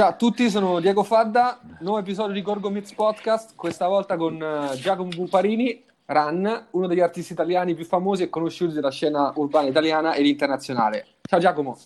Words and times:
Ciao 0.00 0.08
a 0.08 0.14
tutti, 0.14 0.48
sono 0.48 0.80
Diego 0.80 1.02
Fadda, 1.02 1.60
nuovo 1.80 1.98
episodio 1.98 2.32
di 2.32 2.40
Gorgo 2.40 2.70
Meets 2.70 2.94
Podcast, 2.94 3.54
questa 3.54 3.86
volta 3.86 4.16
con 4.16 4.40
uh, 4.40 4.74
Giacomo 4.74 5.10
Bumparini, 5.10 5.84
Ran, 6.06 6.68
uno 6.70 6.86
degli 6.86 7.00
artisti 7.00 7.34
italiani 7.34 7.74
più 7.74 7.84
famosi 7.84 8.22
e 8.22 8.30
conosciuti 8.30 8.72
della 8.72 8.90
scena 8.90 9.30
urbana 9.34 9.68
italiana 9.68 10.14
ed 10.14 10.24
internazionale. 10.24 11.06
Ciao 11.20 11.38
Giacomo. 11.38 11.78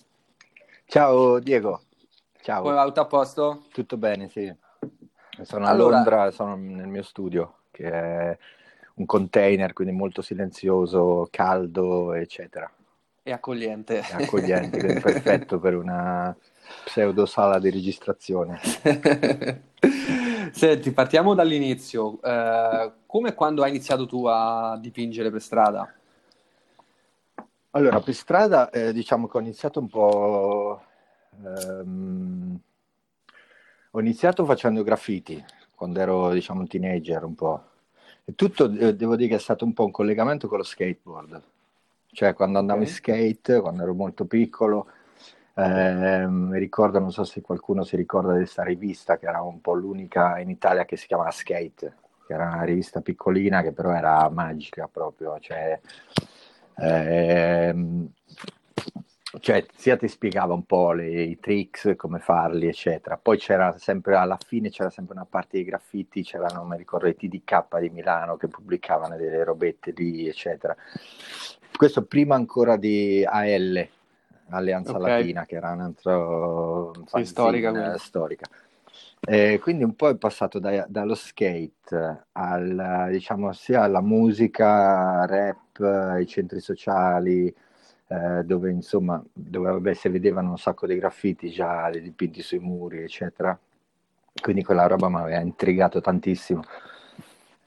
Ciao 0.85 1.39
Diego. 1.39 1.81
Ciao. 2.41 2.61
Come 2.61 2.75
va? 2.75 2.85
Tutto 2.85 3.01
a 3.01 3.05
posto? 3.05 3.63
Tutto 3.73 3.97
bene, 3.97 4.29
sì. 4.29 4.49
Sono 5.41 5.65
a 5.65 5.69
allora... 5.71 5.95
Londra, 5.97 6.31
sono 6.31 6.55
nel 6.55 6.87
mio 6.87 7.03
studio, 7.03 7.63
che 7.69 7.89
è 7.89 8.37
un 8.93 9.05
container, 9.05 9.73
quindi 9.73 9.93
molto 9.93 10.21
silenzioso, 10.21 11.27
caldo, 11.29 12.13
eccetera. 12.13 12.71
E 13.21 13.31
accogliente. 13.33 13.99
È 13.99 14.23
accogliente, 14.23 15.01
perfetto 15.03 15.59
per 15.59 15.75
una 15.75 16.33
pseudo 16.85 17.25
sala 17.25 17.59
di 17.59 17.69
registrazione. 17.69 18.59
Senti, 20.51 20.91
partiamo 20.91 21.33
dall'inizio. 21.33 22.21
Eh, 22.21 22.91
come 23.05 23.33
quando 23.33 23.63
hai 23.63 23.69
iniziato 23.69 24.05
tu 24.05 24.25
a 24.25 24.77
dipingere 24.79 25.29
per 25.31 25.41
strada? 25.41 25.93
Allora, 27.71 27.99
per 27.99 28.13
strada 28.13 28.69
eh, 28.69 28.93
diciamo 28.93 29.27
che 29.27 29.37
ho 29.37 29.41
iniziato 29.41 29.79
un 29.79 29.87
po'... 29.87 30.81
Ehm, 31.43 32.59
ho 33.91 33.99
iniziato 33.99 34.45
facendo 34.45 34.83
graffiti 34.83 35.43
quando 35.75 35.99
ero, 35.99 36.31
diciamo, 36.31 36.61
un 36.61 36.67
teenager 36.67 37.23
un 37.23 37.35
po'. 37.35 37.63
E 38.23 38.33
tutto, 38.33 38.71
eh, 38.71 38.95
devo 38.95 39.15
dire 39.15 39.29
che 39.29 39.35
è 39.35 39.39
stato 39.39 39.65
un 39.65 39.73
po' 39.73 39.85
un 39.85 39.91
collegamento 39.91 40.47
con 40.47 40.57
lo 40.57 40.63
skateboard. 40.63 41.41
Cioè, 42.11 42.33
quando 42.33 42.59
andavo 42.59 42.79
okay. 42.79 42.91
in 42.91 42.95
skate, 42.95 43.59
quando 43.59 43.83
ero 43.83 43.93
molto 43.93 44.25
piccolo, 44.25 44.87
eh, 45.57 46.27
ricordo, 46.57 46.99
non 46.99 47.11
so 47.11 47.23
se 47.23 47.41
qualcuno 47.41 47.83
si 47.83 47.95
ricorda 47.95 48.33
di 48.33 48.39
questa 48.39 48.63
rivista 48.63 49.17
che 49.17 49.25
era 49.25 49.41
un 49.41 49.61
po' 49.61 49.73
l'unica 49.73 50.37
in 50.39 50.49
Italia 50.49 50.83
che 50.83 50.97
si 50.97 51.07
chiamava 51.07 51.31
Skate, 51.31 51.95
che 52.27 52.33
era 52.33 52.47
una 52.47 52.63
rivista 52.63 53.01
piccolina 53.01 53.61
che 53.61 53.71
però 53.71 53.93
era 53.93 54.29
magica 54.29 54.89
proprio, 54.91 55.39
cioè, 55.39 55.79
ehm, 56.77 58.09
cioè 59.39 59.65
sia 59.75 59.95
ti 59.95 60.07
spiegava 60.09 60.53
un 60.53 60.65
po' 60.65 60.91
le, 60.91 61.09
i 61.23 61.39
tricks, 61.39 61.93
come 61.95 62.19
farli, 62.19 62.67
eccetera. 62.67 63.17
Poi 63.17 63.37
c'era 63.37 63.77
sempre, 63.77 64.15
alla 64.15 64.37
fine 64.45 64.69
c'era 64.69 64.89
sempre 64.89 65.15
una 65.15 65.25
parte 65.25 65.57
di 65.57 65.63
graffiti, 65.63 66.23
c'erano, 66.23 66.65
mi 66.65 66.75
ricordo, 66.77 67.07
i 67.07 67.15
TDK 67.15 67.79
di 67.79 67.89
Milano 67.89 68.35
che 68.37 68.47
pubblicavano 68.47 69.15
delle 69.15 69.43
robette 69.43 69.93
lì, 69.95 70.27
eccetera. 70.27 70.75
Questo 71.75 72.03
prima 72.05 72.35
ancora 72.35 72.77
di 72.77 73.23
AL, 73.25 73.87
Alleanza 74.49 74.95
okay. 74.95 75.17
Latina, 75.17 75.45
che 75.45 75.55
era 75.55 75.71
un'altra 75.71 76.91
sì, 77.05 77.25
storica. 77.25 77.97
storica. 77.97 78.45
Eh, 79.27 79.59
quindi 79.59 79.83
un 79.83 79.95
po' 79.95 80.09
è 80.09 80.15
passato 80.15 80.59
da, 80.59 80.85
dallo 80.87 81.15
skate 81.15 82.25
al, 82.33 83.07
diciamo, 83.09 83.51
sia 83.53 83.81
alla 83.81 84.01
musica, 84.01 85.25
rap, 85.25 85.79
ai 85.79 86.27
centri 86.27 86.59
sociali, 86.59 87.53
eh, 88.07 88.43
dove 88.43 88.69
insomma 88.69 89.23
dove 89.33 89.71
vabbè, 89.71 89.93
si 89.93 90.09
vedevano 90.09 90.51
un 90.51 90.57
sacco 90.59 90.85
di 90.85 90.95
graffiti 90.95 91.49
già 91.49 91.89
dipinti 91.89 92.43
sui 92.43 92.59
muri, 92.59 93.01
eccetera. 93.01 93.57
Quindi 94.41 94.63
quella 94.63 94.85
roba 94.85 95.09
mi 95.09 95.17
aveva 95.17 95.39
intrigato 95.39 96.01
tantissimo. 96.01 96.61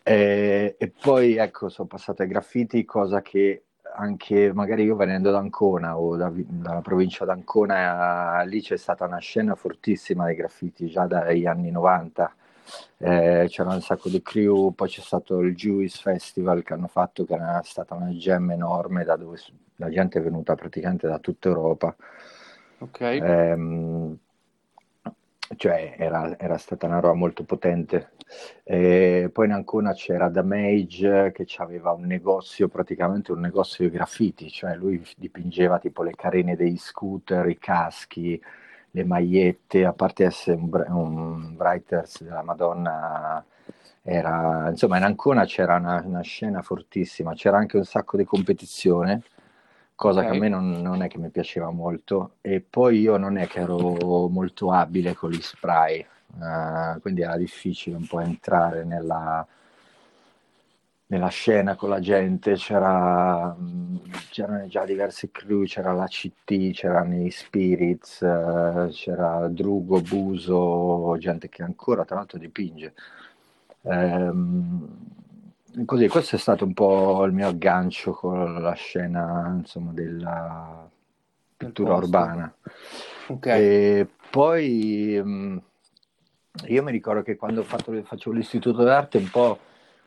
E, 0.04 0.76
e 0.78 0.92
poi 1.00 1.36
ecco, 1.36 1.68
sono 1.68 1.88
passato 1.88 2.22
ai 2.22 2.28
graffiti, 2.28 2.84
cosa 2.84 3.20
che 3.20 3.64
anche 3.98 4.52
magari 4.52 4.84
io 4.84 4.94
venendo 4.96 5.30
da 5.30 5.38
Ancona 5.38 5.98
o 5.98 6.16
da, 6.16 6.30
dalla 6.32 6.80
provincia 6.80 7.24
d'Ancona, 7.24 8.42
lì 8.42 8.60
c'è 8.60 8.76
stata 8.76 9.04
una 9.04 9.18
scena 9.18 9.54
fortissima 9.54 10.24
dei 10.26 10.36
graffiti 10.36 10.86
già 10.88 11.06
dagli 11.06 11.46
anni 11.46 11.70
90. 11.70 12.32
Eh, 12.98 13.46
c'era 13.48 13.72
un 13.74 13.80
sacco 13.80 14.08
di 14.08 14.22
crew, 14.22 14.72
poi 14.72 14.88
c'è 14.88 15.00
stato 15.00 15.40
il 15.40 15.54
Jewish 15.54 16.00
Festival 16.00 16.62
che 16.62 16.74
hanno 16.74 16.86
fatto, 16.86 17.24
che 17.24 17.34
era 17.34 17.60
stata 17.64 17.94
una 17.94 18.10
gem 18.16 18.50
enorme 18.52 19.04
da 19.04 19.16
dove 19.16 19.38
la 19.76 19.88
gente 19.88 20.18
è 20.18 20.22
venuta 20.22 20.54
praticamente 20.54 21.08
da 21.08 21.18
tutta 21.18 21.48
Europa. 21.48 21.94
Ok. 22.78 23.00
Eh, 23.00 24.16
cioè 25.56 25.94
era, 25.98 26.38
era, 26.38 26.58
stata 26.58 26.86
una 26.86 27.00
roba 27.00 27.14
molto 27.14 27.44
potente. 27.44 28.10
E 28.64 29.30
poi 29.32 29.46
in 29.46 29.52
Ancona 29.52 29.92
c'era 29.94 30.28
Damage 30.28 31.32
che 31.32 31.46
aveva 31.56 31.92
un 31.92 32.04
negozio, 32.04 32.68
praticamente 32.68 33.32
un 33.32 33.40
negozio 33.40 33.84
di 33.84 33.90
graffiti, 33.90 34.50
cioè 34.50 34.74
lui 34.74 35.02
dipingeva 35.16 35.78
tipo 35.78 36.02
le 36.02 36.14
carene 36.14 36.56
dei 36.56 36.76
scooter, 36.76 37.48
i 37.48 37.58
caschi, 37.58 38.40
le 38.90 39.04
magliette, 39.04 39.84
a 39.84 39.92
parte 39.92 40.24
essere 40.24 40.56
un, 40.56 40.68
un 40.88 41.54
writers 41.58 42.22
della 42.22 42.42
Madonna, 42.42 43.44
era, 44.02 44.68
insomma 44.70 44.96
in 44.98 45.04
Ancona 45.04 45.44
c'era 45.44 45.76
una, 45.76 46.02
una 46.04 46.22
scena 46.22 46.62
fortissima, 46.62 47.34
c'era 47.34 47.58
anche 47.58 47.76
un 47.76 47.84
sacco 47.84 48.16
di 48.16 48.24
competizione 48.24 49.22
cosa 49.98 50.20
okay. 50.20 50.30
che 50.30 50.36
a 50.36 50.40
me 50.40 50.48
non, 50.48 50.80
non, 50.80 51.02
è 51.02 51.08
che 51.08 51.18
mi 51.18 51.28
piaceva 51.28 51.70
molto. 51.72 52.34
E 52.40 52.60
poi 52.60 53.00
io 53.00 53.16
non 53.16 53.36
è 53.36 53.48
che 53.48 53.58
ero 53.58 54.28
molto 54.28 54.70
abile 54.70 55.14
con 55.14 55.30
gli 55.30 55.40
spray, 55.40 56.06
uh, 56.38 57.00
quindi 57.00 57.22
era 57.22 57.36
difficile 57.36 57.96
un 57.96 58.06
po' 58.06 58.20
entrare 58.20 58.84
nella, 58.84 59.44
nella 61.06 61.26
scena 61.26 61.74
con 61.74 61.88
la 61.88 61.98
gente. 61.98 62.54
C'era, 62.54 63.56
c'erano 64.30 64.68
già 64.68 64.84
diverse 64.84 65.32
crew, 65.32 65.64
c'era 65.64 65.92
la 65.92 66.06
CT, 66.06 66.70
c'erano 66.74 67.20
i 67.20 67.30
Spirits, 67.32 68.20
uh, 68.20 68.88
c'era 68.92 69.48
Drugo, 69.48 70.00
Buso, 70.00 71.16
gente 71.18 71.48
che 71.48 71.64
ancora 71.64 72.04
tra 72.04 72.14
l'altro 72.14 72.38
dipinge. 72.38 72.94
Um, 73.80 75.17
così, 75.84 76.08
questo 76.08 76.36
è 76.36 76.38
stato 76.38 76.64
un 76.64 76.74
po' 76.74 77.24
il 77.24 77.32
mio 77.32 77.48
aggancio 77.48 78.12
con 78.12 78.60
la 78.60 78.72
scena, 78.72 79.54
insomma, 79.56 79.92
della 79.92 80.88
pittura 81.56 81.94
urbana. 81.94 82.52
Okay. 83.26 83.62
E 83.62 84.08
poi 84.30 85.20
mm, 85.22 85.58
io 86.66 86.82
mi 86.82 86.90
ricordo 86.90 87.22
che 87.22 87.36
quando 87.36 87.62
fatto, 87.62 87.92
facevo 88.02 88.34
l'istituto 88.34 88.82
d'arte, 88.82 89.18
un 89.18 89.30
po' 89.30 89.58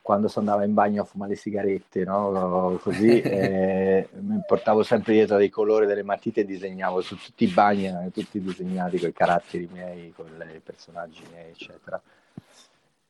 quando 0.02 0.28
si 0.28 0.40
andava 0.40 0.64
in 0.64 0.74
bagno 0.74 1.04
a 1.04 1.06
fumare 1.06 1.32
le 1.32 1.38
sigarette, 1.38 2.04
no? 2.04 2.80
Così, 2.82 3.22
eh, 3.22 4.10
mi 4.20 4.42
portavo 4.46 4.84
sempre 4.84 5.14
dietro 5.14 5.38
dei 5.38 5.50
colori 5.50 5.86
delle 5.86 6.04
matite 6.04 6.42
e 6.42 6.46
disegnavo 6.46 7.02
su 7.02 7.16
tutti 7.18 7.44
i 7.44 7.48
bagni, 7.48 7.86
erano 7.86 8.10
tutti 8.10 8.42
disegnati 8.42 9.00
con 9.00 9.10
i 9.10 9.14
caratteri 9.14 9.70
miei, 9.72 10.12
con 10.16 10.26
i 10.28 10.60
personaggi 10.60 11.24
miei, 11.32 11.52
eccetera. 11.52 12.02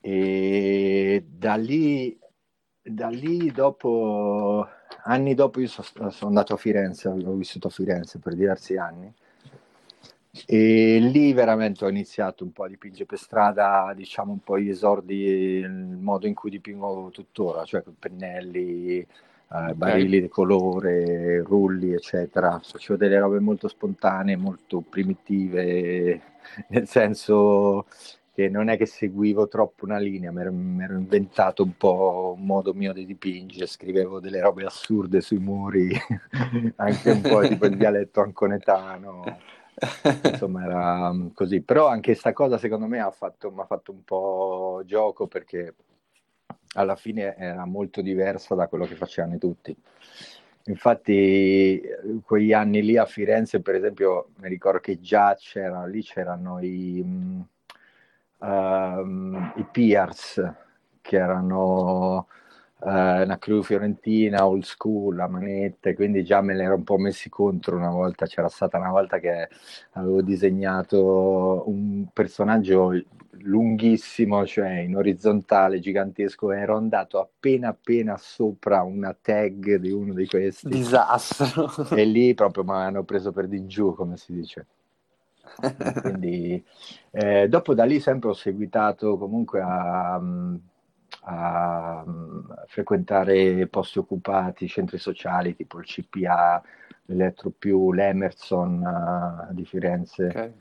E 0.01 1.23
da 1.27 1.55
lì 1.55 2.17
da 2.83 3.09
lì 3.09 3.51
dopo, 3.51 4.67
anni 5.03 5.33
dopo 5.33 5.59
io 5.59 5.67
sono, 5.67 6.09
sono 6.09 6.29
andato 6.29 6.53
a 6.53 6.57
Firenze, 6.57 7.07
ho 7.07 7.33
vissuto 7.33 7.67
a 7.67 7.71
Firenze 7.71 8.19
per 8.19 8.35
diversi 8.35 8.77
anni 8.77 9.13
e 10.45 10.97
lì 10.99 11.33
veramente 11.33 11.83
ho 11.83 11.89
iniziato 11.89 12.43
un 12.43 12.53
po' 12.53 12.63
a 12.63 12.67
dipingere 12.67 13.05
per 13.05 13.17
strada, 13.17 13.91
diciamo 13.95 14.31
un 14.31 14.39
po' 14.39 14.57
gli 14.57 14.69
esordi, 14.69 15.15
il 15.15 15.69
modo 15.69 16.25
in 16.25 16.33
cui 16.33 16.49
dipingo 16.49 17.09
tuttora, 17.11 17.65
cioè 17.65 17.83
con 17.83 17.95
pennelli, 17.99 18.99
eh, 18.99 19.07
okay. 19.49 19.73
barili 19.73 20.21
di 20.21 20.29
colore, 20.29 21.41
rulli, 21.41 21.91
eccetera. 21.93 22.59
Facevo 22.63 22.97
delle 22.97 23.19
robe 23.19 23.39
molto 23.39 23.67
spontanee, 23.67 24.37
molto 24.37 24.79
primitive, 24.79 26.21
nel 26.69 26.87
senso 26.87 27.85
che 28.33 28.47
non 28.49 28.69
è 28.69 28.77
che 28.77 28.85
seguivo 28.85 29.47
troppo 29.47 29.85
una 29.85 29.97
linea, 29.97 30.31
mi 30.31 30.41
ero, 30.41 30.51
inventato 30.97 31.63
un 31.63 31.75
po' 31.75 32.35
un 32.37 32.45
modo 32.45 32.73
mio 32.73 32.93
di 32.93 33.05
dipingere, 33.05 33.65
scrivevo 33.65 34.19
delle 34.21 34.39
robe 34.39 34.63
assurde 34.63 35.19
sui 35.19 35.39
muri, 35.39 35.91
anche 36.77 37.11
un 37.11 37.21
po' 37.21 37.41
tipo 37.41 37.65
il 37.65 37.75
dialetto 37.75 38.21
anconetano, 38.21 39.23
insomma 40.23 40.63
era 40.63 41.15
così. 41.33 41.61
Però 41.61 41.87
anche 41.87 42.11
questa 42.11 42.31
cosa 42.31 42.57
secondo 42.57 42.87
me 42.87 43.05
fatto, 43.11 43.51
mi 43.51 43.59
ha 43.59 43.65
fatto 43.65 43.91
un 43.91 44.03
po' 44.03 44.81
gioco 44.85 45.27
perché 45.27 45.75
alla 46.75 46.95
fine 46.95 47.35
era 47.35 47.65
molto 47.65 48.01
diversa 48.01 48.55
da 48.55 48.67
quello 48.67 48.85
che 48.85 48.95
facevano 48.95 49.37
tutti. 49.37 49.75
Infatti, 50.65 51.81
quegli 52.23 52.53
anni 52.53 52.83
lì 52.83 52.95
a 52.95 53.05
Firenze, 53.05 53.61
per 53.61 53.75
esempio, 53.75 54.29
mi 54.37 54.47
ricordo 54.47 54.79
che 54.79 54.99
già 54.99 55.35
c'era, 55.35 55.85
lì 55.85 56.03
c'erano 56.03 56.59
i, 56.61 57.03
um, 58.41 59.53
i 59.55 59.65
Piers, 59.71 60.53
che 61.01 61.15
erano 61.17 62.27
uh, 62.79 62.87
una 62.89 63.37
crew 63.39 63.61
fiorentina, 63.61 64.45
old 64.45 64.63
school, 64.63 65.15
la 65.15 65.27
manette, 65.27 65.95
quindi 65.95 66.23
già 66.23 66.41
me 66.41 66.55
l'ero 66.55 66.75
un 66.75 66.83
po' 66.83 66.97
messi 66.97 67.29
contro 67.29 67.75
una 67.75 67.89
volta, 67.89 68.25
c'era 68.25 68.49
stata 68.49 68.77
una 68.77 68.91
volta 68.91 69.19
che 69.19 69.49
avevo 69.93 70.21
disegnato 70.21 71.63
un 71.67 72.07
personaggio 72.13 72.91
lunghissimo, 73.43 74.45
cioè 74.45 74.79
in 74.79 74.95
orizzontale, 74.95 75.79
gigantesco, 75.79 76.51
ero 76.51 76.77
andato 76.77 77.19
appena 77.19 77.69
appena 77.69 78.17
sopra 78.17 78.83
una 78.83 79.15
tag 79.19 79.77
di 79.77 79.91
uno 79.91 80.13
di 80.13 80.27
questi. 80.27 80.69
Disastro. 80.69 81.95
E 81.95 82.05
lì 82.05 82.33
proprio 82.33 82.63
mi 82.63 82.71
hanno 82.71 83.03
preso 83.03 83.31
per 83.31 83.47
di 83.47 83.65
giù, 83.65 83.95
come 83.95 84.17
si 84.17 84.33
dice. 84.33 84.65
Quindi, 86.01 86.63
eh, 87.11 87.47
dopo 87.47 87.73
da 87.73 87.83
lì 87.83 87.99
sempre 87.99 88.29
ho 88.29 88.33
seguitato 88.33 89.17
comunque 89.17 89.61
a, 89.61 90.21
a, 91.23 92.05
frequentare 92.67 93.67
posti 93.67 93.99
occupati, 93.99 94.67
centri 94.67 94.97
sociali 94.97 95.55
tipo 95.55 95.79
il 95.79 95.85
CPA, 95.85 96.61
l'Elettro 97.05 97.51
più, 97.57 97.91
l'Emerson 97.91 99.49
uh, 99.49 99.53
di 99.53 99.65
Firenze. 99.65 100.25
Okay 100.27 100.53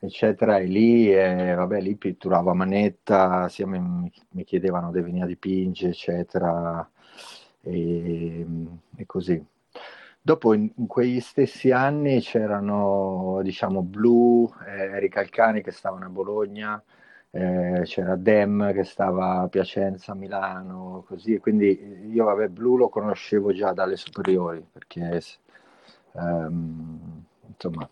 eccetera, 0.00 0.58
e 0.58 0.64
lì, 0.64 1.12
eh, 1.12 1.54
vabbè, 1.54 1.80
lì 1.80 1.96
pitturavo 1.96 2.50
a 2.50 2.54
manetta, 2.54 3.48
sia 3.48 3.66
mi, 3.66 4.10
mi 4.30 4.44
chiedevano 4.44 4.92
di 4.92 5.00
venire 5.00 5.24
a 5.24 5.26
dipingere, 5.26 5.90
eccetera, 5.90 6.88
e, 7.60 8.46
e 8.96 9.06
così. 9.06 9.44
Dopo 10.28 10.52
in, 10.52 10.70
in, 10.76 10.86
quegli 10.86 11.20
stessi 11.20 11.70
anni 11.70 12.20
c'erano, 12.20 13.40
diciamo, 13.42 13.80
Blu, 13.80 14.46
eh, 14.66 14.96
Erika 14.96 15.20
Alcani 15.20 15.62
che 15.62 15.70
stavano 15.70 16.04
a 16.04 16.10
Bologna, 16.10 16.84
eh, 17.30 17.80
c'era 17.84 18.14
Dem 18.14 18.74
che 18.74 18.84
stava 18.84 19.40
a 19.40 19.48
Piacenza, 19.48 20.12
Milano, 20.12 21.02
così, 21.08 21.38
quindi 21.38 22.10
io, 22.12 22.26
vabbè, 22.26 22.48
Blu 22.48 22.76
lo 22.76 22.90
conoscevo 22.90 23.54
già 23.54 23.72
dalle 23.72 23.96
superiori, 23.96 24.62
perché, 24.70 25.22
ehm, 26.12 27.24
insomma, 27.46 27.88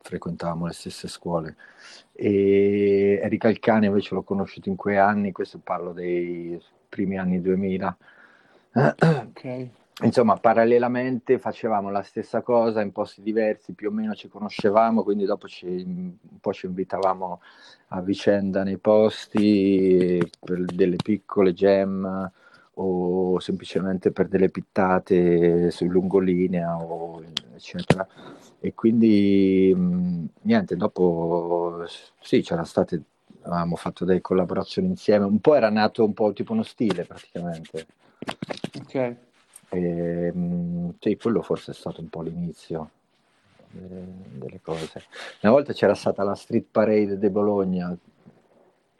frequentavamo 0.00 0.66
le 0.66 0.72
stesse 0.72 1.06
scuole. 1.06 1.54
E 2.10 3.20
Erika 3.22 3.46
Alcani 3.46 3.86
invece 3.86 4.16
l'ho 4.16 4.24
conosciuto 4.24 4.68
in 4.68 4.74
quei 4.74 4.96
anni, 4.96 5.30
questo 5.30 5.60
parlo 5.62 5.92
dei 5.92 6.60
primi 6.88 7.16
anni 7.16 7.40
2000. 7.40 7.96
Ok. 8.72 9.68
Insomma, 10.02 10.36
parallelamente 10.36 11.38
facevamo 11.38 11.88
la 11.88 12.02
stessa 12.02 12.42
cosa 12.42 12.82
in 12.82 12.92
posti 12.92 13.22
diversi, 13.22 13.72
più 13.72 13.88
o 13.88 13.92
meno 13.92 14.14
ci 14.14 14.28
conoscevamo, 14.28 15.02
quindi 15.02 15.24
dopo 15.24 15.48
ci, 15.48 15.66
un 15.66 16.38
po' 16.38 16.52
ci 16.52 16.66
invitavamo 16.66 17.40
a 17.88 18.00
vicenda 18.02 18.62
nei 18.62 18.76
posti 18.76 20.20
per 20.38 20.66
delle 20.66 20.96
piccole 20.96 21.54
gem 21.54 22.30
o 22.74 23.40
semplicemente 23.40 24.10
per 24.12 24.28
delle 24.28 24.50
pittate 24.50 25.70
su 25.70 25.86
lungolinea 25.86 26.76
o 26.76 27.22
eccetera. 27.54 28.06
E 28.60 28.74
quindi 28.74 29.74
niente 30.42 30.76
dopo 30.76 31.86
sì 32.20 32.42
c'era 32.42 32.64
state 32.64 33.02
avevamo 33.44 33.76
fatto 33.76 34.04
delle 34.04 34.20
collaborazioni 34.20 34.88
insieme. 34.88 35.24
Un 35.24 35.40
po' 35.40 35.54
era 35.54 35.70
nato 35.70 36.04
un 36.04 36.12
po' 36.12 36.34
tipo 36.34 36.52
uno 36.52 36.64
stile 36.64 37.04
praticamente. 37.04 37.86
Ok 38.78 39.25
e, 39.70 40.32
sì 40.98 41.16
quello 41.16 41.42
forse 41.42 41.72
è 41.72 41.74
stato 41.74 42.00
un 42.00 42.08
po' 42.08 42.22
l'inizio 42.22 42.90
delle 43.68 44.60
cose 44.62 45.04
una 45.42 45.52
volta 45.52 45.72
c'era 45.72 45.94
stata 45.94 46.22
la 46.22 46.34
street 46.34 46.66
parade 46.70 47.18
di 47.18 47.28
Bologna 47.28 47.96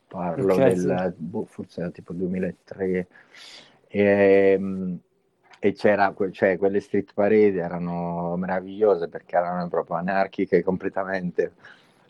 parlo 0.06 0.54
okay, 0.54 0.74
del 0.74 1.14
sì. 1.16 1.22
boh, 1.22 1.44
forse 1.44 1.80
era 1.80 1.90
tipo 1.90 2.12
2003 2.12 3.06
e, 3.88 4.52
ehm, 4.58 4.98
e 5.58 5.72
c'era, 5.72 6.14
cioè, 6.30 6.58
quelle 6.58 6.80
street 6.80 7.12
parade 7.14 7.54
erano 7.54 8.36
meravigliose 8.36 9.08
perché 9.08 9.36
erano 9.36 9.68
proprio 9.68 9.96
anarchiche 9.96 10.62
completamente. 10.62 11.52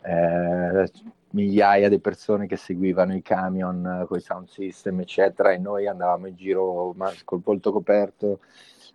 Eh, 0.01 0.89
migliaia 1.31 1.89
di 1.89 1.99
persone 1.99 2.47
che 2.47 2.55
seguivano 2.55 3.13
i 3.15 3.21
camion 3.21 4.05
con 4.07 4.17
i 4.17 4.21
sound 4.21 4.47
system, 4.47 5.01
eccetera, 5.01 5.51
e 5.51 5.57
noi 5.57 5.87
andavamo 5.87 6.27
in 6.27 6.35
giro 6.35 6.93
ma, 6.95 7.11
col 7.23 7.41
volto 7.43 7.71
coperto 7.71 8.39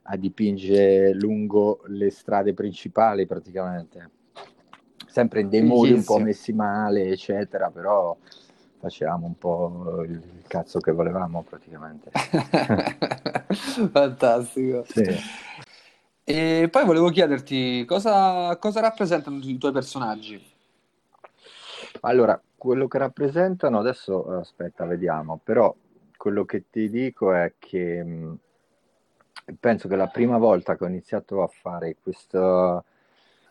a 0.05 0.17
dipingere 0.17 1.15
lungo 1.15 1.83
le 1.87 2.11
strade 2.11 2.55
principali 2.55 3.27
praticamente. 3.27 4.11
Sempre 5.07 5.41
in 5.41 5.51
dei 5.51 5.63
modi 5.63 5.93
un 5.93 6.05
po' 6.05 6.19
messi 6.19 6.53
male, 6.53 7.09
eccetera, 7.09 7.71
però 7.71 8.17
facevamo 8.79 9.27
un 9.27 9.37
po' 9.37 10.03
il 10.05 10.43
cazzo 10.47 10.81
che 10.81 10.91
volevamo 10.91 11.45
praticamente. 11.49 12.11
Fantastico. 13.93 14.85
Sì. 14.89 15.05
E 16.25 16.69
poi 16.71 16.85
volevo 16.85 17.11
chiederti 17.11 17.85
cosa, 17.85 18.57
cosa 18.57 18.81
rappresentano 18.81 19.39
i 19.43 19.59
tuoi 19.59 19.73
personaggi? 19.73 20.52
Allora, 22.05 22.41
quello 22.57 22.89
che 22.89 22.99
rappresentano, 22.99 23.79
adesso 23.79 24.39
aspetta, 24.39 24.85
vediamo, 24.87 25.41
però 25.43 25.75
quello 26.17 26.45
che 26.45 26.65
ti 26.69 26.91
dico 26.91 27.33
è 27.33 27.55
che 27.59 28.03
mh, 28.03 28.39
penso 29.61 29.87
che 29.89 29.97
la 29.97 30.09
prima 30.09 30.37
volta 30.39 30.77
che 30.77 30.85
ho 30.85 30.89
iniziato 30.89 31.43
a 31.43 31.47
fare 31.47 31.97
questo, 32.03 32.85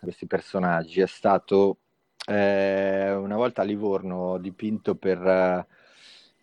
questi 0.01 0.25
personaggi 0.25 0.99
è 0.99 1.07
stato 1.07 1.77
eh, 2.27 3.11
una 3.13 3.35
volta 3.37 3.61
a 3.61 3.65
Livorno 3.65 4.37
dipinto 4.37 4.95
per 4.95 5.19
uh, 5.19 5.65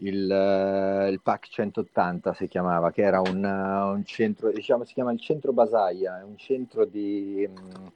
il, 0.06 0.30
uh, 0.30 1.10
il, 1.10 1.20
PAC 1.22 1.48
180 1.48 2.32
si 2.34 2.48
chiamava, 2.48 2.90
che 2.90 3.02
era 3.02 3.20
un, 3.20 3.44
uh, 3.44 3.94
un, 3.94 4.04
centro, 4.04 4.50
diciamo 4.50 4.84
si 4.84 4.94
chiama 4.94 5.12
il 5.12 5.20
centro 5.20 5.52
Basaia, 5.52 6.24
un 6.24 6.38
centro 6.38 6.84
di, 6.86 7.46
um, 7.48 7.92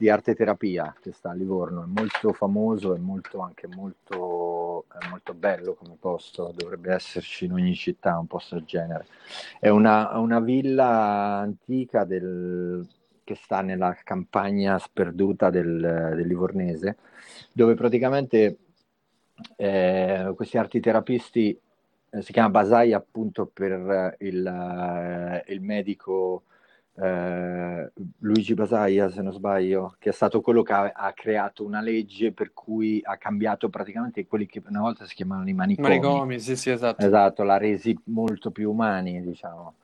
di 0.00 0.08
arte 0.08 0.34
terapia 0.34 0.96
che 0.98 1.12
sta 1.12 1.28
a 1.28 1.34
Livorno, 1.34 1.82
è 1.82 1.86
molto 1.86 2.32
famoso 2.32 2.94
e 2.94 2.98
molto, 2.98 3.40
anche 3.40 3.66
molto, 3.66 4.86
molto 5.10 5.34
bello 5.34 5.74
come 5.74 5.94
posto, 6.00 6.54
dovrebbe 6.56 6.94
esserci 6.94 7.44
in 7.44 7.52
ogni 7.52 7.74
città 7.74 8.18
un 8.18 8.26
posto 8.26 8.54
del 8.54 8.64
genere. 8.64 9.04
È 9.58 9.68
una, 9.68 10.18
una 10.18 10.40
villa 10.40 11.36
antica 11.40 12.04
del, 12.04 12.88
che 13.22 13.34
sta 13.34 13.60
nella 13.60 13.94
campagna 14.02 14.78
sperduta 14.78 15.50
del, 15.50 16.14
del 16.16 16.26
Livornese, 16.26 16.96
dove 17.52 17.74
praticamente 17.74 18.56
eh, 19.56 20.32
questi 20.34 20.56
artiterapisti 20.56 21.60
eh, 22.08 22.22
si 22.22 22.32
chiama 22.32 22.48
Basai 22.48 22.94
appunto 22.94 23.44
per 23.44 24.16
il, 24.20 24.46
eh, 24.46 25.52
il 25.52 25.60
medico 25.60 26.44
eh, 27.02 27.92
Luigi 28.18 28.52
Basaia, 28.52 29.08
se 29.08 29.22
non 29.22 29.32
sbaglio, 29.32 29.94
che 29.98 30.10
è 30.10 30.12
stato 30.12 30.42
quello 30.42 30.62
che 30.62 30.72
ha, 30.72 30.92
ha, 30.94 31.12
creato 31.14 31.64
una 31.64 31.80
legge 31.80 32.32
per 32.32 32.52
cui 32.52 33.00
ha 33.02 33.16
cambiato 33.16 33.70
praticamente 33.70 34.26
quelli 34.26 34.46
che 34.46 34.62
una 34.68 34.80
volta 34.80 35.06
si 35.06 35.14
chiamavano 35.14 35.48
i 35.48 35.54
manicomi. 35.54 35.88
Manicomi, 35.88 36.38
sì, 36.38 36.56
sì, 36.56 36.70
esatto. 36.70 37.04
Esatto, 37.04 37.42
l'ha 37.42 37.56
resi 37.56 37.98
molto 38.04 38.50
più 38.50 38.70
umani, 38.70 39.22
diciamo. 39.22 39.74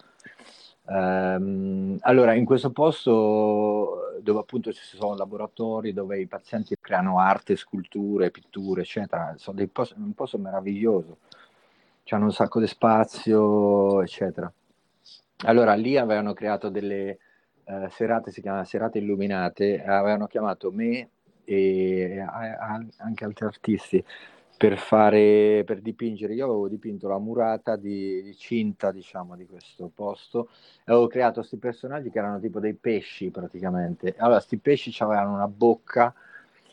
Um, 0.89 1.97
allora, 2.03 2.35
in 2.35 2.45
questo 2.45 2.71
posto 2.71 4.21
dove 4.21 4.41
appunto 4.41 4.73
ci 4.73 4.83
sono 4.83 5.17
laboratori 5.17 5.93
dove 5.93 6.21
i 6.21 6.27
pazienti 6.27 6.77
creano 6.81 7.19
arte, 7.19 7.57
sculture, 7.57 8.31
pitture, 8.31 8.83
eccetera, 8.83 9.35
sono 9.37 9.57
dei 9.57 9.69
posti, 9.69 9.95
un 9.97 10.13
posto 10.13 10.39
meraviglioso, 10.39 11.19
hanno 12.11 12.27
un 12.27 12.33
sacco 12.33 12.61
di 12.61 12.67
spazio, 12.67 14.03
eccetera. 14.03 14.53
Allora, 15.45 15.75
lì 15.75 15.97
avevano 15.97 16.33
creato 16.33 16.69
delle 16.69 17.19
uh, 17.65 17.89
serate, 17.89 18.31
si 18.31 18.41
chiamano 18.41 18.65
serate 18.65 18.99
illuminate, 18.99 19.83
avevano 19.83 20.27
chiamato 20.27 20.71
me 20.73 21.11
e, 21.45 22.17
e 22.17 22.21
anche 22.21 23.25
altri 23.25 23.45
artisti 23.45 24.05
per 24.57 24.79
fare 24.79 25.63
per 25.67 25.81
dipingere. 25.83 26.35
Io 26.35 26.45
avevo 26.47 26.69
dipinto 26.69 27.09
la 27.09 27.19
murata 27.19 27.77
di, 27.77 28.23
di 28.23 28.35
cinta 28.35 28.91
diciamo 28.91 29.37
di 29.37 29.47
questo 29.47 29.91
posto. 29.95 30.49
E 30.79 30.93
avevo 30.93 31.07
creato 31.07 31.41
questi 31.41 31.59
personaggi 31.59 32.11
che 32.11 32.19
erano 32.19 32.41
tipo 32.41 32.59
dei 32.59 32.75
pesci 32.75 33.31
praticamente. 33.31 34.15
Allora 34.17 34.37
questi 34.37 34.57
pesci 34.57 34.95
avevano 35.03 35.35
una 35.35 35.49
bocca 35.49 36.15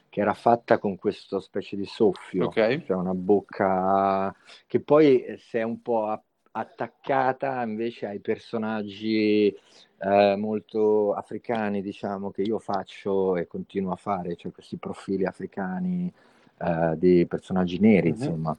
che 0.08 0.22
era 0.22 0.34
fatta 0.34 0.78
con 0.78 0.96
questo 0.96 1.40
specie 1.40 1.76
di 1.76 1.86
soffio. 1.86 2.46
Okay. 2.46 2.84
cioè 2.86 2.96
una 2.96 3.14
bocca 3.14 4.34
che 4.68 4.80
poi 4.80 5.36
si 5.38 5.58
è 5.58 5.64
un 5.64 5.82
po' 5.82 6.24
attaccata 6.56 7.62
invece 7.64 8.08
ai 8.08 8.20
personaggi 8.20 9.56
eh, 9.98 10.36
molto 10.38 11.14
africani 11.14 11.82
diciamo 11.82 12.32
che 12.32 12.44
io 12.44 12.60
faccio 12.60 13.38
e 13.38 13.48
continuo 13.48 13.92
a 13.92 13.96
fare 13.96 14.36
cioè 14.36 14.52
questi 14.52 14.78
profili 14.78 15.26
africani 15.26 16.12
eh, 16.58 16.94
di 16.98 17.26
personaggi 17.28 17.80
neri, 17.80 18.12
mm-hmm. 18.12 18.22
insomma. 18.22 18.58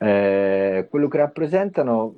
Eh, 0.00 0.86
quello 0.90 1.08
che 1.08 1.16
rappresentano, 1.16 2.14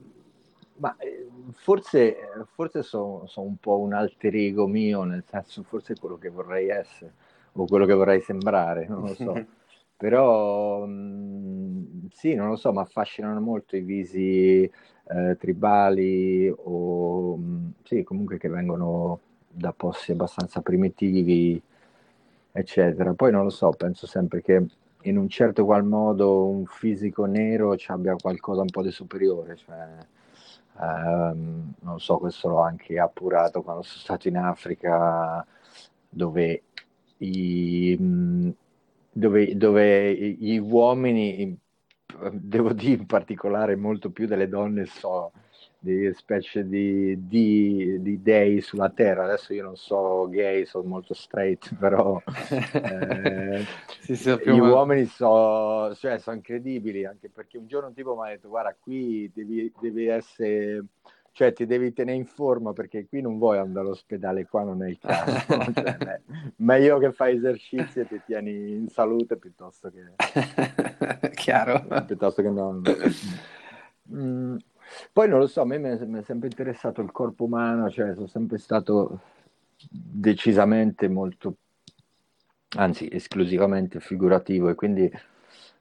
ma 0.76 0.97
eh, 0.99 1.28
forse, 1.52 2.16
forse 2.52 2.83
sono 2.83 3.26
so 3.26 3.40
un 3.42 3.57
po' 3.57 3.78
un 3.78 3.92
alter 3.92 4.35
ego 4.35 4.66
mio, 4.66 5.04
nel 5.04 5.25
senso 5.28 5.62
forse 5.62 5.95
quello 5.99 6.19
che 6.19 6.28
vorrei 6.28 6.69
essere 6.69 7.12
o 7.52 7.66
quello 7.66 7.87
che 7.87 7.95
vorrei 7.95 8.21
sembrare, 8.21 8.87
non 8.88 9.02
lo 9.02 9.14
so. 9.14 9.47
Però 10.00 10.87
mh, 10.87 10.90
mm, 10.92 12.07
sì, 12.11 12.35
non 12.35 12.49
lo 12.49 12.57
so, 12.57 12.73
mi 12.73 12.78
affascinano 12.80 13.38
molto 13.40 13.76
i 13.76 13.83
visi 13.83 14.62
eh, 14.64 15.37
tribali 15.38 16.49
o 16.57 17.37
mh, 17.37 17.42
mm, 17.42 17.69
sì, 17.85 18.02
comunque 18.02 18.38
che 18.38 18.49
vengono 18.49 19.21
da 19.47 19.73
posti 19.73 20.12
abbastanza 20.12 20.62
primitivi 20.62 21.61
eccetera. 22.52 23.12
Poi 23.14 23.30
non 23.30 23.45
lo 23.45 23.50
so, 23.50 23.71
penso 23.73 24.07
sempre 24.07 24.40
che 24.42 24.64
in 25.02 25.16
un 25.19 25.28
certo 25.28 25.64
qual 25.66 25.85
modo 25.85 26.49
un 26.49 26.64
fisico 26.66 27.26
nero 27.26 27.76
ci 27.76 27.90
abbia 27.90 28.14
qualcosa 28.16 28.62
un 28.62 28.71
po' 28.71 28.83
di 28.83 28.90
superiore, 28.90 29.57
cioè, 29.57 29.99
ehm, 30.80 31.73
non 31.80 32.00
so, 32.00 32.16
questo 32.19 32.49
l'ho 32.49 32.61
anche 32.61 32.99
appurato 32.99 33.62
quando 33.62 33.83
sono 33.83 34.00
stato 34.00 34.28
in 34.28 34.37
Africa, 34.38 35.45
dove 36.09 36.62
i, 37.19 37.97
dove, 39.11 39.57
dove 39.57 40.14
gli 40.14 40.59
uomini, 40.59 41.57
devo 42.33 42.73
dire 42.73 43.00
in 43.00 43.07
particolare 43.07 43.76
molto 43.76 44.11
più 44.11 44.26
delle 44.26 44.49
donne, 44.49 44.87
so 44.87 45.33
di 45.83 46.12
specie 46.14 46.69
di, 46.69 47.26
di, 47.26 47.97
di, 48.00 48.23
dei 48.23 48.61
sulla 48.61 48.90
terra. 48.90 49.25
Adesso 49.25 49.55
io 49.55 49.64
non 49.64 49.76
so 49.76 50.29
gay, 50.29 50.67
sono 50.67 50.87
molto 50.87 51.14
straight, 51.14 51.75
però 51.81 52.21
eh, 52.73 53.64
gli 54.07 54.59
uomini 54.59 55.07
so, 55.07 55.95
cioè, 55.95 56.19
sono 56.19 56.37
incredibili, 56.37 57.07
anche 57.07 57.31
perché 57.31 57.57
un 57.57 57.67
giorno 57.67 57.88
un 57.88 57.95
tipo 57.95 58.14
mi 58.14 58.26
ha 58.26 58.31
detto 58.31 58.49
guarda 58.49 58.76
qui 58.79 59.31
devi, 59.35 59.73
devi 59.81 60.07
essere 60.07 60.85
cioè 61.33 61.53
ti 61.53 61.67
devi 61.67 61.93
tenere 61.93 62.17
in 62.17 62.27
forma 62.27 62.73
perché 62.73 63.07
qui 63.07 63.21
non 63.21 63.39
vuoi 63.39 63.59
andare 63.59 63.87
all'ospedale, 63.87 64.47
qua 64.47 64.65
non 64.65 64.83
è 64.83 64.89
il 64.89 64.99
caso. 64.99 65.33
cioè, 65.73 66.21
meglio 66.57 66.99
che 66.99 67.13
fai 67.13 67.37
esercizi 67.37 68.01
e 68.01 68.07
ti 68.07 68.21
tieni 68.25 68.73
in 68.73 68.89
salute 68.89 69.37
piuttosto 69.37 69.91
che... 69.91 71.31
Chiaro. 71.35 71.85
Piuttosto 72.07 72.43
che 72.43 72.51
non... 72.51 72.83
Mm, 74.13 74.57
poi 75.13 75.29
non 75.29 75.39
lo 75.39 75.47
so, 75.47 75.61
a 75.61 75.65
me 75.65 75.79
mi 75.79 76.19
è 76.19 76.23
sempre 76.23 76.49
interessato 76.49 77.01
il 77.01 77.13
corpo 77.13 77.45
umano, 77.45 77.89
cioè 77.91 78.15
sono 78.15 78.27
sempre 78.27 78.59
stato 78.59 79.21
decisamente 79.89 81.09
molto, 81.09 81.57
anzi 82.77 83.09
esclusivamente 83.11 84.01
figurativo 84.01 84.69
e 84.69 84.75
quindi 84.75 85.11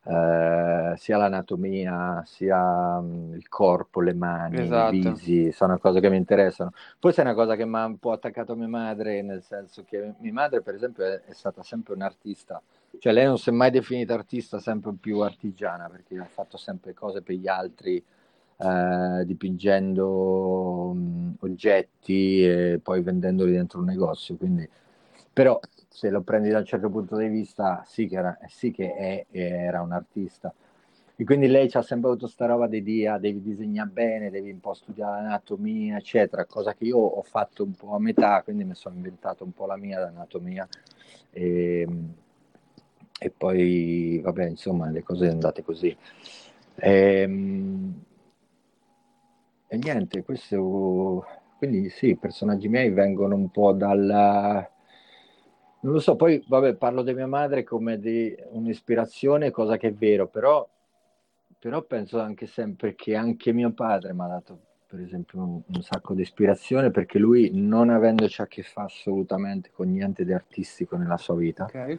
eh, 0.04 0.94
sia 0.98 1.18
l'anatomia, 1.18 2.24
sia 2.26 3.02
il 3.34 3.48
corpo, 3.48 4.02
le 4.02 4.14
mani, 4.14 4.62
esatto. 4.62 4.96
i 4.96 5.00
visi, 5.00 5.52
sono 5.52 5.78
cose 5.78 6.00
che 6.00 6.10
mi 6.10 6.18
interessano. 6.18 6.72
Poi 7.00 7.14
è 7.14 7.22
una 7.22 7.34
cosa 7.34 7.56
che 7.56 7.66
mi 7.66 7.78
ha 7.78 7.86
un 7.86 7.98
po' 7.98 8.12
attaccato 8.12 8.56
mia 8.56 8.68
madre, 8.68 9.22
nel 9.22 9.44
senso 9.44 9.84
che 9.86 10.14
mia 10.20 10.34
madre 10.34 10.62
per 10.62 10.76
esempio 10.76 11.06
è, 11.06 11.22
è 11.22 11.34
stata 11.34 11.64
sempre 11.64 11.94
un'artista, 11.94 12.62
cioè 12.98 13.14
lei 13.14 13.26
non 13.26 13.38
si 13.38 13.50
è 13.50 13.54
mai 13.54 13.72
definita 13.72 14.14
artista, 14.14 14.60
sempre 14.60 14.94
più 15.00 15.20
artigiana, 15.20 15.88
perché 15.90 16.18
ha 16.18 16.26
fatto 16.26 16.58
sempre 16.58 16.94
cose 16.94 17.22
per 17.22 17.36
gli 17.36 17.48
altri 17.48 18.04
eh, 18.58 19.24
dipingendo 19.26 20.92
mh, 20.94 21.34
oggetti 21.40 22.44
e 22.44 22.80
poi 22.82 23.02
vendendoli 23.02 23.52
dentro 23.52 23.80
un 23.80 23.86
negozio. 23.86 24.36
Quindi, 24.36 24.68
però 25.32 25.60
se 25.90 26.10
lo 26.10 26.22
prendi 26.22 26.50
da 26.50 26.60
un 26.60 26.66
certo 26.66 26.90
punto 26.90 27.18
di 27.18 27.28
vista, 27.28 27.84
sì 27.86 28.08
che 28.08 28.16
era, 28.16 28.38
sì 28.48 28.72
che 28.72 28.94
è, 28.94 29.26
era 29.32 29.82
un 29.82 29.92
artista. 29.92 30.54
E 31.16 31.26
quindi 31.26 31.48
lei 31.48 31.70
ci 31.70 31.76
ha 31.76 31.82
sempre 31.82 32.10
avuto 32.10 32.26
questa 32.26 32.46
roba 32.46 32.68
di 32.68 32.82
dia, 32.82 33.18
devi 33.18 33.42
disegnare 33.42 33.90
bene, 33.90 34.30
devi 34.30 34.52
un 34.52 34.62
po' 34.62 34.74
studiare 34.74 35.22
l'anatomia, 35.22 35.98
eccetera, 35.98 36.46
cosa 36.46 36.74
che 36.74 36.86
io 36.86 36.98
ho 36.98 37.22
fatto 37.24 37.64
un 37.64 37.74
po' 37.74 37.94
a 37.94 38.00
metà, 38.00 38.42
quindi 38.42 38.64
mi 38.64 38.74
sono 38.74 38.96
inventato 38.96 39.44
un 39.44 39.52
po' 39.52 39.66
la 39.66 39.76
mia 39.76 40.08
anatomia. 40.08 40.66
E, 41.32 41.86
e 43.20 43.30
poi, 43.32 44.22
vabbè, 44.24 44.46
insomma, 44.46 44.90
le 44.90 45.04
cose 45.04 45.26
sono 45.26 45.32
andate 45.32 45.62
così. 45.62 45.98
E, 46.76 47.22
ehm, 47.22 48.04
e 49.68 49.78
niente, 49.78 50.24
questo, 50.24 51.26
quindi 51.58 51.90
sì, 51.90 52.12
i 52.12 52.16
personaggi 52.16 52.70
miei 52.70 52.92
vengono 52.92 53.36
un 53.36 53.50
po' 53.50 53.74
dalla... 53.74 54.68
Non 55.82 55.94
lo 55.94 56.00
so, 56.00 56.16
poi 56.16 56.44
vabbè, 56.46 56.76
parlo 56.76 57.04
di 57.04 57.14
mia 57.14 57.28
madre 57.28 57.64
come 57.64 58.00
di 58.00 58.36
un'ispirazione, 58.52 59.52
cosa 59.52 59.78
che 59.78 59.90
è 59.90 59.94
vero, 59.94 60.28
però, 60.28 60.68
però 61.58 61.82
penso 61.84 62.20
anche 62.20 62.48
sempre 62.48 62.96
che 62.96 63.16
anche 63.16 63.54
mio 63.54 63.72
padre 63.72 64.14
mi 64.14 64.22
ha 64.22 64.28
dato, 64.28 64.60
per 64.88 65.00
esempio, 65.00 65.40
un, 65.40 65.62
un, 65.66 65.82
sacco 65.82 66.14
di 66.14 66.22
ispirazione, 66.22 66.92
perché 66.92 67.18
lui, 67.18 67.52
non 67.54 67.90
avendoci 67.90 68.42
a 68.42 68.48
che 68.48 68.62
fare 68.64 68.88
assolutamente 68.88 69.72
con 69.72 69.90
niente 69.90 70.26
di 70.26 70.34
artistico 70.34 70.98
nella 70.98 71.18
sua 71.18 71.36
vita, 71.36 71.66
okay. 71.66 71.98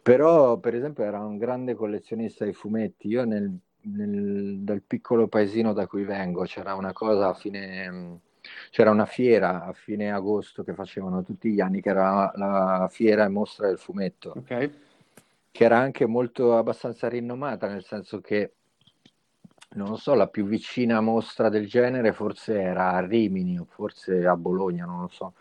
però, 0.00 0.56
per 0.56 0.74
esempio, 0.74 1.04
era 1.04 1.20
un 1.20 1.36
grande 1.36 1.74
collezionista 1.74 2.46
di 2.46 2.54
fumetti. 2.54 3.08
Io 3.08 3.24
nel 3.24 3.54
nel, 3.80 4.58
dal 4.60 4.82
piccolo 4.82 5.28
paesino 5.28 5.72
da 5.72 5.86
cui 5.86 6.04
vengo 6.04 6.42
c'era 6.42 6.74
una 6.74 6.92
cosa 6.92 7.28
a 7.28 7.34
fine 7.34 8.20
c'era 8.70 8.90
una 8.90 9.06
fiera 9.06 9.64
a 9.64 9.72
fine 9.72 10.12
agosto 10.12 10.62
che 10.62 10.74
facevano 10.74 11.22
tutti 11.22 11.50
gli 11.50 11.60
anni 11.60 11.80
che 11.80 11.90
era 11.90 12.32
la 12.34 12.88
fiera 12.90 13.24
e 13.24 13.28
mostra 13.28 13.66
del 13.68 13.78
fumetto 13.78 14.32
okay. 14.36 14.72
che 15.50 15.64
era 15.64 15.78
anche 15.78 16.06
molto 16.06 16.56
abbastanza 16.56 17.08
rinomata 17.08 17.68
nel 17.68 17.84
senso 17.84 18.20
che 18.20 18.52
non 19.70 19.88
lo 19.88 19.96
so 19.96 20.14
la 20.14 20.28
più 20.28 20.46
vicina 20.46 21.00
mostra 21.00 21.48
del 21.48 21.68
genere 21.68 22.12
forse 22.12 22.60
era 22.60 22.92
a 22.92 23.00
Rimini 23.00 23.58
o 23.58 23.66
forse 23.68 24.26
a 24.26 24.36
Bologna 24.36 24.84
non 24.84 25.00
lo 25.00 25.08
so 25.08 25.34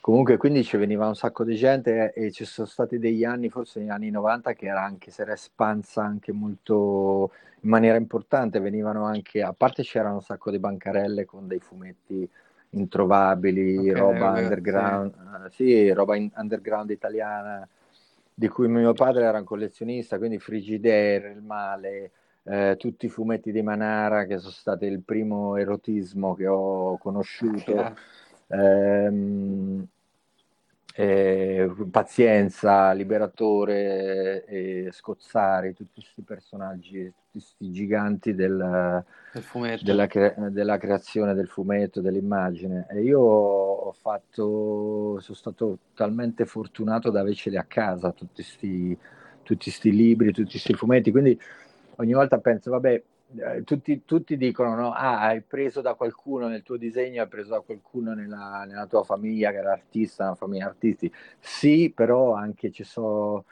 Comunque, 0.00 0.38
quindi 0.38 0.64
ci 0.64 0.78
veniva 0.78 1.06
un 1.06 1.14
sacco 1.14 1.44
di 1.44 1.54
gente 1.56 2.14
e 2.14 2.32
ci 2.32 2.46
sono 2.46 2.66
stati 2.66 2.98
degli 2.98 3.22
anni, 3.22 3.50
forse 3.50 3.80
negli 3.80 3.90
anni 3.90 4.10
90, 4.10 4.54
che 4.54 4.66
era 4.66 4.82
anche, 4.82 5.10
si 5.10 5.20
era 5.20 5.32
espansa 5.32 6.02
anche 6.02 6.32
molto 6.32 7.30
in 7.60 7.68
maniera 7.68 7.98
importante. 7.98 8.60
Venivano 8.60 9.04
anche, 9.04 9.42
a 9.42 9.52
parte 9.52 9.82
c'erano 9.82 10.14
un 10.14 10.22
sacco 10.22 10.50
di 10.50 10.58
bancarelle 10.58 11.26
con 11.26 11.46
dei 11.46 11.58
fumetti 11.58 12.26
introvabili, 12.70 13.90
okay, 13.90 13.90
roba 13.92 14.30
okay, 14.30 14.42
underground, 14.44 15.12
sì. 15.12 15.20
Uh, 15.20 15.50
sì, 15.50 15.92
roba 15.92 16.16
in, 16.16 16.30
underground 16.34 16.88
italiana, 16.88 17.68
di 18.32 18.48
cui 18.48 18.68
mio 18.68 18.94
padre 18.94 19.24
era 19.24 19.36
un 19.36 19.44
collezionista, 19.44 20.16
quindi 20.16 20.38
Frigidaire, 20.38 21.32
Il 21.32 21.42
Male, 21.42 22.10
eh, 22.44 22.76
tutti 22.78 23.04
i 23.04 23.10
fumetti 23.10 23.52
di 23.52 23.60
Manara, 23.60 24.24
che 24.24 24.38
sono 24.38 24.52
stati 24.52 24.86
il 24.86 25.00
primo 25.02 25.56
erotismo 25.56 26.34
che 26.34 26.46
ho 26.46 26.96
conosciuto. 26.96 27.96
Ehm, 28.50 29.86
eh, 30.94 31.70
Pazienza, 31.90 32.92
Liberatore, 32.92 34.44
eh, 34.44 34.88
Scozzari, 34.92 35.72
tutti 35.72 36.00
questi 36.00 36.22
personaggi, 36.22 37.04
tutti 37.04 37.30
questi 37.32 37.70
giganti 37.70 38.34
del, 38.34 39.04
del 39.32 39.78
della, 39.82 40.06
cre- 40.06 40.34
della, 40.50 40.78
creazione 40.78 41.34
del 41.34 41.46
fumetto, 41.46 42.00
dell'immagine. 42.00 42.86
E 42.90 43.02
io 43.02 43.20
ho 43.20 43.92
fatto, 43.92 45.20
sono 45.20 45.36
stato 45.36 45.78
talmente 45.94 46.44
fortunato 46.44 47.10
da 47.10 47.20
averceli 47.20 47.56
a 47.56 47.64
casa, 47.64 48.12
tutti 48.12 48.44
questi 49.44 49.90
libri, 49.92 50.32
tutti 50.32 50.50
questi 50.50 50.74
fumetti, 50.74 51.10
quindi 51.10 51.38
ogni 51.96 52.12
volta 52.12 52.38
penso, 52.38 52.70
vabbè, 52.70 53.02
eh, 53.36 53.62
tutti, 53.62 54.02
tutti, 54.04 54.36
dicono 54.36 54.74
no? 54.74 54.92
ah, 54.92 55.20
hai 55.20 55.40
preso 55.40 55.80
da 55.80 55.94
qualcuno 55.94 56.48
nel 56.48 56.62
tuo 56.62 56.76
disegno, 56.76 57.22
hai 57.22 57.28
preso 57.28 57.50
da 57.50 57.60
qualcuno 57.60 58.12
nella, 58.12 58.64
nella 58.66 58.86
tua 58.86 59.04
famiglia 59.04 59.50
che 59.52 59.58
era 59.58 59.72
artista, 59.72 60.24
una 60.24 60.34
famiglia 60.34 60.66
artisti. 60.66 61.12
Sì, 61.38 61.92
però 61.94 62.34
anche 62.34 62.72
ci 62.72 62.82
sono 62.82 63.44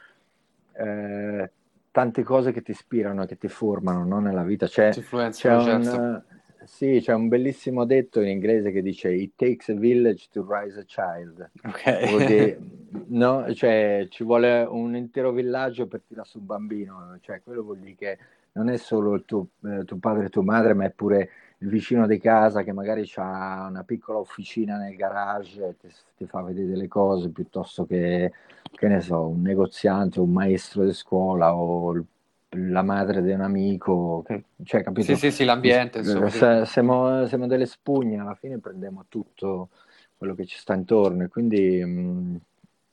eh, 0.73 1.51
tante 1.93 2.23
cose 2.25 2.51
che 2.53 2.63
ti 2.63 2.73
ispirano, 2.73 3.25
che 3.25 3.39
ti 3.39 3.49
formano 3.49 4.05
no? 4.05 4.19
nella 4.19 4.43
vita. 4.43 4.67
C'è, 4.67 4.91
c'è 4.91 5.55
un, 5.55 5.83
certo. 5.85 6.25
sì, 6.65 6.99
c'è 7.01 7.15
un 7.15 7.29
bellissimo 7.29 7.85
detto 7.85 8.21
in 8.21 8.29
inglese 8.29 8.73
che 8.73 8.83
dice 8.83 9.13
It 9.13 9.35
takes 9.37 9.69
a 9.69 9.75
village 9.75 10.27
to 10.33 10.45
raise 10.49 10.79
a 10.79 10.85
child. 10.85 11.51
Okay. 11.65 12.27
Dire, 12.27 12.59
no? 13.11 13.55
cioè, 13.55 14.07
ci 14.11 14.25
vuole 14.25 14.63
un 14.63 14.97
intero 14.97 15.31
villaggio 15.31 15.87
per 15.87 16.03
tirare 16.05 16.27
su 16.27 16.39
un 16.39 16.47
bambino. 16.47 17.17
Cioè, 17.21 17.43
quello 17.45 17.63
vuol 17.63 17.79
dire 17.79 17.95
che 17.95 18.19
non 18.59 18.71
è 18.71 18.77
solo 18.77 19.15
il 19.15 19.25
tuo, 19.25 19.47
eh, 19.65 19.85
tuo 19.85 19.99
padre 19.99 20.27
e 20.27 20.29
tua 20.31 20.43
madre, 20.43 20.75
ma 20.75 20.85
è 20.85 20.91
pure 20.91 21.31
il 21.59 21.69
vicino 21.69 22.07
di 22.07 22.19
casa 22.19 22.63
che 22.63 22.73
magari 22.73 23.09
ha 23.15 23.67
una 23.69 23.85
piccola 23.85 24.19
officina 24.19 24.77
nel 24.77 24.97
garage 24.97 25.77
e 25.81 25.93
ti, 26.17 26.27
fa 26.27 26.43
vedere 26.43 26.67
delle 26.67 26.89
cose 26.89 27.31
piuttosto 27.31 27.87
che, 27.87 28.33
che 28.71 28.89
ne 28.89 29.01
so, 29.01 29.29
un 29.29 29.43
negoziante, 29.43 30.19
un 30.19 30.33
maestro 30.33 30.85
di 30.85 30.93
scuola 30.93 31.55
o 31.55 32.05
la 32.51 32.83
madre 32.83 33.23
di 33.23 33.31
un 33.31 33.43
amico, 33.43 34.23
che, 34.27 34.45
cioè, 34.65 34.83
capito? 34.83 35.07
Sì, 35.07 35.17
sì, 35.17 35.31
sì, 35.31 35.45
l'ambiente. 35.45 35.99
Insomma, 35.99 36.31
se, 36.31 36.65
siamo, 36.67 37.27
siamo, 37.27 37.47
delle 37.47 37.67
spugne, 37.67 38.19
alla 38.19 38.35
fine 38.35 38.59
prendiamo 38.59 39.05
tutto 39.09 39.69
quello 40.17 40.35
che 40.35 40.47
ci 40.47 40.59
sta 40.59 40.75
intorno 40.75 41.25
e 41.25 41.29
quindi, 41.29 41.85
mh, 41.85 41.89
mm, 41.89 42.37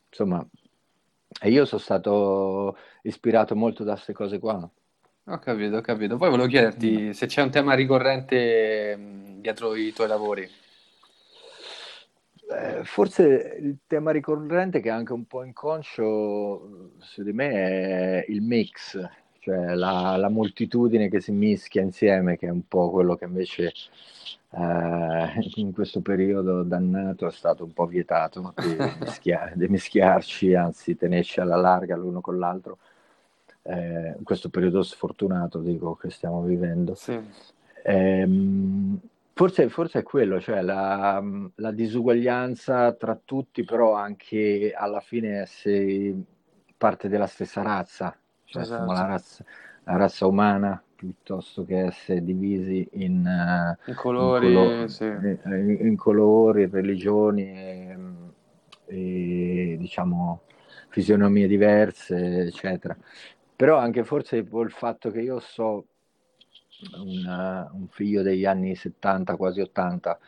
insomma, 0.10 0.46
io 1.44 1.66
sono 1.66 1.82
stato 1.82 2.78
ispirato 3.02 3.56
molto 3.56 3.84
da 3.84 3.94
queste 3.94 4.14
cose 4.14 4.40
qua. 4.40 4.70
Ho 5.28 5.40
capito, 5.40 5.78
ho 5.78 5.82
capito. 5.82 6.18
Poi 6.18 6.30
volevo 6.30 6.48
chiederti 6.48 7.14
se 7.14 7.26
c'è 7.26 7.42
un 7.42 7.50
tema 7.50 7.74
ricorrente 7.74 8.96
dietro 9.40 9.76
i 9.76 9.92
tuoi 9.92 10.08
lavori. 10.08 10.48
Eh, 12.48 12.84
forse 12.84 13.58
il 13.60 13.78
tema 13.88 14.12
ricorrente 14.12 14.80
che 14.82 14.90
è 14.90 14.92
anche 14.92 15.14
un 15.14 15.26
po' 15.26 15.44
inconscio 15.44 16.92
su 17.00 17.24
di 17.24 17.34
me 17.34 17.50
è 17.50 18.26
il 18.28 18.44
mix, 18.44 19.00
cioè 19.40 19.74
la, 19.74 20.16
la 20.16 20.30
moltitudine 20.30 21.10
che 21.10 21.20
si 21.20 21.32
mischia 21.32 21.82
insieme, 21.82 22.38
che 22.38 22.46
è 22.46 22.52
un 22.52 22.68
po' 22.68 22.92
quello 22.92 23.16
che 23.16 23.26
invece 23.26 23.74
eh, 24.52 25.34
in 25.56 25.74
questo 25.74 26.02
periodo 26.02 26.62
dannato 26.62 27.26
è 27.26 27.32
stato 27.32 27.64
un 27.64 27.74
po' 27.74 27.88
vietato 27.88 28.54
di, 28.58 28.78
mischia- 29.02 29.52
di 29.56 29.68
mischiarci, 29.68 30.54
anzi 30.54 30.96
tenerci 30.96 31.40
alla 31.40 31.56
larga 31.56 31.96
l'uno 31.96 32.22
con 32.22 32.38
l'altro 32.38 32.78
eh, 33.68 34.16
in 34.18 34.24
questo 34.24 34.50
periodo 34.50 34.84
sfortunato 34.84 35.60
dico, 35.60 35.96
che 35.96 36.10
stiamo 36.10 36.42
vivendo. 36.42 36.96
Sì. 36.96 37.20
Ehm, 37.84 39.00
Forse, 39.38 39.68
forse, 39.68 40.00
è 40.00 40.04
quello, 40.04 40.40
cioè 40.40 40.62
la, 40.62 41.22
la, 41.56 41.72
disuguaglianza 41.72 42.94
tra 42.94 43.20
tutti, 43.22 43.66
però 43.66 43.94
anche 43.94 44.72
alla 44.74 45.02
fine 45.02 45.42
essere 45.42 46.16
parte 46.78 47.10
della 47.10 47.28
stessa 47.28 47.62
razza, 47.62 48.18
cioè 48.46 48.62
esatto. 48.62 48.94
la 48.94 49.06
razza, 49.06 49.44
la 49.84 49.98
razza, 49.98 50.26
umana 50.26 50.82
piuttosto 50.96 51.66
che 51.66 51.88
essere 51.88 52.24
divisi 52.24 52.88
in, 52.94 53.30
in 53.88 53.96
colori, 53.96 54.54
in, 54.54 54.54
colo- 54.54 54.88
sì. 54.88 55.04
in, 55.04 55.78
in 55.82 55.98
colori 55.98 56.68
religioni 56.68 57.44
e, 57.44 57.98
e, 58.86 59.76
diciamo 59.78 60.44
fisionomie 60.88 61.48
diverse, 61.48 62.46
eccetera. 62.46 62.96
Però 63.56 63.78
anche 63.78 64.04
forse 64.04 64.38
il 64.38 64.72
fatto 64.72 65.12
che 65.12 65.22
io 65.22 65.40
so 65.40 65.86
un, 66.98 67.70
un 67.72 67.88
figlio 67.88 68.22
degli 68.22 68.46
anni 68.46 68.76
70, 68.76 69.36
quasi 69.38 69.62
80, 69.62 70.20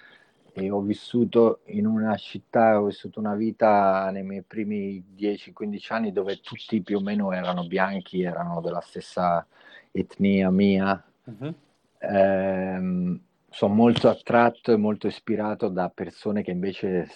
e 0.53 0.71
ho 0.71 0.81
vissuto 0.81 1.59
in 1.65 1.85
una 1.85 2.15
città, 2.15 2.81
ho 2.81 2.85
vissuto 2.85 3.19
una 3.19 3.35
vita 3.35 4.09
nei 4.11 4.23
miei 4.23 4.41
primi 4.41 5.03
10-15 5.15 5.93
anni 5.93 6.11
dove 6.11 6.39
tutti 6.39 6.81
più 6.81 6.97
o 6.97 7.01
meno 7.01 7.31
erano 7.31 7.67
bianchi, 7.67 8.23
erano 8.23 8.61
della 8.61 8.81
stessa 8.81 9.45
etnia 9.91 10.49
mia. 10.49 11.03
Uh-huh. 11.25 11.53
Eh, 11.99 13.19
sono 13.49 13.73
molto 13.73 14.09
attratto 14.09 14.71
e 14.71 14.77
molto 14.77 15.07
ispirato 15.07 15.67
da 15.67 15.89
persone 15.89 16.43
che 16.43 16.51
invece 16.51 17.09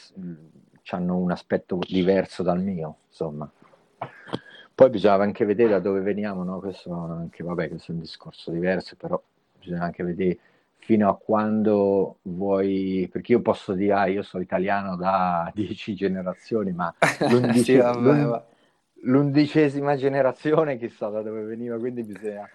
hanno 0.90 1.18
un 1.18 1.32
aspetto 1.32 1.80
diverso 1.88 2.44
dal 2.44 2.62
mio, 2.62 2.98
insomma. 3.08 3.50
Poi 4.82 4.90
bisognava 4.90 5.26
anche 5.26 5.46
vedere 5.46 5.70
da 5.70 5.80
dove 5.80 6.00
veniamo, 6.00 6.44
no? 6.44 6.60
Questo 6.60 6.92
anche, 6.92 7.44
vabbè, 7.44 7.70
questo 7.70 7.92
è 7.92 7.94
un 7.94 8.02
discorso 8.02 8.50
diverso, 8.50 8.96
però 8.96 9.22
bisogna 9.60 9.84
anche 9.84 10.02
vedere 10.02 10.40
fino 10.78 11.08
a 11.08 11.16
quando 11.16 12.18
vuoi, 12.24 13.08
perché 13.12 13.34
io 13.34 13.42
posso 13.42 13.74
dire, 13.74 13.94
ah, 13.94 14.08
io 14.08 14.24
sono 14.24 14.42
italiano 14.42 14.96
da 14.96 15.52
dieci 15.54 15.94
generazioni, 15.94 16.72
ma 16.72 16.92
l'undici, 17.30 17.62
sì, 17.74 17.78
vabbè, 17.78 18.44
l'undicesima 19.04 19.96
generazione 19.96 20.80
chissà 20.80 21.10
da 21.10 21.22
dove 21.22 21.44
veniva, 21.44 21.78
quindi 21.78 22.02
bisogna 22.02 22.50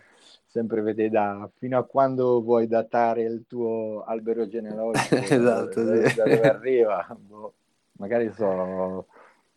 sempre 0.46 0.80
vedere 0.80 1.10
da, 1.10 1.48
fino 1.58 1.78
a 1.78 1.84
quando 1.84 2.42
vuoi 2.42 2.66
datare 2.66 3.22
il 3.22 3.44
tuo 3.46 4.02
albero 4.04 4.48
genealogico, 4.48 5.14
esatto, 5.22 5.84
da, 5.84 6.08
sì. 6.08 6.16
da 6.16 6.24
dove 6.24 6.48
arriva. 6.50 7.06
Boh, 7.16 7.52
magari 7.98 8.32
sono 8.32 9.06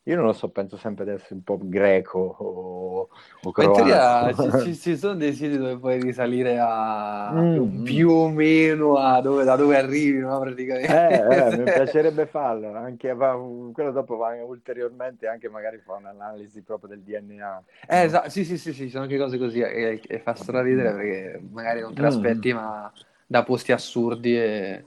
io 0.09 0.15
non 0.15 0.25
lo 0.25 0.33
so, 0.33 0.49
penso 0.49 0.75
sempre 0.75 1.05
di 1.05 1.11
essere 1.11 1.35
un 1.35 1.43
po' 1.43 1.59
greco 1.61 2.17
o, 2.17 3.09
o 3.43 3.51
croato. 3.51 4.51
ci, 4.61 4.73
ci, 4.73 4.75
ci, 4.75 4.97
sono 4.97 5.13
dei 5.13 5.33
siti 5.33 5.55
dove 5.55 5.77
puoi 5.77 6.01
risalire 6.01 6.57
a 6.59 7.31
mm. 7.31 7.83
più 7.83 8.09
o 8.09 8.27
meno 8.29 8.97
a 8.97 9.21
dove, 9.21 9.43
da 9.43 9.55
dove 9.55 9.77
arrivi, 9.77 10.17
no? 10.17 10.39
Praticamente. 10.39 10.91
Eh, 10.91 11.53
eh, 11.53 11.57
mi 11.61 11.63
piacerebbe 11.63 12.25
farlo, 12.25 12.73
anche, 12.75 13.15
quello 13.15 13.91
dopo 13.91 14.17
va 14.17 14.33
ulteriormente 14.43 15.27
anche 15.27 15.47
magari 15.47 15.77
fa 15.77 15.93
un'analisi 15.93 16.63
proprio 16.63 16.89
del 16.89 17.01
DNA. 17.01 17.63
Eh, 17.87 18.01
esatto, 18.01 18.29
sì, 18.31 18.43
sì, 18.45 18.57
sì, 18.57 18.73
sì, 18.73 18.89
sono 18.89 19.03
anche 19.03 19.17
cose 19.17 19.37
così 19.37 19.59
e, 19.59 20.01
e 20.07 20.19
fa 20.19 20.33
straridere 20.33 20.91
perché 20.91 21.41
magari 21.51 21.81
non 21.81 21.93
te 21.93 22.01
l'aspetti, 22.01 22.51
mm. 22.51 22.55
ma 22.55 22.91
da 23.27 23.43
posti 23.43 23.71
assurdi 23.71 24.35
e 24.35 24.83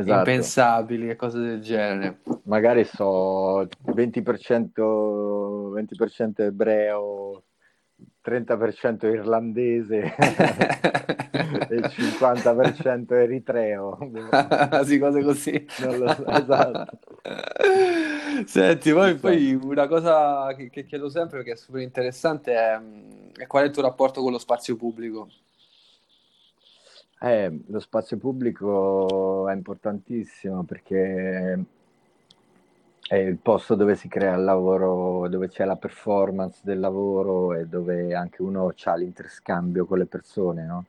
esatto. 0.00 0.30
impensabili 0.30 1.08
e 1.08 1.16
cose 1.16 1.38
del 1.40 1.60
genere. 1.60 2.18
Magari 2.44 2.84
so 2.84 3.66
20%, 3.84 4.70
20% 5.72 6.40
ebreo, 6.40 7.42
30% 8.24 9.06
irlandese 9.06 10.14
e 11.68 11.80
50% 11.80 13.12
eritreo. 13.12 13.98
sì, 14.84 14.98
cose 14.98 15.22
così. 15.22 15.66
Non 15.80 15.98
lo 15.98 16.12
so, 16.12 16.26
esatto. 16.26 16.98
Senti, 18.44 18.92
poi, 18.92 19.14
poi 19.16 19.54
una 19.54 19.86
cosa 19.86 20.54
che, 20.54 20.68
che, 20.68 20.84
chiedo 20.84 21.08
sempre 21.08 21.38
perché 21.38 21.52
è 21.52 21.56
super 21.56 21.80
interessante 21.80 22.52
è, 22.52 22.80
è 23.38 23.46
qual 23.46 23.62
è 23.64 23.66
il 23.66 23.72
tuo 23.72 23.82
rapporto 23.82 24.20
con 24.20 24.32
lo 24.32 24.38
spazio 24.38 24.76
pubblico? 24.76 25.28
Eh, 27.18 27.60
lo 27.68 27.78
spazio 27.80 28.18
pubblico 28.18 29.48
è 29.48 29.54
importantissimo 29.54 30.64
perché 30.64 31.64
è 33.08 33.14
il 33.14 33.38
posto 33.38 33.74
dove 33.74 33.94
si 33.94 34.08
crea 34.08 34.34
il 34.34 34.44
lavoro, 34.44 35.26
dove 35.28 35.48
c'è 35.48 35.64
la 35.64 35.76
performance 35.76 36.60
del 36.62 36.80
lavoro 36.80 37.54
e 37.54 37.66
dove 37.66 38.14
anche 38.14 38.42
uno 38.42 38.72
ha 38.84 38.94
l'interscambio 38.96 39.86
con 39.86 39.98
le 39.98 40.06
persone, 40.06 40.66
no? 40.66 40.84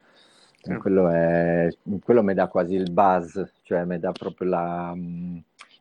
Sì. 0.61 0.75
Quello, 0.75 1.07
è, 1.09 1.69
quello 2.03 2.23
mi 2.23 2.33
dà 2.33 2.47
quasi 2.47 2.75
il 2.75 2.91
buzz, 2.91 3.39
cioè 3.61 3.85
mi 3.85 3.99
dà 3.99 4.11
proprio 4.11 4.49
la, 4.49 4.93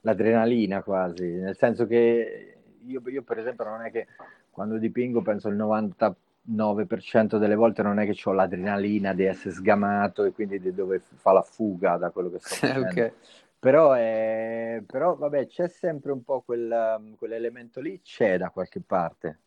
l'adrenalina 0.03 0.83
quasi, 0.83 1.25
nel 1.25 1.57
senso 1.57 1.87
che 1.87 2.59
io, 2.85 3.03
io 3.07 3.23
per 3.23 3.39
esempio 3.39 3.65
non 3.65 3.83
è 3.83 3.91
che 3.91 4.07
quando 4.51 4.79
dipingo 4.79 5.23
penso 5.23 5.49
il 5.49 5.57
90 5.57 6.15
9% 6.51 7.39
delle 7.39 7.55
volte 7.55 7.83
non 7.83 7.99
è 7.99 8.07
che 8.07 8.19
ho 8.29 8.33
l'adrenalina 8.33 9.13
di 9.13 9.25
essere 9.25 9.55
sgamato 9.55 10.25
e 10.25 10.33
quindi 10.33 10.61
di 10.61 10.75
dove 10.75 11.01
fa 11.01 11.33
la 11.33 11.43
fuga 11.43 11.97
da 11.97 12.11
quello 12.11 12.31
che 12.31 12.39
sto 12.39 12.55
facendo. 12.67 12.89
okay. 12.89 13.13
Però, 13.59 13.93
è, 13.95 14.83
però 14.87 15.17
vabbè, 15.17 15.47
c'è 15.47 15.69
sempre 15.69 16.13
un 16.13 16.23
po' 16.23 16.43
quel, 16.43 17.15
quell'elemento 17.17 17.81
lì, 17.81 18.01
c'è 18.01 18.39
da 18.39 18.51
qualche 18.51 18.81
parte. 18.81 19.41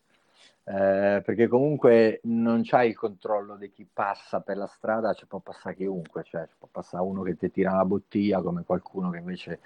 Eh, 0.64 1.22
perché 1.24 1.48
comunque 1.48 2.20
non 2.24 2.60
c'hai 2.62 2.90
il 2.90 2.96
controllo 2.96 3.56
di 3.56 3.70
chi 3.70 3.86
passa 3.90 4.40
per 4.40 4.56
la 4.56 4.66
strada, 4.66 5.14
ci 5.14 5.26
può 5.26 5.38
passare 5.40 5.74
chiunque, 5.74 6.22
cioè 6.22 6.46
ci 6.46 6.54
può 6.58 6.68
passare 6.70 7.02
uno 7.02 7.22
che 7.22 7.36
ti 7.36 7.50
tira 7.50 7.74
la 7.74 7.84
bottiglia 7.84 8.42
come 8.42 8.62
qualcuno 8.64 9.10
che 9.10 9.18
invece 9.18 9.60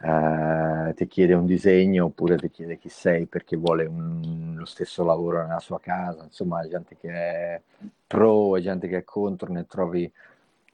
eh, 0.00 0.92
ti 0.94 1.06
chiede 1.06 1.34
un 1.34 1.46
disegno 1.46 2.06
oppure 2.06 2.36
ti 2.36 2.50
chiede 2.50 2.78
chi 2.78 2.88
sei 2.88 3.26
perché 3.26 3.56
vuole 3.56 3.84
un, 3.84 4.54
lo 4.56 4.64
stesso 4.64 5.04
lavoro 5.04 5.42
nella 5.42 5.60
sua 5.60 5.80
casa, 5.80 6.24
insomma, 6.24 6.66
gente 6.68 6.96
che 6.98 7.10
è 7.10 7.60
pro 8.06 8.56
e 8.56 8.60
gente 8.60 8.88
che 8.88 8.98
è 8.98 9.04
contro, 9.04 9.52
ne 9.52 9.66
trovi 9.66 10.10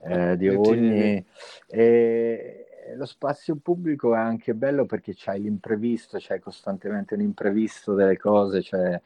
eh, 0.00 0.36
di 0.36 0.48
ogni. 0.48 1.24
E 1.66 2.64
lo 2.96 3.06
spazio 3.06 3.56
pubblico 3.56 4.14
è 4.14 4.18
anche 4.18 4.54
bello 4.54 4.84
perché 4.84 5.12
c'hai 5.14 5.42
l'imprevisto, 5.42 6.18
c'hai 6.20 6.40
costantemente 6.40 7.14
un 7.14 7.20
imprevisto 7.20 7.94
delle 7.94 8.16
cose, 8.16 8.62
cioè, 8.62 9.00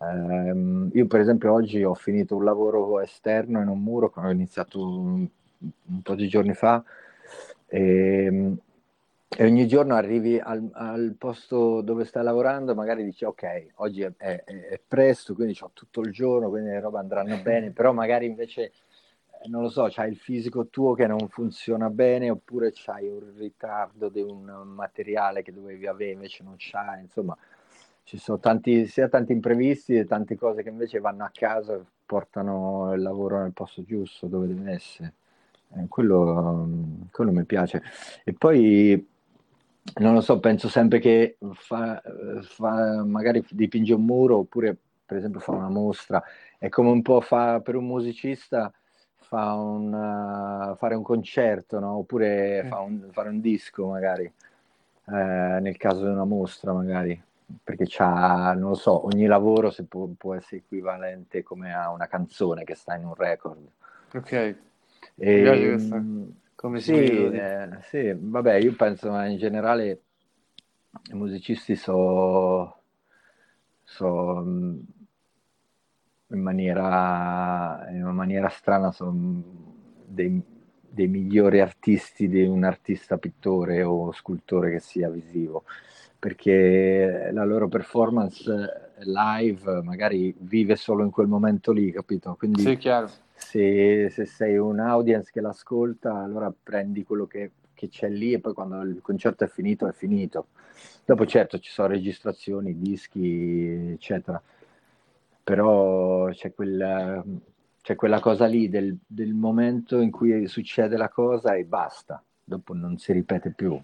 ehm, 0.00 0.90
io 0.92 1.06
per 1.06 1.20
esempio 1.20 1.52
oggi 1.52 1.82
ho 1.82 1.94
finito 1.94 2.36
un 2.36 2.44
lavoro 2.44 3.00
esterno 3.00 3.60
in 3.60 3.68
un 3.68 3.82
muro 3.82 4.10
che 4.10 4.20
ho 4.20 4.30
iniziato 4.30 4.80
un, 4.80 5.26
un 5.58 6.02
po' 6.02 6.14
di 6.14 6.28
giorni 6.28 6.54
fa 6.54 6.82
e 7.66 8.24
ehm, 8.24 8.58
e 9.36 9.44
ogni 9.44 9.66
giorno 9.66 9.94
arrivi 9.94 10.38
al, 10.38 10.68
al, 10.72 11.14
posto 11.18 11.80
dove 11.80 12.04
stai 12.04 12.22
lavorando, 12.22 12.74
magari 12.74 13.04
dici 13.04 13.24
ok, 13.24 13.66
oggi 13.76 14.02
è, 14.02 14.12
è, 14.16 14.44
è 14.44 14.80
presto, 14.86 15.34
quindi 15.34 15.56
ho 15.60 15.70
tutto 15.72 16.00
il 16.02 16.12
giorno, 16.12 16.48
quindi 16.48 16.70
le 16.70 16.80
robe 16.80 16.98
andranno 16.98 17.40
bene, 17.42 17.70
però 17.70 17.92
magari 17.92 18.26
invece, 18.26 18.62
eh, 18.62 19.48
non 19.48 19.62
lo 19.62 19.68
so, 19.70 19.88
c'hai 19.90 20.10
il 20.10 20.16
fisico 20.16 20.68
tuo 20.68 20.94
che 20.94 21.06
non 21.06 21.28
funziona 21.28 21.90
bene, 21.90 22.30
oppure 22.30 22.70
c'hai 22.72 23.08
un 23.08 23.34
ritardo 23.36 24.08
di 24.08 24.20
un 24.20 24.44
materiale 24.66 25.42
che 25.42 25.52
dovevi 25.52 25.86
avere, 25.86 26.12
invece 26.12 26.44
non 26.44 26.54
c'hai, 26.56 27.02
insomma, 27.02 27.36
ci 28.04 28.18
sono 28.18 28.38
tanti, 28.38 28.86
sia 28.86 29.08
tanti 29.08 29.32
imprevisti 29.32 29.96
e 29.96 30.04
tante 30.04 30.36
cose 30.36 30.62
che 30.62 30.68
invece 30.68 31.00
vanno 31.00 31.24
a 31.24 31.30
casa 31.32 31.74
e 31.74 31.80
portano 32.06 32.92
il 32.94 33.02
lavoro 33.02 33.40
nel 33.40 33.52
posto 33.52 33.82
giusto, 33.82 34.26
dove 34.26 34.46
deve 34.46 34.72
essere. 34.72 35.14
Eh, 35.76 35.88
quello, 35.88 36.68
quello 37.10 37.32
mi 37.32 37.44
piace. 37.44 37.82
E 38.22 38.34
poi 38.34 39.12
non 40.00 40.14
lo 40.14 40.20
so, 40.20 40.40
penso 40.40 40.68
sempre 40.68 40.98
che 40.98 41.36
fa, 41.52 42.02
fa, 42.42 43.04
magari 43.04 43.44
dipinge 43.50 43.94
un 43.94 44.04
muro 44.04 44.38
oppure 44.38 44.76
per 45.04 45.18
esempio 45.18 45.40
fa 45.40 45.52
una 45.52 45.68
mostra, 45.68 46.22
è 46.58 46.68
come 46.68 46.90
un 46.90 47.02
po' 47.02 47.20
fa 47.20 47.60
per 47.60 47.76
un 47.76 47.86
musicista 47.86 48.72
fa 49.16 49.54
un, 49.54 49.92
uh, 49.92 50.76
fare 50.76 50.94
un 50.94 51.02
concerto, 51.02 51.78
no? 51.78 51.96
oppure 51.96 52.64
mm. 52.64 52.68
fa 52.68 52.78
un, 52.80 53.08
fare 53.10 53.28
un 53.28 53.40
disco 53.40 53.86
magari, 53.88 54.24
eh, 54.24 55.12
nel 55.60 55.76
caso 55.76 56.04
di 56.04 56.12
una 56.12 56.24
mostra 56.24 56.72
magari, 56.72 57.20
perché 57.62 57.84
c'ha, 57.86 58.54
non 58.54 58.70
lo 58.70 58.74
so, 58.74 59.06
ogni 59.06 59.26
lavoro 59.26 59.74
può, 59.88 60.08
può, 60.16 60.34
essere 60.34 60.58
equivalente 60.58 61.42
come 61.42 61.74
a 61.74 61.90
una 61.90 62.06
canzone 62.06 62.64
che 62.64 62.74
sta 62.74 62.94
in 62.94 63.04
un 63.04 63.14
record. 63.14 63.66
Ok, 64.14 64.32
e, 64.32 64.56
mi 65.16 65.42
piace 65.42 65.68
questa 65.68 66.02
come 66.64 66.80
sì, 66.80 66.94
eh, 66.94 67.68
sì, 67.82 68.16
vabbè, 68.16 68.54
io 68.54 68.74
penso 68.74 69.14
in 69.20 69.36
generale 69.36 70.00
i 71.10 71.14
musicisti 71.14 71.76
sono 71.76 72.80
so, 73.82 74.42
mm, 74.42 74.78
in, 76.28 76.40
maniera, 76.40 77.86
in 77.90 78.02
una 78.02 78.12
maniera 78.12 78.48
strana 78.48 78.92
sono 78.92 79.42
dei, 80.06 80.42
dei 80.88 81.06
migliori 81.06 81.60
artisti 81.60 82.28
di 82.28 82.42
un 82.46 82.64
artista 82.64 83.18
pittore 83.18 83.82
o 83.82 84.10
scultore 84.12 84.70
che 84.70 84.80
sia 84.80 85.10
visivo 85.10 85.64
perché 86.18 87.28
la 87.30 87.44
loro 87.44 87.68
performance 87.68 88.94
live 89.00 89.82
magari 89.82 90.34
vive 90.38 90.76
solo 90.76 91.04
in 91.04 91.10
quel 91.10 91.26
momento 91.26 91.72
lì, 91.72 91.92
capito? 91.92 92.34
Quindi 92.38 92.62
sì, 92.62 92.78
chiaro 92.78 93.23
se, 93.44 94.08
se, 94.10 94.24
sei 94.24 94.56
un 94.56 94.80
audience 94.80 95.30
che 95.30 95.40
l'ascolta, 95.40 96.22
allora 96.22 96.52
prendi 96.52 97.04
quello 97.04 97.26
che, 97.26 97.52
che, 97.74 97.88
c'è 97.88 98.08
lì 98.08 98.32
e 98.32 98.40
poi 98.40 98.54
quando 98.54 98.80
il 98.82 99.00
concerto 99.02 99.44
è 99.44 99.48
finito, 99.48 99.86
è 99.86 99.92
finito. 99.92 100.48
Dopo 101.04 101.26
certo 101.26 101.58
ci 101.58 101.70
sono 101.70 101.88
registrazioni, 101.88 102.78
dischi, 102.78 103.92
eccetera, 103.92 104.42
però 105.42 106.30
c'è, 106.30 106.54
quel, 106.54 107.40
c'è 107.82 107.94
quella 107.94 108.20
cosa 108.20 108.46
lì 108.46 108.68
del, 108.68 108.96
del 109.06 109.34
momento 109.34 110.00
in 110.00 110.10
cui 110.10 110.46
succede 110.48 110.96
la 110.96 111.10
cosa 111.10 111.54
e 111.54 111.64
basta, 111.64 112.22
dopo 112.42 112.72
non 112.72 112.96
si 112.96 113.12
ripete 113.12 113.50
più. 113.50 113.78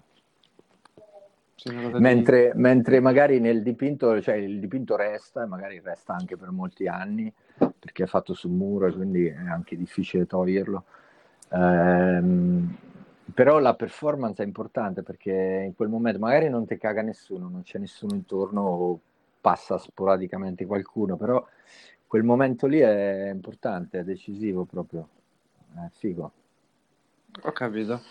Mentre, 1.99 2.53
mentre, 2.55 2.99
magari 2.99 3.39
nel 3.39 3.61
dipinto, 3.61 4.19
cioè 4.19 4.33
il 4.33 4.59
dipinto 4.59 4.95
resta, 4.95 5.43
e 5.43 5.45
magari 5.45 5.79
resta 5.79 6.15
anche 6.15 6.35
per 6.35 6.49
molti 6.49 6.87
anni, 6.87 7.31
perché 7.79 8.03
è 8.03 8.07
fatto 8.07 8.33
sul 8.33 8.51
muro 8.51 8.87
e 8.87 8.93
quindi 8.93 9.25
è 9.25 9.47
anche 9.49 9.75
difficile 9.75 10.25
toglierlo. 10.25 10.83
Ehm, 11.49 12.77
però 13.33 13.59
la 13.59 13.75
performance 13.75 14.43
è 14.43 14.45
importante 14.45 15.03
perché 15.03 15.63
in 15.65 15.75
quel 15.75 15.89
momento 15.89 16.19
magari 16.19 16.49
non 16.49 16.65
ti 16.65 16.77
caga 16.77 17.01
nessuno, 17.01 17.49
non 17.49 17.63
c'è 17.63 17.79
nessuno 17.79 18.13
intorno 18.13 18.61
o 18.61 18.99
passa 19.39 19.77
sporadicamente 19.77 20.65
qualcuno, 20.65 21.17
però 21.17 21.45
quel 22.07 22.23
momento 22.23 22.67
lì 22.67 22.79
è 22.79 23.29
importante, 23.31 23.99
è 23.99 24.03
decisivo 24.03 24.65
proprio, 24.65 25.07
è 25.75 25.87
figo. 25.91 26.31
Ho 27.43 27.51
capito. 27.51 28.01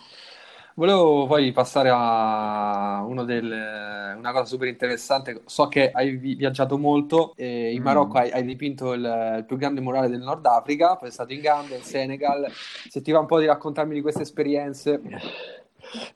Volevo 0.75 1.27
poi 1.27 1.53
passare 1.53 1.91
a 1.93 3.05
delle, 3.25 4.15
una 4.17 4.33
cosa 4.33 4.45
super 4.45 4.69
interessante. 4.69 5.43
So 5.47 5.69
che 5.69 5.91
hai 5.91 6.17
viaggiato 6.17 6.79
molto 6.79 7.35
e 7.37 7.73
in 7.73 7.81
mm. 7.81 7.85
Marocco 7.85 8.19
hai, 8.19 8.31
hai 8.31 8.45
dipinto 8.45 8.93
il, 8.93 9.35
il, 9.39 9.45
più 9.45 9.57
grande 9.57 9.81
murale 9.81 10.09
del 10.09 10.21
Nord 10.21 10.47
Africa, 10.47 10.97
poi 10.97 11.09
sei 11.09 11.13
stato 11.13 11.33
in 11.33 11.41
Gambia, 11.41 11.77
in 11.77 11.83
Senegal. 11.83 12.47
Se 12.51 13.03
ti 13.03 13.11
va 13.11 13.19
un 13.19 13.27
po' 13.27 13.39
di 13.39 13.47
raccontarmi 13.47 13.95
di 13.95 14.01
queste 14.01 14.23
esperienze. 14.23 15.01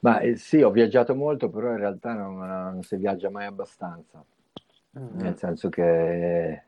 Ma 0.00 0.20
eh, 0.20 0.36
sì, 0.36 0.62
ho 0.62 0.70
viaggiato 0.70 1.14
molto, 1.14 1.48
però 1.48 1.70
in 1.70 1.78
realtà 1.78 2.12
non, 2.12 2.38
non 2.38 2.82
si 2.82 2.96
viaggia 2.96 3.30
mai 3.30 3.46
abbastanza. 3.46 4.24
Mm. 4.98 5.20
Nel 5.20 5.36
senso 5.36 5.68
che 5.68 6.62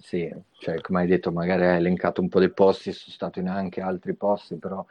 sì, 0.00 0.30
cioè, 0.58 0.80
come 0.80 1.00
hai 1.00 1.06
detto, 1.06 1.30
magari 1.30 1.66
hai 1.66 1.76
elencato 1.76 2.20
un 2.20 2.28
po' 2.28 2.38
dei 2.38 2.50
posti, 2.50 2.92
sono 2.92 3.14
stato 3.14 3.38
in 3.38 3.48
anche 3.48 3.80
altri 3.80 4.14
posti, 4.14 4.56
però 4.56 4.84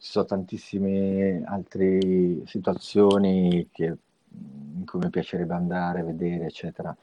ci 0.00 0.12
sono 0.12 0.24
tantissime 0.24 1.42
altre 1.44 2.46
situazioni 2.46 3.68
che, 3.70 3.84
in 3.84 4.86
cui 4.86 4.98
mi 4.98 5.10
piacerebbe 5.10 5.52
andare, 5.52 6.02
vedere, 6.02 6.46
eccetera. 6.46 6.96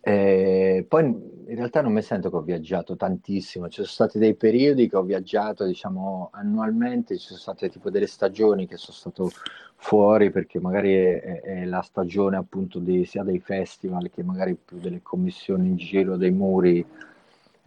E 0.00 0.84
poi 0.88 1.04
in 1.04 1.54
realtà 1.54 1.82
non 1.82 1.92
mi 1.92 2.02
sento 2.02 2.30
che 2.30 2.36
ho 2.36 2.40
viaggiato 2.40 2.96
tantissimo, 2.96 3.68
ci 3.68 3.76
sono 3.76 3.86
stati 3.86 4.18
dei 4.18 4.34
periodi 4.34 4.88
che 4.88 4.96
ho 4.96 5.02
viaggiato, 5.02 5.64
diciamo, 5.64 6.30
annualmente, 6.32 7.16
ci 7.16 7.26
sono 7.26 7.38
state 7.38 7.68
tipo 7.68 7.90
delle 7.90 8.08
stagioni 8.08 8.66
che 8.66 8.76
sono 8.76 8.96
stato 8.96 9.30
fuori 9.76 10.30
perché 10.32 10.58
magari 10.58 10.94
è, 10.94 11.42
è 11.42 11.64
la 11.64 11.82
stagione 11.82 12.36
appunto 12.36 12.80
di, 12.80 13.04
sia 13.04 13.22
dei 13.22 13.38
festival 13.38 14.10
che 14.10 14.24
magari 14.24 14.56
più 14.56 14.78
delle 14.78 15.00
commissioni 15.00 15.68
in 15.68 15.76
giro 15.76 16.16
dei 16.16 16.32
muri 16.32 16.84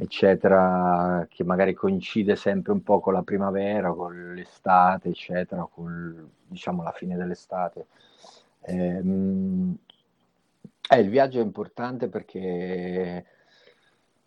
eccetera, 0.02 1.28
che 1.30 1.44
magari 1.44 1.74
coincide 1.74 2.38
sempre 2.38 2.72
un 2.72 2.82
po' 2.84 3.02
con 3.02 3.12
la 3.14 3.22
primavera, 3.22 3.92
con 3.92 4.34
l'estate, 4.34 5.10
eccetera, 5.10 5.68
con 5.70 6.30
diciamo 6.48 6.84
la 6.84 6.92
fine 6.92 7.18
dell'estate. 7.18 7.88
Ehm, 8.62 9.78
eh, 10.90 11.00
il 11.02 11.10
viaggio 11.10 11.40
è 11.40 11.44
importante 11.44 12.08
perché, 12.08 13.26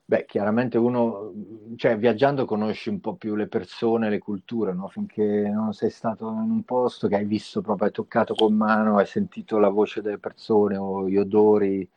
beh, 0.04 0.26
chiaramente 0.26 0.76
uno, 0.76 1.32
cioè 1.76 1.96
viaggiando 1.96 2.44
conosci 2.44 2.90
un 2.90 3.00
po' 3.00 3.14
più 3.14 3.34
le 3.34 3.46
persone, 3.46 4.10
le 4.10 4.18
culture, 4.18 4.74
no? 4.74 4.88
Finché 4.88 5.48
non 5.48 5.72
sei 5.72 5.88
stato 5.90 6.28
in 6.28 6.50
un 6.50 6.62
posto 6.64 7.08
che 7.08 7.16
hai 7.16 7.24
visto 7.24 7.62
proprio, 7.62 7.86
hai 7.86 7.92
toccato 7.92 8.34
con 8.34 8.52
mano, 8.52 8.98
hai 8.98 9.06
sentito 9.06 9.58
la 9.58 9.70
voce 9.70 10.02
delle 10.02 10.18
persone 10.18 10.76
o 10.76 11.08
gli 11.08 11.16
odori, 11.16 11.88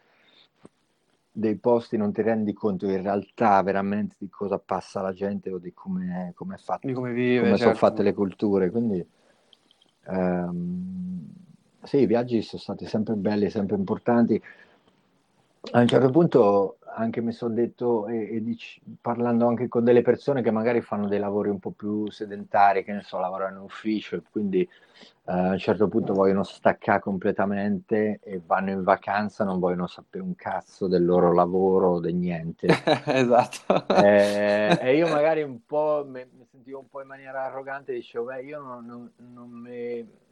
dei 1.37 1.57
posti 1.57 1.97
non 1.97 2.13
ti 2.13 2.21
rendi 2.21 2.53
conto 2.53 2.87
in 2.87 3.01
realtà 3.01 3.61
veramente 3.61 4.15
di 4.17 4.29
cosa 4.29 4.57
passa 4.57 5.01
la 5.01 5.11
gente 5.11 5.51
o 5.51 5.57
di 5.57 5.73
come, 5.73 6.33
è 6.33 6.57
fatto, 6.57 6.87
di 6.87 6.93
come, 6.93 7.11
vive, 7.11 7.39
come 7.39 7.57
certo. 7.57 7.63
sono 7.63 7.75
fatte 7.75 8.03
le 8.03 8.13
culture. 8.13 8.71
Quindi 8.71 9.05
ehm, 10.07 11.27
sì, 11.83 11.97
i 11.97 12.05
viaggi 12.05 12.41
sono 12.41 12.61
stati 12.61 12.85
sempre 12.85 13.15
belli, 13.15 13.49
sempre 13.49 13.75
importanti. 13.75 14.41
A 15.71 15.81
un 15.81 15.87
certo 15.87 16.09
punto 16.09 16.77
anche 16.95 17.19
mi 17.19 17.33
sono 17.33 17.53
detto, 17.53 18.07
e, 18.07 18.37
e 18.37 18.41
dic- 18.41 18.79
parlando 19.01 19.45
anche 19.45 19.67
con 19.67 19.83
delle 19.83 20.03
persone 20.03 20.41
che 20.41 20.51
magari 20.51 20.79
fanno 20.79 21.09
dei 21.09 21.19
lavori 21.19 21.49
un 21.49 21.59
po' 21.59 21.71
più 21.71 22.09
sedentari, 22.09 22.85
che 22.85 22.93
ne 22.93 23.01
so, 23.01 23.19
lavorano 23.19 23.57
in 23.57 23.63
ufficio, 23.63 24.15
e 24.15 24.21
quindi 24.31 24.67
eh, 25.27 25.31
a 25.31 25.49
un 25.51 25.57
certo 25.57 25.87
punto 25.87 26.13
vogliono 26.13 26.43
staccare 26.43 26.99
completamente 26.99 28.19
e 28.23 28.41
vanno 28.45 28.71
in 28.71 28.83
vacanza, 28.83 29.43
non 29.43 29.59
vogliono 29.59 29.87
sapere 29.87 30.23
un 30.23 30.35
cazzo 30.35 30.87
del 30.87 31.03
loro 31.03 31.33
lavoro 31.33 31.93
o 31.93 31.99
di 31.99 32.13
niente. 32.13 32.67
esatto. 33.05 33.87
Eh, 33.87 34.77
e 34.79 34.95
io 34.95 35.07
magari 35.07 35.41
un 35.41 35.65
po' 35.65 36.05
mi, 36.07 36.25
mi, 36.37 36.45
sentivo 36.49 36.79
un 36.79 36.89
po' 36.89 37.01
in 37.01 37.07
maniera 37.07 37.45
arrogante, 37.45 37.93
dicevo, 37.93 38.25
beh, 38.25 38.43
io 38.43 38.61
non, 38.61 38.85
non, 38.85 39.11
non 39.33 39.49
mi 39.49 40.23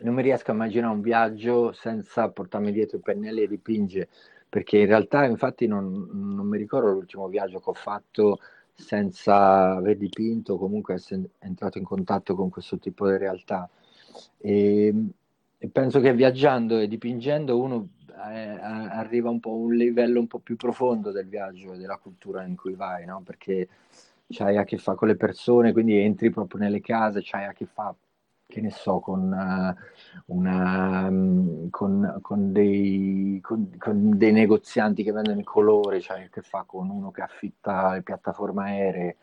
non 0.00 0.14
mi 0.14 0.22
riesco 0.22 0.52
a 0.52 0.54
immaginare 0.54 0.94
un 0.94 1.00
viaggio 1.00 1.72
senza 1.72 2.28
portarmi 2.28 2.70
dietro 2.70 2.98
i 2.98 3.00
pennelli 3.00 3.42
e 3.42 3.48
dipingere 3.48 4.08
perché 4.48 4.78
in 4.78 4.86
realtà 4.86 5.24
infatti 5.24 5.66
non, 5.66 6.08
non, 6.12 6.46
mi 6.46 6.56
ricordo 6.56 6.90
l'ultimo 6.90 7.28
viaggio 7.28 7.58
che 7.58 7.70
ho 7.70 7.74
fatto 7.74 8.38
senza 8.72 9.74
aver 9.76 9.96
dipinto, 9.96 10.56
comunque 10.56 10.94
essere 10.94 11.30
entrato 11.40 11.78
in 11.78 11.84
contatto 11.84 12.34
con 12.34 12.48
questo 12.48 12.78
tipo 12.78 13.08
di 13.08 13.18
realtà. 13.18 13.68
E, 14.38 14.94
e 15.58 15.68
penso 15.68 16.00
che 16.00 16.14
viaggiando 16.14 16.78
e 16.78 16.88
dipingendo 16.88 17.60
uno 17.60 17.88
eh, 18.08 18.58
arriva 18.60 19.30
un 19.30 19.40
po' 19.40 19.50
a 19.50 19.54
un 19.54 19.74
livello 19.74 20.20
un 20.20 20.26
po' 20.26 20.38
più 20.38 20.56
profondo 20.56 21.10
del 21.12 21.28
viaggio 21.28 21.72
e 21.72 21.78
della 21.78 21.98
cultura 21.98 22.44
in 22.44 22.56
cui 22.56 22.74
vai, 22.74 23.04
no? 23.06 23.22
perché 23.24 23.68
c'hai 24.28 24.56
a 24.56 24.64
che 24.64 24.78
fare 24.78 24.98
con 24.98 25.08
le 25.08 25.16
persone, 25.16 25.72
quindi 25.72 25.96
entri 25.96 26.30
proprio 26.30 26.60
nelle 26.60 26.80
case, 26.80 27.20
c'hai 27.22 27.44
a 27.46 27.52
che 27.52 27.66
fare 27.66 27.94
che 28.48 28.62
ne 28.62 28.70
so, 28.70 28.98
con, 29.00 29.30
uh, 29.30 30.32
una, 30.34 31.06
um, 31.06 31.68
con, 31.68 32.18
con, 32.22 32.50
dei, 32.50 33.38
con, 33.42 34.16
dei, 34.16 34.32
negozianti 34.32 35.02
che 35.02 35.12
vendono 35.12 35.38
i 35.38 35.44
colori, 35.44 36.00
cioè 36.00 36.30
che 36.30 36.40
fa 36.40 36.64
con 36.66 36.88
uno 36.88 37.10
che 37.10 37.20
affitta 37.20 37.92
le 37.92 38.02
piattaforme 38.02 38.62
aeree, 38.70 39.16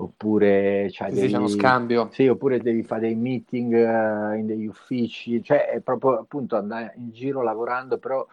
oppure 0.00 0.90
cioè, 0.90 1.10
devi, 1.10 1.34
uno 1.34 1.48
scambio. 1.48 2.08
Sì, 2.12 2.26
oppure 2.26 2.60
devi 2.60 2.82
fare 2.82 3.02
dei 3.02 3.14
meeting 3.14 3.72
uh, 3.72 4.34
in 4.34 4.46
degli 4.46 4.66
uffici, 4.66 5.42
cioè 5.42 5.68
è 5.68 5.80
proprio 5.80 6.18
appunto 6.18 6.56
andare 6.56 6.94
in 6.96 7.10
giro 7.10 7.42
lavorando, 7.42 7.98
però 7.98 8.26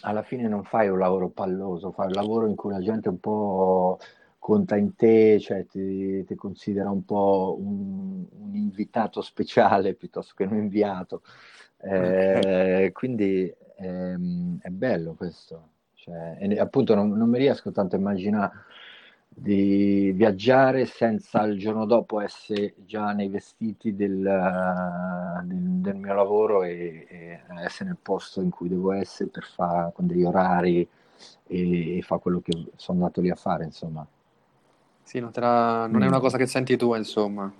alla 0.00 0.22
fine 0.22 0.48
non 0.48 0.64
fai 0.64 0.88
un 0.88 0.98
lavoro 0.98 1.28
palloso, 1.28 1.92
fai 1.92 2.06
un 2.06 2.12
lavoro 2.12 2.46
in 2.46 2.54
cui 2.54 2.70
la 2.70 2.80
gente 2.80 3.08
un 3.08 3.20
po' 3.20 3.98
conta 4.38 4.76
in 4.76 4.94
te, 4.96 5.38
cioè 5.38 5.66
ti, 5.66 6.24
ti 6.24 6.34
considera 6.34 6.90
un 6.90 7.04
po' 7.04 7.56
un, 7.58 8.24
un, 8.40 8.54
invitato 8.54 9.22
speciale 9.22 9.94
piuttosto 9.94 10.34
che 10.36 10.44
un 10.44 10.56
inviato. 10.56 11.22
Eh, 11.78 12.90
quindi 12.92 13.52
ehm, 13.78 14.58
è 14.60 14.68
bello 14.68 15.14
questo. 15.14 15.68
Cioè, 15.94 16.36
e 16.40 16.58
appunto 16.58 16.94
non, 16.94 17.10
non, 17.10 17.28
mi 17.28 17.38
riesco 17.38 17.70
tanto 17.70 17.94
a 17.94 17.98
immaginare 17.98 18.52
di 19.34 20.12
viaggiare 20.14 20.84
senza 20.84 21.42
il 21.44 21.58
giorno 21.58 21.86
dopo 21.86 22.20
essere 22.20 22.74
già 22.84 23.12
nei 23.12 23.28
vestiti 23.28 23.96
del, 23.96 24.20
del, 25.44 25.58
del 25.80 25.96
mio 25.96 26.14
lavoro 26.14 26.62
e, 26.62 27.06
e, 27.08 27.40
essere 27.64 27.90
nel 27.90 27.98
posto 28.00 28.40
in 28.40 28.50
cui 28.50 28.68
devo 28.68 28.92
essere 28.92 29.30
per 29.30 29.44
fare 29.44 29.92
con 29.94 30.06
degli 30.06 30.24
orari 30.24 30.86
e, 31.46 31.96
e 31.98 32.02
fare 32.02 32.20
quello 32.20 32.40
che 32.40 32.52
sono 32.76 32.98
andato 32.98 33.20
lì 33.20 33.30
a 33.30 33.34
fare, 33.34 33.64
insomma. 33.64 34.06
Sì, 35.02 35.18
non, 35.18 35.30
la... 35.34 35.86
non 35.86 36.02
è 36.02 36.06
una 36.06 36.18
mm. 36.18 36.20
cosa 36.20 36.36
che 36.36 36.46
senti 36.46 36.76
tu, 36.76 36.94
insomma. 36.94 37.52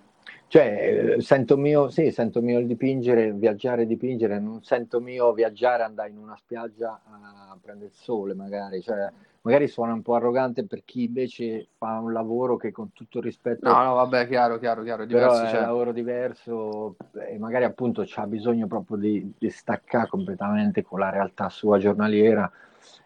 Cioè, 0.52 1.16
sento 1.20 1.56
mio, 1.56 1.88
sì, 1.88 2.10
sento 2.10 2.42
mio 2.42 2.58
il 2.58 2.66
dipingere, 2.66 3.32
viaggiare 3.32 3.82
e 3.82 3.86
dipingere, 3.86 4.38
non 4.38 4.62
sento 4.62 5.00
mio 5.00 5.32
viaggiare, 5.32 5.82
andare 5.82 6.10
in 6.10 6.18
una 6.18 6.36
spiaggia 6.36 7.00
a 7.06 7.56
prendere 7.58 7.88
il 7.88 7.96
sole, 7.96 8.34
magari. 8.34 8.82
Cioè, 8.82 9.10
magari 9.40 9.66
suona 9.66 9.94
un 9.94 10.02
po' 10.02 10.14
arrogante 10.14 10.66
per 10.66 10.82
chi 10.84 11.04
invece 11.04 11.68
fa 11.78 11.98
un 12.00 12.12
lavoro 12.12 12.56
che 12.56 12.70
con 12.70 12.92
tutto 12.92 13.16
il 13.16 13.24
rispetto... 13.24 13.66
No, 13.66 13.82
no, 13.82 13.94
vabbè, 13.94 14.28
chiaro, 14.28 14.58
chiaro, 14.58 14.82
chiaro, 14.82 15.04
è 15.04 15.06
diverso. 15.06 15.36
Però 15.36 15.42
è 15.42 15.48
cioè... 15.48 15.60
un 15.60 15.66
lavoro 15.68 15.92
diverso 15.92 16.96
e 17.30 17.38
magari 17.38 17.64
appunto 17.64 18.04
ha 18.14 18.26
bisogno 18.26 18.66
proprio 18.66 18.98
di, 18.98 19.32
di 19.38 19.48
staccare 19.48 20.08
completamente 20.08 20.82
con 20.82 20.98
la 20.98 21.08
realtà 21.08 21.48
sua 21.48 21.78
giornaliera 21.78 22.52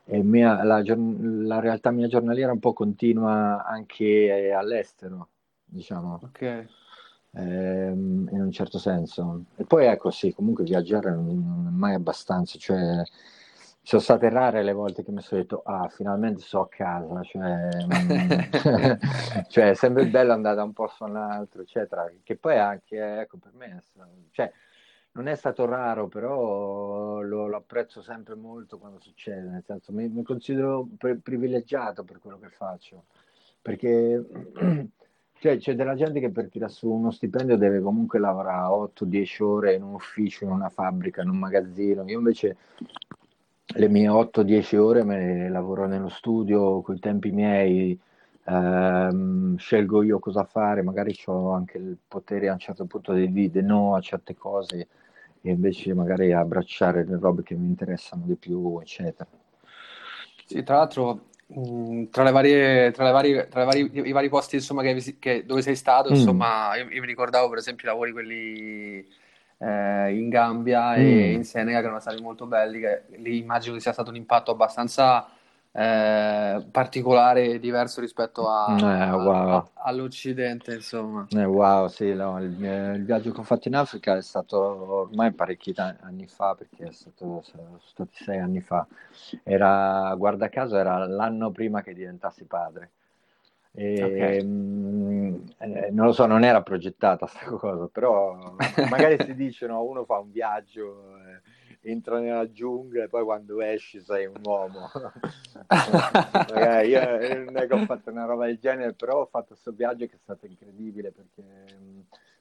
mia, 0.06 0.64
la, 0.64 0.82
la, 0.84 1.60
realtà 1.60 1.92
mia 1.92 2.08
giornaliera 2.08 2.50
un 2.50 2.58
po' 2.58 2.72
continua 2.72 3.64
anche 3.64 4.50
all'estero, 4.52 5.28
diciamo. 5.64 6.18
Ok. 6.24 6.66
Ehm, 7.36 8.28
in 8.32 8.40
un 8.40 8.50
certo 8.50 8.78
senso. 8.78 9.44
E 9.56 9.64
poi 9.64 9.86
ecco, 9.86 10.10
sì, 10.10 10.32
comunque 10.32 10.64
viaggiare 10.64 11.10
non, 11.10 11.66
è 11.68 11.70
mai 11.70 11.94
abbastanza, 11.94 12.58
cioè 12.58 13.02
sono 13.82 14.02
state 14.02 14.28
rare 14.30 14.62
le 14.64 14.72
volte 14.72 15.04
che 15.04 15.12
mi 15.12 15.20
sono 15.20 15.42
detto, 15.42 15.62
ah, 15.64 15.88
finalmente 15.88 16.40
so 16.40 16.62
a 16.62 16.68
casa, 16.68 17.22
cioè, 17.22 17.68
cioè 19.48 19.70
è 19.70 19.74
sempre 19.74 20.06
bello 20.06 20.32
andare 20.32 20.56
da 20.56 20.64
un 20.64 20.72
posto 20.72 21.04
all'altro, 21.04 21.62
eccetera, 21.62 22.10
che 22.22 22.36
poi 22.36 22.58
anche, 22.58 23.20
ecco, 23.20 23.36
per 23.36 23.52
me, 23.54 23.82
cioè, 24.32 24.50
non 25.12 25.28
è 25.28 25.34
stato 25.36 25.66
raro, 25.66 26.08
però 26.08 27.20
lo, 27.20 27.46
lo, 27.46 27.56
apprezzo 27.56 28.02
sempre 28.02 28.34
molto 28.34 28.78
quando 28.78 28.98
succede, 29.00 29.48
nel 29.48 29.62
senso 29.64 29.92
mi, 29.92 30.08
mi 30.08 30.22
considero 30.22 30.86
pre- 30.98 31.18
privilegiato 31.18 32.02
per 32.02 32.18
quello 32.18 32.38
che 32.38 32.48
faccio, 32.48 33.04
perché 33.62 34.24
cioè, 35.38 35.58
c'è 35.58 35.74
della 35.74 35.94
gente 35.94 36.20
che 36.20 36.30
per 36.30 36.48
tirare 36.48 36.72
su 36.72 36.90
uno 36.90 37.10
stipendio 37.10 37.56
deve 37.56 37.80
comunque 37.80 38.18
lavorare 38.18 38.66
8-10 38.66 39.42
ore 39.42 39.74
in 39.74 39.82
un 39.82 39.94
ufficio, 39.94 40.44
in 40.44 40.50
una 40.50 40.68
fabbrica, 40.68 41.22
in 41.22 41.28
un 41.28 41.38
magazzino, 41.38 42.04
io 42.06 42.18
invece 42.18 42.56
le 43.66 43.88
mie 43.88 44.08
8-10 44.08 44.76
ore 44.76 45.04
me 45.04 45.18
le 45.18 45.48
lavoro 45.48 45.86
nello 45.86 46.08
studio 46.08 46.80
con 46.80 46.94
i 46.96 47.00
tempi 47.00 47.30
miei, 47.32 47.98
ehm, 48.44 49.56
scelgo 49.56 50.02
io 50.02 50.18
cosa 50.18 50.44
fare, 50.44 50.82
magari 50.82 51.14
ho 51.26 51.50
anche 51.50 51.78
il 51.78 51.98
potere 52.06 52.48
a 52.48 52.52
un 52.52 52.58
certo 52.58 52.86
punto 52.86 53.12
di 53.12 53.30
dire 53.30 53.60
no 53.60 53.94
a 53.94 54.00
certe 54.00 54.34
cose 54.34 54.88
e 55.42 55.50
invece 55.50 55.94
magari 55.94 56.32
abbracciare 56.32 57.04
le 57.04 57.18
robe 57.18 57.42
che 57.42 57.54
mi 57.54 57.66
interessano 57.66 58.24
di 58.24 58.36
più, 58.36 58.78
eccetera. 58.80 59.28
Sì, 60.44 60.62
tra 60.62 60.76
l'altro, 60.76 61.26
tra, 62.10 62.24
le 62.24 62.32
varie, 62.32 62.90
tra, 62.90 63.04
le 63.04 63.12
varie, 63.12 63.48
tra 63.48 63.60
le 63.60 63.66
varie, 63.66 63.90
i 64.08 64.12
vari 64.12 64.28
posti 64.28 64.56
insomma, 64.56 64.82
che, 64.82 65.16
che, 65.18 65.44
dove 65.46 65.62
sei 65.62 65.76
stato, 65.76 66.10
mm. 66.10 66.14
insomma, 66.14 66.76
io, 66.76 66.88
io, 66.88 67.00
mi 67.00 67.06
ricordavo 67.06 67.48
per 67.48 67.58
esempio 67.58 67.88
i 67.88 67.90
lavori 67.90 68.12
quelli 68.12 69.06
eh, 69.58 70.14
in 70.16 70.28
Gambia 70.28 70.96
mm. 70.96 71.00
e 71.00 71.32
in 71.32 71.44
Senegal 71.44 71.80
che 71.80 71.86
erano 71.86 72.00
stati 72.00 72.20
molto 72.20 72.46
belli, 72.46 72.80
che 72.80 73.02
lì 73.18 73.38
immagino 73.38 73.74
che 73.74 73.80
sia 73.80 73.92
stato 73.92 74.10
un 74.10 74.16
impatto 74.16 74.50
abbastanza 74.50 75.30
eh, 75.78 76.64
particolare 76.70 77.50
e 77.50 77.58
diverso 77.58 78.00
rispetto 78.00 78.48
a, 78.48 78.78
eh, 78.78 79.10
wow. 79.10 79.48
a, 79.50 79.70
all'Occidente, 79.74 80.72
insomma. 80.72 81.26
Eh, 81.28 81.44
wow, 81.44 81.86
sì, 81.88 82.14
no, 82.14 82.40
il, 82.40 82.58
il, 82.94 83.04
viaggio 83.04 83.30
che 83.30 83.40
ho 83.40 83.44
fatto 83.44 83.68
in 83.68 83.76
Africa 83.76 84.16
è 84.16 84.22
stato 84.22 84.58
ormai 84.58 85.32
parecchi 85.32 85.74
anni 85.76 86.26
fa, 86.28 86.54
perché 86.54 86.86
è 86.86 86.92
stato, 86.92 87.42
sono 87.42 87.78
stati 87.84 88.24
sei 88.24 88.38
anni 88.38 88.62
fa. 88.62 88.86
Era, 89.42 90.14
guarda 90.16 90.48
caso, 90.48 90.78
era 90.78 91.06
l'anno 91.06 91.50
prima 91.50 91.82
che 91.82 91.92
diventassi 91.92 92.44
padre. 92.44 92.92
E, 93.72 94.02
okay. 94.02 94.42
mh, 94.42 95.44
eh, 95.58 95.90
non 95.90 96.06
lo 96.06 96.12
so, 96.12 96.24
non 96.24 96.42
era 96.42 96.62
progettata 96.62 97.26
questa 97.26 97.50
cosa, 97.52 97.86
però 97.92 98.54
magari 98.88 99.22
si 99.22 99.34
dice, 99.34 99.66
no, 99.66 99.82
uno 99.82 100.06
fa 100.06 100.16
un 100.20 100.30
viaggio, 100.30 101.18
eh, 101.18 101.42
entra 101.86 102.18
nella 102.18 102.50
giungla 102.50 103.04
e 103.04 103.08
poi 103.08 103.24
quando 103.24 103.60
esci 103.62 104.00
sei 104.00 104.26
un 104.26 104.40
uomo. 104.44 104.90
magari 105.68 106.88
io, 106.88 107.00
io 107.00 107.44
non 107.44 107.56
è 107.56 107.66
che 107.66 107.74
ho 107.74 107.84
fatto 107.84 108.10
una 108.10 108.24
roba 108.24 108.46
del 108.46 108.58
genere, 108.58 108.92
però 108.92 109.20
ho 109.20 109.26
fatto 109.26 109.48
questo 109.48 109.72
viaggio 109.72 110.06
che 110.06 110.14
è 110.14 110.18
stato 110.20 110.46
incredibile 110.46 111.12
perché 111.12 111.42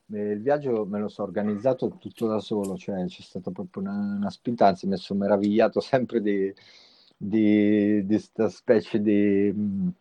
mh, 0.07 0.15
il 0.33 0.41
viaggio 0.41 0.85
me 0.85 0.99
lo 0.99 1.07
so 1.07 1.23
organizzato 1.23 1.97
tutto 1.99 2.27
da 2.27 2.39
solo, 2.39 2.75
cioè 2.75 3.05
c'è 3.05 3.21
stata 3.21 3.51
proprio 3.51 3.83
una, 3.83 4.15
una 4.17 4.29
spinta, 4.31 4.67
anzi 4.67 4.87
mi 4.87 4.97
sono 4.97 5.19
meravigliato 5.19 5.79
sempre 5.81 6.21
di 6.21 8.03
questa 8.07 8.49
specie 8.49 9.01
di... 9.01 9.93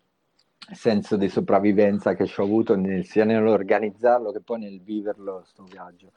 Senso 0.72 1.16
di 1.18 1.28
sopravvivenza 1.28 2.14
che 2.14 2.22
ho 2.22 2.42
avuto 2.42 2.74
nel, 2.74 3.04
sia 3.04 3.26
nell'organizzarlo 3.26 4.32
che 4.32 4.40
poi 4.40 4.60
nel 4.60 4.80
viverlo 4.80 5.42
sto 5.44 5.64
viaggio. 5.64 6.12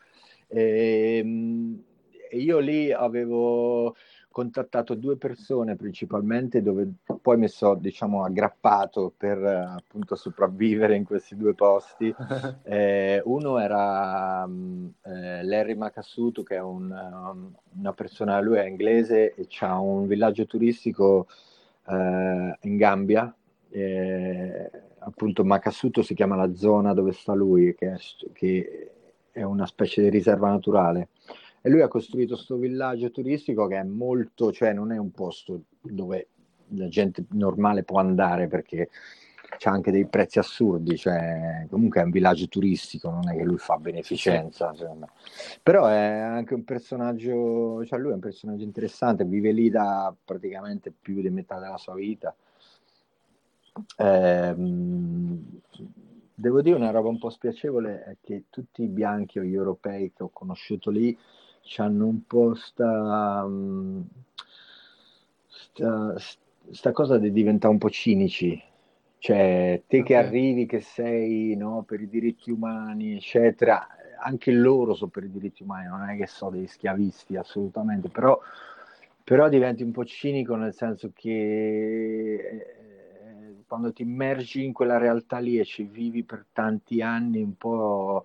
E, 0.48 1.22
e 2.30 2.38
io 2.38 2.60
lì 2.60 2.92
avevo 2.92 3.96
contattato 4.30 4.94
due 4.94 5.18
persone 5.18 5.76
principalmente 5.76 6.62
dove 6.62 6.88
poi 7.22 7.38
mi 7.38 7.48
sono 7.48 7.76
diciamo 7.76 8.24
aggrappato 8.24 9.12
per 9.18 9.44
appunto 9.44 10.16
sopravvivere 10.16 10.96
in 10.96 11.06
questi 11.06 11.36
due 11.36 11.56
posti 11.56 12.14
eh, 12.64 13.20
uno 13.26 13.58
era 13.58 14.44
um, 14.46 14.94
eh, 15.04 15.44
Larry 15.44 15.74
Makasuto 15.74 16.44
che 16.44 16.56
è 16.56 16.62
un, 16.62 16.92
um, 16.92 17.56
una 17.80 17.94
persona 17.94 18.40
lui 18.40 18.58
è 18.58 18.66
inglese 18.66 19.34
e 19.34 19.48
ha 19.62 19.80
un 19.80 20.06
villaggio 20.06 20.46
turistico 20.46 21.28
eh, 21.88 22.58
in 22.62 22.78
Gambia 22.78 23.34
eh, 23.70 24.70
appunto 25.00 25.44
Makasuto 25.44 26.02
si 26.02 26.14
chiama 26.14 26.36
la 26.36 26.54
zona 26.54 26.94
dove 26.94 27.14
sta 27.14 27.34
lui, 27.34 27.74
che 27.76 27.94
è, 27.94 27.98
che 28.34 28.92
è 29.32 29.44
una 29.44 29.66
specie 29.66 30.02
di 30.02 30.10
riserva 30.10 30.50
naturale. 30.50 31.10
E 31.68 31.70
lui 31.70 31.82
ha 31.82 31.90
costruito 31.90 32.36
questo 32.36 32.56
villaggio 32.56 33.12
turistico 33.12 33.68
che 33.68 33.76
è 33.76 33.84
molto, 33.84 34.54
cioè 34.54 34.72
non 34.72 34.94
è 34.94 34.98
un 34.98 35.12
posto 35.12 35.64
dove 35.82 36.30
la 36.70 36.88
gente 36.88 37.26
normale 37.32 37.84
può 37.84 38.00
andare 38.00 38.48
perché 38.48 38.90
c'è 39.58 39.70
anche 39.70 39.92
dei 39.92 40.08
prezzi 40.08 40.40
assurdi, 40.40 40.96
cioè 40.96 41.68
comunque 41.70 42.00
è 42.00 42.06
un 42.06 42.12
villaggio 42.12 42.48
turistico, 42.48 43.10
non 43.10 43.30
è 43.30 43.36
che 43.36 43.44
lui 43.44 43.58
fa 43.58 43.76
beneficenza, 43.76 44.74
però 45.62 45.88
è 45.88 45.98
anche 45.98 46.54
un 46.54 46.64
personaggio, 46.64 47.84
cioè 47.84 48.00
lui 48.00 48.12
è 48.12 48.14
un 48.14 48.22
personaggio 48.22 48.64
interessante, 48.64 49.26
vive 49.26 49.52
lì 49.52 49.70
da 49.70 50.16
praticamente 50.24 50.94
più 50.98 51.20
di 51.20 51.30
metà 51.30 51.60
della 51.60 51.78
sua 51.78 51.96
vita. 51.96 52.34
Ehm, 53.98 55.60
devo 56.34 56.62
dire 56.62 56.78
una 56.78 56.92
roba 56.92 57.10
un 57.10 57.20
po' 57.20 57.30
spiacevole 57.30 58.04
è 58.06 58.16
che 58.22 58.46
tutti 58.50 58.84
i 58.84 58.88
bianchi 58.88 59.40
o 59.40 59.44
gli 59.44 59.54
europei 59.54 60.14
che 60.16 60.24
ho 60.24 60.30
conosciuto 60.30 60.92
lì 60.92 61.18
hanno 61.78 62.06
un 62.08 62.26
po' 62.26 62.56
sta, 62.56 63.48
sta, 65.48 66.16
sta 66.72 66.92
cosa 66.92 67.18
di 67.18 67.32
diventare 67.32 67.74
un 67.74 67.80
po' 67.80 67.90
cinici. 67.90 68.62
Cioè, 69.20 69.84
te 69.88 70.04
che 70.04 70.16
arrivi, 70.16 70.66
che 70.66 70.80
sei 70.80 71.56
no, 71.56 71.84
per 71.84 72.02
i 72.02 72.08
diritti 72.08 72.52
umani, 72.52 73.16
eccetera, 73.16 73.88
anche 74.20 74.52
loro 74.52 74.94
sono 74.94 75.10
per 75.10 75.24
i 75.24 75.32
diritti 75.32 75.64
umani, 75.64 75.88
non 75.88 76.08
è 76.10 76.18
che 76.18 76.28
sono 76.28 76.52
dei 76.52 76.68
schiavisti 76.68 77.36
assolutamente, 77.36 78.10
però, 78.10 78.40
però 79.24 79.50
diventi 79.50 79.84
un 79.84 79.92
po' 79.92 80.06
cinico 80.06 80.56
nel 80.56 80.74
senso 80.74 81.12
che 81.14 82.78
quando 83.68 83.92
ti 83.92 84.04
immergi 84.04 84.64
in 84.64 84.72
quella 84.72 84.98
realtà 84.98 85.40
lì 85.40 85.60
e 85.60 85.66
ci 85.66 85.84
vivi 85.84 86.24
per 86.24 86.46
tanti 86.54 87.02
anni, 87.02 87.42
un 87.42 87.58
po' 87.58 88.24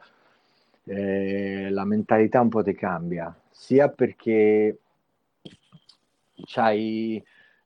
eh, 0.84 1.68
la 1.70 1.84
mentalità 1.84 2.40
un 2.40 2.48
po' 2.48 2.62
ti 2.62 2.74
cambia, 2.74 3.34
sia 3.50 3.88
perché 3.88 4.78
c'hai, 6.44 7.22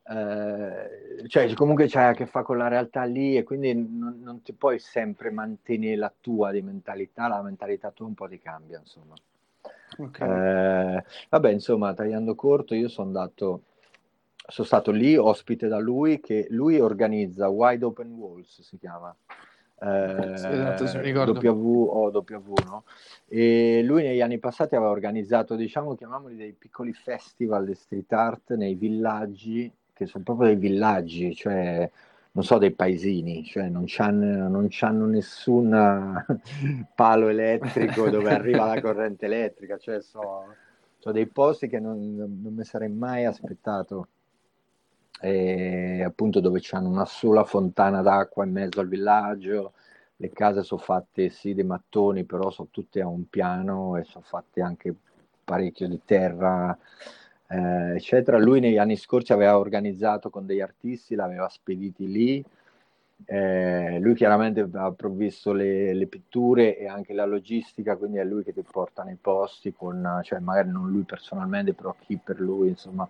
eh, 0.09 1.29
cioè 1.29 1.55
comunque 1.55 1.87
c'hai 1.89 2.11
a 2.11 2.15
che 2.15 2.27
fare 2.27 2.45
con 2.45 2.59
la 2.59 2.69
realtà 2.69 3.05
lì 3.05 3.37
e 3.37 3.43
quindi 3.43 3.75
non, 3.75 4.21
non, 4.23 4.43
ti 4.43 4.53
puoi 4.53 4.79
sempre 4.79 5.31
mantenere 5.31 5.97
la 5.97 6.13
tua 6.21 6.51
di 6.51 6.63
mentalità, 6.63 7.29
la 7.29 7.43
mentalità 7.43 7.91
tua 7.91 8.07
un 8.07 8.15
po' 8.15 8.29
ti 8.29 8.39
cambia, 8.39 8.79
insomma. 8.79 9.15
Okay. 9.99 10.97
Eh, 10.97 11.05
vabbè, 11.31 11.51
insomma, 11.51 11.95
tagliando 11.95 12.35
corto, 12.35 12.75
io 12.75 12.89
sono 12.89 13.07
andato 13.07 13.63
sono 14.49 14.67
stato 14.67 14.93
lì 14.93 15.17
ospite 15.17 15.67
da 15.67 15.79
lui 15.79 16.21
che 16.21 16.47
lui 16.51 16.79
organizza 16.79 17.49
Wide 17.49 17.85
Open 17.85 18.13
Walls 18.13 18.61
si 18.63 18.79
chiama 18.79 19.15
eh, 19.79 20.33
sì, 20.39 20.47
esatto, 20.47 20.85
W 20.85 21.89
o 21.91 22.11
W 22.11 22.53
no? 22.65 22.85
e 23.29 23.83
lui 23.85 24.05
negli 24.05 24.23
anni 24.23 24.39
passati 24.39 24.75
aveva 24.75 24.91
organizzato 24.91 25.55
diciamo 25.55 25.95
chiamiamoli 25.95 26.35
dei 26.35 26.53
piccoli 26.53 26.95
festival 26.95 27.67
di 27.67 27.75
street 27.75 28.11
art 28.13 28.55
nei 28.55 28.75
villaggi 28.75 29.71
che 29.93 30.07
sono 30.07 30.25
proprio 30.25 30.49
dei 30.49 30.57
villaggi 30.57 31.35
cioè 31.35 31.91
non 32.33 32.43
so 32.43 32.57
dei 32.57 32.71
paesini 32.71 33.45
cioè 33.45 33.69
non 33.69 33.85
c'hanno, 33.87 34.49
non 34.49 34.67
c'hanno 34.71 35.05
nessun 35.05 35.69
palo 36.95 37.29
elettrico 37.29 38.09
dove 38.09 38.31
arriva 38.31 38.65
la 38.65 38.81
corrente 38.81 39.27
elettrica 39.27 39.77
cioè 39.77 40.01
so, 40.01 40.55
so 40.97 41.13
dei 41.13 41.27
posti 41.27 41.69
che 41.69 41.81
non, 41.81 42.15
non 42.17 42.55
mi 42.55 42.65
sarei 42.65 42.89
mai 42.89 43.27
aspettato 43.27 44.09
e 45.21 46.03
appunto 46.05 46.41
dove 46.41 46.59
c'hanno 46.63 46.89
una 46.89 47.07
sola 47.07 47.45
fontana 47.45 48.03
d'acqua 48.03 48.45
in 48.45 48.53
mezzo 48.53 48.81
al 48.81 48.89
villaggio, 48.89 49.73
le 50.17 50.31
case 50.33 50.63
sono 50.63 50.81
fatte 50.81 51.29
sì 51.31 51.55
dei 51.55 51.65
mattoni, 51.65 52.25
però 52.25 52.51
sono 52.51 52.69
tutte 52.71 53.01
a 53.01 53.07
un 53.07 53.29
piano 53.29 53.97
e 53.97 54.05
sono 54.05 54.25
fatte 54.27 54.63
anche 54.63 54.95
parecchio 55.45 55.89
di 55.89 56.01
terra, 56.05 56.77
eh, 57.49 57.95
eccetera. 57.97 58.39
Lui 58.39 58.61
negli 58.61 58.79
anni 58.79 58.97
scorsi 58.97 59.33
aveva 59.33 59.59
organizzato 59.59 60.31
con 60.31 60.47
degli 60.47 60.61
artisti, 60.61 61.15
l'aveva 61.15 61.49
spediti 61.49 62.07
lì. 62.11 62.45
Eh, 63.25 63.99
lui 63.99 64.15
chiaramente 64.15 64.69
ha 64.73 64.93
provvisto 64.93 65.53
le, 65.53 65.95
le, 65.95 66.07
pitture 66.07 66.77
e 66.77 66.87
anche 66.87 67.15
la 67.15 67.25
logistica, 67.25 67.97
quindi 67.97 68.19
è 68.19 68.25
lui 68.25 68.45
che 68.45 68.53
ti 68.53 68.63
porta 68.63 69.03
nei 69.05 69.17
posti, 69.19 69.73
con, 69.73 70.21
cioè 70.23 70.39
magari 70.39 70.71
non 70.71 70.91
lui 70.91 71.03
personalmente, 71.03 71.73
però 71.73 71.95
chi 71.99 72.19
per 72.23 72.41
lui, 72.41 72.69
insomma, 72.69 73.09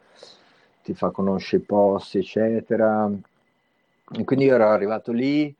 ti 0.87 0.95
fa 0.95 1.11
conoscere 1.11 1.63
i 1.63 1.67
posti, 1.67 2.19
eccetera. 2.19 3.11
E 3.11 4.25
quindi 4.25 4.45
io 4.45 4.55
ero 4.55 4.69
arrivato 4.69 5.11
lì, 5.11 5.53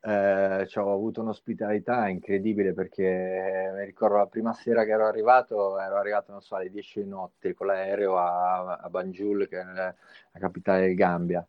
eh, 0.00 0.68
ho 0.74 0.92
avuto 0.92 1.20
un'ospitalità 1.20 2.08
incredibile 2.08 2.72
perché 2.72 3.70
mi 3.76 3.84
ricordo 3.84 4.16
la 4.16 4.26
prima 4.26 4.52
sera 4.52 4.84
che 4.84 4.90
ero 4.90 5.06
arrivato, 5.06 5.78
ero 5.78 5.96
arrivato, 5.96 6.32
non 6.32 6.40
so, 6.40 6.56
alle 6.56 6.68
10 6.68 7.04
di 7.04 7.08
notte 7.08 7.54
con 7.54 7.68
l'aereo 7.68 8.18
a, 8.18 8.74
a 8.74 8.88
Banjul, 8.88 9.46
che 9.46 9.60
è 9.60 9.64
la 9.64 9.94
capitale 10.40 10.80
del 10.80 10.96
Gambia. 10.96 11.46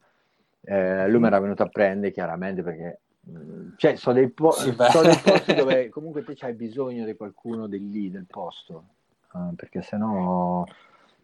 Eh, 0.61 1.09
lui 1.09 1.19
mi 1.19 1.25
era 1.25 1.39
venuto 1.39 1.63
a 1.63 1.69
prendere 1.69 2.13
chiaramente 2.13 2.61
perché 2.61 2.99
mm, 3.27 3.69
cioè, 3.77 3.95
sono 3.95 4.15
dei, 4.15 4.29
po- 4.29 4.51
sì, 4.51 4.73
so 4.77 5.01
dei 5.01 5.17
posti 5.17 5.55
dove 5.57 5.89
comunque 5.89 6.23
te 6.23 6.35
hai 6.41 6.53
bisogno 6.53 7.03
di 7.03 7.15
qualcuno 7.15 7.65
di 7.65 7.89
lì, 7.89 8.11
del 8.11 8.27
posto, 8.29 8.83
uh, 9.31 9.55
perché 9.55 9.81
sennò 9.81 10.63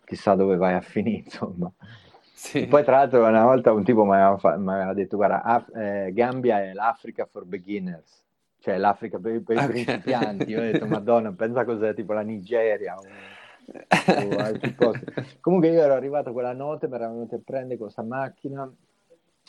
chissà 0.10 0.34
dove 0.34 0.58
vai 0.58 0.74
a 0.74 0.82
finire, 0.82 1.22
insomma. 1.26 1.72
Sì. 2.34 2.65
Poi 2.65 2.84
tra 2.84 2.98
l'altro 2.98 3.26
una 3.26 3.43
volta 3.43 3.72
un 3.72 3.84
tipo 3.84 4.04
mi 4.06 4.15
aveva, 4.15 4.93
detto, 4.93 5.17
guarda, 5.17 5.43
Af- 5.43 5.76
eh, 5.76 6.12
Gambia 6.13 6.63
è 6.63 6.74
l'Africa 6.74 7.28
for 7.30 7.45
beginners, 7.45 8.24
cioè 8.60 8.78
l'Africa 8.78 9.19
per, 9.19 9.43
per 9.43 9.58
okay. 9.58 9.67
i 9.67 9.84
principianti. 9.84 10.50
Io 10.50 10.60
ho 10.60 10.63
detto, 10.63 10.88
madonna, 10.88 11.32
pensa 11.34 11.63
cos'è 11.63 11.93
tipo 11.93 12.13
la 12.13 12.22
Nigeria. 12.22 12.95
O, 12.95 13.02
o 14.86 14.93
Comunque 15.41 15.69
io 15.69 15.82
ero 15.82 15.93
arrivato 15.93 16.32
quella 16.32 16.54
notte, 16.54 16.88
mi 16.88 16.95
erano 16.95 17.13
venuti 17.13 17.36
a 17.36 17.41
prendere 17.43 17.78
questa 17.78 18.04
macchina, 18.04 18.72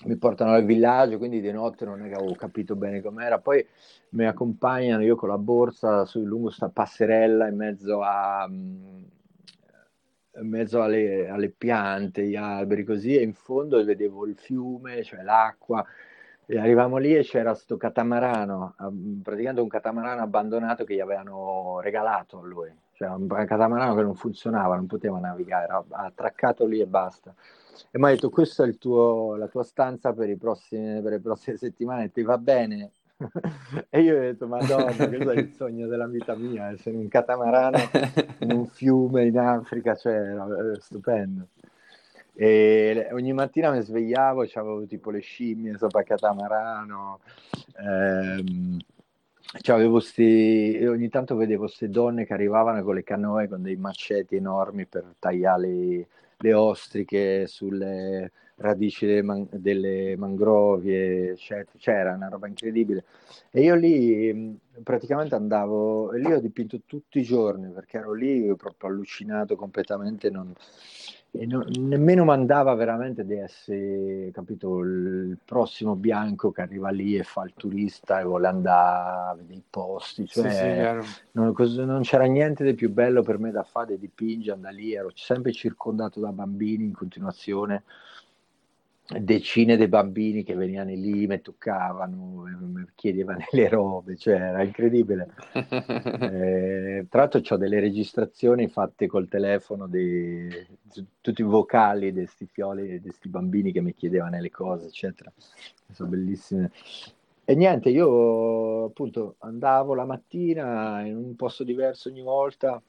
mi 0.05 0.17
portano 0.17 0.53
al 0.53 0.65
villaggio, 0.65 1.17
quindi 1.17 1.41
di 1.41 1.53
notte 1.53 1.85
non 1.85 2.03
avevo 2.03 2.35
capito 2.35 2.75
bene 2.75 3.01
com'era. 3.01 3.39
Poi 3.39 3.65
mi 4.11 4.27
accompagnano 4.27 5.03
io 5.05 5.15
con 5.15 5.29
la 5.29 5.39
borsa 5.39 6.05
su 6.05 6.25
lungo 6.25 6.51
sta 6.51 6.69
passerella 6.69 7.47
in 7.47 7.57
mezzo 7.57 8.03
a... 8.03 8.51
In 10.37 10.49
mezzo 10.49 10.83
alle, 10.83 11.29
alle, 11.29 11.51
piante, 11.51 12.27
gli 12.27 12.37
alberi 12.37 12.85
così, 12.85 13.17
e 13.17 13.23
in 13.23 13.35
fondo 13.35 13.85
vedevo 13.85 14.27
il 14.27 14.37
fiume, 14.37 15.03
cioè 15.03 15.23
l'acqua. 15.23 15.85
E 16.47 16.59
arrivavamo 16.59 16.97
lì 16.99 17.15
e 17.15 17.23
c'era 17.23 17.51
questo 17.51 17.77
catamarano, 17.77 18.75
praticamente 19.23 19.61
un 19.61 19.69
catamarano 19.69 20.23
abbandonato 20.23 20.85
che 20.85 20.95
gli 20.95 21.01
avevano 21.01 21.81
regalato 21.81 22.41
a 22.41 22.45
lui. 22.45 22.73
Cioè 22.93 23.09
un 23.09 23.27
catamarano 23.27 23.95
che 23.95 24.03
non 24.03 24.15
funzionava, 24.15 24.77
non 24.77 24.87
poteva 24.87 25.19
navigare, 25.19 25.65
era 25.65 25.85
attraccato 25.89 26.67
lì 26.67 26.81
e 26.81 26.87
basta. 26.87 27.35
E 27.91 27.99
mi 27.99 28.07
ha 28.07 28.09
detto, 28.11 28.31
questa 28.31 28.65
è 28.65 28.77
tuo, 28.79 29.37
la 29.37 29.49
tua 29.49 29.63
stanza 29.63 30.13
per, 30.13 30.37
prossimi, 30.37 31.01
per 31.01 31.13
le 31.13 31.21
prossime 31.21 31.57
settimane, 31.57 32.11
ti 32.11 32.23
va 32.23 32.39
bene? 32.39 32.91
e 33.91 34.01
io 34.01 34.17
ho 34.17 34.21
detto, 34.21 34.47
Madonna, 34.47 34.93
questo 34.93 35.31
è 35.31 35.37
il 35.37 35.53
sogno 35.55 35.87
della 35.87 36.07
vita 36.07 36.35
mia, 36.35 36.71
essere 36.71 36.97
un 36.97 37.09
catamarano 37.09 37.79
in 38.39 38.53
un 38.53 38.67
fiume 38.73 39.27
in 39.27 39.39
Africa, 39.39 39.95
cioè 39.95 40.15
era 40.15 40.47
stupendo. 40.81 41.49
E 42.35 43.09
ogni 43.13 43.33
mattina 43.33 43.71
mi 43.71 43.83
svegliavo, 43.83 44.47
avevo 44.55 44.87
tipo 44.87 45.11
le 45.11 45.21
scimmie 45.21 45.77
sopra 45.77 46.01
il 46.01 46.07
catamarano, 46.07 47.21
ehm, 47.77 48.79
sti, 50.01 50.87
ogni 50.87 51.09
tanto 51.11 51.37
vedevo 51.37 51.65
queste 51.65 51.91
donne 51.91 52.25
che 52.25 52.33
arrivavano 52.33 52.83
con 52.83 52.95
le 52.95 53.03
canoe 53.03 53.49
con 53.49 53.63
dei 53.63 53.77
maceti 53.77 54.37
enormi 54.37 54.87
per 54.87 55.17
tagliare 55.19 56.07
le 56.37 56.55
ostriche 56.55 57.47
sulle 57.47 58.31
radici 58.61 59.07
delle, 59.07 59.23
man- 59.23 59.49
delle 59.51 60.17
mangrovie, 60.17 61.33
eccetera. 61.33 61.79
C'era 61.79 62.15
una 62.15 62.29
roba 62.29 62.47
incredibile. 62.47 63.05
E 63.51 63.63
io 63.63 63.75
lì 63.75 64.59
praticamente 64.83 65.35
andavo, 65.35 66.13
lì 66.13 66.33
ho 66.33 66.41
dipinto 66.41 66.81
tutti 66.87 67.19
i 67.19 67.23
giorni 67.23 67.69
perché 67.71 67.99
ero 67.99 68.13
lì 68.13 68.55
proprio 68.57 68.91
allucinato 68.91 69.57
completamente. 69.57 70.31
Non, 70.31 70.53
e 71.33 71.47
non, 71.47 71.65
nemmeno 71.79 72.25
mandava 72.25 72.75
veramente 72.75 73.25
di 73.25 73.35
essere, 73.35 74.31
capito, 74.33 74.81
il 74.81 75.39
prossimo 75.45 75.95
bianco 75.95 76.51
che 76.51 76.63
arriva 76.63 76.91
lì 76.91 77.17
e 77.17 77.23
fa 77.23 77.45
il 77.45 77.53
turista 77.57 78.19
e 78.19 78.25
vuole 78.25 78.49
andare 78.49 79.31
a 79.31 79.35
vedere 79.37 79.59
i 79.59 79.63
posti. 79.71 80.27
Cioè, 80.27 80.51
sì, 80.51 80.57
sì, 80.57 81.13
non, 81.33 81.55
non, 81.87 82.03
c'era 82.03 82.25
niente 82.25 82.65
di 82.65 82.75
più 82.75 82.91
bello 82.91 83.23
per 83.23 83.39
me 83.39 83.53
da 83.53 83.63
fare, 83.63 83.95
di 83.95 84.01
dipingere, 84.01 84.57
andare 84.57 84.75
lì, 84.75 84.93
ero 84.93 85.13
sempre 85.15 85.53
circondato 85.53 86.19
da 86.19 86.33
bambini 86.33 86.85
in 86.85 86.93
continuazione 86.93 87.85
decine 89.19 89.77
di 89.77 89.89
bambini 89.89 90.45
che 90.45 90.55
venivano 90.55 90.91
lì, 90.91 91.27
mi 91.27 91.41
toccavano, 91.41 92.45
mi 92.61 92.87
chiedevano 92.95 93.45
le 93.51 93.69
robe, 93.69 94.17
cioè 94.17 94.35
era 94.35 94.63
incredibile. 94.63 95.31
eh, 95.53 97.07
tra 97.09 97.21
l'altro 97.21 97.41
ho 97.49 97.57
delle 97.57 97.81
registrazioni 97.81 98.69
fatte 98.69 99.07
col 99.07 99.29
telefono 99.29 99.89
di 99.89 100.49
tutti 101.21 101.41
i 101.41 101.45
vocali 101.45 102.13
di 102.13 102.21
questi 102.21 102.47
fioli, 102.47 103.01
di 103.01 103.01
questi 103.01 103.29
bambini 103.29 103.73
che 103.73 103.81
mi 103.81 103.95
chiedevano 103.95 104.39
le 104.39 104.51
cose, 104.51 104.87
eccetera. 104.87 105.33
Sono 105.91 106.11
bellissime. 106.11 106.71
E 107.45 107.55
niente, 107.57 107.89
io 107.91 108.85
appunto 108.85 109.35
andavo 109.39 109.95
la 109.95 110.05
mattina 110.05 111.05
in 111.05 111.17
un 111.17 111.35
posto 111.35 111.65
diverso 111.65 112.09
ogni 112.09 112.23
volta, 112.23 112.81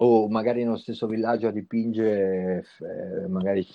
o 0.00 0.28
magari 0.28 0.62
nello 0.62 0.76
stesso 0.76 1.06
villaggio 1.06 1.48
a 1.48 1.50
dipingere, 1.50 2.64
eh, 2.80 3.26
magari 3.26 3.66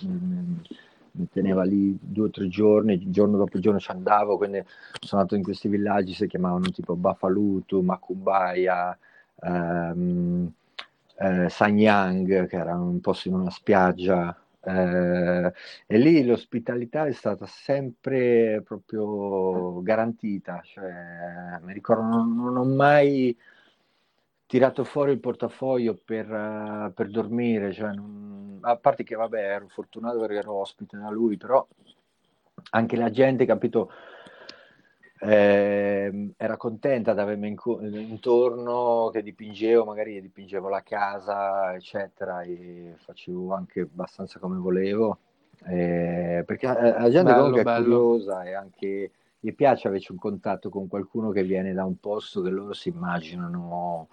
mi 1.16 1.28
teneva 1.30 1.64
lì 1.64 1.96
due 2.00 2.26
o 2.26 2.30
tre 2.30 2.48
giorni, 2.48 3.10
giorno 3.10 3.36
dopo 3.36 3.58
giorno 3.58 3.78
ci 3.78 3.90
andavo, 3.90 4.36
quindi 4.36 4.62
sono 5.00 5.20
andato 5.20 5.36
in 5.36 5.44
questi 5.44 5.68
villaggi, 5.68 6.12
si 6.12 6.26
chiamavano 6.26 6.70
tipo 6.70 6.96
Bafalutu, 6.96 7.80
Makumbaya, 7.80 8.96
ehm, 9.42 10.52
eh, 11.18 11.48
Sanyang, 11.48 12.46
che 12.46 12.56
era 12.56 12.74
un 12.74 13.00
posto 13.00 13.28
in 13.28 13.34
una 13.34 13.50
spiaggia, 13.50 14.36
eh, 14.60 15.52
e 15.86 15.98
lì 15.98 16.24
l'ospitalità 16.24 17.06
è 17.06 17.12
stata 17.12 17.46
sempre 17.46 18.62
proprio 18.64 19.82
garantita, 19.82 20.60
cioè, 20.64 21.60
mi 21.62 21.72
ricordo, 21.72 22.02
non, 22.02 22.34
non 22.34 22.56
ho 22.56 22.64
mai 22.64 23.36
tirato 24.46 24.84
fuori 24.84 25.12
il 25.12 25.20
portafoglio 25.20 25.98
per, 26.02 26.30
uh, 26.30 26.92
per 26.92 27.08
dormire, 27.08 27.72
cioè 27.72 27.92
non... 27.92 28.58
a 28.60 28.76
parte 28.76 29.02
che 29.02 29.14
vabbè 29.14 29.40
ero 29.40 29.68
fortunato 29.68 30.18
perché 30.20 30.36
ero 30.36 30.54
ospite 30.54 30.96
da 30.96 31.10
lui, 31.10 31.36
però 31.36 31.66
anche 32.70 32.96
la 32.96 33.10
gente, 33.10 33.44
capito, 33.44 33.90
eh, 35.20 36.32
era 36.36 36.56
contenta 36.56 37.14
di 37.14 37.20
avermi 37.20 37.48
in 37.48 37.56
co- 37.56 37.80
intorno, 37.80 39.10
che 39.12 39.22
dipingevo, 39.22 39.84
magari 39.84 40.20
dipingevo 40.20 40.68
la 40.68 40.82
casa, 40.82 41.74
eccetera, 41.74 42.42
e 42.42 42.94
facevo 42.98 43.54
anche 43.54 43.80
abbastanza 43.80 44.38
come 44.38 44.58
volevo, 44.58 45.18
eh, 45.66 46.42
perché 46.46 46.66
la, 46.66 46.98
la 47.00 47.10
gente 47.10 47.30
bello, 47.30 47.36
comunque 47.36 47.62
bello. 47.62 47.78
è 47.78 47.84
curiosa 47.84 48.42
e 48.44 48.54
anche 48.54 49.10
gli 49.44 49.54
piace 49.54 49.88
averci 49.88 50.10
un 50.10 50.16
contatto 50.16 50.70
con 50.70 50.88
qualcuno 50.88 51.30
che 51.30 51.42
viene 51.42 51.74
da 51.74 51.84
un 51.84 51.98
posto 51.98 52.40
che 52.40 52.48
loro 52.48 52.72
si 52.72 52.88
immaginano 52.88 54.08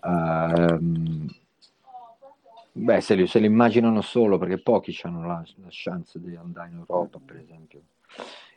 Uh, 0.00 1.26
beh, 2.72 3.00
se 3.00 3.14
li, 3.16 3.26
se 3.26 3.40
li, 3.40 3.46
immaginano 3.46 4.00
solo 4.00 4.38
perché 4.38 4.58
pochi 4.58 4.96
hanno 5.02 5.26
la, 5.26 5.44
la, 5.56 5.66
chance 5.70 6.20
di 6.20 6.36
andare 6.36 6.70
in 6.70 6.76
Europa, 6.76 7.18
per 7.24 7.36
esempio. 7.36 7.82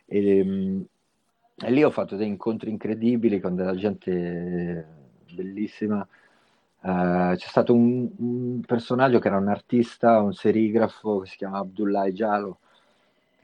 E, 0.04 0.40
um, 0.40 0.84
e, 1.56 1.70
lì 1.72 1.82
ho 1.82 1.90
fatto 1.90 2.14
dei 2.14 2.28
incontri 2.28 2.70
incredibili 2.70 3.40
con 3.40 3.56
della 3.56 3.74
gente 3.74 4.86
bellissima. 5.32 6.06
Uh, 6.82 7.34
c'è 7.34 7.48
stato 7.48 7.74
un, 7.74 8.08
un, 8.18 8.60
personaggio 8.60 9.18
che 9.18 9.26
era 9.26 9.38
un 9.38 9.48
artista, 9.48 10.20
un 10.20 10.32
serigrafo 10.32 11.20
che 11.20 11.28
si 11.28 11.36
chiama 11.36 11.58
Abdullah 11.58 12.08
Jalo, 12.10 12.58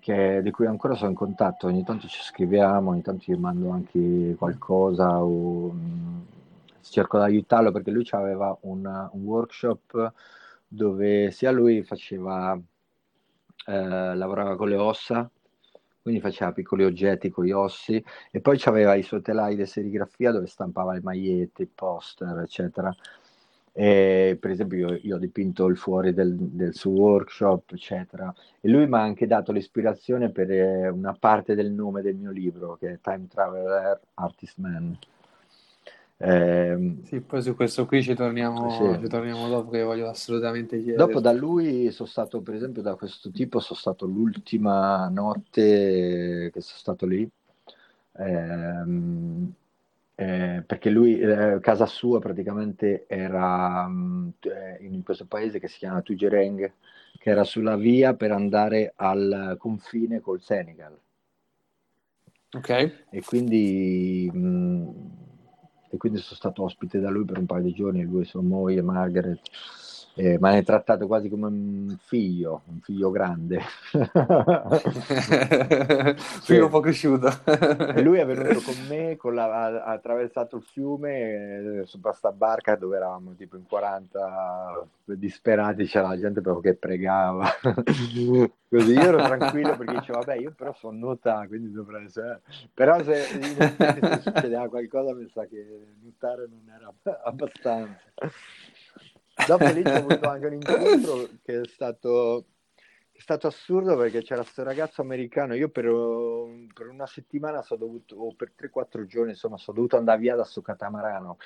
che, 0.09 0.41
di 0.43 0.51
cui 0.51 0.65
ancora 0.65 0.95
sono 0.95 1.11
in 1.11 1.17
contatto. 1.17 1.67
Ogni 1.67 1.85
tanto 1.85 2.07
ci 2.09 2.23
scriviamo, 2.23 2.91
ogni 2.91 3.03
tanto 3.03 3.25
gli 3.27 3.37
mando 3.37 3.71
anche 3.71 4.35
qualcosa. 4.39 5.23
O, 5.23 5.75
cerco 6.81 7.19
di 7.19 7.25
aiutarlo 7.25 7.71
perché 7.71 7.91
lui 7.91 8.07
aveva 8.13 8.57
un, 8.63 8.87
un 8.87 9.23
workshop 9.23 10.13
dove 10.67 11.31
sia 11.31 11.51
lui 11.51 11.83
faceva, 11.83 12.59
eh, 13.67 14.15
lavorava 14.15 14.57
con 14.57 14.69
le 14.71 14.77
ossa, 14.77 15.31
quindi 16.01 16.21
faceva 16.21 16.53
piccoli 16.53 16.85
oggetti 16.85 17.29
con 17.29 17.45
gli 17.45 17.51
ossi, 17.51 18.03
e 18.31 18.41
poi 18.41 18.59
aveva 18.65 18.95
i 18.95 19.03
suoi 19.03 19.21
telai 19.21 19.57
di 19.57 19.67
serigrafia 19.67 20.31
dove 20.31 20.47
stampava 20.47 20.95
le 20.95 21.03
magliette, 21.03 21.65
i 21.65 21.67
poster, 21.67 22.39
eccetera. 22.39 22.95
E, 23.81 24.37
per 24.41 24.51
esempio, 24.51 24.89
io, 24.89 24.99
io, 25.03 25.15
ho 25.15 25.19
dipinto 25.21 25.67
il 25.67 25.77
fuori 25.77 26.13
del, 26.13 26.35
del, 26.35 26.75
suo 26.75 26.91
workshop, 26.91 27.75
eccetera. 27.75 28.35
E 28.61 28.69
lui 28.69 28.89
mi 28.89 28.97
ha 28.97 29.03
anche 29.03 29.29
dato 29.29 29.53
l'ispirazione 29.53 30.31
per 30.31 30.51
eh, 30.51 30.89
una 30.89 31.17
parte 31.17 31.55
del 31.55 31.71
nome 31.71 32.03
del 32.03 32.17
mio 32.17 32.33
libro, 32.33 32.77
che 32.77 32.95
è 32.95 32.99
Time 33.01 33.29
Traveler 33.29 34.01
Artist 34.15 34.59
Man. 34.59 34.99
Eh, 36.17 36.97
sì, 37.05 37.21
poi 37.21 37.41
su 37.41 37.55
questo 37.55 37.87
qui 37.87 38.03
ci 38.03 38.17
torniamo, 38.17 38.69
sì. 38.97 39.01
ci 39.01 39.07
torniamo 39.07 39.49
dopo 39.49 39.71
che 39.71 39.85
voglio 39.85 40.09
assolutamente 40.09 40.83
chiedere. 40.83 40.97
Dopo 40.97 41.21
da 41.21 41.31
lui 41.31 41.93
sono 41.93 42.09
stato, 42.09 42.41
per 42.41 42.55
esempio, 42.55 42.83
da 42.83 42.97
questo 42.97 43.31
tipo, 43.31 43.61
sono 43.61 43.79
stato 43.79 44.07
l'ultima 44.07 45.09
notte 45.09 46.51
che 46.53 46.61
sono 46.61 46.79
stato 46.79 47.07
lì. 47.07 47.31
Eh, 48.17 49.55
eh, 50.21 50.65
perché 50.67 50.91
lui, 50.91 51.17
eh, 51.21 51.59
casa 51.61 51.87
sua 51.87 52.19
praticamente 52.19 53.05
era 53.07 53.87
mm, 53.87 54.29
eh, 54.41 54.79
in 54.81 55.05
questo 55.05 55.27
paese 55.27 55.61
che 55.61 55.69
si 55.69 55.79
chiama 55.79 56.03
Tugereng, 56.03 56.73
che 57.17 57.31
era 57.31 57.45
sulla 57.45 57.77
via 57.77 58.15
per 58.15 58.33
andare 58.33 58.95
al 58.97 59.55
confine 59.61 60.21
col 60.21 60.43
Senegal. 60.43 60.99
Ok. 62.51 63.05
E 63.11 63.23
quindi, 63.25 64.29
mh, 64.33 64.91
e 65.89 65.97
quindi 65.99 66.19
sono 66.19 66.35
stato 66.35 66.65
ospite 66.65 66.99
da 66.99 67.11
lui 67.11 67.25
per 67.25 67.39
un 67.39 67.47
paio 67.47 67.63
di 67.63 67.73
giorni, 67.73 68.03
lui 68.03 68.23
e 68.23 68.25
sua 68.25 68.43
moglie 68.43 68.83
Margaret 68.83 69.41
eh, 70.19 70.37
ma 70.41 70.57
è 70.57 70.65
trattato 70.65 71.07
quasi 71.07 71.29
come 71.29 71.47
un 71.47 71.97
figlio, 72.01 72.63
un 72.67 72.81
figlio 72.81 73.13
grande. 73.13 73.61
figlio 76.43 76.65
un 76.65 76.71
po' 76.71 76.81
cresciuto. 76.81 77.31
lui 78.03 78.19
è 78.19 78.27
venuto 78.27 78.61
con 78.63 78.75
me, 78.89 79.17
con 79.17 79.37
la, 79.37 79.45
ha, 79.45 79.85
ha, 79.85 79.93
attraversato 79.93 80.57
il 80.57 80.65
fiume 80.65 81.83
eh, 81.83 81.87
su 81.87 82.01
questa 82.01 82.33
barca 82.33 82.75
dove 82.75 82.97
eravamo 82.97 83.35
tipo 83.37 83.55
in 83.55 83.65
40 83.65 84.87
disperati, 85.05 85.85
c'era 85.85 86.09
la 86.09 86.19
gente 86.19 86.41
proprio 86.41 86.73
che 86.73 86.79
pregava. 86.79 87.47
Così 88.69 88.93
io 88.93 89.01
ero 89.01 89.23
tranquillo 89.23 89.77
perché 89.77 89.95
dicevo, 90.01 90.19
vabbè, 90.19 90.35
io 90.41 90.53
però 90.53 90.75
sono 90.75 90.99
nuotato, 90.99 91.47
quindi 91.47 91.71
dovrei 91.71 92.07
essere... 92.07 92.43
Però 92.75 93.01
se, 93.05 93.23
se 93.23 94.21
succedeva 94.21 94.69
qualcosa 94.69 95.15
mi 95.15 95.29
sa 95.33 95.47
che 95.47 95.65
nuotare 96.03 96.49
non 96.51 96.75
era 96.75 96.93
abbastanza. 97.23 98.01
Dopo 99.47 99.65
lì 99.67 99.83
c'è 99.83 99.97
avuto 99.97 100.29
anche 100.29 100.47
un 100.47 100.53
incontro 100.55 101.29
che 101.43 101.61
è 101.61 101.67
stato, 101.67 102.45
è 103.13 103.21
stato 103.21 103.47
assurdo 103.47 103.97
perché 103.97 104.23
c'era 104.23 104.43
questo 104.43 104.63
ragazzo 104.63 105.01
americano. 105.01 105.55
Io 105.55 105.69
per, 105.69 105.85
per, 106.75 106.89
una 106.89 107.07
settimana 107.07 107.63
sono 107.63 107.81
dovuto, 107.81 108.17
o 108.17 108.35
per 108.35 108.53
3-4 108.59 109.05
giorni, 109.07 109.31
insomma, 109.31 109.57
sono 109.57 109.77
dovuto 109.77 109.97
andare 109.97 110.19
via 110.19 110.35
da 110.35 110.45
sto 110.45 110.61
catamarano. 110.61 111.39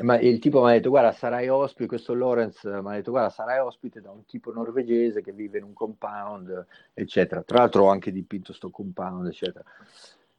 Ma 0.00 0.18
il 0.18 0.38
tipo 0.38 0.62
mi 0.62 0.70
ha 0.70 0.72
detto: 0.72 0.88
Guarda, 0.88 1.12
sarai 1.12 1.48
ospite. 1.48 1.86
Questo 1.86 2.14
Lorenz 2.14 2.64
mi 2.64 2.88
ha 2.88 2.92
detto: 2.92 3.10
Guarda, 3.10 3.28
sarai 3.28 3.58
ospite 3.58 4.00
da 4.00 4.10
un 4.10 4.24
tipo 4.24 4.50
norvegese 4.50 5.20
che 5.20 5.32
vive 5.32 5.58
in 5.58 5.64
un 5.64 5.74
compound, 5.74 6.66
eccetera. 6.94 7.42
Tra 7.42 7.58
l'altro, 7.58 7.84
ho 7.84 7.88
anche 7.90 8.10
dipinto 8.10 8.54
sto 8.54 8.70
compound, 8.70 9.26
eccetera. 9.26 9.64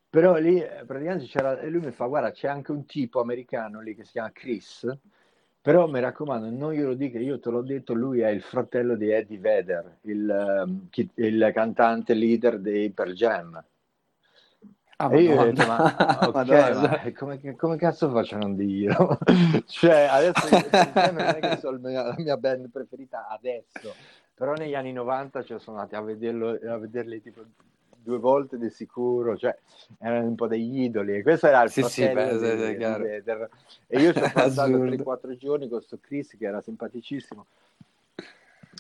Però 0.09 0.35
lì 0.37 0.59
praticamente 0.85 1.25
c'era, 1.25 1.59
e 1.59 1.69
lui 1.69 1.81
mi 1.85 1.91
fa: 1.91 2.07
Guarda, 2.07 2.31
c'è 2.31 2.47
anche 2.47 2.71
un 2.71 2.85
tipo 2.85 3.19
americano 3.19 3.79
lì 3.79 3.93
che 3.95 4.03
si 4.03 4.13
chiama 4.13 4.31
Chris 4.31 4.97
però 5.63 5.87
mi 5.87 6.01
raccomando, 6.01 6.49
non 6.49 6.73
glielo 6.73 6.93
dica, 6.93 7.17
io 7.17 7.39
te 7.39 7.49
l'ho 7.49 7.61
detto, 7.61 7.93
lui 7.93 8.19
è 8.19 8.27
il 8.27 8.41
fratello 8.41 8.97
di 8.97 9.09
Eddie 9.09 9.39
Vedder, 9.39 9.99
il, 10.01 10.65
um, 10.65 10.89
il 11.13 11.51
cantante 11.53 12.13
leader 12.13 12.59
dei 12.59 12.89
Per 12.89 13.13
Jam. 13.13 13.63
Ah, 14.97 15.15
e 15.15 15.21
io 15.21 15.39
ho 15.39 15.45
detto, 15.45 15.65
ma, 15.65 16.19
okay, 16.27 16.73
ma 16.73 17.11
come, 17.13 17.55
come, 17.55 17.77
cazzo 17.77 18.11
faccio 18.11 18.35
a 18.35 18.39
non 18.39 18.57
dirlo? 18.57 19.17
cioè, 19.67 20.07
adesso 20.09 20.49
non 20.49 21.17
è 21.19 21.39
che 21.39 21.57
sono 21.59 21.79
la 21.81 22.13
mia 22.17 22.35
band 22.35 22.69
preferita 22.69 23.29
adesso, 23.29 23.95
però 24.33 24.55
negli 24.55 24.75
anni 24.75 24.91
90 24.91 25.43
cioè, 25.45 25.59
sono 25.59 25.77
andati 25.77 25.95
a, 25.95 26.01
vederlo, 26.01 26.59
a 26.67 26.77
vederli 26.77 27.21
tipo 27.21 27.41
due 28.03 28.17
volte 28.17 28.57
di 28.57 28.69
sicuro, 28.69 29.37
cioè 29.37 29.57
erano 29.99 30.27
un 30.27 30.35
po' 30.35 30.47
degli 30.47 30.81
idoli 30.81 31.15
e 31.15 31.23
questo 31.23 31.47
era 31.47 31.63
il 31.63 31.69
sì, 31.71 31.83
sì, 31.83 32.07
beh, 32.07 32.37
di, 32.37 32.77
di 32.77 32.83
Vedder. 32.83 33.49
e 33.87 33.99
io 33.99 34.13
ci 34.13 34.19
ho 34.19 34.29
passato 34.33 34.71
3-4 34.71 35.35
giorni 35.35 35.67
con 35.67 35.77
questo 35.77 35.97
Chris 36.01 36.35
che 36.37 36.45
era 36.45 36.61
simpaticissimo. 36.61 37.45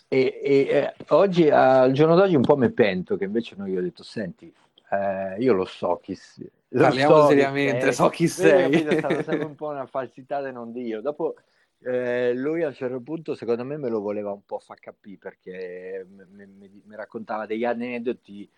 E, 0.07 0.39
e 0.43 0.67
eh, 0.69 0.93
oggi, 1.09 1.49
al 1.49 1.91
giorno 1.91 2.15
d'oggi 2.15 2.35
un 2.35 2.43
po' 2.43 2.57
mi 2.57 2.69
pento 2.71 3.15
che 3.15 3.23
invece 3.23 3.55
noi 3.57 3.75
ho 3.75 3.81
detto 3.81 4.03
senti 4.03 4.53
eh, 4.93 5.39
io 5.39 5.53
lo 5.53 5.65
so 5.65 5.99
chi 6.01 6.13
sei 6.13 6.49
parliamo 6.69 7.15
so 7.15 7.27
seriamente, 7.27 7.91
so 7.91 8.09
chi 8.09 8.27
sei. 8.27 8.71
è 8.71 8.97
stata 8.97 9.23
sempre 9.23 9.45
un 9.45 9.55
po' 9.55 9.69
una 9.69 9.85
falsità 9.85 10.43
di 10.43 10.51
non 10.51 10.71
dire. 10.71 11.01
Dopo 11.01 11.35
eh, 11.79 12.33
lui 12.33 12.63
a 12.63 12.67
un 12.67 12.73
certo 12.73 12.99
punto 13.01 13.35
secondo 13.35 13.63
me 13.63 13.77
me 13.77 13.89
lo 13.89 13.99
voleva 13.99 14.31
un 14.31 14.45
po' 14.45 14.59
far 14.59 14.79
capire 14.79 15.17
perché 15.17 16.05
mi, 16.09 16.45
mi, 16.45 16.81
mi 16.85 16.95
raccontava 16.95 17.45
degli 17.45 17.65
aneddoti 17.65 18.49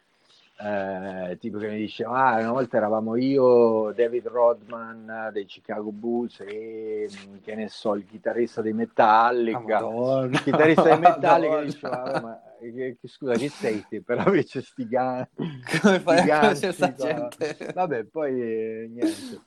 eh, 0.57 1.37
tipo 1.37 1.57
che 1.57 1.67
mi 1.67 1.77
dice 1.77 2.05
ah 2.05 2.37
una 2.37 2.53
volta 2.53 2.77
eravamo 2.77 3.17
io 3.17 3.91
David 3.91 4.27
Rodman 4.27 5.29
dei 5.33 5.43
Chicago 5.45 5.91
Bulls 5.91 6.39
e 6.39 7.09
che 7.41 7.55
ne 7.55 7.67
so 7.67 7.93
il 7.95 8.05
chitarrista 8.05 8.61
dei 8.61 8.71
Metallica. 8.71 9.85
Oh, 9.85 10.23
il 10.23 10.41
chitarrista 10.41 10.83
dei 10.83 10.99
Metallica 10.99 11.61
diceva 11.61 12.19
ma 12.21 12.41
che, 12.59 12.97
che, 12.99 13.07
scusa 13.07 13.33
chi 13.33 13.49
sei 13.49 13.85
te? 13.89 14.01
Però 14.01 14.23
invece 14.25 14.61
sti 14.61 14.87
gan- 14.87 15.27
come 15.81 15.99
fai 15.99 16.19
sti 16.19 16.25
ganci, 16.25 16.95
gente? 16.95 17.71
Vabbè 17.73 18.03
poi 18.05 18.41
eh, 18.41 18.89
niente. 18.89 19.41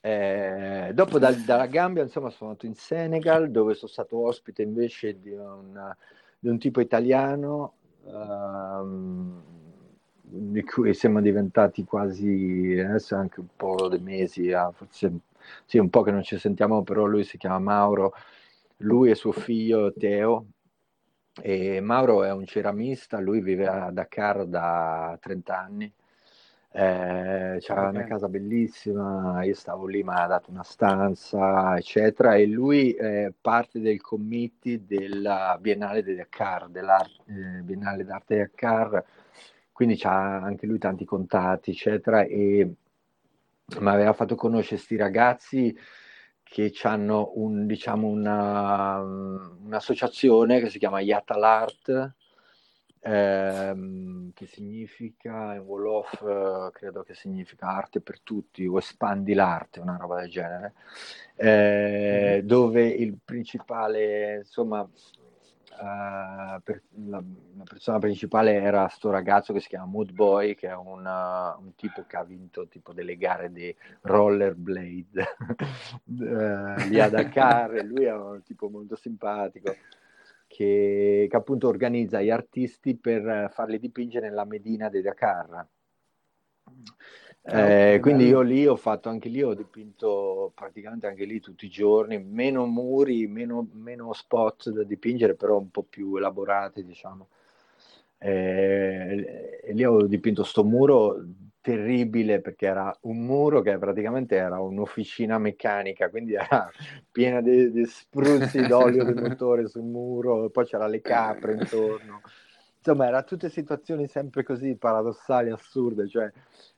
Eh, 0.00 0.90
dopo 0.94 1.18
da, 1.18 1.30
dalla 1.32 1.66
Gambia 1.66 2.02
insomma 2.02 2.30
sono 2.30 2.50
andato 2.50 2.66
in 2.66 2.74
Senegal 2.74 3.50
dove 3.50 3.74
sono 3.74 3.90
stato 3.90 4.24
ospite 4.24 4.62
invece 4.62 5.20
di 5.20 5.30
un, 5.30 5.94
di 6.38 6.48
un 6.48 6.58
tipo 6.58 6.80
italiano 6.80 7.74
um, 8.02 9.42
di 10.36 10.62
cui 10.64 10.94
siamo 10.94 11.20
diventati 11.20 11.84
quasi 11.84 12.78
adesso 12.86 13.16
anche 13.16 13.40
un 13.40 13.48
po' 13.56 13.88
dei 13.88 14.00
mesi, 14.00 14.52
ah, 14.52 14.70
forse 14.70 15.12
sì, 15.64 15.78
un 15.78 15.90
po' 15.90 16.02
che 16.02 16.10
non 16.10 16.22
ci 16.22 16.38
sentiamo, 16.38 16.82
però 16.82 17.04
lui 17.04 17.24
si 17.24 17.38
chiama 17.38 17.58
Mauro, 17.58 18.12
lui 18.78 19.10
e 19.10 19.14
suo 19.14 19.32
figlio 19.32 19.92
Teo. 19.92 20.46
E 21.42 21.80
Mauro 21.80 22.24
è 22.24 22.32
un 22.32 22.46
ceramista, 22.46 23.18
lui 23.20 23.40
vive 23.40 23.66
a 23.66 23.90
Dakar 23.90 24.46
da 24.46 25.16
30 25.20 25.58
anni. 25.58 25.92
Eh, 26.78 27.56
c'era 27.60 27.88
una 27.88 28.04
casa 28.04 28.28
bellissima, 28.28 29.42
io 29.44 29.54
stavo 29.54 29.86
lì, 29.86 30.02
mi 30.02 30.12
ha 30.12 30.26
dato 30.26 30.50
una 30.50 30.62
stanza, 30.62 31.74
eccetera, 31.76 32.34
e 32.34 32.46
lui 32.46 32.92
è 32.92 33.32
parte 33.40 33.80
del 33.80 34.00
committee 34.02 34.84
della 34.84 35.56
Biennale 35.58 36.02
di 36.02 36.14
Dakar, 36.14 36.68
della 36.68 37.02
eh, 37.26 37.62
Biennale 37.62 38.04
d'arte 38.04 38.34
di 38.34 38.40
Dakar, 38.40 39.04
quindi 39.76 40.00
ha 40.04 40.36
anche 40.40 40.64
lui 40.64 40.78
tanti 40.78 41.04
contatti, 41.04 41.72
eccetera, 41.72 42.22
e 42.22 42.64
mi 43.78 43.88
aveva 43.88 44.14
fatto 44.14 44.34
conoscere 44.34 44.76
questi 44.76 44.96
ragazzi 44.96 45.78
che 46.42 46.72
hanno 46.84 47.32
un, 47.34 47.66
diciamo 47.66 48.08
una, 48.08 49.00
un'associazione 49.00 50.60
che 50.60 50.70
si 50.70 50.78
chiama 50.78 51.00
Yatalart, 51.00 52.14
ehm, 53.00 54.32
che 54.32 54.46
significa, 54.46 55.52
in 55.52 55.64
Wolof 55.66 56.22
eh, 56.22 56.70
credo 56.72 57.02
che 57.02 57.12
significa 57.14 57.66
arte 57.66 58.00
per 58.00 58.22
tutti, 58.22 58.66
o 58.66 58.78
espandi 58.78 59.34
l'arte, 59.34 59.80
una 59.80 59.98
roba 60.00 60.20
del 60.20 60.30
genere, 60.30 60.72
eh, 61.34 62.40
mm. 62.42 62.46
dove 62.46 62.86
il 62.86 63.18
principale, 63.22 64.36
insomma, 64.38 64.88
uh, 65.78 66.60
per, 66.62 66.82
la, 67.06 67.22
la, 67.56 67.64
persona 67.64 67.98
principale 67.98 68.54
era 68.54 68.88
sto 68.88 69.10
ragazzo 69.10 69.52
che 69.52 69.60
si 69.60 69.68
chiama 69.68 69.86
Mood 69.86 70.12
Boy, 70.12 70.54
che 70.54 70.68
è 70.68 70.74
una, 70.74 71.56
un 71.56 71.74
tipo 71.74 72.04
che 72.06 72.16
ha 72.16 72.24
vinto 72.24 72.68
tipo 72.68 72.92
delle 72.92 73.16
gare 73.16 73.50
di 73.52 73.74
rollerblade 74.02 75.36
uh, 76.04 76.88
lì 76.88 77.00
a 77.00 77.08
Dakar, 77.08 77.84
lui 77.84 78.04
è 78.04 78.12
un 78.12 78.42
tipo 78.42 78.68
molto 78.68 78.96
simpatico. 78.96 79.74
Che, 80.48 81.26
che, 81.28 81.36
appunto 81.36 81.66
organizza 81.66 82.22
gli 82.22 82.30
artisti 82.30 82.96
per 82.96 83.50
farli 83.52 83.80
dipingere 83.80 84.28
nella 84.28 84.44
Medina 84.44 84.88
di 84.88 85.02
Dakar. 85.02 85.66
Eh, 87.48 88.00
quindi 88.00 88.26
io 88.26 88.40
lì 88.40 88.66
ho 88.66 88.74
fatto 88.74 89.08
anche 89.08 89.28
lì, 89.28 89.40
ho 89.40 89.54
dipinto 89.54 90.50
praticamente 90.52 91.06
anche 91.06 91.24
lì 91.24 91.38
tutti 91.38 91.66
i 91.66 91.70
giorni, 91.70 92.18
meno 92.18 92.66
muri, 92.66 93.28
meno, 93.28 93.68
meno 93.72 94.12
spot 94.12 94.70
da 94.70 94.82
dipingere, 94.82 95.36
però 95.36 95.58
un 95.58 95.70
po' 95.70 95.84
più 95.84 96.16
elaborati, 96.16 96.84
diciamo. 96.84 97.28
Eh, 98.18 99.60
e 99.62 99.72
lì 99.72 99.84
ho 99.84 100.06
dipinto 100.06 100.42
sto 100.42 100.64
muro 100.64 101.24
terribile 101.60 102.40
perché 102.40 102.66
era 102.66 102.96
un 103.02 103.24
muro 103.24 103.60
che 103.60 103.76
praticamente 103.78 104.34
era 104.34 104.58
un'officina 104.58 105.38
meccanica, 105.38 106.10
quindi 106.10 106.34
era 106.34 106.68
piena 107.12 107.40
di, 107.40 107.70
di 107.70 107.84
spruzzi 107.86 108.66
d'olio 108.66 109.04
di 109.12 109.20
motore 109.20 109.68
sul 109.68 109.82
muro, 109.82 110.50
poi 110.50 110.64
c'era 110.64 110.88
le 110.88 111.00
capre 111.00 111.52
intorno 111.52 112.22
insomma, 112.86 113.08
erano 113.08 113.24
tutte 113.24 113.50
situazioni 113.50 114.06
sempre 114.06 114.44
così 114.44 114.76
paradossali, 114.76 115.50
assurde. 115.50 116.06
Cioè, 116.06 116.30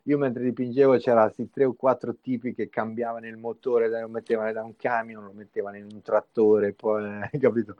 io 0.04 0.16
mentre 0.16 0.42
dipingevo 0.42 0.96
c'erano 0.96 1.32
tre 1.52 1.64
o 1.64 1.74
quattro 1.74 2.16
tipi 2.20 2.54
che 2.54 2.70
cambiavano 2.70 3.26
il 3.26 3.36
motore, 3.36 3.88
lo 3.90 4.08
mettevano 4.08 4.52
da 4.52 4.64
un 4.64 4.74
camion, 4.76 5.24
lo 5.24 5.32
mettevano 5.32 5.76
in 5.76 5.86
un 5.92 6.00
trattore, 6.00 6.72
poi, 6.72 7.20
eh, 7.30 7.38
capito? 7.38 7.76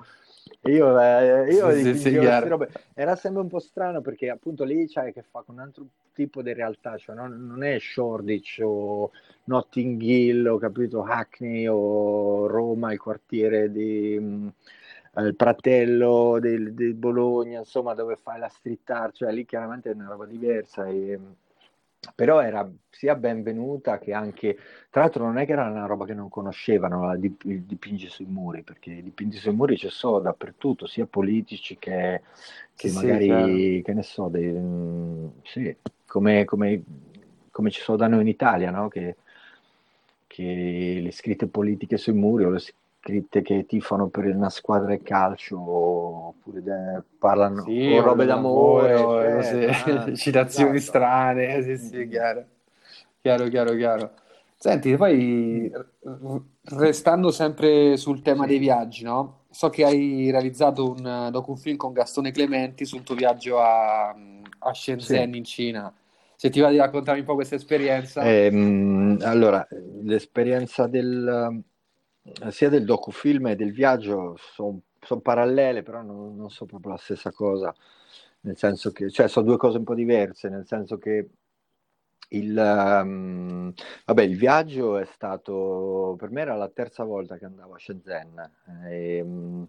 E 0.61 0.73
io, 0.73 0.99
eh, 1.01 1.53
io 1.53 1.71
sì, 1.73 1.95
sì, 1.97 2.17
robe. 2.17 2.71
Era 2.95 3.17
sempre 3.17 3.43
un 3.43 3.49
po' 3.49 3.59
strano 3.59 4.01
perché 4.01 4.29
appunto 4.31 4.65
lì 4.65 4.87
c'è 4.87 5.13
che 5.13 5.23
fa 5.23 5.43
con 5.43 5.57
un 5.57 5.61
altro 5.63 5.87
tipo 6.13 6.43
di 6.43 6.53
realtà, 6.53 6.97
cioè 6.99 7.15
non, 7.15 7.47
non 7.47 7.63
è 7.63 7.79
Shoreditch 7.79 8.61
o 8.63 9.11
Notting 9.45 10.01
Hill, 10.01 10.47
o 10.47 10.59
capito, 10.59 11.03
Hackney 11.03 11.67
o 11.67 12.47
Roma, 12.47 12.93
il 12.93 12.99
quartiere 12.99 13.71
di... 13.71 14.19
Mh, 14.19 14.53
il 15.21 15.35
Pratello 15.37 16.39
del, 16.41 16.75
del, 16.75 16.95
Bologna, 16.95 17.59
insomma, 17.59 17.95
dove 17.95 18.17
fai 18.17 18.39
la 18.39 18.49
street 18.49 18.89
art, 18.91 19.15
cioè 19.17 19.33
lì 19.33 19.45
chiaramente 19.45 19.91
è 19.91 19.95
una 19.95 20.09
roba 20.09 20.27
diversa 20.27 20.87
e, 20.87 21.19
però 22.15 22.41
era 22.41 22.69
sia 22.91 23.15
benvenuta 23.15 23.99
che 23.99 24.13
anche, 24.13 24.57
tra 24.91 25.03
l'altro 25.03 25.25
non 25.25 25.39
è 25.39 25.47
che 25.47 25.53
era 25.53 25.69
una 25.69 25.87
roba 25.87 26.05
che 26.05 26.15
non 26.15 26.29
conoscevano, 26.29 27.13
il 27.15 27.63
dipinge 27.63 28.09
sui 28.09 28.27
muri, 28.27 28.63
perché 28.63 28.91
i 28.91 29.03
dipinti 29.03 29.37
sui 29.37 29.53
muri 29.53 29.77
c'è 29.77 29.91
solo 29.91 30.21
dappertutto, 30.21 30.87
sia 30.87 31.07
politici 31.07 31.77
che, 31.79 32.23
che 32.75 32.89
sì, 32.89 32.95
magari, 32.95 33.27
sì, 33.27 33.83
che 33.85 33.93
ne 33.93 34.03
so, 34.03 34.29
dei, 34.29 34.51
mm, 34.51 35.27
sì, 35.43 35.77
come, 36.07 36.45
come, 36.45 36.83
come, 37.51 37.71
ci 37.71 37.81
sono 37.81 37.99
da 37.99 38.09
noi 38.09 38.23
in 38.23 38.29
Italia, 38.29 38.71
no? 38.71 38.89
che, 38.89 39.17
che 40.27 41.01
le 41.03 41.11
scritte 41.13 41.47
politiche 41.47 41.97
sui 41.97 42.15
muri 42.15 42.45
o 42.45 42.51
le 42.51 42.61
scritte 43.09 43.41
che 43.41 43.65
tifano 43.65 44.09
per 44.09 44.27
una 44.27 44.51
squadra 44.51 44.95
di 44.95 45.03
calcio 45.03 45.59
oppure 45.59 46.63
de- 46.63 47.03
parlano 47.19 47.65
sì, 47.65 47.89
o 47.91 48.03
robe 48.03 48.27
d'amore, 48.27 48.93
d'amore 48.93 49.73
cioè, 49.73 50.13
citazioni 50.15 50.77
esatto. 50.77 50.99
strane, 50.99 51.63
sì, 51.63 51.79
sì, 51.79 52.09
chiaro. 52.09 52.45
chiaro, 53.23 53.49
chiaro, 53.49 53.75
chiaro. 53.75 54.11
Senti, 54.57 54.95
poi 54.97 55.73
restando 56.65 57.31
sempre 57.31 57.97
sul 57.97 58.21
tema 58.21 58.45
dei 58.45 58.59
viaggi, 58.59 59.05
no? 59.05 59.45
So 59.51 59.71
che 59.71 59.85
hai 59.85 60.31
realizzato 60.31 60.91
un 60.91 61.29
docufilm 61.31 61.77
con 61.77 61.93
Gastone 61.93 62.33
Clementi 62.33 62.85
sul 62.85 63.05
tuo 63.05 63.15
viaggio 63.15 63.61
a, 63.61 64.09
a 64.11 64.75
Shenzhen 64.75 65.35
in 65.35 65.45
Cina. 65.45 65.95
Se 66.35 66.51
ti 66.51 66.61
va 66.61 66.71
di 66.71 66.77
raccontare 66.77 67.21
un 67.21 67.25
po' 67.25 67.35
questa 67.35 67.55
esperienza. 67.55 68.23
Eh, 68.23 69.17
allora, 69.21 69.67
l'esperienza 70.03 70.87
del, 70.89 71.63
sia 72.51 72.69
del 72.69 72.85
docufilm 72.85 73.49
e 73.49 73.57
del 73.57 73.73
viaggio 73.73 74.37
sono 74.39 74.81
son 75.01 75.23
parallele, 75.23 75.83
però 75.83 76.03
non, 76.03 76.37
non 76.37 76.51
sono 76.51 76.69
proprio 76.69 76.93
la 76.93 76.99
stessa 76.99 77.33
cosa, 77.33 77.75
nel 78.41 78.57
senso 78.57 78.93
che, 78.93 79.11
cioè, 79.11 79.29
sono 79.29 79.47
due 79.47 79.57
cose 79.57 79.79
un 79.79 79.85
po' 79.85 79.95
diverse, 79.95 80.49
nel 80.49 80.67
senso 80.67 80.99
che 80.99 81.29
il, 82.31 82.57
um, 82.57 83.73
vabbè, 84.05 84.23
il 84.23 84.37
viaggio 84.37 84.99
è 84.99 85.07
stato, 85.07 86.15
per 86.19 86.31
me 86.31 86.43
era 86.43 86.57
la 86.57 86.69
terza 86.69 87.05
volta 87.05 87.39
che 87.39 87.47
andavo 87.47 87.75
a 87.75 87.79
Shenzhen. 87.79 88.53
E, 88.87 89.21
um, 89.23 89.67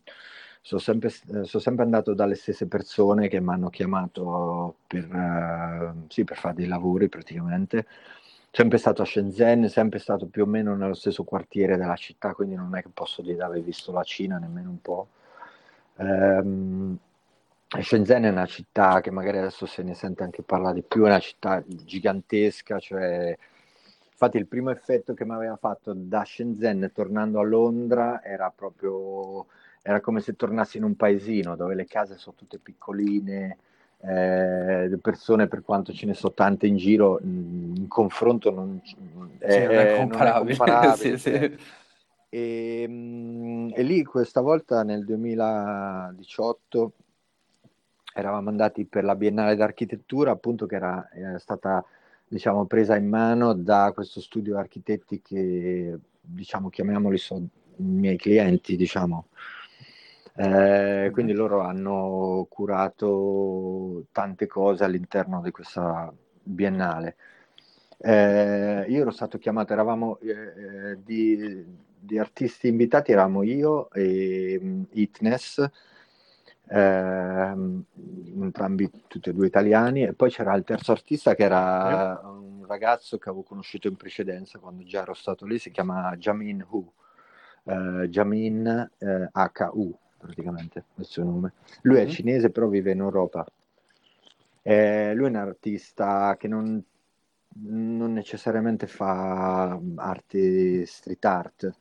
sono 0.62 0.82
sempre, 0.82 1.10
sono 1.10 1.46
sempre, 1.46 1.84
andato 1.86 2.14
dalle 2.14 2.36
stesse 2.36 2.68
persone 2.68 3.30
che 3.30 3.40
mi 3.40 3.50
hanno 3.54 3.70
chiamato 3.70 4.80
per, 4.88 5.06
uh, 5.08 6.06
sì, 6.10 6.24
per 6.26 6.38
fare 6.38 6.56
dei 6.56 6.68
lavori 6.68 7.08
praticamente 7.08 7.86
sempre 8.52 8.78
stato 8.78 9.02
a 9.02 9.06
Shenzhen, 9.06 9.70
sempre 9.70 10.00
stato 10.00 10.28
più 10.28 10.44
o 10.44 10.46
meno 10.46 10.76
nello 10.76 10.94
stesso 10.94 11.24
quartiere 11.24 11.78
della 11.78 11.96
città, 11.96 12.34
quindi 12.34 12.56
non 12.56 12.76
è 12.76 12.82
che 12.82 12.90
posso 12.94 13.22
dire 13.22 13.36
di 13.36 13.42
aver 13.42 13.62
visto 13.62 13.92
la 13.92 14.04
Cina 14.04 14.38
nemmeno 14.38 14.70
un 14.70 14.82
po'. 14.82 15.08
Um, 15.98 16.98
Shenzhen 17.68 18.24
è 18.24 18.30
una 18.30 18.46
città 18.46 19.00
che 19.02 19.12
magari 19.12 19.38
adesso 19.38 19.66
se 19.66 19.84
ne 19.84 19.94
sente 19.94 20.24
anche 20.24 20.42
parlare 20.42 20.76
di 20.76 20.82
più, 20.82 21.04
è 21.04 21.08
una 21.08 21.20
città 21.20 21.64
gigantesca, 21.66 22.80
cioè 22.80 23.38
infatti 24.12 24.38
il 24.38 24.48
primo 24.48 24.72
effetto 24.72 25.14
che 25.14 25.24
mi 25.24 25.34
aveva 25.34 25.56
fatto 25.56 25.94
da 25.96 26.24
Shenzhen 26.26 26.92
tornando 26.94 27.40
a 27.40 27.44
Londra 27.44 28.24
era 28.24 28.52
proprio 28.54 29.46
era 29.82 30.02
come 30.02 30.20
se 30.20 30.36
tornassi 30.36 30.78
in 30.78 30.84
un 30.84 30.96
paesino 30.96 31.56
dove 31.56 31.74
le 31.74 31.86
case 31.86 32.18
sono 32.18 32.36
tutte 32.38 32.60
piccoline, 32.60 33.58
eh, 34.02 34.98
persone 35.02 35.48
per 35.48 35.62
quanto 35.62 35.92
ce 35.92 36.06
ne 36.06 36.14
so 36.14 36.32
tante 36.32 36.68
in 36.68 36.78
giro 36.78 37.20
in 37.22 37.86
confronto 37.90 38.50
non, 38.50 38.80
è, 39.40 39.52
sì, 39.52 39.64
non 39.64 39.74
è 39.74 39.98
comparabile, 39.98 40.56
non 40.56 40.68
è 40.68 40.70
comparabile 40.70 41.18
sì, 41.20 41.30
sì. 41.30 41.58
E, 42.30 42.86
mm, 42.88 43.72
e, 43.74 43.84
lì 43.84 44.04
questa 44.04 44.40
volta 44.40 44.84
nel 44.84 45.04
2018 45.04 46.94
eravamo 48.14 48.50
andati 48.50 48.86
per 48.86 49.04
la 49.04 49.16
Biennale 49.16 49.56
d'Architettura 49.56 50.32
appunto 50.32 50.66
che 50.66 50.76
era, 50.76 51.10
era 51.12 51.38
stata 51.40 51.84
diciamo 52.28 52.66
presa 52.66 52.96
in 52.96 53.10
mano 53.10 53.54
da 53.54 53.92
questo 53.94 54.22
studio 54.22 54.54
di 54.54 54.60
architetti 54.60 55.22
che 55.22 55.98
diciamo 56.22 56.70
chiamiamoli 56.70 57.18
so, 57.18 57.36
i 57.36 57.84
miei 57.84 58.18
clienti 58.18 58.76
diciamo 58.78 59.26
eh, 60.40 61.10
quindi 61.12 61.34
loro 61.34 61.60
hanno 61.60 62.48
curato 62.50 64.06
tante 64.14 64.48
cose 64.48 64.86
all'interno 64.86 65.42
di 65.42 65.52
questa 65.52 66.14
biennale. 66.42 67.18
Eh, 67.98 68.86
io 68.88 69.02
ero 69.02 69.12
stato 69.12 69.38
chiamato, 69.38 69.74
eravamo 69.74 70.18
eh, 70.20 70.30
eh 70.32 71.04
di, 71.04 71.66
di, 72.00 72.18
artisti 72.18 72.70
invitati, 72.70 73.12
eravamo 73.12 73.44
io 73.44 73.92
e 73.92 74.86
Itness, 74.94 75.70
ehm, 76.70 77.84
entrambi 78.42 78.90
tutti 79.08 79.30
e 79.30 79.34
due 79.34 79.48
italiani, 79.48 80.04
e 80.04 80.14
poi 80.14 80.30
c'era 80.30 80.56
il 80.56 80.64
terzo 80.64 80.94
artista 80.94 81.36
che 81.36 81.44
era 81.44 82.22
un 82.24 82.66
ragazzo 82.66 83.18
che 83.18 83.28
avevo 83.28 83.44
conosciuto 83.44 83.90
in 83.90 83.98
precedenza 83.98 84.58
quando 84.60 84.84
già 84.84 85.02
ero 85.02 85.14
stato 85.14 85.46
lì, 85.46 85.60
si 85.60 85.72
chiama 85.72 86.16
Jamin 86.16 86.66
Hu, 86.70 86.90
eh, 87.66 88.08
Jamin 88.10 88.90
HU 89.34 90.00
praticamente 90.20 90.84
il 90.96 91.06
suo 91.06 91.24
nome. 91.24 91.54
Lui 91.82 91.96
mm-hmm. 91.96 92.08
è 92.08 92.10
cinese 92.10 92.50
però 92.50 92.68
vive 92.68 92.92
in 92.92 93.00
Europa. 93.00 93.46
Eh, 94.62 95.14
lui 95.16 95.26
è 95.26 95.30
un 95.30 95.36
artista 95.36 96.36
che 96.38 96.48
non, 96.48 96.84
non 97.62 98.14
necessariamente 98.14 98.88
fa 98.88 99.80
arte 99.96 100.86
street 100.86 101.26
art, 101.26 101.74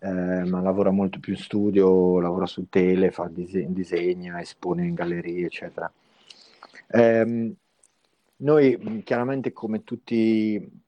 eh, 0.00 0.44
ma 0.44 0.60
lavora 0.60 0.90
molto 0.90 1.20
più 1.20 1.32
in 1.32 1.38
studio, 1.38 2.20
lavora 2.20 2.46
su 2.46 2.68
tele, 2.68 3.10
fa 3.10 3.28
dise- 3.28 3.66
disegna, 3.72 4.40
espone 4.40 4.86
in 4.86 4.94
gallerie, 4.94 5.46
eccetera. 5.46 5.90
Eh, 6.88 7.54
noi 8.36 9.02
chiaramente 9.04 9.52
come 9.52 9.84
tutti 9.84 10.80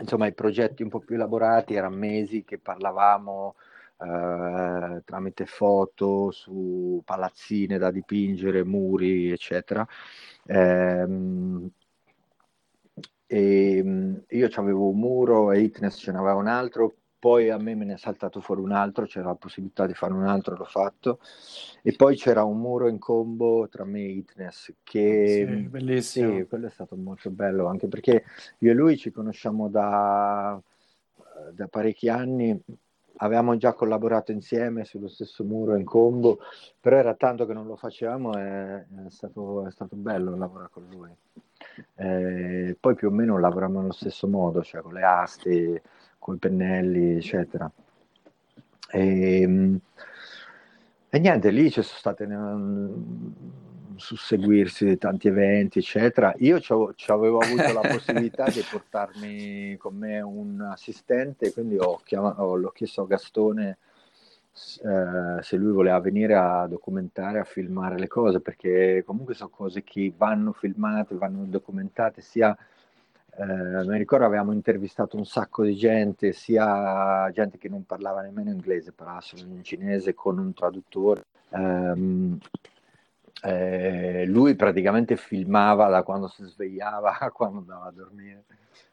insomma, 0.00 0.26
i 0.26 0.34
progetti 0.34 0.82
un 0.82 0.88
po' 0.88 1.00
più 1.00 1.14
elaborati 1.14 1.74
erano 1.74 1.96
mesi 1.96 2.44
che 2.44 2.58
parlavamo 2.58 3.54
eh, 4.02 5.02
tramite 5.04 5.46
foto 5.46 6.30
su 6.30 7.00
palazzine 7.04 7.78
da 7.78 7.90
dipingere, 7.90 8.64
muri, 8.64 9.30
eccetera. 9.30 9.86
Eh, 10.46 11.70
e 13.26 14.24
io 14.28 14.48
avevo 14.56 14.90
un 14.90 14.98
muro 14.98 15.52
e 15.52 15.60
Itness 15.60 15.98
ce 15.98 16.12
n'aveva 16.12 16.34
un 16.34 16.48
altro, 16.48 16.96
poi 17.18 17.48
a 17.48 17.56
me 17.56 17.74
me 17.74 17.84
ne 17.84 17.94
è 17.94 17.96
saltato 17.96 18.40
fuori 18.40 18.60
un 18.60 18.72
altro, 18.72 19.06
c'era 19.06 19.28
la 19.28 19.36
possibilità 19.36 19.86
di 19.86 19.94
fare 19.94 20.12
un 20.12 20.26
altro, 20.26 20.56
l'ho 20.56 20.64
fatto, 20.64 21.20
e 21.80 21.94
poi 21.94 22.16
c'era 22.16 22.44
un 22.44 22.58
muro 22.58 22.88
in 22.88 22.98
combo 22.98 23.68
tra 23.68 23.84
me 23.84 24.00
e 24.00 24.10
Itness, 24.10 24.74
che 24.82 25.46
sì, 25.48 25.68
bellissimo. 25.68 26.36
Sì, 26.36 26.46
quello 26.46 26.66
è 26.66 26.70
stato 26.70 26.94
molto 26.96 27.30
bello, 27.30 27.68
anche 27.68 27.86
perché 27.86 28.24
io 28.58 28.70
e 28.70 28.74
lui 28.74 28.98
ci 28.98 29.10
conosciamo 29.10 29.68
da, 29.68 30.60
da 31.52 31.68
parecchi 31.68 32.08
anni, 32.08 32.60
avevamo 33.16 33.56
già 33.56 33.72
collaborato 33.72 34.32
insieme 34.32 34.84
sullo 34.84 35.08
stesso 35.08 35.44
muro 35.44 35.76
in 35.76 35.84
combo, 35.84 36.38
però 36.80 36.96
era 36.96 37.14
tanto 37.14 37.46
che 37.46 37.52
non 37.52 37.66
lo 37.66 37.76
facevamo 37.76 38.36
e 38.36 38.76
è 38.80 38.86
stato, 39.08 39.66
è 39.66 39.70
stato 39.70 39.96
bello 39.96 40.36
lavorare 40.36 40.70
con 40.70 40.86
lui. 40.90 41.10
Eh, 41.96 42.76
poi 42.78 42.94
più 42.94 43.08
o 43.08 43.10
meno 43.10 43.38
lavoriamo 43.38 43.80
nello 43.80 43.92
stesso 43.92 44.26
modo, 44.26 44.62
cioè 44.62 44.80
con 44.82 44.92
le 44.92 45.02
aste, 45.02 45.82
con 46.18 46.34
i 46.34 46.38
pennelli, 46.38 47.16
eccetera. 47.16 47.70
E, 48.90 49.40
ehm, 49.40 49.80
e 51.08 51.18
niente, 51.18 51.50
lì 51.50 51.70
ci 51.70 51.82
sono 51.82 51.98
state 51.98 52.26
susseguirsi 54.02 54.84
di 54.84 54.98
tanti 54.98 55.28
eventi, 55.28 55.78
eccetera. 55.78 56.34
Io 56.38 56.60
ci 56.60 56.72
avevo 57.10 57.38
avuto 57.38 57.72
la 57.72 57.80
possibilità 57.88 58.44
di 58.44 58.64
portarmi 58.68 59.76
con 59.78 59.96
me 59.96 60.20
un 60.20 60.60
assistente, 60.60 61.52
quindi 61.52 61.76
ho, 61.78 62.00
chiamato, 62.04 62.56
l'ho 62.56 62.70
chiesto 62.70 63.02
a 63.02 63.06
Gastone 63.06 63.78
eh, 64.54 65.42
se 65.42 65.56
lui 65.56 65.72
voleva 65.72 65.98
venire 66.00 66.34
a 66.34 66.66
documentare, 66.66 67.38
a 67.38 67.44
filmare 67.44 67.98
le 67.98 68.08
cose, 68.08 68.40
perché 68.40 69.02
comunque 69.06 69.34
sono 69.34 69.48
cose 69.48 69.82
che 69.82 70.12
vanno 70.16 70.52
filmate, 70.52 71.14
vanno 71.14 71.44
documentate, 71.44 72.20
sia... 72.20 72.56
Eh, 73.34 73.44
mi 73.86 73.96
ricordo 73.96 74.26
avevamo 74.26 74.52
intervistato 74.52 75.16
un 75.16 75.24
sacco 75.24 75.64
di 75.64 75.74
gente, 75.74 76.32
sia 76.32 77.30
gente 77.32 77.56
che 77.56 77.70
non 77.70 77.86
parlava 77.86 78.20
nemmeno 78.20 78.50
inglese, 78.50 78.92
parlava 78.92 79.22
solo 79.22 79.42
in 79.44 79.64
cinese 79.64 80.12
con 80.12 80.38
un 80.38 80.52
traduttore. 80.52 81.24
Um, 81.48 82.38
eh, 83.44 84.24
lui 84.26 84.54
praticamente 84.54 85.16
filmava 85.16 85.88
da 85.88 86.02
quando 86.04 86.28
si 86.28 86.44
svegliava 86.44 87.18
a 87.18 87.30
quando 87.32 87.58
andava 87.58 87.86
a 87.86 87.92
dormire. 87.92 88.44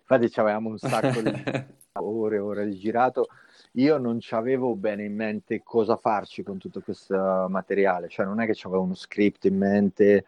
Infatti 0.01 0.39
avevamo 0.39 0.69
un 0.69 0.77
sacco 0.79 1.21
di 1.21 1.31
ore 1.93 2.37
e 2.37 2.39
ore 2.39 2.65
di 2.65 2.75
girato. 2.75 3.27
Io 3.73 3.97
non 3.97 4.17
avevo 4.31 4.75
bene 4.75 5.03
in 5.03 5.13
mente 5.13 5.61
cosa 5.63 5.95
farci 5.95 6.41
con 6.41 6.57
tutto 6.57 6.81
questo 6.81 7.45
materiale, 7.47 8.09
cioè 8.09 8.25
non 8.25 8.41
è 8.41 8.47
che 8.47 8.59
avevo 8.63 8.81
uno 8.81 8.95
script 8.95 9.45
in 9.45 9.57
mente 9.57 10.25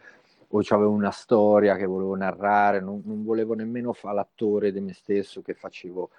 o 0.50 0.60
avevo 0.68 0.92
una 0.92 1.12
storia 1.12 1.76
che 1.76 1.86
volevo 1.86 2.16
narrare, 2.16 2.80
non, 2.80 3.02
non 3.04 3.24
volevo 3.24 3.56
nemmeno 3.56 3.94
fare 3.94 4.16
l'attore 4.16 4.72
di 4.72 4.82
me 4.82 4.94
stesso 4.94 5.42
che 5.42 5.56
facevo, 5.56 6.10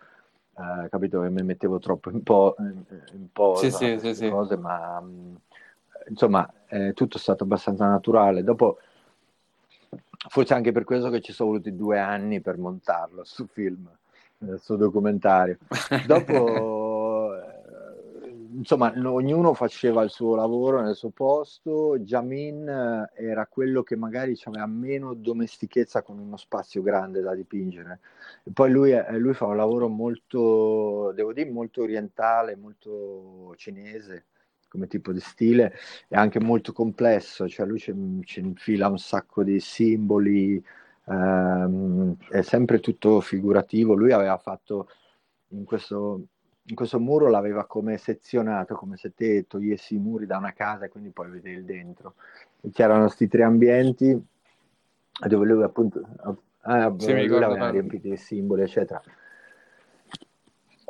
eh, 0.56 0.88
capito, 0.88 1.20
che 1.20 1.30
mi 1.30 1.42
mettevo 1.42 1.78
troppo 1.78 2.10
in, 2.10 2.22
po', 2.24 2.56
in, 2.58 2.82
in 3.12 3.28
posa, 3.30 3.70
sì, 3.70 3.98
sì, 4.00 4.14
sì, 4.14 4.28
cose, 4.28 4.56
ma... 4.56 5.00
Mh, 5.00 5.36
insomma, 6.08 6.50
eh, 6.68 6.92
tutto 6.94 7.16
è 7.16 7.20
stato 7.20 7.44
abbastanza 7.44 7.86
naturale. 7.86 8.42
Dopo 8.42 8.78
forse 10.28 10.54
anche 10.54 10.72
per 10.72 10.84
questo 10.84 11.10
che 11.10 11.20
ci 11.20 11.32
sono 11.32 11.50
voluti 11.50 11.74
due 11.74 11.98
anni 11.98 12.40
per 12.40 12.58
montarlo 12.58 13.24
su 13.24 13.46
film, 13.46 13.88
nel 14.38 14.60
suo 14.60 14.76
documentario. 14.76 15.58
Dopo, 16.06 17.34
eh, 17.34 18.28
insomma, 18.54 18.92
ognuno 18.96 19.54
faceva 19.54 20.02
il 20.02 20.10
suo 20.10 20.34
lavoro 20.34 20.80
nel 20.80 20.94
suo 20.94 21.10
posto. 21.10 21.98
Jamin 21.98 22.68
eh, 22.68 23.10
era 23.14 23.46
quello 23.46 23.82
che 23.82 23.96
magari 23.96 24.38
aveva 24.44 24.66
meno 24.66 25.14
domestichezza 25.14 26.02
con 26.02 26.18
uno 26.18 26.36
spazio 26.36 26.82
grande 26.82 27.20
da 27.20 27.34
dipingere. 27.34 28.00
E 28.44 28.50
poi 28.52 28.70
lui, 28.70 28.94
lui 29.18 29.34
fa 29.34 29.46
un 29.46 29.56
lavoro 29.56 29.88
molto, 29.88 31.12
devo 31.14 31.32
dire, 31.32 31.50
molto 31.50 31.82
orientale, 31.82 32.56
molto 32.56 33.54
cinese 33.56 34.26
come 34.72 34.86
tipo 34.86 35.12
di 35.12 35.20
stile 35.20 35.74
è 36.08 36.16
anche 36.16 36.40
molto 36.40 36.72
complesso, 36.72 37.46
cioè 37.46 37.66
lui 37.66 37.78
ci, 37.78 37.92
infila 38.36 38.88
un 38.88 38.98
sacco 38.98 39.44
di 39.44 39.60
simboli, 39.60 40.64
ehm, 41.08 42.16
è 42.30 42.40
sempre 42.40 42.80
tutto 42.80 43.20
figurativo. 43.20 43.92
Lui 43.92 44.12
aveva 44.12 44.38
fatto 44.38 44.88
in 45.48 45.64
questo, 45.64 46.22
in 46.62 46.74
questo 46.74 46.98
muro 46.98 47.28
l'aveva 47.28 47.66
come 47.66 47.98
sezionato, 47.98 48.74
come 48.74 48.96
se 48.96 49.12
te 49.14 49.46
togliessi 49.46 49.96
i 49.96 49.98
muri 49.98 50.24
da 50.24 50.38
una 50.38 50.54
casa 50.54 50.86
e 50.86 50.88
quindi 50.88 51.10
poi 51.10 51.28
vedevi 51.28 51.56
il 51.56 51.64
dentro. 51.64 52.14
E 52.62 52.70
c'erano 52.70 53.02
questi 53.02 53.28
tre 53.28 53.42
ambienti 53.42 54.26
dove 55.26 55.46
lui 55.46 55.62
appunto 55.62 56.00
eh, 56.64 56.94
sì, 56.96 57.26
lui 57.26 57.38
l'aveva 57.38 57.68
riempito 57.68 58.08
di 58.08 58.16
simboli, 58.16 58.62
eccetera 58.62 59.02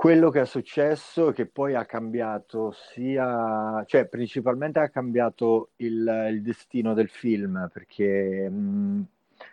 quello 0.02 0.30
che 0.30 0.40
è 0.40 0.46
successo 0.46 1.28
è 1.28 1.32
che 1.32 1.46
poi 1.46 1.76
ha 1.76 1.84
cambiato 1.84 2.72
sia, 2.72 3.84
cioè 3.86 4.06
principalmente 4.06 4.80
ha 4.80 4.88
cambiato 4.88 5.70
il, 5.76 6.28
il 6.32 6.42
destino 6.42 6.92
del 6.92 7.08
film 7.08 7.70
perché 7.72 8.50
mh, 8.50 9.06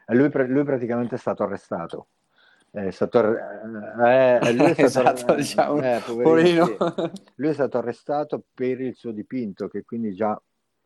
lui, 0.07 0.31
lui, 0.47 0.63
praticamente 0.63 1.13
è 1.13 1.17
stato 1.19 1.43
arrestato. 1.43 2.07
È 2.71 2.89
stato, 2.89 3.37
eh, 4.03 4.39
eh, 4.41 4.53
lui, 4.53 4.71
è 4.71 4.73
stato, 4.89 5.09
esatto, 5.11 5.35
diciamo, 5.35 5.81
eh, 5.83 6.01
poverino, 6.03 6.65
sì. 6.65 6.75
lui 7.35 7.49
è 7.49 7.53
stato 7.53 7.77
arrestato 7.77 8.43
per 8.51 8.81
il 8.81 8.95
suo 8.95 9.11
dipinto 9.11 9.67
che 9.67 9.83
quindi 9.85 10.15
già 10.15 10.35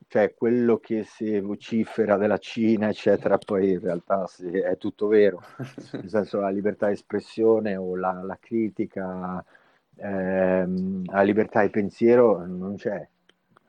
cioè 0.08 0.34
quello 0.36 0.78
che 0.78 1.04
si 1.04 1.40
vocifera 1.40 2.18
della 2.18 2.38
Cina, 2.38 2.90
eccetera, 2.90 3.38
poi 3.38 3.72
in 3.72 3.80
realtà 3.80 4.28
è 4.52 4.78
tutto 4.78 5.08
vero, 5.08 5.42
nel 5.94 6.10
senso 6.10 6.40
la 6.40 6.50
libertà 6.50 6.88
di 6.88 6.94
espressione 6.94 7.76
o 7.76 7.96
la, 7.96 8.22
la 8.24 8.38
critica, 8.40 9.44
ehm, 9.96 11.06
la 11.06 11.22
libertà 11.22 11.62
di 11.62 11.70
pensiero 11.70 12.46
non 12.46 12.76
c'è, 12.76 13.08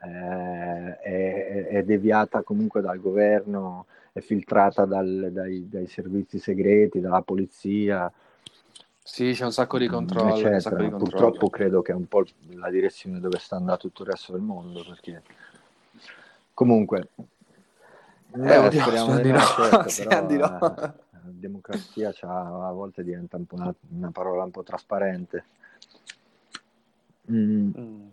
eh, 0.05 0.99
è, 0.99 1.67
è, 1.69 1.83
deviata 1.83 2.43
comunque 2.43 2.81
dal 2.81 3.01
governo, 3.01 3.87
è 4.13 4.21
filtrata 4.21 4.85
dal, 4.85 5.31
dai, 5.33 5.69
dai, 5.69 5.87
servizi 5.87 6.39
segreti, 6.39 7.01
dalla 7.01 7.23
polizia. 7.23 8.13
Sì, 9.03 9.33
c'è 9.33 9.45
un 9.45 9.53
sacco 9.53 9.79
di 9.79 9.87
controlli. 9.87 10.43
Purtroppo 10.91 11.51
credo 11.51 11.83
che 11.83 11.93
è 11.93 11.95
un 11.95 12.07
po' 12.07 12.25
la 12.55 12.71
direzione 12.71 13.21
dove 13.21 13.39
sta 13.39 13.57
andando 13.57 13.81
tutto 13.81 14.03
il 14.03 14.11
resto 14.11 14.33
del 14.33 14.41
mondo, 14.41 14.85
perché 14.87 15.23
Comunque, 16.55 17.09
eh, 18.37 18.57
oddio, 18.59 18.81
speriamo 18.81 19.21
di 19.21 19.31
no, 19.31 19.39
certo, 19.89 20.05
no. 20.09 20.29
Eh, 20.29 20.39
la 20.39 20.95
democrazia 21.23 22.13
a 22.21 22.73
volte 22.73 23.05
diventa 23.05 23.37
un 23.37 23.45
una, 23.51 23.75
una, 23.91 24.11
parola 24.11 24.45
un 24.45 24.51
po' 24.51 24.63
trasparente. 24.63 25.45
Mm. 27.31 27.71
Mm. 27.79 28.07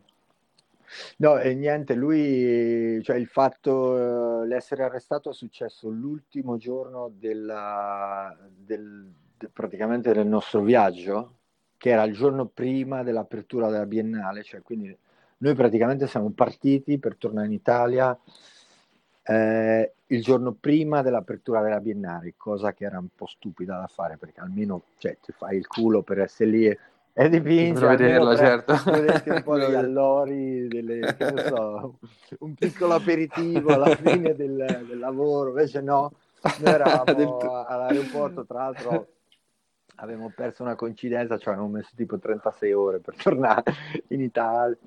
No, 1.18 1.38
e 1.40 1.56
niente, 1.56 1.96
lui, 1.96 3.02
cioè 3.04 3.16
il 3.16 3.28
fatto, 3.28 4.44
l'essere 4.44 4.84
arrestato 4.84 5.30
è 5.30 5.34
successo 5.34 5.90
l'ultimo 5.90 6.58
giorno 6.58 7.12
della, 7.18 8.36
del, 8.48 9.10
de, 9.38 9.50
praticamente 9.50 10.14
del 10.14 10.28
nostro 10.28 10.62
viaggio, 10.62 11.36
che 11.78 11.92
era 11.92 12.04
il 12.04 12.14
giorno 12.14 12.46
prima 12.46 13.04
dell'apertura 13.04 13.70
della 13.70 13.86
Biennale, 13.86 14.44
cioè 14.44 14.62
quindi 14.62 14.96
noi 15.42 15.56
praticamente 15.56 16.08
siamo 16.08 16.32
partiti 16.32 16.98
per 16.98 17.16
tornare 17.16 17.48
in 17.48 17.54
Italia 17.54 18.18
eh, 19.24 19.94
il 20.08 20.22
giorno 20.22 20.52
prima 20.52 21.02
dell'apertura 21.02 21.62
della 21.62 21.80
Biennale, 21.80 22.34
cosa 22.38 22.74
che 22.74 22.86
era 22.86 23.00
un 23.00 23.08
po' 23.16 23.28
stupida 23.28 23.78
da 23.78 23.88
fare 23.88 24.18
perché 24.18 24.40
almeno 24.40 24.84
cioè, 24.98 25.18
ti 25.24 25.32
fai 25.32 25.58
il 25.58 25.68
culo 25.68 26.02
per 26.02 26.20
essere 26.20 26.50
lì 26.50 26.78
e 27.14 27.30
dipingi 27.30 27.80
per 27.80 27.98
vederla, 27.98 28.36
certo. 28.36 28.74
un 28.74 29.42
po' 29.44 29.58
di 29.66 29.76
allori, 29.76 30.68
delle, 30.68 31.16
so, 31.48 31.98
un 32.40 32.54
piccolo 32.54 32.94
aperitivo 32.94 33.74
alla 33.74 33.94
fine 33.98 34.34
del, 34.34 34.86
del 34.88 35.00
lavoro, 35.00 35.50
invece 35.50 35.82
no, 35.82 36.14
noi 36.42 36.54
eravamo 36.74 37.66
all'aeroporto, 37.68 38.46
tra 38.46 38.60
l'altro 38.60 39.08
avevamo 39.96 40.32
perso 40.36 40.64
una 40.64 40.76
coincidenza, 40.76 41.38
cioè 41.38 41.54
avevamo 41.54 41.74
messo 41.74 41.92
tipo 41.96 42.18
36 42.18 42.74
ore 42.74 43.00
per 43.00 43.16
tornare 43.22 43.64
in 44.08 44.22
Italia. 44.22 44.78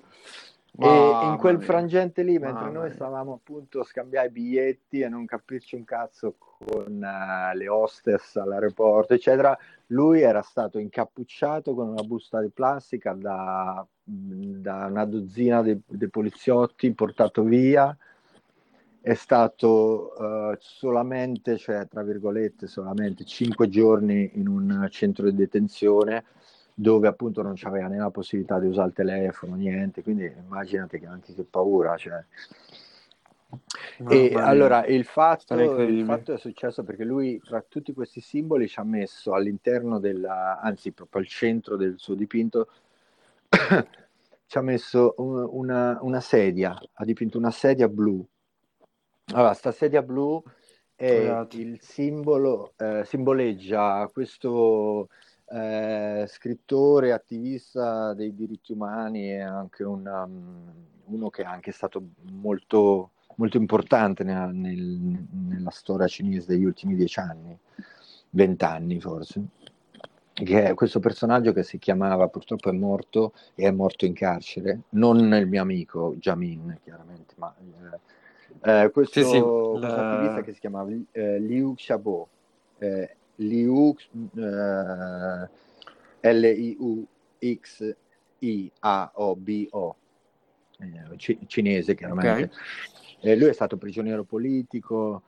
e 0.77 1.27
in 1.27 1.37
quel 1.39 1.63
frangente 1.63 2.23
lì, 2.23 2.39
mentre 2.39 2.71
noi 2.71 2.91
stavamo 2.91 3.35
appunto 3.35 3.81
a 3.81 3.85
scambiare 3.85 4.29
i 4.29 4.33
biglietti 4.33 5.01
e 5.01 5.09
non 5.09 5.25
capirci 5.25 5.77
un 5.77 5.85
cazzo 5.85 6.35
con 6.39 7.01
uh, 7.01 7.57
le 7.57 7.69
hostess 7.69 8.37
all'aeroporto, 8.37 9.15
eccetera, 9.15 9.57
lui 9.89 10.23
era 10.23 10.43
stato 10.43 10.79
incappucciato 10.79 11.75
con 11.75 11.89
una 11.89 12.03
busta 12.03 12.41
di 12.41 12.51
plastica 12.51 13.13
da, 13.13 13.87
da 14.03 14.87
una 14.87 15.05
dozzina 15.05 15.63
di 15.63 16.09
poliziotti, 16.09 16.93
portato 16.93 17.43
via 17.43 17.97
è 19.05 19.13
stato 19.13 20.15
uh, 20.17 20.57
solamente, 20.59 21.59
cioè 21.59 21.87
tra 21.89 22.03
virgolette, 22.03 22.67
solamente 22.67 23.27
5 23.27 23.69
giorni 23.69 24.31
in 24.37 24.49
un 24.49 24.89
centro 24.89 25.29
di 25.29 25.37
detenzione 25.37 26.25
dove 26.73 27.07
appunto 27.07 27.43
non 27.43 27.53
c'aveva 27.55 27.89
né 27.89 27.99
la 27.99 28.09
possibilità 28.09 28.59
di 28.59 28.67
usare 28.67 28.89
il 28.89 28.95
telefono, 28.95 29.57
niente, 29.57 30.03
quindi 30.03 30.25
immaginate 30.25 30.99
che 30.99 31.07
anche 31.07 31.35
che 31.35 31.45
paura, 31.45 31.99
cioè. 31.99 32.25
e 34.09 34.33
allora 34.37 34.87
il 34.87 35.05
fatto, 35.05 35.55
il 35.55 36.05
fatto, 36.07 36.33
è 36.33 36.39
successo 36.39 36.83
perché 36.83 37.05
lui 37.05 37.39
tra 37.45 37.61
tutti 37.61 37.93
questi 37.93 38.23
simboli 38.23 38.69
ci 38.69 38.81
ha 38.81 38.85
messo 38.85 39.35
all'interno 39.35 39.99
della, 39.99 40.59
anzi 40.61 40.93
proprio 40.93 41.21
al 41.21 41.29
centro 41.29 41.77
del 41.77 41.97
suo 41.99 42.15
dipinto, 42.15 42.69
ci 44.47 44.57
ha 44.57 44.63
messo 44.63 45.15
una, 45.19 45.99
una 46.01 46.21
sedia, 46.21 46.75
ha 46.95 47.05
dipinto 47.05 47.37
una 47.37 47.51
sedia 47.51 47.87
blu 47.87 48.27
allora, 49.33 49.55
sta 49.55 49.73
sedia 49.73 50.03
blu 50.03 50.43
è 50.95 51.47
il 51.53 51.81
simbolo, 51.81 52.73
eh, 52.77 53.03
simboleggia 53.05 54.09
questo 54.13 55.09
eh, 55.47 56.25
scrittore, 56.29 57.13
attivista 57.13 58.15
dei 58.15 58.35
diritti 58.35 58.73
umani 58.73 59.33
e 59.33 59.41
anche 59.41 59.83
una, 59.83 60.23
um, 60.23 60.73
uno 61.07 61.31
che 61.31 61.43
è 61.43 61.47
anche 61.47 61.73
stato 61.73 62.03
molto, 62.33 63.11
molto 63.37 63.57
importante 63.57 64.25
nella, 64.25 64.47
nel, 64.47 65.27
nella 65.49 65.71
storia 65.71 66.07
cinese 66.07 66.53
degli 66.53 66.65
ultimi 66.65 66.95
dieci 66.95 67.19
anni, 67.19 67.59
vent'anni 68.31 69.01
forse 69.01 69.43
che 70.35 70.65
è 70.65 70.75
questo 70.75 70.99
personaggio 70.99 71.53
che 71.53 71.63
si 71.63 71.79
chiamava, 71.79 72.27
purtroppo 72.27 72.69
è 72.69 72.73
morto 72.73 73.35
e 73.55 73.69
è 73.69 73.71
morto 73.71 74.05
in 74.05 74.15
carcere, 74.15 74.83
non 74.91 75.33
il 75.33 75.47
mio 75.47 75.63
amico 75.63 76.17
Jamin 76.19 76.77
chiaramente, 76.83 77.35
ma 77.39 77.55
eh, 77.57 77.99
eh, 78.63 78.91
questo, 78.93 79.23
sì, 79.23 79.29
sì, 79.29 79.39
la... 79.81 80.13
attivista 80.13 80.43
che 80.43 80.53
si 80.53 80.61
chiama 80.61 80.87
eh, 81.13 81.39
Liu 81.39 81.75
Xiaobo, 81.75 82.29
eh, 82.79 83.17
Liu 83.37 83.97
eh, 84.37 85.49
L-I-U-X-I-A-O-B-O, 86.33 87.07
eh, 90.79 91.17
c- 91.17 91.39
cinese 91.47 91.95
chiaramente. 91.95 92.51
Okay. 93.21 93.39
lui 93.39 93.49
è 93.49 93.53
stato 93.53 93.77
prigioniero 93.77 94.25
politico. 94.25 95.23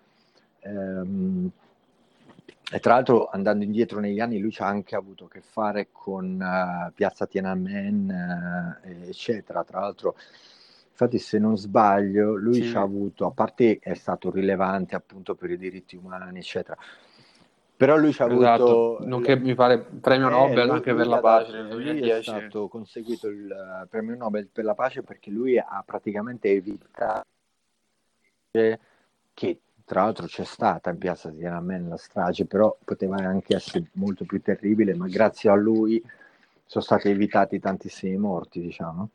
Ehm, 0.61 1.51
e 2.69 2.81
tra 2.81 2.95
l'altro, 2.95 3.29
andando 3.29 3.63
indietro 3.63 4.01
negli 4.01 4.19
anni, 4.19 4.41
lui 4.41 4.53
ha 4.59 4.67
anche 4.67 4.97
avuto 4.97 5.27
a 5.27 5.29
che 5.29 5.41
fare 5.41 5.89
con 5.93 6.41
uh, 6.41 6.93
Piazza 6.93 7.25
Tiananmen, 7.27 8.81
uh, 8.83 9.09
eccetera. 9.09 9.63
Tra 9.63 9.81
l'altro, 9.81 10.17
Infatti, 10.99 11.19
se 11.19 11.39
non 11.39 11.59
sbaglio, 11.59 12.37
lui 12.37 12.55
sì. 12.55 12.69
ci 12.69 12.77
ha 12.77 12.81
avuto, 12.81 13.27
a 13.27 13.31
parte 13.31 13.79
è 13.81 13.93
stato 13.93 14.31
rilevante 14.31 14.95
appunto 14.95 15.35
per 15.35 15.51
i 15.51 15.59
diritti 15.59 15.95
umani, 15.95 16.39
eccetera. 16.39 16.75
Però 17.77 17.99
lui 17.99 18.15
ci 18.15 18.23
ha 18.23 18.33
esatto. 18.33 18.97
avuto. 18.97 19.07
Nonché 19.07 19.37
mi 19.37 19.55
pare 19.55 19.79
premio 19.79 20.29
eh, 20.29 20.31
Nobel 20.31 20.71
anche 20.71 20.95
per 20.95 21.07
la 21.07 21.21
pace 21.21 21.53
nel 21.53 21.69
2010. 21.69 22.11
è 22.11 22.23
stato 22.23 22.69
conseguito 22.69 23.29
il 23.29 23.45
uh, 23.45 23.87
premio 23.87 24.17
Nobel 24.17 24.49
per 24.51 24.65
la 24.65 24.75
pace 24.75 25.03
perché 25.03 25.31
lui 25.31 25.59
ha 25.59 25.83
praticamente 25.85 26.49
evitato 26.49 27.27
che 28.51 29.61
tra 29.85 30.03
l'altro 30.05 30.25
c'è 30.25 30.45
stata 30.45 30.89
in 30.89 30.97
piazza 30.97 31.29
di 31.29 31.37
Tiananmen 31.37 31.91
la 31.91 31.99
strage, 31.99 32.47
però 32.47 32.75
poteva 32.83 33.17
anche 33.17 33.55
essere 33.55 33.85
molto 33.93 34.25
più 34.25 34.41
terribile, 34.41 34.95
ma 34.95 35.07
grazie 35.09 35.51
a 35.51 35.55
lui 35.55 36.03
sono 36.65 36.83
stati 36.83 37.11
evitati 37.11 37.61
tantissimi 37.61 38.17
morti, 38.17 38.63
diciamo. 38.63 39.11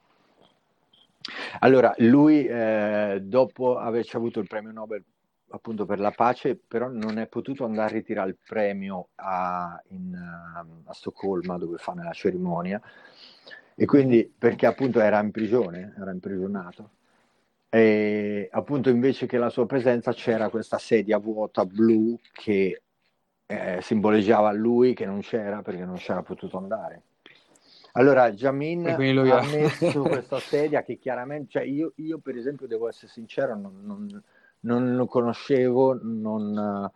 Allora, 1.60 1.94
lui 1.98 2.46
eh, 2.46 3.20
dopo 3.22 3.78
averci 3.78 4.16
avuto 4.16 4.40
il 4.40 4.48
premio 4.48 4.72
Nobel 4.72 5.04
appunto 5.52 5.86
per 5.86 6.00
la 6.00 6.12
pace, 6.12 6.56
però 6.56 6.88
non 6.88 7.18
è 7.18 7.28
potuto 7.28 7.66
andare 7.66 7.90
a 7.90 7.94
ritirare 7.94 8.30
il 8.30 8.38
premio 8.46 9.10
a, 9.16 9.82
in, 9.90 10.16
a 10.16 10.94
Stoccolma 10.94 11.58
dove 11.58 11.78
fa 11.78 11.94
la 11.94 12.14
cerimonia 12.14 12.82
e 13.76 13.86
quindi 13.86 14.32
perché 14.38 14.66
appunto 14.66 15.00
era 15.00 15.20
in 15.22 15.32
prigione, 15.32 15.94
era 15.98 16.12
imprigionato 16.12 16.92
e 17.70 18.50
appunto 18.52 18.90
invece 18.90 19.26
che 19.28 19.38
la 19.38 19.50
sua 19.50 19.66
presenza 19.66 20.12
c'era 20.14 20.50
questa 20.50 20.78
sedia 20.78 21.18
vuota 21.18 21.66
blu 21.66 22.20
che 22.32 22.82
eh, 23.46 23.80
simboleggiava 23.82 24.52
lui 24.52 24.94
che 24.94 25.06
non 25.06 25.22
c'era 25.22 25.62
perché 25.62 25.86
non 25.86 25.96
c'era 25.96 26.22
potuto 26.22 26.58
andare. 26.58 27.04
Allora 27.94 28.32
Jamin 28.32 28.88
ha 28.88 28.96
ha 28.96 29.46
messo 29.46 30.02
questa 30.04 30.40
sedia 30.40 30.84
che 30.84 30.98
chiaramente, 30.98 31.52
cioè 31.52 31.64
io, 31.64 31.94
io, 31.96 32.20
per 32.20 32.38
esempio 32.38 32.68
devo 32.68 32.88
essere 32.88 33.12
sincero, 33.12 33.56
non, 33.56 33.82
non, 33.84 34.24
non 34.62 34.96
lo 34.96 35.06
conoscevo, 35.08 36.00
non, 36.02 36.90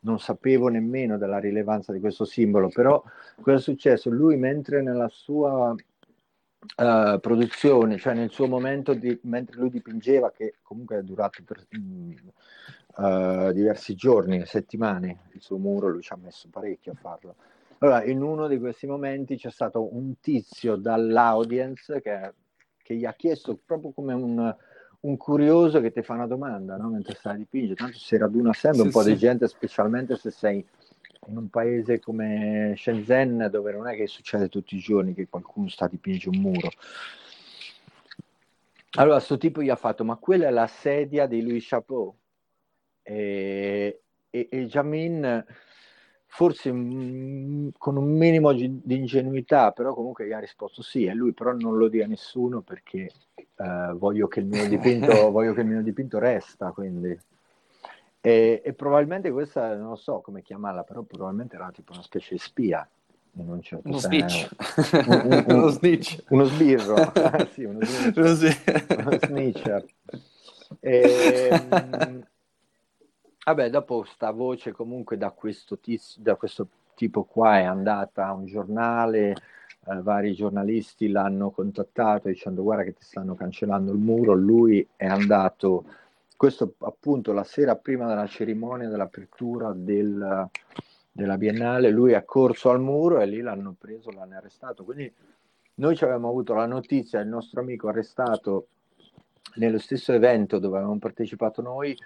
non, 0.00 0.18
sapevo 0.18 0.68
nemmeno 0.68 1.18
della 1.18 1.38
rilevanza 1.38 1.92
di 1.92 2.00
questo 2.00 2.24
simbolo, 2.24 2.68
però 2.68 3.02
cosa 3.40 3.56
è 3.56 3.60
successo? 3.60 4.10
Lui 4.10 4.36
mentre 4.36 4.82
nella 4.82 5.08
sua 5.08 5.70
uh, 5.70 7.20
produzione, 7.20 7.96
cioè 7.98 8.14
nel 8.14 8.30
suo 8.30 8.48
momento, 8.48 8.92
di, 8.92 9.16
mentre 9.22 9.60
lui 9.60 9.70
dipingeva, 9.70 10.32
che 10.32 10.56
comunque 10.62 10.98
è 10.98 11.02
durato 11.02 11.44
per 11.44 11.64
uh, 12.96 13.52
diversi 13.52 13.94
giorni, 13.94 14.44
settimane, 14.46 15.26
il 15.32 15.42
suo 15.42 15.58
muro, 15.58 15.88
lui 15.88 16.02
ci 16.02 16.12
ha 16.12 16.18
messo 16.20 16.48
parecchio 16.50 16.90
a 16.92 16.96
farlo. 16.96 17.36
Allora, 17.82 18.04
in 18.04 18.22
uno 18.22 18.46
di 18.46 18.58
questi 18.58 18.86
momenti 18.86 19.36
c'è 19.36 19.50
stato 19.50 19.94
un 19.96 20.20
tizio 20.20 20.76
dall'audience 20.76 22.02
che, 22.02 22.34
che 22.82 22.94
gli 22.94 23.06
ha 23.06 23.14
chiesto 23.14 23.58
proprio 23.64 23.92
come 23.92 24.12
un, 24.12 24.54
un 25.00 25.16
curioso 25.16 25.80
che 25.80 25.90
ti 25.90 26.02
fa 26.02 26.12
una 26.12 26.26
domanda 26.26 26.76
no? 26.76 26.90
mentre 26.90 27.14
stai 27.14 27.34
a 27.34 27.38
dipingere, 27.38 27.76
tanto 27.76 27.96
si 27.96 28.18
raduna 28.18 28.52
sempre 28.52 28.80
sì, 28.80 28.86
un 28.86 28.92
po' 28.92 29.00
sì. 29.00 29.12
di 29.12 29.16
gente, 29.16 29.48
specialmente 29.48 30.16
se 30.16 30.30
sei 30.30 30.66
in 31.28 31.36
un 31.38 31.48
paese 31.48 32.00
come 32.00 32.74
Shenzhen 32.76 33.48
dove 33.50 33.72
non 33.72 33.88
è 33.88 33.96
che 33.96 34.06
succede 34.06 34.50
tutti 34.50 34.76
i 34.76 34.80
giorni 34.80 35.14
che 35.14 35.28
qualcuno 35.28 35.68
sta 35.68 35.86
a 35.86 35.88
dipingere 35.88 36.36
un 36.36 36.42
muro. 36.42 36.68
Allora, 38.98 39.16
questo 39.16 39.38
tipo 39.38 39.62
gli 39.62 39.70
ha 39.70 39.76
fatto, 39.76 40.04
ma 40.04 40.16
quella 40.16 40.48
è 40.48 40.50
la 40.50 40.66
sedia 40.66 41.26
di 41.26 41.40
Louis 41.42 41.66
Chapeau. 41.66 42.14
E, 43.02 44.02
e, 44.28 44.48
e 44.50 44.66
Jamin, 44.66 45.44
forse 46.32 46.70
mh, 46.72 47.72
con 47.76 47.96
un 47.96 48.16
minimo 48.16 48.52
di 48.52 48.80
ingenuità, 48.86 49.72
però 49.72 49.92
comunque 49.94 50.26
gli 50.26 50.32
ha 50.32 50.38
risposto 50.38 50.80
sì, 50.80 51.04
e 51.04 51.12
lui 51.12 51.32
però 51.32 51.52
non 51.52 51.76
lo 51.76 51.88
dia 51.88 52.04
a 52.04 52.08
nessuno 52.08 52.60
perché 52.60 53.10
uh, 53.56 53.96
voglio, 53.98 54.28
che 54.28 54.40
il 54.40 54.46
mio 54.46 54.66
dipinto, 54.68 55.30
voglio 55.30 55.52
che 55.52 55.60
il 55.62 55.66
mio 55.66 55.82
dipinto 55.82 56.18
resta, 56.18 56.70
quindi... 56.70 57.18
E, 58.22 58.60
e, 58.62 58.72
probabilmente 58.74 59.30
questa, 59.30 59.74
non 59.74 59.96
so 59.96 60.20
come 60.20 60.42
chiamarla, 60.42 60.84
però 60.84 61.02
probabilmente 61.02 61.56
era 61.56 61.70
tipo 61.72 61.92
una 61.92 62.02
specie 62.02 62.34
di 62.34 62.38
spia. 62.38 62.88
In 63.32 63.62
certo 63.62 63.88
uno 63.88 63.98
snitch. 63.98 64.48
Un, 65.06 65.22
un, 65.24 65.44
un, 65.48 65.56
uno 65.56 65.68
snitch. 65.68 66.24
Uno 66.28 66.44
sbirro. 66.44 67.12
sì, 67.52 67.64
uno 67.64 67.78
snitch. 67.82 68.16
uno 68.98 69.18
snitcher. 69.18 69.84
E, 70.80 71.48
ehm, 71.50 72.22
vabbè, 73.54 73.70
dopo 73.70 74.04
sta 74.04 74.30
voce 74.30 74.72
comunque 74.72 75.16
da 75.16 75.30
questo, 75.30 75.78
tis, 75.78 76.18
da 76.18 76.36
questo 76.36 76.68
tipo 76.94 77.24
qua 77.24 77.58
è 77.58 77.64
andata 77.64 78.26
a 78.26 78.32
un 78.32 78.46
giornale, 78.46 79.30
eh, 79.86 80.02
vari 80.02 80.34
giornalisti 80.34 81.08
l'hanno 81.08 81.50
contattato 81.50 82.28
dicendo 82.28 82.62
guarda 82.62 82.84
che 82.84 82.94
ti 82.94 83.04
stanno 83.04 83.34
cancellando 83.34 83.92
il 83.92 83.98
muro, 83.98 84.34
lui 84.34 84.86
è 84.96 85.06
andato 85.06 85.84
questo 86.36 86.74
appunto 86.78 87.32
la 87.32 87.44
sera 87.44 87.76
prima 87.76 88.06
della 88.06 88.26
cerimonia 88.26 88.88
dell'apertura 88.88 89.72
del, 89.74 90.48
della 91.12 91.36
Biennale, 91.36 91.90
lui 91.90 92.12
è 92.12 92.24
corso 92.24 92.70
al 92.70 92.80
muro 92.80 93.20
e 93.20 93.26
lì 93.26 93.40
l'hanno 93.40 93.74
preso, 93.78 94.10
l'hanno 94.10 94.36
arrestato. 94.36 94.84
Quindi 94.84 95.12
noi 95.74 95.96
ci 95.96 96.04
avevamo 96.04 96.28
avuto 96.28 96.54
la 96.54 96.66
notizia, 96.66 97.20
il 97.20 97.28
nostro 97.28 97.60
amico 97.60 97.88
arrestato 97.88 98.68
nello 99.56 99.78
stesso 99.78 100.12
evento 100.12 100.58
dove 100.58 100.76
avevamo 100.76 100.98
partecipato 100.98 101.60
noi, 101.60 101.96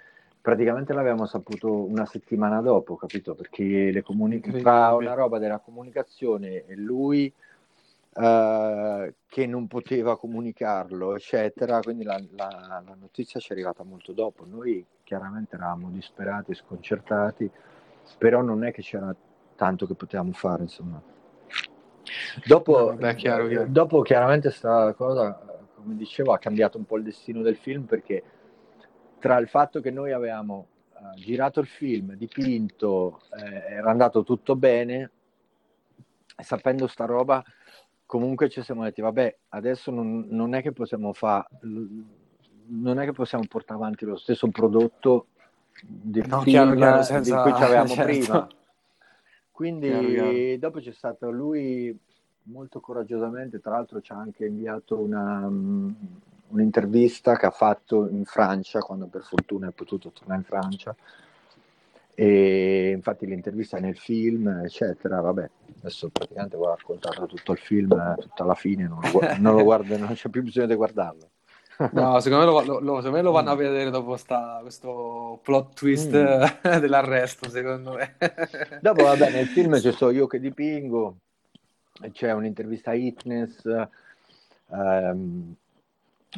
praticamente 0.45 0.93
l'avevamo 0.93 1.25
saputo 1.25 1.73
una 1.73 2.05
settimana 2.05 2.61
dopo, 2.61 2.95
capito? 2.95 3.33
Perché 3.33 3.89
le 3.89 4.03
comunic- 4.03 4.61
tra 4.61 4.93
una 4.93 5.15
roba 5.15 5.39
della 5.39 5.57
comunicazione 5.57 6.65
e 6.67 6.75
lui 6.75 7.33
uh, 8.13 9.11
che 9.27 9.47
non 9.47 9.65
poteva 9.65 10.19
comunicarlo, 10.19 11.15
eccetera. 11.15 11.79
Quindi 11.79 12.03
la, 12.03 12.21
la, 12.35 12.83
la, 12.85 12.95
notizia 12.95 13.39
ci 13.39 13.49
è 13.49 13.53
arrivata 13.53 13.81
molto 13.81 14.11
dopo. 14.11 14.45
Noi 14.45 14.85
chiaramente 15.03 15.55
eravamo 15.55 15.89
disperati, 15.89 16.53
sconcertati, 16.53 17.49
però 18.19 18.43
non 18.43 18.63
è 18.65 18.71
che 18.71 18.83
c'era 18.83 19.15
tanto 19.55 19.87
che 19.87 19.95
potevamo 19.95 20.33
fare, 20.33 20.61
insomma. 20.61 21.01
Dopo, 22.45 22.77
no, 22.77 22.85
vabbè, 22.85 23.15
chiaro, 23.15 23.47
chiaro. 23.47 23.65
dopo 23.67 24.03
chiaramente 24.03 24.49
questa 24.49 24.93
cosa, 24.93 25.41
come 25.73 25.95
dicevo, 25.95 26.33
ha 26.33 26.37
cambiato 26.37 26.77
un 26.77 26.85
po' 26.85 26.97
il 26.97 27.03
destino 27.03 27.41
del 27.41 27.55
film 27.55 27.85
perché 27.85 28.21
tra 29.19 29.37
il 29.37 29.47
fatto 29.47 29.81
che 29.81 29.91
noi 29.91 30.11
avevamo 30.11 30.67
uh, 30.93 31.15
girato 31.15 31.59
il 31.59 31.67
film, 31.67 32.13
dipinto, 32.15 33.21
eh, 33.37 33.73
era 33.73 33.89
andato 33.89 34.23
tutto 34.23 34.55
bene, 34.55 35.11
sapendo 36.37 36.87
sta 36.87 37.05
roba, 37.05 37.43
comunque 38.05 38.49
ci 38.49 38.61
siamo 38.61 38.83
detti, 38.83 39.01
vabbè, 39.01 39.35
adesso 39.49 39.91
non, 39.91 40.27
non 40.29 40.53
è 40.53 40.61
che 40.61 40.71
possiamo 40.71 41.13
fare, 41.13 41.47
non 42.67 42.99
è 42.99 43.05
che 43.05 43.13
possiamo 43.13 43.45
portare 43.47 43.79
avanti 43.79 44.05
lo 44.05 44.17
stesso 44.17 44.47
prodotto 44.49 45.27
di, 45.81 46.23
no, 46.25 46.41
film 46.41 46.75
chiaro, 46.75 47.03
senza... 47.03 47.35
di 47.35 47.41
cui 47.41 47.57
ci 47.57 47.63
avevamo 47.63 47.87
certo. 47.93 48.11
prima. 48.11 48.47
Quindi 49.51 49.87
chiaro, 49.87 50.07
chiaro. 50.07 50.57
dopo 50.57 50.79
c'è 50.79 50.91
stato 50.91 51.31
lui 51.31 51.97
molto 52.43 52.79
coraggiosamente, 52.79 53.59
tra 53.59 53.71
l'altro 53.71 54.01
ci 54.01 54.11
ha 54.11 54.17
anche 54.17 54.45
inviato 54.45 54.97
una, 54.97 55.49
un'intervista 56.49 57.35
che 57.37 57.45
ha 57.45 57.51
fatto 57.51 58.07
in 58.09 58.25
Francia, 58.25 58.79
quando 58.79 59.07
per 59.07 59.23
fortuna 59.23 59.67
è 59.67 59.71
potuto 59.71 60.11
tornare 60.11 60.39
in 60.39 60.45
Francia, 60.45 60.95
e 62.17 62.91
infatti 62.95 63.25
l'intervista 63.25 63.77
è 63.77 63.81
nel 63.81 63.97
film, 63.97 64.47
eccetera. 64.63 65.19
Vabbè, 65.19 65.49
adesso 65.79 66.09
praticamente 66.09 66.55
ho 66.55 66.67
raccontato 66.67 67.25
tutto 67.25 67.51
il 67.51 67.57
film, 67.57 67.91
eh, 67.91 68.21
tutta 68.21 68.45
la 68.45 68.55
fine, 68.55 68.87
non 68.87 68.99
lo, 69.01 69.19
non 69.37 69.55
lo 69.55 69.63
guardo, 69.63 69.97
non 69.97 70.13
c'è 70.13 70.29
più 70.29 70.41
bisogno 70.41 70.67
di 70.67 70.75
guardarlo. 70.75 71.29
No, 71.91 72.21
secondo 72.21 72.45
me 72.45 72.65
lo, 72.65 72.79
lo, 72.79 72.95
secondo 72.97 73.11
me 73.11 73.21
lo 73.21 73.31
vanno 73.31 73.51
a 73.51 73.55
vedere 73.55 73.89
dopo 73.89 74.15
sta, 74.15 74.59
questo 74.61 75.41
plot 75.43 75.75
twist 75.75 76.09
mm. 76.15 76.79
dell'arresto, 76.79 77.49
secondo 77.49 77.95
me. 77.95 78.15
Dopo, 78.79 79.03
vabbè, 79.03 79.31
nel 79.31 79.47
film 79.47 79.77
ci 79.81 79.91
sono 79.91 80.11
io 80.11 80.25
che 80.25 80.39
dipingo, 80.39 81.17
c'è 82.13 82.31
un'intervista 82.31 82.91
a 82.91 82.93
Hitness, 82.93 83.65
ehm, 84.71 85.55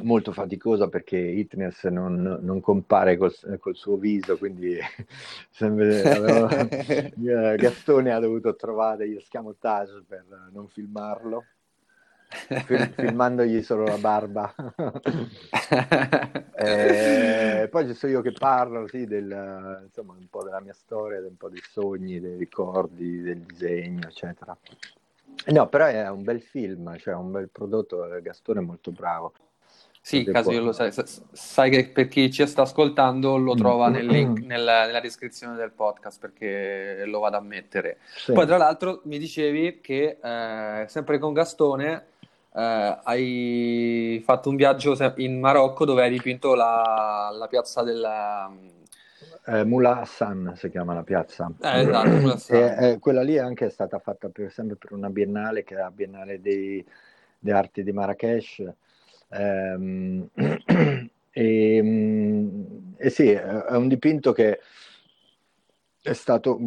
molto 0.04 0.32
faticosa 0.32 0.88
perché 0.88 1.18
Hitness 1.18 1.86
non, 1.88 2.40
non 2.42 2.60
compare 2.60 3.18
col, 3.18 3.34
col, 3.60 3.76
suo 3.76 3.98
viso, 3.98 4.38
quindi 4.38 4.78
avevo, 5.60 6.48
Gastone 7.58 8.12
ha 8.12 8.20
dovuto 8.20 8.56
trovare 8.56 8.98
degli 8.98 9.16
escamotage 9.16 10.04
per 10.08 10.26
non 10.52 10.68
filmarlo, 10.68 11.46
fil- 12.66 12.94
filmandogli 12.98 13.62
solo 13.64 13.86
la 13.86 13.98
barba. 13.98 14.54
e 16.56 17.62
eh, 17.64 17.68
poi 17.70 17.88
ci 17.88 17.94
sono 17.94 18.12
io 18.14 18.22
che 18.22 18.32
parlo 18.32 18.88
sì, 18.88 19.06
del, 19.06 19.84
insomma, 19.86 20.14
un 20.14 20.28
po' 20.30 20.44
della 20.44 20.62
mia 20.62 20.74
storia, 20.74 21.20
un 21.20 21.38
po' 21.38 21.50
dei 21.50 21.64
sogni, 21.68 22.20
dei 22.20 22.38
ricordi, 22.38 23.22
del 23.22 23.40
disegno, 23.40 24.08
eccetera. 24.08 24.56
No, 25.48 25.70
però 25.70 25.86
è 25.86 26.10
un 26.10 26.24
bel 26.24 26.42
film, 26.42 26.98
cioè 26.98 27.14
un 27.14 27.32
bel 27.32 27.50
prodotto, 27.50 28.06
Gastone 28.22 28.60
è 28.60 28.64
molto 28.64 28.92
bravo. 28.92 29.34
Sì, 30.08 30.24
caso 30.24 30.54
io 30.54 30.62
lo 30.62 30.72
sai, 30.72 30.90
sai 31.34 31.70
che 31.70 31.90
per 31.90 32.08
chi 32.08 32.32
ci 32.32 32.48
sta 32.48 32.62
ascoltando 32.62 33.36
lo 33.36 33.56
mm. 33.56 33.58
trova 33.58 33.90
nel 33.90 34.06
link, 34.06 34.40
nella, 34.40 34.86
nella 34.86 35.02
descrizione 35.02 35.58
del 35.58 35.72
podcast 35.72 36.22
perché 36.22 37.04
lo 37.06 37.20
vado 37.20 37.36
a 37.36 37.42
mettere. 37.42 37.98
Sì. 38.16 38.32
Poi 38.32 38.46
tra 38.46 38.56
l'altro 38.56 39.02
mi 39.04 39.18
dicevi 39.18 39.82
che 39.82 40.18
eh, 40.24 40.86
sempre 40.88 41.18
con 41.18 41.34
Gastone 41.34 42.06
eh, 42.56 43.00
hai 43.04 44.22
fatto 44.24 44.48
un 44.48 44.56
viaggio 44.56 44.96
in 45.18 45.42
Marocco 45.42 45.84
dove 45.84 46.04
hai 46.04 46.10
dipinto 46.10 46.56
la, 46.56 47.30
la 47.38 47.48
piazza 47.48 47.84
del... 47.84 48.08
Eh, 49.46 49.66
Mula 49.66 50.00
Hassan 50.00 50.54
si 50.56 50.70
chiama 50.70 50.94
la 50.94 51.04
piazza. 51.04 51.52
Eh, 51.62 51.82
esatto, 51.82 52.10
Mula 52.12 52.34
Hassan. 52.36 52.56
E, 52.56 52.92
eh, 52.92 53.00
quella 53.00 53.24
lì 53.24 53.36
è 53.36 53.40
anche 53.40 53.70
stata 53.70 54.00
fatta 54.00 54.30
per, 54.30 54.54
sempre 54.54 54.78
per 54.78 54.94
una 54.94 55.10
biennale 55.10 55.66
che 55.66 55.76
è 55.76 55.80
la 55.80 55.92
Biennale 55.92 56.40
dei, 56.40 56.82
delle 57.40 57.58
Arti 57.58 57.84
di 57.84 57.92
Marrakesh 57.92 58.64
e, 59.30 59.76
mm, 59.78 60.24
e, 62.98 63.10
sì, 63.10 63.30
è 63.30 63.76
un 63.76 63.88
dipinto 63.88 64.32
che 64.32 64.60
è 66.02 66.14
stato, 66.14 66.60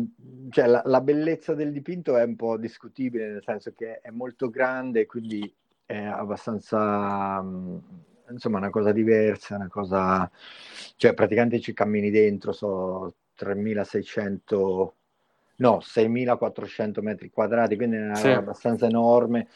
cioè 0.51 0.67
la, 0.67 0.83
la, 0.85 1.01
bellezza 1.01 1.55
del 1.55 1.73
dipinto 1.73 2.17
è 2.17 2.23
un 2.25 2.37
po' 2.37 2.59
discutibile, 2.59 3.31
nel 3.31 3.43
senso 3.43 3.73
che 3.73 4.01
è 4.01 4.11
molto 4.11 4.51
grande, 4.51 5.07
quindi 5.07 5.51
è 5.87 5.97
abbastanza, 5.97 7.41
mm, 7.43 7.79
insomma 8.31 8.59
una 8.59 8.71
cosa 8.71 8.93
diversa, 8.93 9.57
una 9.57 9.69
cosa, 9.69 10.31
cioè 10.97 11.15
praticamente 11.15 11.61
ci 11.61 11.73
cammini 11.73 12.11
dentro, 12.11 12.53
so 12.53 13.15
3600, 13.35 14.95
no 15.57 15.81
6400 15.81 17.03
metri 17.03 17.31
quadrati, 17.31 17.77
quindi 17.77 17.97
è 17.97 18.15
sì. 18.15 18.29
abbastanza 18.29 18.87
enorme, 18.87 19.49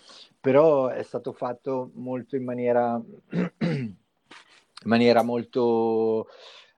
però 0.44 0.88
è 0.88 1.02
stato 1.02 1.32
fatto 1.32 1.90
molto 1.94 2.36
in 2.36 2.44
maniera, 2.44 3.00
in 3.30 3.94
maniera 4.84 5.22
molto 5.22 6.26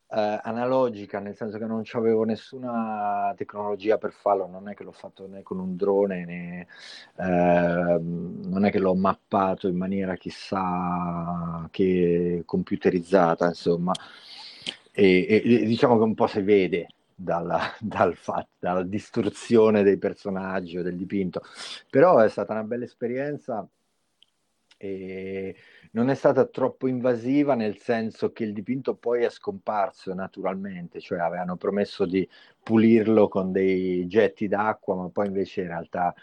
eh, 0.09 0.39
analogica, 0.41 1.19
nel 1.19 1.35
senso 1.35 1.59
che 1.59 1.65
non 1.65 1.83
avevo 1.95 2.23
nessuna 2.23 3.35
tecnologia 3.37 3.99
per 3.99 4.13
farlo, 4.13 4.47
non 4.47 4.69
è 4.69 4.75
che 4.75 4.85
l'ho 4.85 4.93
fatto 4.93 5.27
né 5.27 5.43
con 5.43 5.59
un 5.59 5.75
drone 5.75 6.25
né 6.25 6.69
eh, 7.17 7.99
non 8.01 8.65
è 8.65 8.71
che 8.71 8.79
l'ho 8.79 8.95
mappato 8.95 9.67
in 9.67 9.77
maniera 9.77 10.15
chissà 10.15 11.67
che 11.73 12.45
computerizzata, 12.47 13.47
insomma. 13.49 13.93
E, 14.93 15.27
e, 15.45 15.67
diciamo 15.67 15.97
che 15.97 16.05
un 16.05 16.15
po' 16.15 16.29
si 16.29 16.41
vede 16.41 16.87
dalla, 17.17 17.75
dal 17.81 18.15
fatto, 18.17 18.51
dalla 18.59 18.83
distruzione 18.83 19.83
dei 19.83 19.99
personaggi 19.99 20.79
o 20.79 20.83
del 20.83 20.97
dipinto, 20.97 21.43
però 21.91 22.19
è 22.19 22.29
stata 22.29 22.53
una 22.53 22.65
bella 22.65 22.85
esperienza 22.85 23.67
e 24.77 25.57
non 25.93 26.11
è 26.11 26.15
stata 26.15 26.45
troppo 26.45 26.87
invasiva 26.87 27.55
nel 27.55 27.79
senso 27.79 28.33
che 28.33 28.45
il 28.45 28.53
dipinto 28.53 28.95
poi 28.95 29.25
è 29.25 29.31
scomparso 29.31 30.13
naturalmente, 30.13 31.01
cioè 31.01 31.19
avevano 31.19 31.57
promesso 31.57 32.05
di 32.05 32.29
pulirlo 32.63 33.29
con 33.29 33.53
dei 33.53 34.07
getti 34.07 34.49
d'acqua, 34.49 34.95
ma 34.97 35.09
poi 35.09 35.27
invece 35.27 35.63
in 35.63 35.69
realtà 35.69 36.15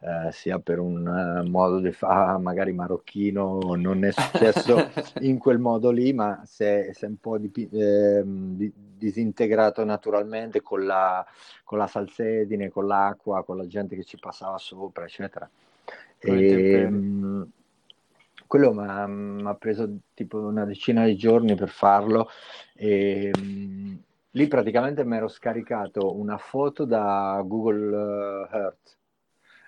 eh, 0.00 0.32
sia 0.32 0.58
per 0.58 0.80
un 0.80 1.06
uh, 1.06 1.48
modo 1.48 1.78
di 1.78 1.92
fare 1.92 2.36
magari 2.38 2.72
marocchino 2.72 3.74
non 3.76 4.04
è 4.04 4.10
successo 4.10 4.90
in 5.20 5.38
quel 5.38 5.60
modo 5.60 5.90
lì, 5.90 6.12
ma 6.12 6.42
si 6.44 6.64
è, 6.64 6.90
si 6.92 7.04
è 7.04 7.08
un 7.08 7.18
po' 7.20 7.38
di, 7.38 7.52
eh, 7.70 8.22
di, 8.24 8.72
disintegrato 8.74 9.84
naturalmente 9.84 10.60
con 10.60 10.84
la, 10.84 11.24
con 11.62 11.78
la 11.78 11.86
salsedine, 11.86 12.70
con 12.70 12.88
l'acqua, 12.88 13.44
con 13.44 13.56
la 13.56 13.66
gente 13.68 13.94
che 13.94 14.02
ci 14.02 14.18
passava 14.18 14.58
sopra, 14.58 15.04
eccetera. 15.04 15.48
E, 16.18 16.88
quello 18.52 18.74
mi 18.74 19.48
ha 19.48 19.54
preso 19.54 19.88
tipo 20.12 20.36
una 20.36 20.66
decina 20.66 21.06
di 21.06 21.16
giorni 21.16 21.54
per 21.54 21.70
farlo 21.70 22.28
e 22.74 23.30
mh, 23.34 23.98
lì 24.32 24.46
praticamente 24.46 25.06
mi 25.06 25.16
ero 25.16 25.28
scaricato 25.28 26.14
una 26.14 26.36
foto 26.36 26.84
da 26.84 27.42
Google 27.46 27.96
uh, 27.96 28.54
Earth 28.54 28.98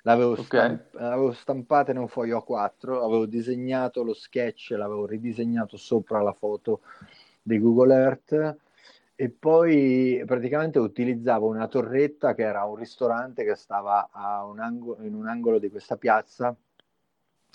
l'avevo, 0.03 0.33
okay. 0.33 0.45
stamp- 0.45 0.95
l'avevo 0.97 1.33
stampata 1.33 1.93
in 1.93 1.97
un 1.97 2.09
foglio 2.09 2.45
A4 2.47 3.03
avevo 3.03 3.25
disegnato 3.25 4.03
lo 4.03 4.13
sketch 4.13 4.73
l'avevo 4.73 5.07
ridisegnato 5.07 5.79
sopra 5.79 6.21
la 6.21 6.35
foto 6.35 6.81
di 7.41 7.59
Google 7.59 7.95
Earth 7.95 8.57
e 9.15 9.31
poi 9.31 10.23
praticamente 10.27 10.79
utilizzavo 10.79 11.47
una 11.47 11.69
torretta 11.69 12.35
che 12.35 12.43
era 12.43 12.65
un 12.65 12.77
ristorante 12.77 13.45
che 13.45 13.55
stava 13.55 14.11
un 14.47 14.59
angolo, 14.59 15.03
in 15.05 15.15
un 15.15 15.27
angolo 15.27 15.59
di 15.59 15.71
questa 15.71 15.97
piazza 15.97 16.55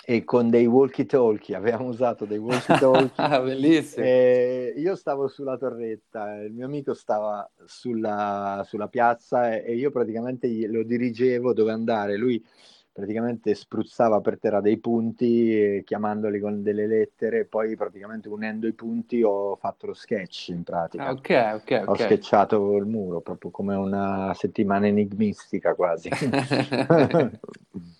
e 0.09 0.23
con 0.23 0.49
dei 0.49 0.65
walkie 0.65 1.05
talkie, 1.05 1.55
avevamo 1.55 1.89
usato 1.89 2.25
dei 2.25 2.39
walkie 2.39 2.79
talkie. 2.79 3.11
Ah, 3.17 3.39
bellissimo. 3.39 4.07
io 4.07 4.95
stavo 4.95 5.27
sulla 5.27 5.55
torretta, 5.55 6.33
il 6.37 6.51
mio 6.51 6.65
amico 6.65 6.95
stava 6.95 7.47
sulla, 7.65 8.63
sulla 8.65 8.87
piazza 8.87 9.53
e, 9.53 9.63
e, 9.67 9.75
io 9.75 9.91
praticamente 9.91 10.47
lo 10.65 10.81
dirigevo 10.81 11.53
dove 11.53 11.71
andare. 11.71 12.17
Lui 12.17 12.43
praticamente 12.91 13.53
spruzzava 13.53 14.19
per 14.19 14.39
terra 14.39 14.61
dei 14.61 14.79
punti, 14.79 15.53
eh, 15.53 15.83
chiamandoli 15.85 16.39
con 16.39 16.63
delle 16.63 16.87
lettere, 16.87 17.45
poi 17.45 17.75
praticamente 17.75 18.29
unendo 18.29 18.65
i 18.65 18.73
punti 18.73 19.21
ho 19.21 19.57
fatto 19.57 19.85
lo 19.85 19.93
sketch 19.93 20.47
in 20.47 20.63
pratica. 20.63 21.05
Ah, 21.05 21.11
ok, 21.11 21.61
ok, 21.61 21.83
Ho 21.85 21.95
sketchato 21.95 22.75
il 22.77 22.85
muro, 22.85 23.21
proprio 23.21 23.51
come 23.51 23.75
una 23.75 24.33
settimana 24.33 24.87
enigmistica 24.87 25.75
quasi. 25.75 26.09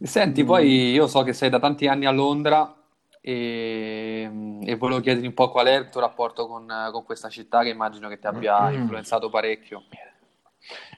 Senti, 0.00 0.44
poi 0.44 0.92
io 0.92 1.06
so 1.06 1.22
che 1.22 1.32
sei 1.32 1.50
da 1.50 1.58
tanti 1.58 1.86
anni 1.86 2.06
a 2.06 2.10
Londra 2.10 2.74
e, 3.20 4.58
e 4.62 4.76
volevo 4.76 5.00
chiederti 5.00 5.26
un 5.26 5.34
po' 5.34 5.50
qual 5.50 5.66
è 5.66 5.76
il 5.76 5.88
tuo 5.88 6.00
rapporto 6.00 6.46
con, 6.46 6.66
con 6.92 7.04
questa 7.04 7.28
città 7.28 7.62
che 7.62 7.70
immagino 7.70 8.08
che 8.08 8.18
ti 8.18 8.26
abbia 8.26 8.70
mm. 8.70 8.74
influenzato 8.74 9.28
parecchio. 9.28 9.84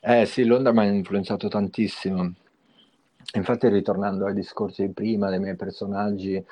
Eh 0.00 0.26
sì, 0.26 0.44
Londra 0.44 0.72
mi 0.72 0.80
ha 0.80 0.84
influenzato 0.84 1.48
tantissimo. 1.48 2.32
Infatti, 3.34 3.68
ritornando 3.68 4.26
ai 4.26 4.34
discorsi 4.34 4.86
di 4.86 4.92
prima 4.92 5.30
dei 5.30 5.38
miei 5.38 5.56
personaggi, 5.56 6.44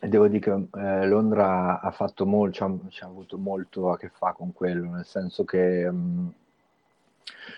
devo 0.00 0.28
dire 0.28 0.40
che 0.40 0.78
eh, 0.78 1.06
Londra 1.06 1.80
ha 1.80 1.90
fatto 1.90 2.26
molto, 2.26 2.80
ci 2.88 3.02
ha, 3.02 3.06
avuto 3.06 3.38
molto 3.38 3.90
a 3.90 3.96
che 3.96 4.10
fare 4.10 4.34
con 4.36 4.52
quello, 4.52 4.90
nel 4.90 5.06
senso 5.06 5.44
che 5.44 5.90
mh, 5.90 5.96
mm, 5.96 6.28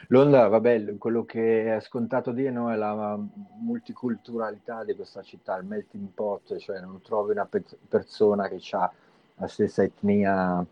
Londra, 0.09 0.49
vabbè, 0.49 0.97
quello 0.99 1.25
che 1.25 1.77
è 1.77 1.81
scontato 1.81 2.31
dire 2.31 2.51
no, 2.51 2.73
è 2.73 2.77
la 2.77 3.19
multiculturalità 3.59 4.85
di 4.85 4.95
questa 4.95 5.23
città, 5.23 5.57
il 5.57 5.65
melting 5.65 6.09
pot, 6.15 6.57
cioè 6.59 6.81
non 6.81 7.01
trovi 7.03 7.33
una 7.33 7.47
pe- 7.47 7.65
persona 7.89 8.49
che 8.49 8.61
ha 8.73 8.91
la 9.37 9.49
stessa 9.49 9.83
etnia 9.83 10.65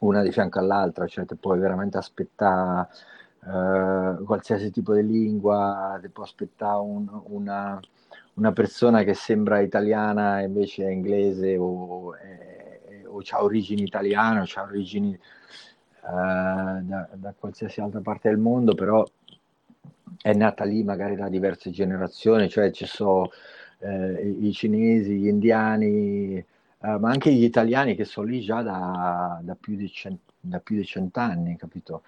una 0.00 0.22
di 0.22 0.32
fianco 0.32 0.58
all'altra, 0.58 1.06
cioè 1.06 1.24
ti 1.26 1.34
puoi 1.34 1.58
veramente 1.58 1.98
aspettare 1.98 2.88
uh, 3.40 4.24
qualsiasi 4.24 4.70
tipo 4.70 4.94
di 4.94 5.06
lingua, 5.06 5.98
ti 6.00 6.08
può 6.08 6.24
aspettare 6.24 6.80
un, 6.80 7.08
una, 7.26 7.80
una, 8.34 8.52
persona 8.52 9.02
che 9.02 9.14
sembra 9.14 9.60
italiana 9.60 10.40
e 10.40 10.44
invece 10.44 10.86
è 10.86 10.90
inglese 10.90 11.56
o, 11.58 12.14
è, 12.14 13.02
o 13.06 13.20
ha 13.30 13.42
origini 13.42 13.82
italiane 13.82 14.40
o 14.40 14.44
ha 14.54 14.62
origini 14.62 15.12
eh, 15.12 15.18
da, 16.02 17.08
da, 17.12 17.34
qualsiasi 17.38 17.80
altra 17.80 18.00
parte 18.00 18.28
del 18.28 18.38
mondo, 18.38 18.74
però 18.74 19.06
è 20.22 20.32
nata 20.32 20.64
lì 20.64 20.82
magari 20.82 21.16
da 21.16 21.28
diverse 21.28 21.70
generazioni, 21.70 22.48
cioè 22.48 22.70
ci 22.70 22.86
sono 22.86 23.30
eh, 23.78 24.36
i 24.40 24.52
cinesi, 24.52 25.16
gli 25.16 25.26
indiani, 25.26 26.36
eh, 26.36 26.44
ma 26.78 27.10
anche 27.10 27.32
gli 27.32 27.44
italiani 27.44 27.94
che 27.94 28.04
sono 28.04 28.26
lì 28.28 28.40
già 28.40 28.62
da, 28.62 29.40
da 29.42 29.54
più 29.54 29.76
di 29.76 30.84
cent'anni, 30.84 31.56
capito? 31.56 32.02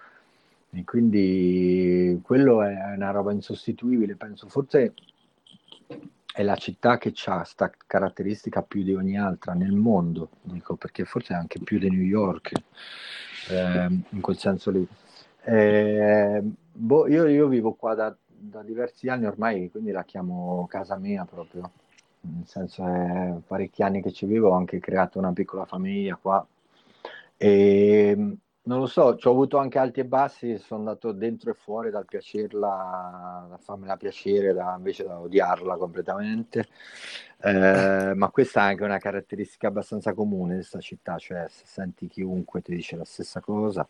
E 0.71 0.83
quindi 0.85 2.19
quello 2.23 2.63
è 2.63 2.93
una 2.95 3.11
roba 3.11 3.31
insostituibile, 3.31 4.15
penso, 4.15 4.47
forse 4.49 4.93
è 6.33 6.41
la 6.41 6.55
città 6.55 6.97
che 6.97 7.13
ha 7.25 7.35
questa 7.37 7.71
caratteristica 7.85 8.63
più 8.63 8.81
di 8.81 8.95
ogni 8.95 9.19
altra 9.19 9.53
nel 9.53 9.73
mondo, 9.73 10.29
dico, 10.41 10.75
perché 10.75 11.05
forse 11.05 11.33
anche 11.33 11.59
più 11.59 11.77
di 11.77 11.91
New 11.91 12.01
York 12.01 12.51
eh, 13.49 13.87
in 14.09 14.21
quel 14.21 14.37
senso 14.37 14.71
lì. 14.71 14.87
Eh, 15.43 16.41
boh, 16.71 17.07
io, 17.07 17.27
io, 17.27 17.47
vivo 17.47 17.73
qua 17.73 17.93
da, 17.95 18.15
da, 18.25 18.61
diversi 18.63 19.09
anni 19.09 19.25
ormai, 19.25 19.69
quindi 19.69 19.91
la 19.91 20.03
chiamo 20.03 20.65
casa 20.69 20.97
mia 20.97 21.25
proprio, 21.25 21.71
nel 22.21 22.45
senso 22.47 22.85
è 22.87 23.33
parecchi 23.45 23.83
anni 23.83 24.01
che 24.01 24.11
ci 24.11 24.25
vivo, 24.25 24.49
ho 24.49 24.53
anche 24.53 24.79
creato 24.79 25.19
una 25.19 25.33
piccola 25.33 25.65
famiglia 25.65 26.15
qua 26.15 26.45
e 27.37 28.37
non 28.65 28.79
lo 28.79 28.85
so, 28.85 29.17
ci 29.17 29.27
ho 29.27 29.31
avuto 29.31 29.57
anche 29.57 29.77
alti 29.77 29.99
e 29.99 30.05
bassi, 30.05 30.57
sono 30.57 30.81
andato 30.81 31.11
dentro 31.11 31.51
e 31.51 31.53
fuori 31.53 31.89
dal 31.89 32.05
piacerla, 32.05 33.47
da 33.49 33.57
farmela 33.57 33.97
piacere, 33.97 34.53
da, 34.53 34.75
invece 34.77 35.03
da 35.03 35.19
odiarla 35.19 35.75
completamente. 35.75 36.67
Eh, 37.41 38.13
ma 38.15 38.29
questa 38.29 38.61
è 38.61 38.63
anche 38.71 38.83
una 38.83 38.99
caratteristica 38.99 39.67
abbastanza 39.67 40.13
comune 40.13 40.51
di 40.51 40.59
questa 40.59 40.79
città, 40.79 41.17
cioè 41.17 41.45
se 41.49 41.63
senti 41.65 42.07
chiunque 42.07 42.61
ti 42.61 42.73
dice 42.73 42.95
la 42.95 43.03
stessa 43.03 43.41
cosa. 43.41 43.85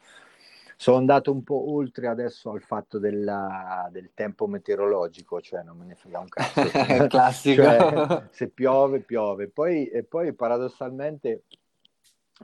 Sono 0.75 0.97
andato 0.97 1.31
un 1.31 1.43
po' 1.43 1.71
oltre 1.71 2.07
adesso 2.07 2.49
al 2.49 2.61
fatto 2.61 2.97
della, 2.97 3.87
del 3.91 4.09
tempo 4.15 4.47
meteorologico, 4.47 5.39
cioè 5.39 5.61
non 5.61 5.77
me 5.77 5.85
ne 5.85 5.95
frega 5.95 6.19
un 6.19 6.27
cazzo. 6.27 6.61
Classico. 7.07 7.61
cioè, 7.61 8.27
se 8.31 8.49
piove, 8.49 9.01
piove. 9.01 9.49
Poi, 9.49 9.85
e 9.85 10.03
poi 10.03 10.33
paradossalmente 10.33 11.43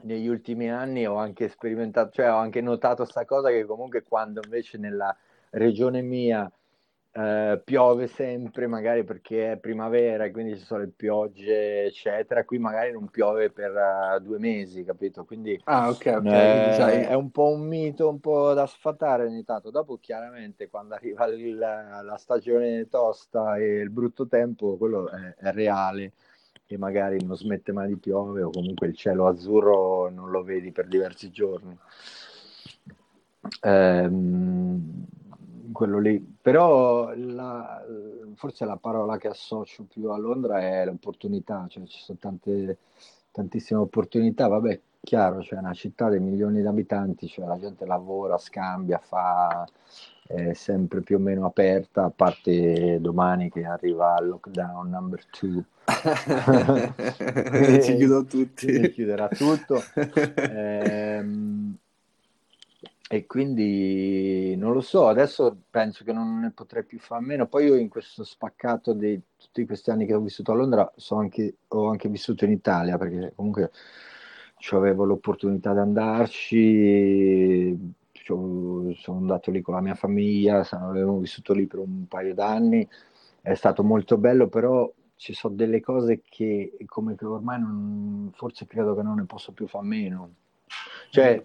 negli 0.02 0.28
ultimi 0.28 0.70
anni 0.70 1.06
ho 1.06 1.16
anche 1.16 1.48
sperimentato, 1.48 2.10
cioè 2.12 2.30
ho 2.32 2.36
anche 2.36 2.60
notato 2.60 3.02
questa 3.02 3.24
cosa 3.24 3.50
che 3.50 3.64
comunque 3.64 4.02
quando 4.02 4.40
invece 4.44 4.78
nella 4.78 5.14
regione 5.50 6.02
mia 6.02 6.50
eh, 7.12 7.60
piove 7.64 8.06
sempre, 8.06 8.68
magari 8.68 9.02
perché 9.02 9.52
è 9.52 9.56
primavera 9.56 10.24
e 10.24 10.30
quindi 10.30 10.56
ci 10.56 10.64
sono 10.64 10.82
le 10.82 10.92
piogge, 10.94 11.86
eccetera, 11.86 12.44
qui 12.44 12.58
magari 12.58 12.92
non 12.92 13.08
piove 13.08 13.50
per 13.50 13.72
uh, 13.72 14.20
due 14.20 14.38
mesi, 14.38 14.84
capito? 14.84 15.24
Quindi, 15.24 15.60
ah, 15.64 15.88
ok, 15.88 16.12
ok. 16.18 16.24
Eh, 16.26 16.72
sai... 16.76 17.02
È 17.02 17.14
un 17.14 17.30
po' 17.30 17.48
un 17.48 17.62
mito, 17.62 18.08
un 18.08 18.20
po' 18.20 18.52
da 18.52 18.66
sfatare 18.66 19.24
ogni 19.24 19.44
tanto. 19.44 19.70
Dopo, 19.70 19.98
chiaramente, 19.98 20.68
quando 20.68 20.94
arriva 20.94 21.26
il, 21.26 21.58
la 21.58 22.16
stagione 22.16 22.88
tosta 22.88 23.56
e 23.56 23.80
il 23.80 23.90
brutto 23.90 24.28
tempo, 24.28 24.76
quello 24.76 25.10
è, 25.10 25.34
è 25.34 25.52
reale 25.52 26.12
e 26.72 26.78
magari 26.78 27.24
non 27.24 27.36
smette 27.36 27.72
mai 27.72 27.88
di 27.88 27.96
piovere 27.96 28.44
o 28.44 28.50
comunque 28.50 28.86
il 28.86 28.94
cielo 28.94 29.26
azzurro 29.26 30.08
non 30.08 30.30
lo 30.30 30.44
vedi 30.44 30.70
per 30.70 30.86
diversi 30.86 31.30
giorni. 31.30 31.76
Ehm, 33.62 35.06
quello 35.72 35.98
lì. 35.98 36.20
Però 36.40 37.12
la, 37.16 37.84
forse 38.34 38.64
la 38.64 38.76
parola 38.76 39.16
che 39.16 39.26
associo 39.26 39.84
più 39.84 40.10
a 40.10 40.16
Londra 40.16 40.60
è 40.60 40.84
l'opportunità, 40.84 41.66
cioè 41.68 41.84
ci 41.86 42.00
sono 42.00 42.18
tante, 42.20 42.78
tantissime 43.32 43.80
opportunità. 43.80 44.46
Vabbè, 44.46 44.80
chiaro, 45.00 45.42
cioè 45.42 45.58
una 45.58 45.72
città 45.72 46.08
di 46.08 46.20
milioni 46.20 46.60
di 46.60 46.66
abitanti, 46.68 47.26
cioè 47.26 47.46
la 47.46 47.58
gente 47.58 47.84
lavora, 47.84 48.38
scambia, 48.38 48.98
fa 48.98 49.66
è 50.30 50.52
sempre 50.54 51.00
più 51.00 51.16
o 51.16 51.18
meno 51.18 51.44
aperta, 51.44 52.04
a 52.04 52.10
parte 52.10 53.00
domani 53.00 53.50
che 53.50 53.64
arriva 53.64 54.16
il 54.20 54.28
lockdown 54.28 54.88
number 54.88 55.26
two. 55.26 55.64
si 57.80 57.96
chiudono 57.96 58.24
tutti. 58.30 58.72
Si 58.72 58.90
chiuderà 58.92 59.26
tutto. 59.26 59.82
ehm, 60.36 61.76
e 63.12 63.26
quindi 63.26 64.54
non 64.54 64.72
lo 64.72 64.80
so, 64.80 65.08
adesso 65.08 65.62
penso 65.68 66.04
che 66.04 66.12
non 66.12 66.38
ne 66.38 66.52
potrei 66.52 66.84
più 66.84 67.00
fare 67.00 67.20
a 67.20 67.26
meno. 67.26 67.48
Poi 67.48 67.66
io 67.66 67.74
in 67.74 67.88
questo 67.88 68.22
spaccato 68.22 68.92
di 68.92 69.20
tutti 69.36 69.66
questi 69.66 69.90
anni 69.90 70.06
che 70.06 70.14
ho 70.14 70.20
vissuto 70.20 70.52
a 70.52 70.54
Londra 70.54 70.92
so 70.94 71.16
anche, 71.16 71.56
ho 71.66 71.90
anche 71.90 72.08
vissuto 72.08 72.44
in 72.44 72.52
Italia 72.52 72.96
perché 72.98 73.32
comunque 73.34 73.72
avevo 74.70 75.04
l'opportunità 75.04 75.72
di 75.72 75.78
andarci, 75.80 77.76
sono 78.34 79.18
andato 79.18 79.50
lì 79.50 79.60
con 79.60 79.74
la 79.74 79.80
mia 79.80 79.94
famiglia, 79.94 80.66
avevo 80.70 81.18
vissuto 81.18 81.52
lì 81.52 81.66
per 81.66 81.80
un 81.80 82.06
paio 82.08 82.34
d'anni, 82.34 82.86
è 83.40 83.54
stato 83.54 83.82
molto 83.82 84.16
bello, 84.16 84.48
però 84.48 84.90
ci 85.16 85.32
sono 85.34 85.54
delle 85.54 85.80
cose 85.80 86.22
che 86.28 86.76
come 86.86 87.14
che 87.14 87.26
ormai 87.26 87.60
non, 87.60 88.30
forse 88.34 88.66
credo 88.66 88.94
che 88.94 89.02
non 89.02 89.16
ne 89.16 89.24
posso 89.24 89.52
più 89.52 89.66
fare 89.66 89.86
meno 89.86 90.30
cioè, 91.10 91.42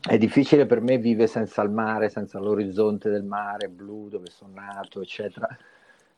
è 0.00 0.16
difficile 0.16 0.64
per 0.64 0.80
me 0.80 0.96
vivere 0.96 1.26
senza 1.26 1.60
il 1.60 1.70
mare, 1.70 2.08
senza 2.08 2.38
l'orizzonte 2.38 3.10
del 3.10 3.22
mare 3.22 3.68
blu 3.68 4.08
dove 4.08 4.30
sono 4.30 4.52
nato, 4.54 5.02
eccetera. 5.02 5.46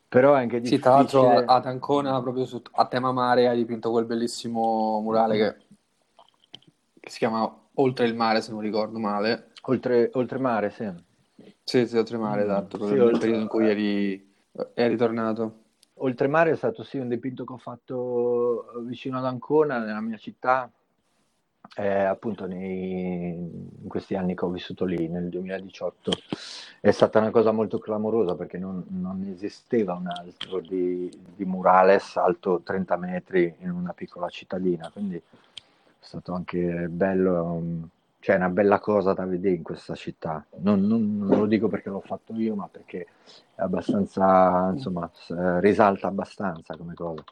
Però 0.09 0.35
è 0.35 0.41
anche 0.41 0.61
difficile. 0.61 0.77
Sì, 0.77 0.83
tra 0.83 0.95
l'altro 0.95 1.53
ad 1.53 1.67
Ancona, 1.67 2.21
proprio 2.23 2.45
su, 2.45 2.63
a 2.73 2.87
tema 2.87 3.11
mare, 3.11 3.49
hai 3.49 3.57
dipinto 3.57 3.91
quel 3.91 4.05
bellissimo 4.05 5.01
murale 5.01 5.37
che, 5.37 5.57
che 7.01 7.11
si 7.11 7.19
chiama 7.19 7.59
Oltre 7.75 8.07
il 8.07 8.15
mare, 8.15 8.41
se 8.41 8.53
non 8.53 8.61
ricordo 8.61 8.99
male. 8.99 9.50
Oltre, 9.71 10.39
mare, 10.39 10.71
sì. 10.71 10.91
Sì, 11.63 11.87
sì, 11.87 11.97
oltremare, 11.97 12.43
esatto, 12.43 12.79
proprio 12.79 12.89
sì, 12.89 12.95
nel 12.95 13.03
oltre... 13.03 13.21
periodo 13.21 13.43
in 13.43 13.49
cui 13.49 13.69
eri, 13.69 14.35
eri 14.75 14.97
tornato. 14.97 15.59
Oltremare 16.03 16.51
è 16.51 16.57
stato 16.57 16.83
sì 16.83 16.99
un 16.99 17.09
dipinto 17.09 17.45
che 17.45 17.53
ho 17.53 17.59
fatto 17.59 18.73
vicino 18.87 19.19
ad 19.19 19.27
Ancona, 19.27 19.79
nella 19.79 20.01
mia 20.01 20.17
città, 20.17 20.71
eh, 21.77 22.03
appunto 22.05 22.47
nei, 22.47 23.33
in 23.33 23.87
questi 23.87 24.17
anni 24.17 24.35
che 24.35 24.45
ho 24.45 24.51
vissuto 24.51 24.85
lì, 24.85 25.09
nel 25.09 25.29
2018, 25.29 26.13
è 26.81 26.91
stata 26.91 27.21
una 27.21 27.31
cosa 27.31 27.53
molto 27.53 27.79
clamorosa 27.79 28.35
perché 28.35 28.59
non, 28.59 28.85
non 28.89 29.23
esisteva 29.33 29.95
un 29.95 30.09
altro 30.09 30.61
di, 30.61 31.09
di, 31.37 31.45
murales 31.45 32.17
alto 32.17 32.63
30 32.65 32.97
metri 32.97 33.55
in 33.59 33.71
una 33.71 33.93
piccola 33.93 34.29
cittadina, 34.29 34.91
quindi 34.91 35.17
è 35.17 35.23
stato 36.01 36.33
anche 36.33 36.89
bello, 36.89 37.89
cioè 38.21 38.37
una 38.37 38.51
bella 38.51 38.79
cosa 38.79 39.15
da 39.15 39.25
vedere 39.25 39.57
in 39.57 39.63
questa 39.63 39.95
città. 39.95 40.45
Non, 40.59 40.87
non, 40.87 41.19
non 41.19 41.39
lo 41.39 41.47
dico 41.47 41.69
perché 41.69 41.89
l'ho 41.89 42.03
fatto 42.03 42.35
io, 42.35 42.55
ma 42.55 42.69
perché 42.69 43.07
è 43.55 43.63
abbastanza, 43.63 44.71
insomma, 44.73 45.11
risalta 45.61 46.07
abbastanza 46.07 46.77
come 46.77 46.95
cosa. 46.95 47.25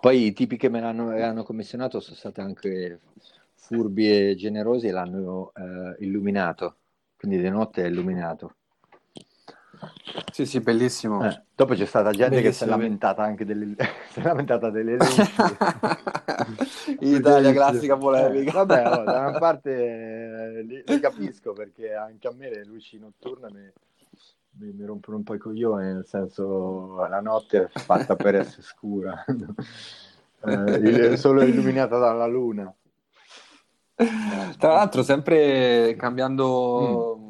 Poi 0.00 0.26
i 0.26 0.32
tipi 0.32 0.56
che 0.56 0.68
me 0.68 0.80
l'hanno 0.80 1.10
hanno 1.10 1.44
commissionato 1.44 2.00
sono 2.00 2.16
stati 2.16 2.40
anche 2.40 3.00
furbi 3.54 4.30
e 4.30 4.34
generosi 4.34 4.88
e 4.88 4.90
l'hanno 4.92 5.52
eh, 5.54 6.04
illuminato, 6.04 6.76
quindi 7.16 7.40
di 7.40 7.48
notte 7.48 7.84
è 7.84 7.88
illuminato. 7.88 8.54
Sì, 10.32 10.46
sì, 10.46 10.60
bellissimo. 10.60 11.26
Eh, 11.26 11.42
dopo 11.54 11.74
c'è 11.74 11.84
stata 11.84 12.10
gente 12.10 12.40
bellissimo. 12.40 12.50
che 12.50 12.56
si 12.56 12.64
è 12.64 12.66
lamentata 12.66 13.22
anche 13.22 13.44
delle, 13.44 13.74
si 14.10 14.20
è 14.20 14.22
lamentata 14.22 14.70
delle 14.70 14.96
Italia 17.00 17.52
classica 17.52 17.96
polemica. 17.96 18.50
Eh, 18.50 18.54
vabbè, 18.54 18.86
oh, 18.86 19.04
da 19.04 19.18
una 19.18 19.38
parte 19.38 19.70
eh, 19.70 20.62
li, 20.62 20.82
li, 20.86 21.00
capisco 21.00 21.52
perché 21.52 21.94
anche 21.94 22.28
a 22.28 22.32
me 22.36 22.50
le 22.50 22.64
luci 22.64 22.98
notturne 22.98 23.50
mi, 23.50 23.72
mi, 24.58 24.72
mi 24.72 24.84
rompono 24.84 25.18
un 25.18 25.22
po' 25.22 25.34
i 25.34 25.38
coglioni, 25.38 25.92
nel 25.92 26.06
senso 26.06 27.06
la 27.08 27.20
notte 27.20 27.70
è 27.72 27.78
fatta 27.78 28.16
per 28.16 28.36
essere 28.36 28.62
scura, 28.62 29.24
eh, 30.44 31.16
solo 31.16 31.42
illuminata 31.42 31.98
dalla 31.98 32.26
luna. 32.26 32.72
Tra 34.58 34.74
l'altro, 34.74 35.02
sempre 35.02 35.96
cambiando, 35.98 37.18
mm. 37.18 37.27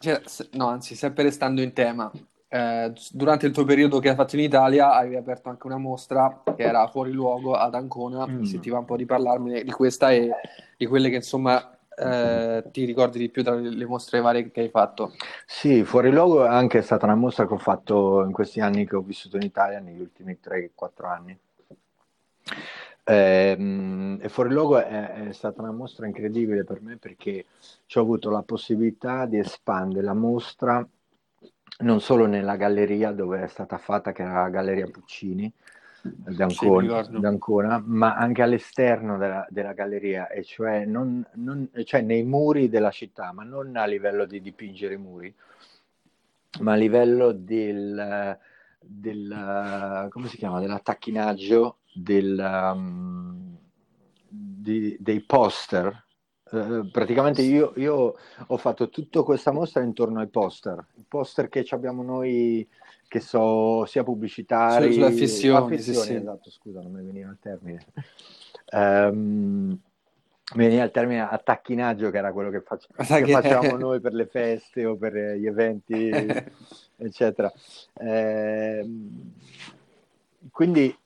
Cioè, 0.00 0.22
no, 0.52 0.68
anzi, 0.68 0.94
sempre 0.94 1.24
restando 1.24 1.60
in 1.60 1.74
tema, 1.74 2.10
eh, 2.48 2.90
durante 3.12 3.46
il 3.46 3.52
tuo 3.52 3.64
periodo 3.64 3.98
che 3.98 4.08
hai 4.08 4.14
fatto 4.14 4.34
in 4.34 4.42
Italia 4.42 4.94
avevi 4.94 5.16
aperto 5.16 5.50
anche 5.50 5.66
una 5.66 5.76
mostra 5.76 6.42
che 6.56 6.62
era 6.62 6.86
fuori 6.88 7.12
luogo 7.12 7.52
ad 7.52 7.74
Ancona, 7.74 8.26
mm. 8.26 8.44
se 8.44 8.60
ti 8.60 8.70
va 8.70 8.78
un 8.78 8.86
po' 8.86 8.96
di 8.96 9.04
parlarmi 9.04 9.62
di 9.62 9.70
questa 9.70 10.10
e 10.10 10.30
di 10.74 10.86
quelle 10.86 11.10
che 11.10 11.16
insomma 11.16 11.78
eh, 11.94 12.64
ti 12.72 12.86
ricordi 12.86 13.18
di 13.18 13.28
più 13.28 13.44
tra 13.44 13.54
le 13.54 13.84
mostre 13.84 14.22
varie 14.22 14.50
che 14.50 14.62
hai 14.62 14.70
fatto? 14.70 15.12
Sì, 15.44 15.84
Fuori 15.84 16.10
Luogo 16.10 16.46
è 16.46 16.48
anche 16.48 16.80
stata 16.80 17.04
una 17.04 17.14
mostra 17.14 17.46
che 17.46 17.52
ho 17.52 17.58
fatto 17.58 18.24
in 18.24 18.32
questi 18.32 18.60
anni 18.60 18.86
che 18.86 18.96
ho 18.96 19.02
vissuto 19.02 19.36
in 19.36 19.42
Italia, 19.42 19.80
negli 19.80 20.00
ultimi 20.00 20.38
3-4 20.42 21.04
anni. 21.04 21.38
Eh, 23.02 24.18
e 24.20 24.28
Fuori 24.28 24.52
Luogo 24.52 24.78
è, 24.78 25.28
è, 25.28 25.32
stata 25.32 25.62
una 25.62 25.72
mostra 25.72 26.06
incredibile 26.06 26.64
per 26.64 26.82
me 26.82 26.96
perché 26.96 27.46
ci 27.86 27.98
ho 27.98 28.02
avuto 28.02 28.30
la 28.30 28.42
possibilità 28.42 29.26
di 29.26 29.38
espandere 29.38 30.04
la 30.04 30.14
mostra 30.14 30.86
non 31.78 32.00
solo 32.00 32.26
nella 32.26 32.56
galleria 32.56 33.12
dove 33.12 33.42
è 33.42 33.46
stata 33.46 33.78
fatta, 33.78 34.12
che 34.12 34.22
era 34.22 34.42
la 34.42 34.48
Galleria 34.50 34.86
Puccini, 34.86 35.50
d'Ancona, 36.02 37.04
sì, 37.04 37.18
d'Ancona 37.18 37.82
ma 37.84 38.14
anche 38.14 38.42
all'esterno 38.42 39.16
della, 39.18 39.46
della 39.50 39.72
galleria, 39.72 40.28
e 40.28 40.42
cioè, 40.42 40.84
non, 40.84 41.24
non, 41.34 41.70
cioè 41.84 42.02
nei 42.02 42.22
muri 42.22 42.68
della 42.68 42.90
città, 42.90 43.32
ma 43.32 43.44
non 43.44 43.76
a 43.76 43.84
livello 43.84 44.24
di 44.24 44.40
dipingere 44.40 44.94
i 44.94 44.98
muri, 44.98 45.34
ma 46.60 46.72
a 46.72 46.76
livello 46.76 47.32
del, 47.32 48.38
del 48.78 50.08
come 50.10 50.28
si 50.28 50.36
chiama, 50.36 50.60
dell'attacchinaggio 50.60 51.76
del, 51.92 52.38
um, 52.38 53.56
di, 54.28 54.96
dei 54.98 55.20
poster. 55.20 56.06
Uh, 56.50 56.90
praticamente 56.90 57.42
io, 57.42 57.72
io, 57.76 58.16
ho 58.46 58.56
fatto 58.56 58.88
tutta 58.88 59.22
questa 59.22 59.52
mostra 59.52 59.82
intorno 59.82 60.18
ai 60.18 60.28
poster, 60.28 60.84
i 60.96 61.04
poster 61.06 61.48
che 61.48 61.64
abbiamo 61.70 62.02
noi 62.02 62.68
che 63.06 63.20
so 63.20 63.84
sia 63.86 64.02
pubblicitari 64.02 65.00
affissioni, 65.02 65.64
affissioni 65.64 65.98
sì, 65.98 66.06
sì. 66.06 66.14
esatto, 66.14 66.50
scusa, 66.50 66.80
non 66.80 66.92
mi 66.92 67.04
veniva 67.04 67.30
il 67.30 67.38
termine. 67.40 67.84
Um, 68.72 69.80
mi 70.54 70.64
veniva 70.64 70.84
il 70.84 70.90
termine 70.90 71.20
attacchinaggio, 71.20 72.10
che 72.10 72.18
era 72.18 72.32
quello 72.32 72.50
che, 72.50 72.60
faccio, 72.60 72.88
che 72.96 73.26
facciamo 73.26 73.76
noi 73.78 74.00
per 74.00 74.14
le 74.14 74.26
feste 74.26 74.84
o 74.84 74.96
per 74.96 75.14
gli 75.36 75.46
eventi, 75.46 76.08
eccetera. 76.96 77.52
Eh, 77.94 78.88
quindi 80.50 80.86
eh, 80.88 80.98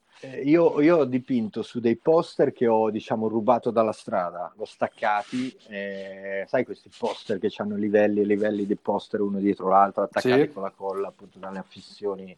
io, 0.45 0.81
io, 0.81 0.99
ho 0.99 1.05
dipinto 1.05 1.63
su 1.63 1.81
dei 1.81 1.97
poster 1.97 2.53
che 2.53 2.67
ho, 2.67 2.91
diciamo, 2.91 3.29
rubato 3.29 3.71
dalla 3.71 3.93
strada, 3.93 4.53
l'ho 4.57 4.65
staccati, 4.65 5.57
eh, 5.69 6.45
sai 6.47 6.65
questi 6.65 6.91
poster 6.97 7.39
che 7.39 7.53
hanno 7.57 7.77
livelli 7.77 8.21
e 8.21 8.25
livelli 8.25 8.67
di 8.67 8.77
poster 8.77 9.21
uno 9.21 9.39
dietro 9.39 9.69
l'altro, 9.69 10.03
attaccati 10.03 10.41
sì. 10.43 10.53
con 10.53 10.63
la 10.63 10.73
colla 10.75 11.09
appunto 11.09 11.39
dalle 11.39 11.59
affissioni 11.59 12.37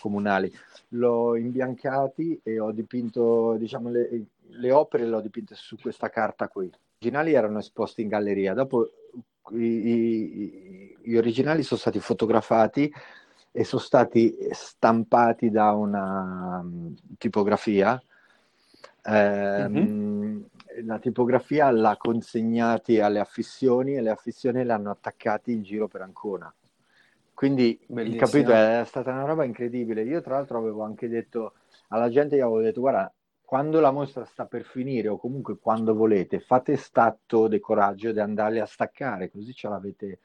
comunali. 0.00 0.52
L'ho 0.90 1.36
imbiancati 1.36 2.40
e 2.42 2.58
ho 2.58 2.72
dipinto, 2.72 3.56
diciamo, 3.58 3.90
le, 3.90 4.26
le 4.48 4.72
opere 4.72 5.06
le 5.06 5.16
ho 5.16 5.20
dipinte 5.20 5.54
su 5.54 5.76
questa 5.76 6.08
carta 6.08 6.48
qui. 6.48 6.66
Gli 6.66 7.06
originali 7.06 7.34
erano 7.34 7.58
esposti 7.58 8.02
in 8.02 8.08
galleria, 8.08 8.54
dopo 8.54 8.88
i, 9.52 9.56
i, 9.56 10.96
gli 11.02 11.16
originali 11.16 11.62
sono 11.62 11.80
stati 11.80 12.00
fotografati 12.00 12.92
e 13.58 13.64
sono 13.64 13.82
stati 13.82 14.36
stampati 14.52 15.50
da 15.50 15.72
una 15.72 16.60
um, 16.62 16.94
tipografia. 17.18 18.00
Eh, 19.02 19.68
mm-hmm. 19.68 20.42
La 20.84 21.00
tipografia 21.00 21.68
l'ha 21.72 21.96
consegnati 21.96 23.00
alle 23.00 23.18
affissioni 23.18 23.96
e 23.96 24.00
le 24.00 24.10
affissioni 24.10 24.62
le 24.62 24.72
hanno 24.72 24.92
attaccati 24.92 25.50
in 25.50 25.62
giro 25.62 25.88
per 25.88 26.02
Ancona. 26.02 26.54
Quindi, 27.34 27.76
Bellissimo. 27.84 28.20
capito, 28.20 28.52
è 28.52 28.84
stata 28.86 29.10
una 29.10 29.24
roba 29.24 29.42
incredibile. 29.42 30.04
Io, 30.04 30.20
tra 30.20 30.36
l'altro, 30.36 30.58
avevo 30.58 30.84
anche 30.84 31.08
detto 31.08 31.54
alla 31.88 32.10
gente, 32.10 32.36
gli 32.36 32.40
avevo 32.40 32.60
detto, 32.60 32.78
guarda, 32.78 33.12
quando 33.44 33.80
la 33.80 33.90
mostra 33.90 34.24
sta 34.24 34.46
per 34.46 34.62
finire 34.62 35.08
o 35.08 35.18
comunque 35.18 35.58
quando 35.58 35.96
volete, 35.96 36.38
fate 36.38 36.76
stato 36.76 37.48
di 37.48 37.58
coraggio 37.58 38.12
di 38.12 38.20
andarli 38.20 38.60
a 38.60 38.66
staccare, 38.66 39.32
così 39.32 39.52
ce 39.52 39.68
l'avete 39.68 40.20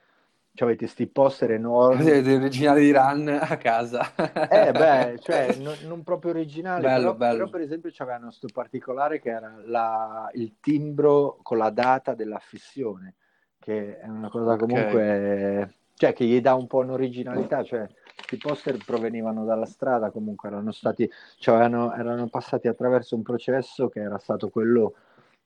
cioè, 0.56 0.68
avete 0.68 0.86
sti 0.86 1.08
poster 1.08 1.52
enormi. 1.52 2.04
Siete 2.04 2.36
originali 2.36 2.82
di 2.82 2.92
Run 2.92 3.40
a 3.42 3.58
casa. 3.58 4.14
eh 4.50 4.72
beh, 4.72 5.18
cioè, 5.22 5.56
non, 5.56 5.76
non 5.86 6.04
proprio 6.04 6.32
originali, 6.32 6.84
bello, 6.84 7.02
però, 7.02 7.14
bello. 7.16 7.38
però, 7.38 7.50
per 7.50 7.62
esempio 7.62 7.90
c'avevano 7.92 8.26
questo 8.28 8.48
particolare 8.54 9.20
che 9.20 9.30
era 9.30 9.56
la, 9.66 10.30
il 10.34 10.58
timbro 10.60 11.40
con 11.42 11.58
la 11.58 11.72
data 11.72 12.14
dell'affissione, 12.14 13.16
che 13.60 14.00
è 14.00 14.08
una 14.08 14.30
cosa 14.30 14.56
comunque... 14.56 15.58
Okay. 15.58 15.74
cioè 15.96 16.14
che 16.14 16.26
gli 16.26 16.40
dà 16.40 16.54
un 16.54 16.68
po' 16.68 16.80
un'originalità, 16.80 17.64
cioè 17.64 17.88
questi 18.16 18.38
poster 18.38 18.78
provenivano 18.86 19.46
dalla 19.46 19.66
strada, 19.66 20.12
comunque 20.12 20.50
erano 20.50 20.72
stati, 20.72 21.10
cioè 21.40 21.56
erano, 21.56 21.94
erano 21.94 22.28
passati 22.28 22.68
attraverso 22.68 23.16
un 23.16 23.24
processo 23.24 23.90
che 23.90 24.02
era 24.02 24.20
stato 24.20 24.50
quello 24.50 24.94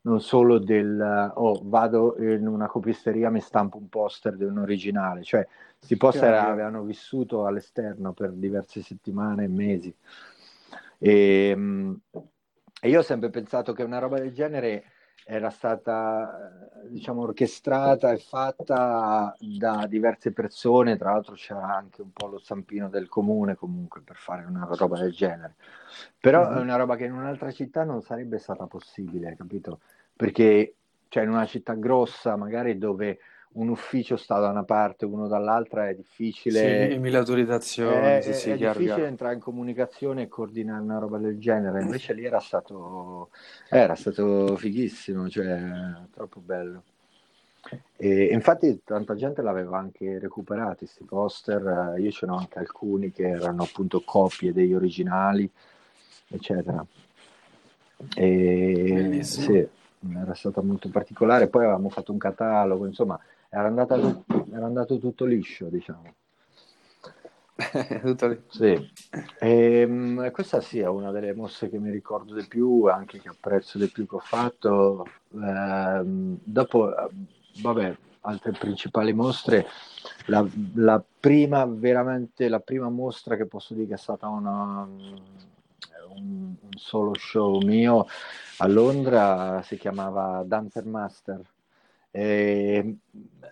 non 0.08 0.22
solo 0.22 0.58
del 0.58 1.32
oh 1.36 1.60
vado 1.64 2.16
in 2.18 2.48
una 2.48 2.68
copisteria 2.68 3.30
mi 3.30 3.42
stampo 3.42 3.78
un 3.78 3.90
poster 3.90 4.38
di 4.38 4.46
un 4.46 4.58
originale, 4.58 5.24
cioè 5.24 5.46
questi 5.78 5.98
poster 5.98 6.34
avevano 6.34 6.84
vissuto 6.84 7.46
all'esterno 7.46 8.14
per 8.14 8.32
diverse 8.32 8.82
settimane 8.82 9.44
e 9.44 9.48
mesi. 9.48 9.94
E, 10.98 11.50
ehm, 11.50 12.00
e 12.82 12.90
io 12.90 13.00
ho 13.00 13.04
sempre 13.04 13.30
pensato 13.30 13.74
che 13.74 13.84
una 13.84 14.00
roba 14.00 14.18
del 14.18 14.34
genere 14.34 14.86
era 15.30 15.50
stata 15.50 16.70
diciamo 16.86 17.24
orchestrata 17.24 18.14
e 18.14 18.18
fatta 18.18 19.36
da 19.38 19.86
diverse 19.88 20.32
persone, 20.32 20.96
tra 20.96 21.12
l'altro 21.12 21.36
c'era 21.36 21.76
anche 21.76 22.02
un 22.02 22.14
po' 22.14 22.28
lo 22.28 22.40
stampino 22.40 22.88
del 22.88 23.10
comune 23.10 23.56
comunque 23.56 24.02
per 24.02 24.16
fare 24.16 24.46
una 24.46 24.66
roba 24.72 24.98
del 24.98 25.12
genere. 25.12 25.56
Però 26.18 26.48
mm-hmm. 26.48 26.58
è 26.58 26.62
una 26.62 26.78
roba 26.78 26.96
che 26.96 27.06
in 27.06 27.12
un'altra 27.12 27.52
città 27.52 27.84
non 27.84 28.02
sarebbe 28.02 28.38
stata 28.38 28.68
possibile, 28.68 29.36
capito? 29.36 29.82
Perché 30.18 30.74
cioè 31.08 31.24
in 31.24 31.30
una 31.30 31.46
città 31.46 31.74
grossa, 31.74 32.36
magari 32.36 32.78
dove 32.78 33.20
un 33.50 33.70
ufficio 33.70 34.18
sta 34.18 34.40
da 34.40 34.50
una 34.50 34.64
parte, 34.64 35.06
uno 35.06 35.28
dall'altra, 35.28 35.88
è 35.88 35.96
difficile. 35.96 36.90
Sì, 36.92 36.98
mille 36.98 37.18
autorizzazioni. 37.18 38.18
È, 38.18 38.22
sì, 38.22 38.34
sì, 38.34 38.50
è 38.50 38.56
chiaro, 38.56 38.74
difficile 38.74 38.96
chiaro. 38.96 39.06
entrare 39.06 39.34
in 39.36 39.40
comunicazione 39.40 40.24
e 40.24 40.28
coordinare 40.28 40.82
una 40.82 41.00
roba 41.00 41.18
del 41.18 41.40
genere. 41.40 41.82
Invece 41.82 42.14
lì 42.14 42.26
era 42.26 42.40
stato, 42.40 43.30
era 43.70 43.96
stato 43.96 44.58
fighissimo, 44.58 45.30
cioè 45.30 45.60
troppo 46.14 46.40
bello. 46.40 46.84
E 47.96 48.26
infatti 48.26 48.82
tanta 48.84 49.16
gente 49.16 49.42
l'aveva 49.42 49.78
anche 49.78 50.20
recuperato 50.20 50.78
questi 50.80 51.04
poster, 51.04 51.96
io 51.98 52.12
ce 52.12 52.26
n'ho 52.26 52.38
anche 52.38 52.60
alcuni 52.60 53.12
che 53.12 53.28
erano 53.28 53.64
appunto 53.64 54.02
copie 54.02 54.54
degli 54.54 54.74
originali, 54.74 55.50
eccetera. 56.28 56.86
E 58.16 59.20
sì, 59.24 59.68
era 60.16 60.34
stato 60.34 60.62
molto 60.64 60.90
particolare. 60.90 61.48
Poi 61.48 61.64
avevamo 61.64 61.90
fatto 61.90 62.12
un 62.12 62.18
catalogo, 62.18 62.86
insomma, 62.86 63.20
era, 63.50 63.68
andata, 63.68 63.96
era 63.96 64.66
andato 64.66 64.98
tutto 64.98 65.26
liscio, 65.26 65.68
diciamo. 65.68 66.14
tutto 68.04 68.28
lì. 68.28 68.42
Sì. 68.50 68.92
E, 69.40 69.84
um, 69.84 70.32
questa 70.32 70.62
sì 70.62 70.80
è 70.80 70.88
una 70.88 71.12
delle 71.12 71.34
mosse 71.34 71.70
che 71.70 71.80
mi 71.80 71.90
ricordo 71.90 72.36
di 72.36 72.46
più, 72.48 72.86
anche 72.86 73.20
che 73.20 73.30
apprezzo 73.30 73.78
di 73.78 73.88
più 73.88 74.08
che 74.08 74.16
ho 74.16 74.20
fatto. 74.20 75.06
Eh, 75.34 76.02
dopo, 76.04 76.94
vabbè, 77.62 77.98
altre 78.22 78.52
principali 78.52 79.14
mostre, 79.14 79.66
la, 80.28 80.46
la, 80.76 81.04
prima, 81.20 81.66
veramente, 81.66 82.48
la 82.48 82.60
prima 82.60 82.90
mostra 82.90 83.36
che 83.36 83.46
posso 83.46 83.74
dire 83.74 83.88
che 83.88 83.94
è 83.96 83.98
stata 83.98 84.28
una, 84.28 84.88
un, 86.10 86.56
un 86.60 86.72
solo 86.76 87.14
show 87.16 87.62
mio 87.62 88.06
a 88.58 88.68
Londra 88.68 89.62
si 89.64 89.78
chiamava 89.78 90.44
Dancer 90.46 90.86
Master 90.86 91.42
e 92.12 92.98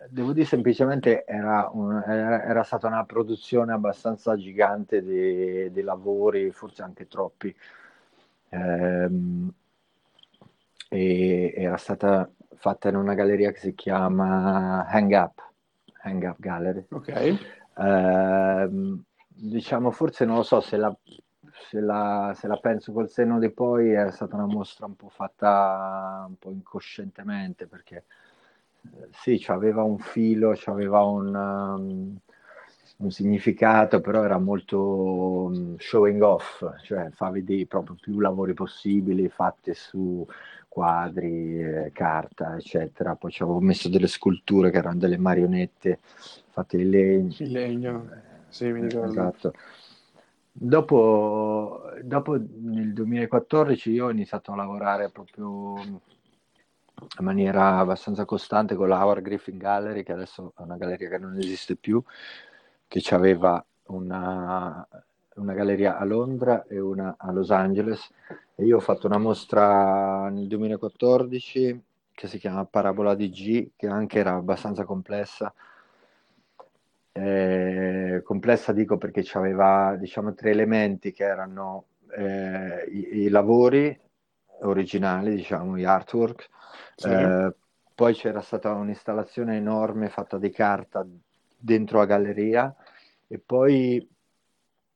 devo 0.09 0.33
dire 0.33 0.45
semplicemente 0.45 1.23
era, 1.25 1.69
un, 1.71 2.01
era, 2.05 2.43
era, 2.43 2.63
stata 2.63 2.87
una 2.87 3.03
produzione 3.03 3.73
abbastanza 3.73 4.35
gigante 4.35 5.03
di, 5.03 5.71
di 5.71 5.81
lavori, 5.81 6.49
forse 6.51 6.81
anche 6.81 7.07
troppi. 7.07 7.55
Ehm, 8.49 9.53
e 10.89 11.53
era 11.55 11.77
stata 11.77 12.29
fatta 12.55 12.89
in 12.89 12.95
una 12.95 13.13
galleria 13.13 13.51
che 13.51 13.59
si 13.59 13.75
chiama 13.75 14.85
Hang 14.87 15.11
Up, 15.11 15.41
Hang 16.01 16.23
Up 16.23 16.39
Gallery. 16.39 16.85
Ok. 16.89 17.39
Ehm, 17.77 19.03
diciamo, 19.27 19.91
forse 19.91 20.25
non 20.25 20.37
lo 20.37 20.43
so 20.43 20.61
se 20.61 20.77
la, 20.77 20.95
se 21.75 21.81
la, 21.81 22.33
se 22.33 22.47
la 22.47 22.55
penso 22.55 22.93
col 22.93 23.09
senno 23.09 23.37
di 23.37 23.49
poi, 23.49 23.91
è 23.91 24.09
stata 24.11 24.35
una 24.35 24.45
mostra 24.45 24.85
un 24.85 24.95
po' 24.95 25.09
fatta 25.09 26.23
un 26.25 26.35
po' 26.39 26.49
incoscientemente 26.49 27.67
perché 27.67 28.05
sì, 29.11 29.43
aveva 29.47 29.83
un 29.83 29.97
filo, 29.97 30.57
aveva 30.65 31.03
un, 31.03 31.35
um, 31.35 32.17
un, 32.97 33.11
significato, 33.11 33.99
però 33.99 34.23
era 34.23 34.37
molto 34.37 34.79
um, 34.79 35.75
showing 35.77 36.21
off, 36.21 36.63
cioè 36.83 37.09
fa 37.11 37.29
vedere 37.29 37.65
proprio 37.65 37.97
più 37.99 38.19
lavori 38.21 38.53
possibili 38.53 39.27
fatti 39.27 39.73
su 39.73 40.25
quadri, 40.69 41.61
eh, 41.61 41.91
carta, 41.93 42.55
eccetera. 42.55 43.15
Poi 43.15 43.31
ci 43.31 43.43
avevo 43.43 43.59
messo 43.59 43.89
delle 43.89 44.07
sculture 44.07 44.71
che 44.71 44.77
erano 44.77 44.99
delle 44.99 45.17
marionette 45.17 45.99
fatte 46.51 46.77
in 46.77 46.89
legno. 46.89 47.35
In 47.39 47.51
legno, 47.51 48.09
sì, 48.47 48.71
mi 48.71 48.81
ricordo. 48.81 49.09
Esatto. 49.09 49.53
Dopo, 50.57 51.81
dopo 52.01 52.37
nel 52.37 52.93
2014 52.93 53.91
io 53.91 54.05
ho 54.05 54.09
iniziato 54.09 54.53
a 54.53 54.55
lavorare 54.55 55.09
proprio 55.09 55.81
in 55.81 55.99
maniera 57.19 57.77
abbastanza 57.77 58.23
costante 58.23 58.75
con 58.75 58.87
la 58.87 59.03
Howard 59.03 59.21
Griffin 59.21 59.57
Gallery, 59.57 60.03
che 60.03 60.13
adesso 60.13 60.53
è 60.57 60.61
una 60.61 60.77
galleria 60.77 61.09
che 61.09 61.17
non 61.17 61.37
esiste 61.37 61.75
più, 61.75 62.01
che 62.87 63.03
aveva 63.13 63.63
una, 63.87 64.87
una 65.35 65.53
galleria 65.53 65.97
a 65.97 66.05
Londra 66.05 66.63
e 66.67 66.79
una 66.79 67.15
a 67.17 67.33
Los 67.33 67.51
Angeles. 67.51 68.09
E 68.55 68.63
io 68.63 68.77
ho 68.77 68.79
fatto 68.79 69.07
una 69.07 69.17
mostra 69.17 70.29
nel 70.29 70.47
2014 70.47 71.83
che 72.13 72.27
si 72.27 72.37
chiama 72.39 72.63
Parabola 72.63 73.13
di 73.13 73.29
G, 73.29 73.71
che 73.75 73.87
anche 73.87 74.19
era 74.19 74.35
abbastanza 74.35 74.85
complessa. 74.85 75.53
Eh, 77.17 78.21
complessa 78.25 78.73
dico 78.73 78.97
perché 78.97 79.23
aveva 79.35 79.95
diciamo 79.97 80.33
tre 80.33 80.49
elementi 80.49 81.13
che 81.13 81.23
erano 81.23 81.85
eh, 82.13 82.83
i, 82.91 83.21
i 83.21 83.29
lavori 83.29 83.97
originali, 84.63 85.33
diciamo, 85.33 85.77
gli 85.77 85.85
artwork, 85.85 86.49
sì. 86.95 87.07
Eh, 87.07 87.53
poi 87.93 88.13
c'era 88.13 88.41
stata 88.41 88.73
un'installazione 88.73 89.55
enorme 89.55 90.09
fatta 90.09 90.37
di 90.37 90.49
carta 90.49 91.07
dentro 91.57 91.99
la 91.99 92.05
galleria 92.05 92.75
e 93.27 93.39
poi 93.39 94.05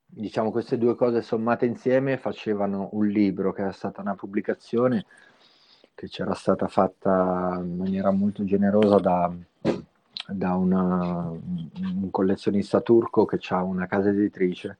diciamo 0.05 0.51
queste 0.51 0.77
due 0.77 0.95
cose 0.95 1.21
sommate 1.21 1.65
insieme 1.65 2.17
facevano 2.17 2.89
un 2.93 3.07
libro 3.07 3.53
che 3.53 3.61
era 3.61 3.71
stata 3.71 4.01
una 4.01 4.15
pubblicazione 4.15 5.05
che 5.95 6.07
c'era 6.07 6.33
stata 6.33 6.67
fatta 6.67 7.59
in 7.61 7.77
maniera 7.77 8.11
molto 8.11 8.43
generosa 8.43 8.97
da, 8.97 9.33
da 10.31 10.55
una, 10.55 11.29
un 11.29 12.07
collezionista 12.11 12.81
turco 12.81 13.25
che 13.25 13.39
ha 13.49 13.63
una 13.63 13.87
casa 13.87 14.09
editrice 14.09 14.77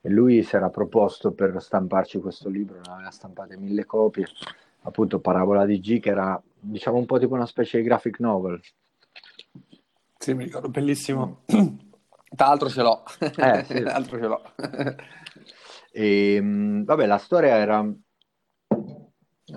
e 0.00 0.08
lui 0.08 0.42
si 0.42 0.56
era 0.56 0.70
proposto 0.70 1.32
per 1.32 1.60
stamparci 1.60 2.18
questo 2.18 2.48
libro, 2.48 2.76
ne 2.76 2.92
aveva 2.92 3.10
stampate 3.10 3.56
mille 3.56 3.84
copie 3.84 4.26
appunto 4.82 5.20
Parabola 5.20 5.64
di 5.64 5.80
G, 5.80 6.00
che 6.00 6.10
era 6.10 6.40
diciamo 6.58 6.96
un 6.96 7.06
po' 7.06 7.18
tipo 7.18 7.34
una 7.34 7.46
specie 7.46 7.78
di 7.78 7.84
graphic 7.84 8.18
novel. 8.20 8.60
Sì, 10.18 10.34
mi 10.34 10.44
ricordo, 10.44 10.68
bellissimo. 10.68 11.42
Tra 11.46 12.48
l'altro 12.48 12.68
ce 12.68 12.82
l'ho. 12.82 13.02
Eh, 13.18 13.64
sì. 13.64 13.74
Tra 13.80 13.92
l'altro 13.92 14.18
ce 14.18 14.26
l'ho. 14.26 14.42
e, 15.90 16.34
ehm, 16.36 16.84
vabbè, 16.84 17.06
la 17.06 17.18
storia 17.18 17.56
era 17.56 17.86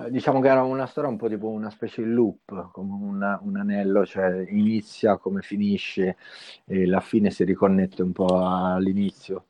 diciamo 0.10 0.40
che 0.40 0.48
era 0.48 0.64
una 0.64 0.86
storia 0.86 1.10
un 1.10 1.18
po' 1.18 1.28
tipo 1.28 1.48
una 1.50 1.70
specie 1.70 2.04
di 2.04 2.10
loop, 2.12 2.72
come 2.72 2.94
una, 2.94 3.40
un 3.44 3.58
anello, 3.58 4.06
cioè 4.06 4.46
inizia 4.50 5.18
come 5.18 5.42
finisce 5.42 6.18
e 6.66 6.86
la 6.86 7.02
fine 7.02 7.30
si 7.30 7.44
riconnette 7.44 8.02
un 8.02 8.12
po' 8.14 8.46
all'inizio. 8.46 9.46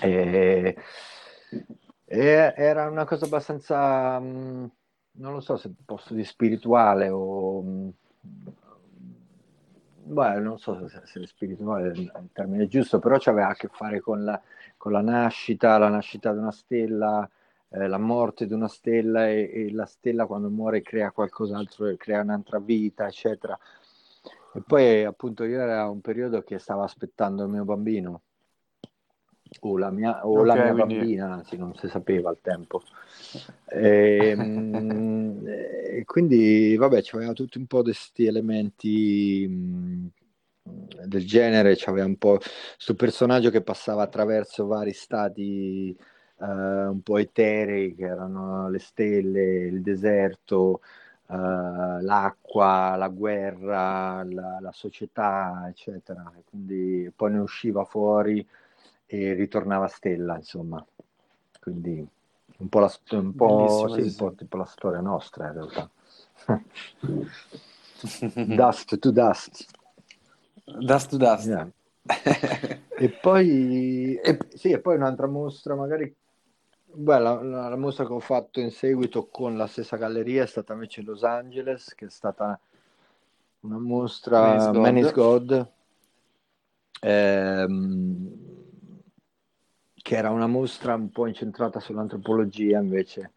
E, 0.00 0.76
e 2.04 2.54
era 2.56 2.88
una 2.88 3.04
cosa 3.04 3.24
abbastanza, 3.24 4.18
mm, 4.20 4.64
non 5.12 5.32
lo 5.32 5.40
so 5.40 5.56
se 5.56 5.72
posso 5.84 6.14
dire 6.14 6.26
spirituale 6.26 7.08
o... 7.08 7.62
Mm, 7.62 7.88
beh, 10.04 10.40
non 10.40 10.58
so 10.58 10.86
se, 10.88 11.00
se 11.04 11.26
spirituale 11.26 11.90
è 11.90 11.92
il 11.92 12.28
termine 12.32 12.66
giusto, 12.66 12.98
però 12.98 13.16
aveva 13.24 13.48
a 13.48 13.54
che 13.54 13.68
fare 13.68 14.00
con 14.00 14.24
la, 14.24 14.40
con 14.76 14.92
la 14.92 15.00
nascita, 15.00 15.78
la 15.78 15.88
nascita 15.88 16.32
di 16.32 16.38
una 16.38 16.52
stella, 16.52 17.28
eh, 17.70 17.86
la 17.86 17.98
morte 17.98 18.46
di 18.46 18.52
una 18.52 18.68
stella 18.68 19.28
e, 19.28 19.50
e, 19.52 19.72
la 19.72 19.86
stella 19.86 20.26
quando 20.26 20.48
muore 20.48 20.82
crea 20.82 21.10
qualcos'altro, 21.10 21.94
crea 21.96 22.22
un'altra 22.22 22.58
vita, 22.58 23.06
eccetera. 23.06 23.58
E 24.54 24.62
poi 24.66 25.04
appunto 25.04 25.44
io 25.44 25.60
era 25.60 25.88
un 25.88 26.00
periodo 26.00 26.42
che 26.42 26.58
stavo 26.58 26.82
aspettando 26.82 27.44
il 27.44 27.50
mio 27.50 27.64
bambino 27.64 28.22
o 29.60 29.78
la 29.78 29.90
mia, 29.90 30.26
o 30.26 30.40
okay, 30.40 30.46
la 30.46 30.54
mia 30.54 30.72
quindi... 30.72 30.96
bambina, 30.96 31.32
anzi 31.32 31.56
non 31.56 31.74
si 31.74 31.88
sapeva 31.88 32.30
al 32.30 32.38
tempo. 32.40 32.82
E, 33.66 34.34
ehm, 34.36 35.42
e 35.46 36.04
quindi 36.04 36.76
vabbè, 36.76 37.00
c'aveva 37.02 37.32
tutti 37.32 37.58
un 37.58 37.66
po' 37.66 37.82
questi 37.82 38.26
elementi 38.26 39.46
mh, 39.46 40.08
del 41.06 41.26
genere, 41.26 41.76
c'aveva 41.76 42.06
un 42.06 42.16
po' 42.16 42.38
questo 42.38 42.94
personaggio 42.94 43.50
che 43.50 43.62
passava 43.62 44.02
attraverso 44.02 44.66
vari 44.66 44.92
stati 44.92 45.96
uh, 46.38 46.90
un 46.90 47.00
po' 47.02 47.18
eterei, 47.18 47.94
che 47.94 48.04
erano 48.04 48.68
le 48.68 48.78
stelle, 48.78 49.66
il 49.66 49.82
deserto, 49.82 50.80
uh, 51.26 52.00
l'acqua, 52.00 52.96
la 52.96 53.08
guerra, 53.08 54.22
la, 54.24 54.58
la, 54.60 54.72
società, 54.72 55.66
eccetera. 55.68 56.32
E 56.36 56.42
quindi 56.48 57.12
poi 57.14 57.32
ne 57.32 57.38
usciva 57.38 57.84
fuori 57.84 58.46
e 59.06 59.32
ritornava 59.34 59.88
Stella, 59.88 60.36
insomma. 60.36 60.84
Quindi 61.60 62.06
un 62.58 62.68
po' 62.68 62.80
la, 62.80 62.92
un 63.10 63.34
po', 63.34 63.88
sì, 63.94 64.00
un 64.00 64.14
po' 64.16 64.32
tipo 64.32 64.56
la 64.56 64.64
storia 64.64 65.00
nostra 65.00 65.46
in 65.46 65.52
realtà. 65.52 65.90
dust 68.54 68.98
to 68.98 69.10
dust. 69.10 69.66
Dust 70.64 71.10
to 71.10 71.16
dust. 71.16 71.46
Yeah. 71.46 71.70
e 72.98 73.10
poi 73.10 74.14
e, 74.14 74.38
sì, 74.54 74.70
e 74.70 74.80
poi 74.80 74.96
un'altra 74.96 75.26
mostra 75.26 75.74
magari 75.74 76.14
Beh, 76.90 77.18
la, 77.18 77.42
la, 77.42 77.68
la, 77.68 77.76
mostra 77.76 78.06
che 78.06 78.12
ho 78.12 78.20
fatto 78.20 78.60
in 78.60 78.70
seguito 78.70 79.26
con 79.26 79.56
la 79.56 79.66
stessa 79.66 79.96
galleria 79.96 80.44
è 80.44 80.46
stata 80.46 80.72
invece 80.72 81.02
Los 81.02 81.22
Angeles, 81.22 81.94
che 81.94 82.06
è 82.06 82.10
stata 82.10 82.58
una 83.60 83.78
mostra 83.78 84.72
Man 84.72 84.96
is 84.96 85.12
God, 85.12 85.46
God. 85.46 85.70
Ehm, 87.00 88.32
che 89.94 90.16
era 90.16 90.30
una 90.30 90.46
mostra 90.46 90.94
un 90.94 91.10
po' 91.10 91.26
incentrata 91.26 91.78
sull'antropologia 91.78 92.78
invece, 92.78 93.32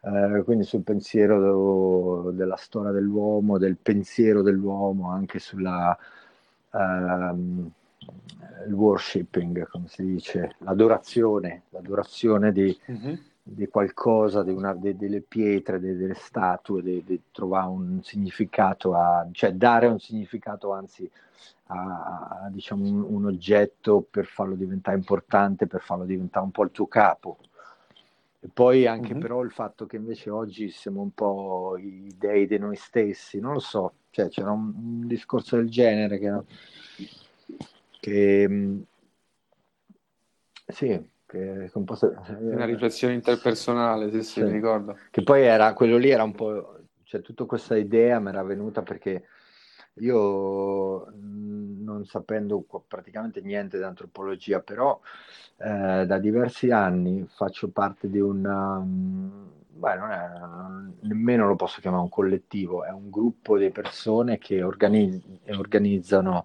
eh, 0.00 0.42
quindi 0.44 0.64
sul 0.64 0.82
pensiero 0.82 2.30
della 2.32 2.56
storia 2.56 2.90
dell'uomo, 2.90 3.56
del 3.56 3.76
pensiero 3.76 4.42
dell'uomo, 4.42 5.10
anche 5.10 5.38
sulla... 5.38 5.96
Ehm, 6.72 7.72
il 8.66 8.72
worshipping, 8.72 9.66
come 9.68 9.86
si 9.88 10.04
dice, 10.04 10.56
l'adorazione, 10.58 11.62
l'adorazione 11.70 12.52
di, 12.52 12.76
mm-hmm. 12.90 13.14
di 13.42 13.66
qualcosa, 13.68 14.42
di 14.42 14.52
una, 14.52 14.74
di, 14.74 14.96
delle 14.96 15.20
pietre, 15.20 15.80
delle 15.80 16.14
statue, 16.14 16.82
di, 16.82 17.22
trovare 17.30 17.68
un 17.68 18.00
significato, 18.02 18.94
a, 18.94 19.26
cioè 19.32 19.52
dare 19.52 19.86
un 19.86 19.98
significato 19.98 20.72
anzi 20.72 21.08
a, 21.66 22.40
a 22.44 22.48
diciamo, 22.50 22.84
un, 22.84 23.04
un, 23.06 23.26
oggetto 23.26 24.06
per 24.08 24.26
farlo 24.26 24.54
diventare 24.54 24.96
importante, 24.96 25.66
per 25.66 25.80
farlo 25.80 26.04
diventare 26.04 26.44
un 26.44 26.50
po' 26.50 26.64
il 26.64 26.70
tuo 26.70 26.86
capo. 26.86 27.38
E 28.40 28.48
poi 28.52 28.86
anche 28.86 29.12
mm-hmm. 29.12 29.20
però 29.20 29.42
il 29.42 29.50
fatto 29.50 29.86
che 29.86 29.96
invece 29.96 30.28
oggi 30.28 30.68
siamo 30.68 31.00
un 31.00 31.12
po' 31.12 31.76
i 31.78 32.14
dei 32.18 32.46
di 32.46 32.58
noi 32.58 32.76
stessi, 32.76 33.40
non 33.40 33.54
lo 33.54 33.58
so, 33.58 33.92
cioè 34.10 34.28
c'era 34.28 34.50
un, 34.50 34.72
un 34.76 35.06
discorso 35.06 35.56
del 35.56 35.70
genere 35.70 36.18
che 36.18 36.30
che 38.04 38.46
mm, 38.46 38.80
sì, 40.66 41.08
che 41.24 41.70
composto... 41.72 42.14
una 42.38 42.66
riflessione 42.66 43.14
interpersonale, 43.14 44.10
sì, 44.10 44.22
sì, 44.22 44.42
mi 44.42 44.50
ricordo. 44.50 44.98
Che 45.10 45.22
poi 45.22 45.42
era, 45.42 45.72
quello 45.72 45.96
lì 45.96 46.10
era 46.10 46.22
un 46.22 46.34
po', 46.34 46.80
cioè 47.04 47.22
tutta 47.22 47.46
questa 47.46 47.78
idea 47.78 48.20
mi 48.20 48.28
era 48.28 48.42
venuta 48.42 48.82
perché 48.82 49.24
io 50.00 51.06
mm, 51.06 51.82
non 51.82 52.04
sapendo 52.04 52.62
praticamente 52.86 53.40
niente 53.40 53.78
di 53.78 53.84
antropologia, 53.84 54.60
però 54.60 55.00
eh, 55.56 56.04
da 56.04 56.18
diversi 56.18 56.70
anni 56.70 57.26
faccio 57.34 57.68
parte 57.68 58.10
di 58.10 58.20
un, 58.20 58.44
um, 58.44 59.50
beh, 59.66 59.96
non 59.96 60.10
è, 60.10 61.06
nemmeno 61.06 61.46
lo 61.46 61.56
posso 61.56 61.80
chiamare 61.80 62.02
un 62.02 62.10
collettivo, 62.10 62.84
è 62.84 62.90
un 62.90 63.08
gruppo 63.08 63.56
di 63.56 63.70
persone 63.70 64.36
che 64.36 64.62
organiz- 64.62 65.24
organizzano 65.56 66.44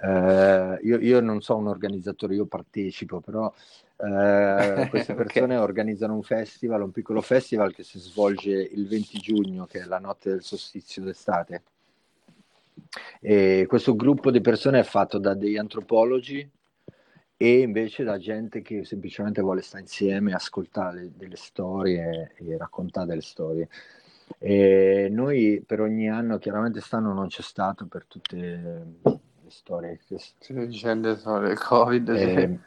eh, 0.00 0.78
io, 0.82 0.98
io, 0.98 1.20
non 1.20 1.40
sono 1.40 1.60
un 1.60 1.66
organizzatore, 1.68 2.34
io 2.34 2.46
partecipo, 2.46 3.20
però 3.20 3.52
eh, 3.96 4.86
queste 4.90 5.14
persone 5.14 5.56
okay. 5.56 5.66
organizzano 5.66 6.14
un 6.14 6.22
festival, 6.22 6.82
un 6.82 6.92
piccolo 6.92 7.20
festival 7.20 7.74
che 7.74 7.82
si 7.82 7.98
svolge 7.98 8.52
il 8.52 8.86
20 8.86 9.18
giugno, 9.18 9.66
che 9.66 9.80
è 9.80 9.84
la 9.84 9.98
notte 9.98 10.30
del 10.30 10.42
solstizio 10.42 11.02
d'estate. 11.02 11.62
E 13.20 13.64
questo 13.66 13.96
gruppo 13.96 14.30
di 14.30 14.40
persone 14.40 14.78
è 14.78 14.84
fatto 14.84 15.18
da 15.18 15.34
degli 15.34 15.56
antropologi 15.56 16.48
e 17.36 17.60
invece 17.60 18.04
da 18.04 18.18
gente 18.18 18.62
che 18.62 18.84
semplicemente 18.84 19.42
vuole 19.42 19.62
stare 19.62 19.82
insieme, 19.82 20.32
ascoltare 20.32 21.10
delle 21.16 21.36
storie 21.36 22.32
e 22.36 22.56
raccontare 22.56 23.06
delle 23.06 23.20
storie. 23.20 23.68
E 24.38 25.08
noi 25.10 25.62
per 25.66 25.80
ogni 25.80 26.08
anno, 26.08 26.38
chiaramente 26.38 26.78
quest'anno 26.78 27.12
non 27.12 27.28
c'è 27.28 27.42
stato 27.42 27.86
per 27.86 28.06
tutte 28.06 29.26
le 29.48 29.50
storie. 29.50 29.98
Che... 30.06 30.18
Sì, 30.18 30.52
vicende 30.52 31.16
sono 31.16 31.48
il 31.48 31.58
Covid. 31.58 32.08
Eh, 32.10 32.58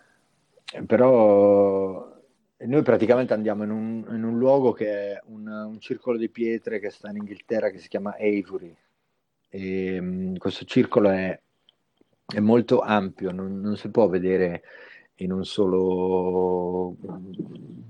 sì. 0.66 0.82
Però 0.86 2.20
noi 2.58 2.82
praticamente 2.84 3.34
andiamo 3.34 3.64
in 3.64 3.72
un, 3.72 4.06
in 4.10 4.24
un 4.24 4.38
luogo 4.38 4.72
che 4.72 5.14
è 5.14 5.22
un, 5.26 5.48
un, 5.48 5.80
circolo 5.80 6.18
di 6.18 6.30
pietre 6.30 6.80
che 6.80 6.90
sta 6.90 7.10
in 7.10 7.18
Inghilterra 7.18 7.70
che 7.70 7.78
si 7.78 7.88
chiama 7.88 8.16
Avery. 8.16 8.76
E, 9.50 10.00
um, 10.00 10.38
questo 10.38 10.66
circolo 10.66 11.10
è, 11.10 11.40
è 12.26 12.40
molto 12.40 12.82
ampio, 12.82 13.32
non, 13.32 13.60
non, 13.60 13.78
si 13.78 13.90
può 13.90 14.08
vedere 14.08 14.64
in 15.16 15.32
un 15.32 15.46
solo 15.46 16.96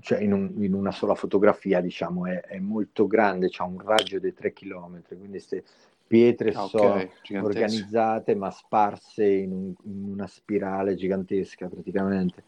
cioè 0.00 0.20
in, 0.20 0.32
un, 0.32 0.52
in 0.58 0.74
una 0.74 0.90
sola 0.90 1.14
fotografia 1.14 1.80
diciamo 1.80 2.26
è, 2.26 2.40
è 2.40 2.58
molto 2.58 3.06
grande 3.06 3.48
ha 3.56 3.64
un 3.64 3.78
raggio 3.78 4.18
di 4.18 4.34
3 4.34 4.52
km 4.52 5.00
quindi 5.16 5.38
se 5.38 5.64
pietre 6.12 6.52
ah, 6.52 6.64
okay, 6.64 7.10
so, 7.22 7.42
organizzate 7.42 8.34
ma 8.34 8.50
sparse 8.50 9.26
in, 9.26 9.50
un, 9.50 9.72
in, 9.84 10.10
una 10.12 10.26
spirale 10.26 10.94
gigantesca 10.94 11.68
praticamente. 11.68 12.44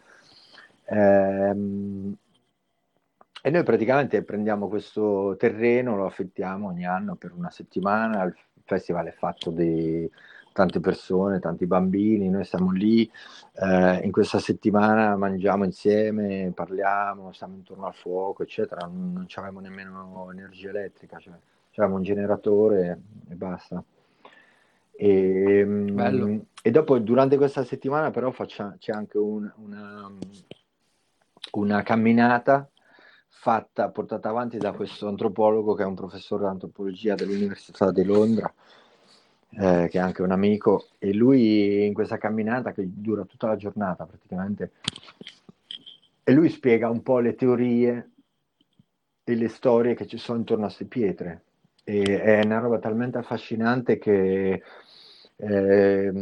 Ehm, 0.84 2.14
e 3.42 3.50
noi 3.50 3.62
praticamente 3.62 4.22
prendiamo 4.22 4.68
questo 4.68 5.34
terreno, 5.38 5.96
lo 5.96 6.04
affittiamo 6.04 6.68
ogni 6.68 6.84
anno 6.84 7.16
per 7.16 7.32
una 7.32 7.50
settimana, 7.50 8.24
il 8.24 8.36
festival 8.64 9.06
è 9.06 9.12
fatto 9.12 9.50
di 9.50 10.10
tante 10.52 10.80
persone, 10.80 11.40
tanti 11.40 11.64
bambini, 11.64 12.28
noi 12.28 12.44
siamo 12.44 12.70
lì, 12.70 13.10
eh, 13.54 14.00
in 14.04 14.12
questa 14.12 14.40
settimana 14.40 15.16
mangiamo 15.16 15.64
insieme, 15.64 16.52
parliamo, 16.54 17.32
stiamo 17.32 17.54
intorno 17.54 17.86
al 17.86 17.94
fuoco, 17.94 18.42
eccetera, 18.42 18.86
non, 18.86 19.12
non 19.14 19.26
avevamo 19.36 19.60
nemmeno 19.60 20.28
energia 20.30 20.68
elettrica. 20.68 21.18
Cioè 21.18 21.32
avevamo 21.80 21.96
un 21.96 22.04
generatore 22.04 23.00
e 23.28 23.34
basta. 23.34 23.82
E, 24.96 25.64
mm, 25.64 26.38
e, 26.62 26.70
dopo 26.70 26.98
durante 26.98 27.36
questa 27.36 27.64
settimana 27.64 28.10
però 28.10 28.30
faccia, 28.30 28.76
c'è 28.78 28.92
anche 28.92 29.18
un, 29.18 29.50
una, 29.56 30.08
una, 31.52 31.82
camminata 31.82 32.68
fatta, 33.28 33.90
portata 33.90 34.28
avanti 34.28 34.56
da 34.58 34.72
questo 34.72 35.08
antropologo 35.08 35.74
che 35.74 35.82
è 35.82 35.86
un 35.86 35.96
professore 35.96 36.44
di 36.44 36.48
antropologia 36.50 37.16
dell'Università 37.16 37.90
di 37.90 38.04
Londra, 38.04 38.52
eh, 39.50 39.88
che 39.90 39.98
è 39.98 40.00
anche 40.00 40.22
un 40.22 40.30
amico, 40.30 40.86
e 40.98 41.12
lui 41.12 41.84
in 41.84 41.92
questa 41.92 42.16
camminata 42.16 42.72
che 42.72 42.84
dura 42.86 43.24
tutta 43.24 43.48
la 43.48 43.56
giornata 43.56 44.06
praticamente, 44.06 44.72
e 46.22 46.32
lui 46.32 46.48
spiega 46.48 46.88
un 46.88 47.02
po' 47.02 47.18
le 47.18 47.34
teorie 47.34 48.10
e 49.24 49.34
le 49.34 49.48
storie 49.48 49.94
che 49.94 50.06
ci 50.06 50.18
sono 50.18 50.38
intorno 50.38 50.64
a 50.64 50.68
queste 50.68 50.84
pietre 50.84 51.42
e 51.84 52.22
è 52.22 52.44
una 52.44 52.58
roba 52.58 52.78
talmente 52.78 53.18
affascinante 53.18 53.98
che 53.98 54.62
eh, 55.36 56.12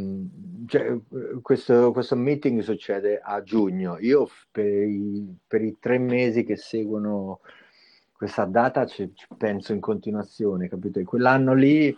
cioè, 0.66 0.98
questo, 1.40 1.92
questo, 1.92 2.16
meeting 2.16 2.60
succede 2.62 3.20
a 3.22 3.42
giugno. 3.42 3.98
Io 4.00 4.28
per 4.50 4.66
i, 4.66 5.36
per 5.46 5.62
i, 5.62 5.76
tre 5.78 5.98
mesi 5.98 6.44
che 6.44 6.56
seguono 6.56 7.40
questa 8.12 8.44
data 8.44 8.86
ci, 8.86 9.12
ci 9.14 9.26
penso 9.36 9.72
in 9.72 9.80
continuazione, 9.80 10.68
capito? 10.68 10.98
E 10.98 11.04
quell'anno 11.04 11.54
lì 11.54 11.96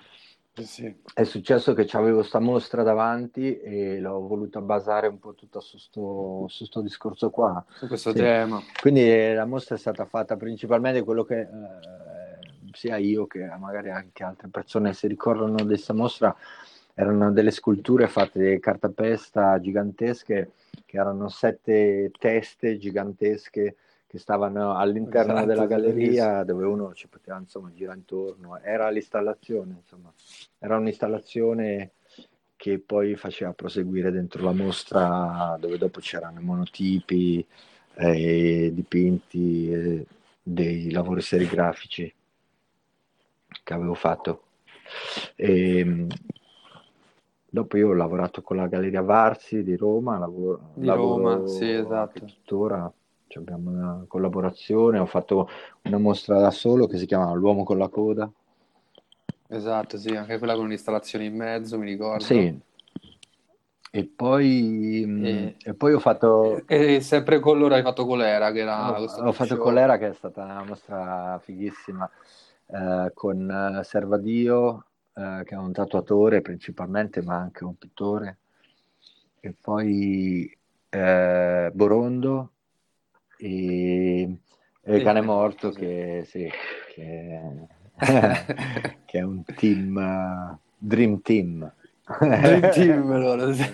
sì. 0.52 0.92
è 1.14 1.24
successo 1.24 1.72
che 1.72 1.88
avevo 1.92 2.18
questa 2.18 2.40
mostra 2.40 2.82
davanti 2.82 3.58
e 3.60 4.00
l'ho 4.00 4.26
voluta 4.26 4.60
basare 4.60 5.06
un 5.06 5.18
po' 5.18 5.34
tutta 5.34 5.60
su 5.60 5.78
questo 6.46 6.80
discorso 6.80 7.30
qua. 7.30 7.64
Su 7.74 7.86
questo 7.86 8.10
sì. 8.10 8.16
tema. 8.16 8.60
Quindi 8.80 9.32
la 9.32 9.46
mostra 9.46 9.76
è 9.76 9.78
stata 9.78 10.04
fatta 10.04 10.36
principalmente 10.36 11.02
quello 11.02 11.24
che... 11.24 11.40
Eh, 11.40 12.13
sia 12.74 12.96
io 12.96 13.26
che 13.26 13.44
magari 13.58 13.90
anche 13.90 14.22
altre 14.24 14.48
persone 14.48 14.92
si 14.92 15.06
ricordano 15.06 15.56
di 15.56 15.64
questa 15.66 15.94
mostra, 15.94 16.34
erano 16.94 17.32
delle 17.32 17.50
sculture 17.50 18.06
fatte 18.06 18.50
di 18.50 18.60
cartapesta 18.60 19.58
gigantesche, 19.60 20.52
che 20.84 20.96
erano 20.96 21.28
sette 21.28 22.10
teste 22.18 22.78
gigantesche 22.78 23.76
che 24.06 24.18
stavano 24.18 24.76
all'interno 24.76 25.32
esatto, 25.32 25.46
della 25.46 25.66
galleria 25.66 26.44
dove 26.44 26.64
uno 26.64 26.94
ci 26.94 27.08
poteva 27.08 27.36
insomma 27.38 27.72
girare 27.74 27.98
intorno. 27.98 28.60
Era 28.60 28.88
l'installazione, 28.90 29.74
insomma, 29.80 30.12
era 30.58 30.76
un'installazione 30.76 31.90
che 32.54 32.78
poi 32.78 33.16
faceva 33.16 33.52
proseguire 33.52 34.12
dentro 34.12 34.44
la 34.44 34.52
mostra 34.52 35.56
dove 35.58 35.78
dopo 35.78 35.98
c'erano 35.98 36.40
monotipi, 36.40 37.44
eh, 37.96 38.70
dipinti, 38.72 39.72
eh, 39.72 40.06
dei 40.40 40.90
lavori 40.92 41.20
serigrafici 41.20 42.12
che 43.62 43.74
avevo 43.74 43.94
fatto. 43.94 44.42
E, 45.36 45.78
ehm, 45.78 46.06
dopo 47.48 47.76
io 47.76 47.88
ho 47.88 47.94
lavorato 47.94 48.42
con 48.42 48.56
la 48.56 48.66
Galleria 48.66 49.02
Varsi 49.02 49.62
di 49.62 49.76
Roma, 49.76 50.18
lavoro, 50.18 50.60
di 50.74 50.88
Roma, 50.88 51.46
sì, 51.46 51.70
esatto. 51.70 52.24
tuttora 52.24 52.92
cioè 53.26 53.42
abbiamo 53.42 53.70
una 53.70 54.04
collaborazione, 54.06 54.98
ho 54.98 55.06
fatto 55.06 55.48
una 55.82 55.98
mostra 55.98 56.38
da 56.40 56.50
solo 56.50 56.86
che 56.86 56.98
si 56.98 57.06
chiama 57.06 57.32
L'uomo 57.32 57.64
con 57.64 57.78
la 57.78 57.88
coda, 57.88 58.30
Esatto, 59.48 59.98
sì, 59.98 60.14
anche 60.14 60.38
quella 60.38 60.54
con 60.54 60.64
un'installazione 60.64 61.24
in 61.26 61.36
mezzo, 61.36 61.78
mi 61.78 61.86
ricordo. 61.86 62.24
Sì. 62.24 62.60
E 63.90 64.04
poi, 64.04 65.04
mm, 65.06 65.24
E- 65.24 65.54
e 65.62 65.74
poi 65.74 65.92
ho 65.92 66.00
fatto, 66.00 66.62
E 66.66 67.00
sempre 67.00 67.38
con 67.38 67.58
loro 67.58 67.74
hai 67.74 67.82
fatto 67.82 68.04
Colera, 68.04 68.50
che 68.50 68.60
era 68.60 69.00
ho, 69.00 69.04
ho 69.04 69.32
fatto. 69.32 69.56
Colera 69.58 69.98
che 69.98 70.08
è 70.08 70.12
stata 70.12 70.42
una 70.42 70.64
mostra 70.64 71.40
fighissima 71.42 72.10
eh, 72.66 73.10
con 73.14 73.50
eh, 73.50 73.84
Servadio, 73.84 74.86
eh, 75.14 75.42
che 75.44 75.54
è 75.54 75.58
un 75.58 75.72
tatuatore 75.72 76.40
principalmente, 76.40 77.22
ma 77.22 77.36
anche 77.36 77.64
un 77.64 77.76
pittore, 77.76 78.38
e 79.40 79.54
poi 79.60 80.56
eh, 80.88 81.70
Borondo 81.72 82.52
e, 83.36 84.38
e 84.80 85.02
Cane 85.02 85.20
Morto, 85.20 85.70
che, 85.70 86.24
sì, 86.26 86.48
che, 86.94 87.40
che 89.04 89.18
è 89.18 89.22
un 89.22 89.44
team, 89.44 89.98
eh, 89.98 90.58
Dream 90.78 91.20
Team. 91.20 91.72
Dream 92.06 92.70
Team 92.70 93.52
sì. 93.54 93.72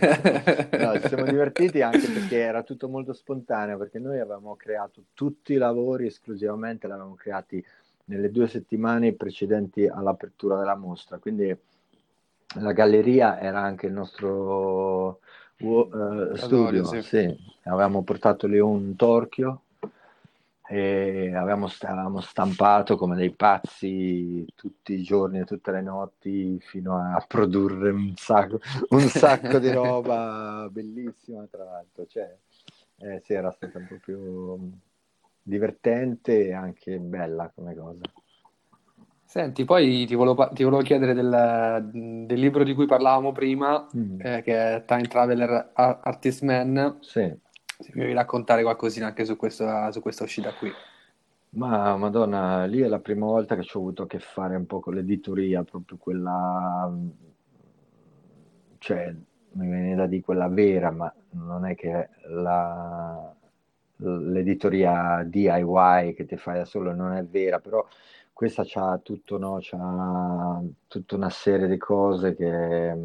No, 0.79 1.01
ci 1.01 1.09
siamo 1.09 1.25
divertiti 1.25 1.83
anche 1.83 2.09
perché 2.09 2.39
era 2.39 2.63
tutto 2.63 2.89
molto 2.89 3.13
spontaneo, 3.13 3.77
perché 3.77 3.99
noi 3.99 4.21
avevamo 4.21 4.55
creato 4.55 5.03
tutti 5.15 5.55
i 5.55 5.57
lavori 5.57 6.07
esclusivamente, 6.07 6.87
li 6.87 6.93
avevamo 6.93 7.15
creati 7.15 7.65
nelle 8.11 8.33
due 8.33 8.49
settimane 8.49 9.13
precedenti 9.13 9.87
all'apertura 9.87 10.59
della 10.59 10.75
mostra, 10.75 11.19
quindi 11.19 11.57
la 12.57 12.73
galleria 12.73 13.39
era 13.39 13.61
anche 13.61 13.87
il 13.87 13.93
nostro 13.93 15.21
uh, 15.59 16.35
studio, 16.35 16.85
sì. 16.85 17.03
sì. 17.03 17.37
avevamo 17.63 18.03
portato 18.03 18.49
lì 18.49 18.59
un 18.59 18.97
torchio 18.97 19.63
e 20.67 21.33
avevamo, 21.35 21.69
avevamo, 21.83 22.21
stampato 22.21 22.97
come 22.97 23.15
dei 23.15 23.31
pazzi 23.31 24.45
tutti 24.57 24.95
i 24.95 25.03
giorni 25.03 25.39
e 25.39 25.45
tutte 25.45 25.71
le 25.71 25.83
notti 25.83 26.59
fino 26.61 26.97
a 26.97 27.25
produrre 27.27 27.91
un 27.91 28.13
sacco, 28.17 28.61
un 28.91 29.01
sacco 29.03 29.59
di 29.59 29.71
roba 29.73 30.69
bellissima 30.71 31.45
tra 31.49 31.65
l'altro 31.65 32.07
cioè, 32.07 32.37
eh, 32.99 33.21
sì, 33.25 33.33
era 33.35 33.51
stata 33.51 33.81
proprio 33.81 34.59
divertente 35.43 36.47
e 36.47 36.53
anche 36.53 36.99
bella 36.99 37.51
come 37.55 37.75
cosa 37.75 38.03
Senti, 39.31 39.65
poi 39.65 40.07
ti 40.07 40.17
volevo, 40.17 40.49
ti 40.53 40.65
volevo 40.65 40.83
chiedere 40.83 41.15
del, 41.15 41.89
del, 41.93 42.41
libro 42.41 42.65
di 42.65 42.75
cui 42.75 42.87
parlavamo 42.87 43.31
prima, 43.31 43.87
mm. 43.97 44.21
eh, 44.21 44.43
che 44.43 44.75
è 44.75 44.85
Time 44.85 45.07
Traveler 45.07 45.71
Artist 45.73 46.43
Man. 46.43 46.97
Sì. 46.99 47.33
Se 47.79 47.93
mi 47.95 48.03
vuoi 48.03 48.13
raccontare 48.13 48.63
qualcosina 48.63 49.07
anche 49.07 49.25
su 49.25 49.37
questa, 49.37 49.93
su 49.93 50.01
questa 50.01 50.25
uscita 50.25 50.53
qui. 50.53 50.73
Ma 51.51 51.97
madonna, 51.97 52.65
lì 52.65 52.81
è 52.81 52.89
la 52.89 52.99
prima 52.99 53.27
volta 53.27 53.55
che 53.55 53.63
ci 53.63 53.77
ho 53.77 53.81
avuto 53.81 54.03
a 54.03 54.07
che 54.09 54.19
fare 54.19 54.57
un 54.57 54.67
po' 54.67 54.81
con 54.81 54.95
l'editoria, 54.95 55.63
proprio 55.63 55.97
quella, 55.97 56.93
cioè, 58.79 59.15
mi 59.53 59.67
viene 59.69 59.95
da 59.95 60.07
dire 60.07 60.23
quella 60.23 60.49
vera, 60.49 60.91
ma 60.91 61.15
non 61.31 61.67
è 61.67 61.77
che 61.77 62.09
la, 62.29 63.10
l'editoria 64.01 65.23
DIY 65.25 66.15
che 66.15 66.25
ti 66.27 66.37
fai 66.37 66.59
da 66.59 66.65
solo 66.65 66.95
non 66.95 67.13
è 67.13 67.25
vera, 67.25 67.59
però 67.61 67.87
questa 68.33 68.63
c'ha 68.65 68.99
tutto, 69.03 69.39
no? 69.39 69.59
C'ha 69.61 70.63
tutta 70.89 71.15
una 71.17 71.31
serie 71.31 71.69
di 71.69 71.77
cose 71.77 72.35
che, 72.35 72.97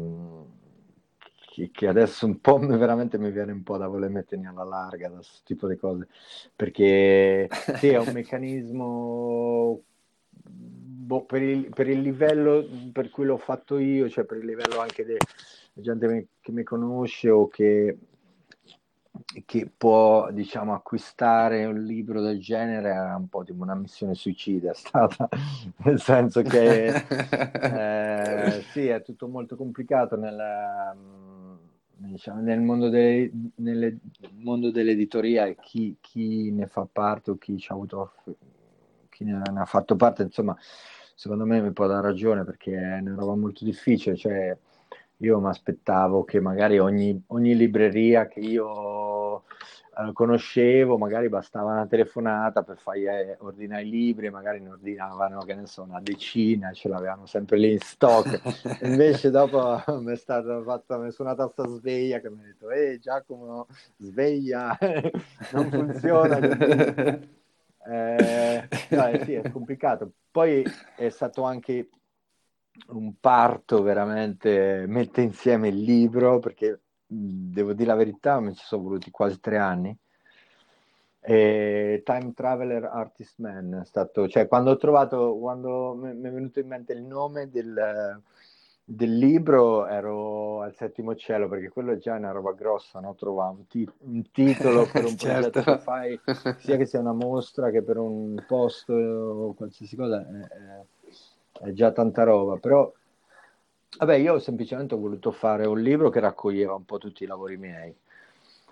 che, 1.70 1.86
adesso 1.86 2.24
un 2.26 2.40
po' 2.40 2.58
veramente 2.58 3.18
mi 3.18 3.30
viene 3.30 3.52
un 3.52 3.62
po' 3.62 3.76
da 3.76 3.86
voler 3.86 4.10
mettermi 4.10 4.46
alla 4.46 4.64
larga 4.64 5.08
da 5.08 5.16
questo 5.16 5.40
tipo 5.44 5.68
di 5.68 5.76
cose, 5.76 6.08
perché 6.54 7.48
sì, 7.76 7.88
è 7.88 7.98
un 7.98 8.12
meccanismo 8.12 9.82
boh, 10.32 11.24
per, 11.24 11.42
il, 11.42 11.68
per, 11.68 11.88
il, 11.88 12.00
livello 12.00 12.66
per 12.92 13.10
cui 13.10 13.26
l'ho 13.26 13.36
fatto 13.36 13.78
io, 13.78 14.08
cioè 14.08 14.24
per 14.24 14.38
il 14.38 14.46
livello 14.46 14.80
anche 14.80 15.04
di 15.04 15.16
gente 15.74 16.28
che 16.40 16.52
mi 16.52 16.62
conosce 16.62 17.28
o 17.28 17.46
che 17.48 17.98
che 19.44 19.70
può 19.76 20.30
diciamo 20.30 20.74
acquistare 20.74 21.64
un 21.64 21.82
libro 21.82 22.20
del 22.20 22.40
genere 22.40 22.92
è 22.92 23.14
un 23.14 23.28
po' 23.28 23.44
tipo 23.44 23.62
una 23.62 23.74
missione 23.74 24.14
suicida 24.14 24.70
è 24.72 24.74
stata 24.74 25.28
nel 25.84 26.00
senso 26.00 26.42
che 26.42 26.94
eh, 26.94 28.62
sì 28.70 28.88
è 28.88 29.02
tutto 29.02 29.28
molto 29.28 29.56
complicato 29.56 30.16
nel, 30.16 30.36
diciamo, 31.96 32.40
nel, 32.40 32.60
mondo, 32.60 32.88
dei, 32.88 33.30
nelle, 33.56 33.98
mondo 34.38 34.70
dell'editoria 34.70 35.46
e 35.46 35.56
chi, 35.60 35.96
chi, 36.00 36.50
ne 36.50 36.66
fa 36.66 36.86
parte 36.90 37.30
o 37.32 37.38
chi 37.38 37.62
avuto 37.68 38.12
chi 39.08 39.24
ne 39.24 39.40
ha 39.42 39.64
fatto 39.64 39.96
parte 39.96 40.22
insomma 40.22 40.56
secondo 41.14 41.46
me 41.46 41.60
mi 41.62 41.72
può 41.72 41.86
dare 41.86 42.02
ragione 42.02 42.44
perché 42.44 42.76
è 42.76 42.98
una 43.00 43.14
roba 43.14 43.34
molto 43.34 43.64
difficile 43.64 44.16
cioè 44.16 44.56
io 45.18 45.40
mi 45.40 45.48
aspettavo 45.48 46.24
che 46.24 46.40
magari 46.40 46.78
ogni, 46.78 47.22
ogni 47.28 47.56
libreria 47.56 48.26
che 48.26 48.40
io 48.40 49.44
eh, 49.98 50.12
conoscevo, 50.12 50.98
magari 50.98 51.30
bastava 51.30 51.72
una 51.72 51.86
telefonata 51.86 52.62
per 52.62 52.76
fargli 52.76 53.06
eh, 53.06 53.36
ordinare 53.40 53.82
i 53.82 53.88
libri, 53.88 54.28
magari 54.28 54.60
ne 54.60 54.68
ordinavano, 54.68 55.40
che 55.40 55.54
ne 55.54 55.66
so, 55.66 55.84
una 55.84 56.00
decina, 56.00 56.72
ce 56.72 56.88
l'avevano 56.88 57.24
sempre 57.24 57.56
lì 57.56 57.72
in 57.72 57.78
stock. 57.78 58.40
Invece 58.84 59.30
dopo 59.30 59.82
mi 60.00 60.12
è 60.12 60.16
stata 60.16 60.62
fatta, 60.62 60.98
mi 60.98 61.08
è 61.08 61.12
suonata 61.12 61.48
sta 61.48 61.66
sveglia 61.66 62.20
che 62.20 62.28
mi 62.28 62.40
ha 62.40 62.44
detto, 62.44 62.70
ehi 62.70 62.98
Giacomo, 62.98 63.68
sveglia, 63.96 64.76
non 65.52 65.70
funziona. 65.70 66.38
Eh, 67.88 68.68
no, 68.90 69.24
sì, 69.24 69.34
è 69.34 69.48
complicato. 69.52 70.10
Poi 70.32 70.64
è 70.96 71.08
stato 71.08 71.44
anche 71.44 71.88
un 72.88 73.14
parto 73.20 73.82
veramente 73.82 74.84
mette 74.86 75.20
insieme 75.20 75.68
il 75.68 75.80
libro 75.80 76.38
perché 76.38 76.80
devo 77.06 77.72
dire 77.72 77.88
la 77.88 77.94
verità 77.94 78.40
mi 78.40 78.54
ci 78.54 78.64
sono 78.64 78.82
voluti 78.82 79.10
quasi 79.10 79.40
tre 79.40 79.58
anni 79.58 79.96
e 81.20 82.02
Time 82.04 82.32
Traveler 82.34 82.84
Artist 82.84 83.38
Man 83.38 83.80
è 83.82 83.84
stato 83.84 84.28
cioè 84.28 84.46
quando 84.46 84.70
ho 84.70 84.76
trovato 84.76 85.36
quando 85.36 85.94
mi 85.94 86.10
è 86.10 86.30
venuto 86.30 86.60
in 86.60 86.68
mente 86.68 86.92
il 86.92 87.02
nome 87.02 87.48
del, 87.50 88.20
del 88.84 89.18
libro 89.18 89.86
ero 89.86 90.62
al 90.62 90.74
settimo 90.74 91.16
cielo 91.16 91.48
perché 91.48 91.68
quello 91.68 91.92
è 91.92 91.96
già 91.96 92.14
una 92.14 92.30
roba 92.30 92.52
grossa 92.52 93.00
no? 93.00 93.14
trovare 93.16 93.54
un, 93.56 93.66
ti- 93.66 93.90
un, 94.02 94.30
titolo 94.30 94.88
per 94.90 95.04
un 95.04 95.16
certo. 95.18 95.50
progetto 95.50 95.62
che 95.62 95.78
fai 95.78 96.20
sia 96.58 96.76
che 96.76 96.86
sia 96.86 97.00
una 97.00 97.12
mostra 97.12 97.70
che 97.70 97.82
per 97.82 97.98
un 97.98 98.44
post 98.46 98.88
o 98.90 99.52
qualsiasi 99.54 99.96
cosa 99.96 100.20
è, 100.20 100.22
è 100.22 100.84
è 101.60 101.72
già 101.72 101.92
tanta 101.92 102.22
roba, 102.24 102.56
però 102.56 102.92
vabbè, 103.98 104.14
io 104.16 104.38
semplicemente 104.38 104.94
ho 104.94 104.98
voluto 104.98 105.30
fare 105.30 105.66
un 105.66 105.80
libro 105.80 106.10
che 106.10 106.20
raccoglieva 106.20 106.74
un 106.74 106.84
po' 106.84 106.98
tutti 106.98 107.24
i 107.24 107.26
lavori 107.26 107.56
miei. 107.56 107.94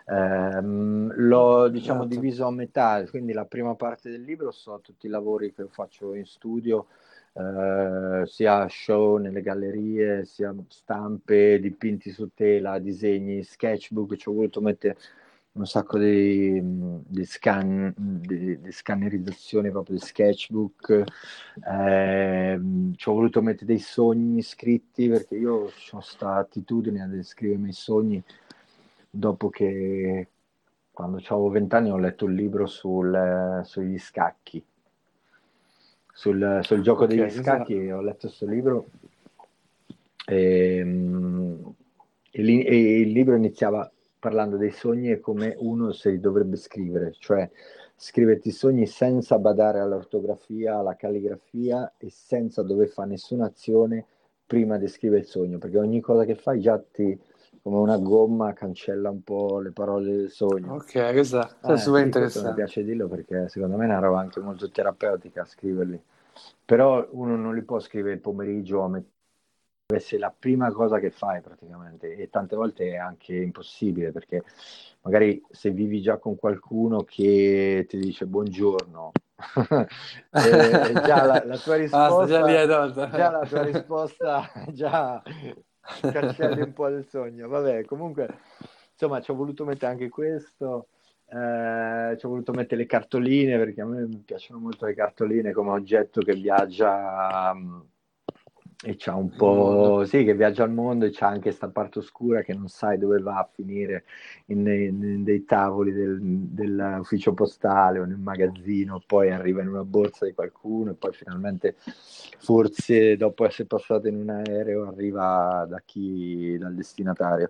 Ehm, 0.07 1.13
l'ho 1.17 1.69
diciamo 1.69 2.01
Esatto. 2.01 2.15
diviso 2.15 2.47
a 2.47 2.51
metà, 2.51 3.03
quindi 3.09 3.33
la 3.33 3.47
prima 3.47 3.75
parte 3.75 4.11
del 4.11 4.23
libro 4.23 4.51
sono 4.51 4.81
tutti 4.81 5.07
i 5.07 5.09
lavori 5.09 5.53
che 5.53 5.67
faccio 5.69 6.15
in 6.15 6.27
studio, 6.27 6.89
eh, 7.33 8.23
sia 8.27 8.69
show 8.69 9.17
nelle 9.17 9.41
gallerie, 9.41 10.25
sia 10.27 10.55
stampe, 10.69 11.59
dipinti 11.59 12.11
su 12.11 12.31
tela, 12.35 12.79
disegni, 12.79 13.43
sketchbook, 13.43 14.17
ci 14.17 14.29
ho 14.29 14.33
voluto 14.33 14.61
mettere 14.61 14.97
un 15.55 15.67
sacco 15.67 15.99
di, 15.99 16.61
di 16.63 17.25
scan, 17.25 17.95
di, 17.97 18.61
di, 18.61 18.73
scannerizzazione 18.73 19.71
proprio 19.71 19.97
di 19.97 20.05
sketchbook. 20.05 21.05
Eh, 21.71 22.61
ci 22.97 23.09
ho 23.09 23.13
voluto 23.13 23.41
mettere 23.41 23.67
dei 23.67 23.79
sogni 23.79 24.43
scritti 24.43 25.09
perché 25.09 25.37
io 25.37 25.55
ho 25.55 25.71
questa 25.91 26.35
attitudine 26.37 27.03
a 27.03 27.23
scrivermi 27.23 27.69
i 27.69 27.73
sogni 27.73 28.23
dopo 29.09 29.49
che 29.49 30.29
quando 30.91 31.19
avevo 31.19 31.49
vent'anni 31.51 31.91
ho 31.91 31.99
letto 31.99 32.25
un 32.25 32.35
libro 32.35 32.67
sul, 32.67 33.61
sugli 33.65 33.99
scacchi. 33.99 34.65
Sul, 36.17 36.61
sul 36.63 36.81
gioco 36.81 37.05
Ok, 37.05 37.09
degli 37.09 37.31
scacchi 37.31 37.91
ho 37.91 38.01
letto 38.01 38.27
questo 38.29 38.47
libro 38.47 38.87
e, 40.27 40.79
e 42.31 42.43
e 42.65 43.01
il 43.01 43.11
libro 43.11 43.35
iniziava 43.35 43.89
parlando 44.25 44.57
dei 44.57 44.71
sogni 44.71 45.11
e 45.11 45.21
come 45.21 45.55
uno 45.59 45.93
se 45.93 46.11
li 46.11 46.19
dovrebbe 46.21 46.57
scrivere, 46.57 47.13
cioè 47.19 47.51
scriverti 47.97 48.49
i 48.49 48.53
sogni 48.53 48.87
senza 48.87 49.39
badare 49.39 49.81
all'ortografia, 49.81 50.79
alla 50.79 50.97
calligrafia 50.97 51.93
e 51.99 52.09
senza 52.11 52.63
dover 52.63 52.89
fare 52.89 53.11
nessuna 53.11 53.47
azione 53.47 54.07
prima 54.47 54.79
di 54.79 54.89
scrivere 54.89 55.21
il 55.23 55.27
sogno, 55.27 55.59
perché 55.59 55.79
ogni 55.79 56.01
cosa 56.01 56.25
che 56.25 56.35
fai 56.37 56.61
già 56.61 56.79
ti, 56.79 57.19
come 57.63 57.77
una 57.79 57.99
gomma, 57.99 58.53
cancella 58.55 59.11
un 59.11 59.23
po' 59.23 59.61
le 59.61 59.73
parole 59.73 60.17
del 60.17 60.31
sogno. 60.31 60.77
Ok, 60.77 60.93
questa 61.13 61.59
è 61.65 61.77
Eh, 61.77 61.77
super 61.77 62.03
sì, 62.03 62.15
questo 62.15 62.43
mi 62.43 62.53
interessante. 62.53 62.53
piace 62.53 62.83
dirlo 62.85 63.09
perché 63.09 63.49
secondo 63.49 63.77
me 63.77 63.85
è 63.85 63.89
una 63.89 63.99
roba 63.99 64.21
anche 64.21 64.41
molto 64.41 64.71
terapeutica 64.71 65.45
scriverli. 65.45 66.01
Però 66.65 67.07
uno 67.13 67.37
non 67.37 67.55
li 67.55 67.63
può 67.63 67.79
scrivere 67.81 68.15
il 68.15 68.21
pomeriggio 68.21 68.83
a 68.83 68.89
metà 68.89 69.09
deve 69.87 70.01
essere 70.01 70.19
la 70.19 70.35
prima 70.37 70.73
cosa 70.73 70.99
che 70.99 71.11
fai 71.11 71.41
praticamente. 71.43 72.17
E 72.17 72.31
tante 72.31 72.57
volte 72.57 72.93
è 72.93 72.97
anche 72.97 73.35
impossibile 73.35 74.13
perché 74.13 74.43
magari 75.03 75.43
se 75.51 75.71
vivi 75.71 76.01
già 76.01 76.17
con 76.19 76.37
qualcuno 76.37 77.03
che 77.03 77.85
ti 77.87 77.99
dice 77.99 78.25
buongiorno 78.25 79.13
eh, 80.31 80.93
già 81.05 81.25
la, 81.27 81.43
la, 81.45 81.59
tua 81.59 81.77
risposta 81.77 82.23
ah, 82.23 82.27
già, 82.27 83.09
già 83.11 83.31
la 83.31 83.47
tua 83.47 83.63
risposta 83.63 84.51
già 84.73 85.23
cancelli 86.01 86.63
un 86.63 86.73
po' 86.73 86.89
il 86.89 87.05
sogno. 87.05 87.49
Vabbè 87.49 87.85
comunque 87.85 88.29
insomma 88.93 89.21
ci 89.21 89.31
ho 89.31 89.35
voluto 89.35 89.67
mettere 89.67 89.93
anche 89.93 90.09
questo 90.09 90.89
eh, 91.27 92.17
ci 92.17 92.25
ho 92.25 92.29
voluto 92.29 92.53
mettere 92.53 92.83
le 92.83 92.87
cartoline 92.87 93.59
perché 93.59 93.83
a 93.83 93.87
me 93.87 94.07
piacciono 94.25 94.61
molto 94.61 94.87
le 94.87 94.95
cartoline 94.95 95.53
come 95.53 95.71
oggetto 95.71 96.21
che 96.23 96.35
viaggia 96.35 97.51
um, 97.53 97.85
e 98.87 98.97
c'ha 98.99 99.15
un 99.15 99.31
po', 99.31 100.05
sì, 100.05 100.25
che 100.25 100.35
viaggia 100.35 100.63
al 100.63 100.71
mondo 100.71 101.07
e 101.07 101.11
c'ha 101.11 101.27
anche 101.27 101.49
questa 101.49 101.69
parte 101.69 102.01
oscura 102.01 102.43
che 102.43 102.53
non 102.53 102.69
sai 102.69 102.99
dove 102.99 103.19
va 103.19 103.39
a 103.39 103.49
finire 103.51 104.05
in, 104.47 104.67
in, 104.67 105.03
in 105.03 105.25
dei 105.25 105.45
tavoli 105.45 105.91
del, 105.91 106.19
dell'ufficio 106.21 107.33
postale 107.33 107.99
o 107.99 108.05
nel 108.05 108.19
magazzino, 108.19 109.03
poi 109.07 109.31
arriva 109.31 109.63
in 109.63 109.69
una 109.69 109.85
borsa 109.85 110.27
di 110.27 110.35
qualcuno 110.35 110.91
e 110.91 110.95
poi 110.95 111.13
finalmente 111.15 111.77
forse 112.39 113.17
dopo 113.17 113.47
essere 113.47 113.67
passato 113.67 114.07
in 114.07 114.17
un 114.17 114.29
aereo 114.29 114.89
arriva 114.89 115.67
da 115.67 115.81
chi, 115.83 116.59
dal 116.59 116.75
destinatario. 116.75 117.49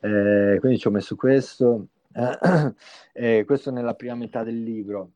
Eh, 0.00 0.58
quindi 0.60 0.78
ci 0.78 0.86
ho 0.86 0.90
messo 0.90 1.16
questo, 1.16 1.86
eh, 3.14 3.44
questo 3.46 3.70
nella 3.70 3.94
prima 3.94 4.14
metà 4.14 4.44
del 4.44 4.62
libro. 4.62 5.12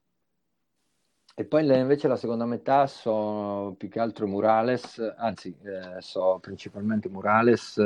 E 1.34 1.44
poi 1.44 1.64
invece 1.64 2.08
la 2.08 2.16
seconda 2.16 2.44
metà 2.44 2.86
so 2.86 3.74
più 3.78 3.88
che 3.88 4.00
altro 4.00 4.26
murales, 4.26 4.98
anzi 5.16 5.54
eh, 5.62 6.00
so 6.00 6.38
principalmente 6.40 7.08
murales 7.08 7.80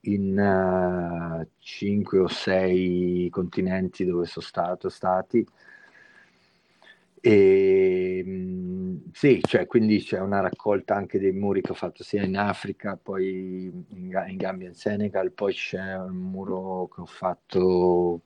in 0.00 0.38
uh, 0.38 1.46
cinque 1.58 2.18
o 2.18 2.28
sei 2.28 3.28
continenti 3.30 4.04
dove 4.04 4.26
sono 4.26 4.44
stato 4.44 4.90
stati. 4.90 5.46
E 7.20 8.22
mh, 8.22 9.10
sì, 9.12 9.40
cioè, 9.42 9.66
quindi 9.66 9.98
c'è 10.00 10.20
una 10.20 10.40
raccolta 10.40 10.94
anche 10.94 11.18
dei 11.18 11.32
muri 11.32 11.62
che 11.62 11.70
ho 11.70 11.74
fatto 11.74 12.02
sia 12.04 12.22
in 12.22 12.36
Africa, 12.36 12.98
poi 13.02 13.64
in, 13.88 14.24
in 14.28 14.36
Gambia 14.36 14.68
e 14.68 14.74
Senegal, 14.74 15.32
poi 15.32 15.54
c'è 15.54 15.96
un 15.96 16.16
muro 16.16 16.88
che 16.94 17.00
ho 17.00 17.06
fatto 17.06 18.20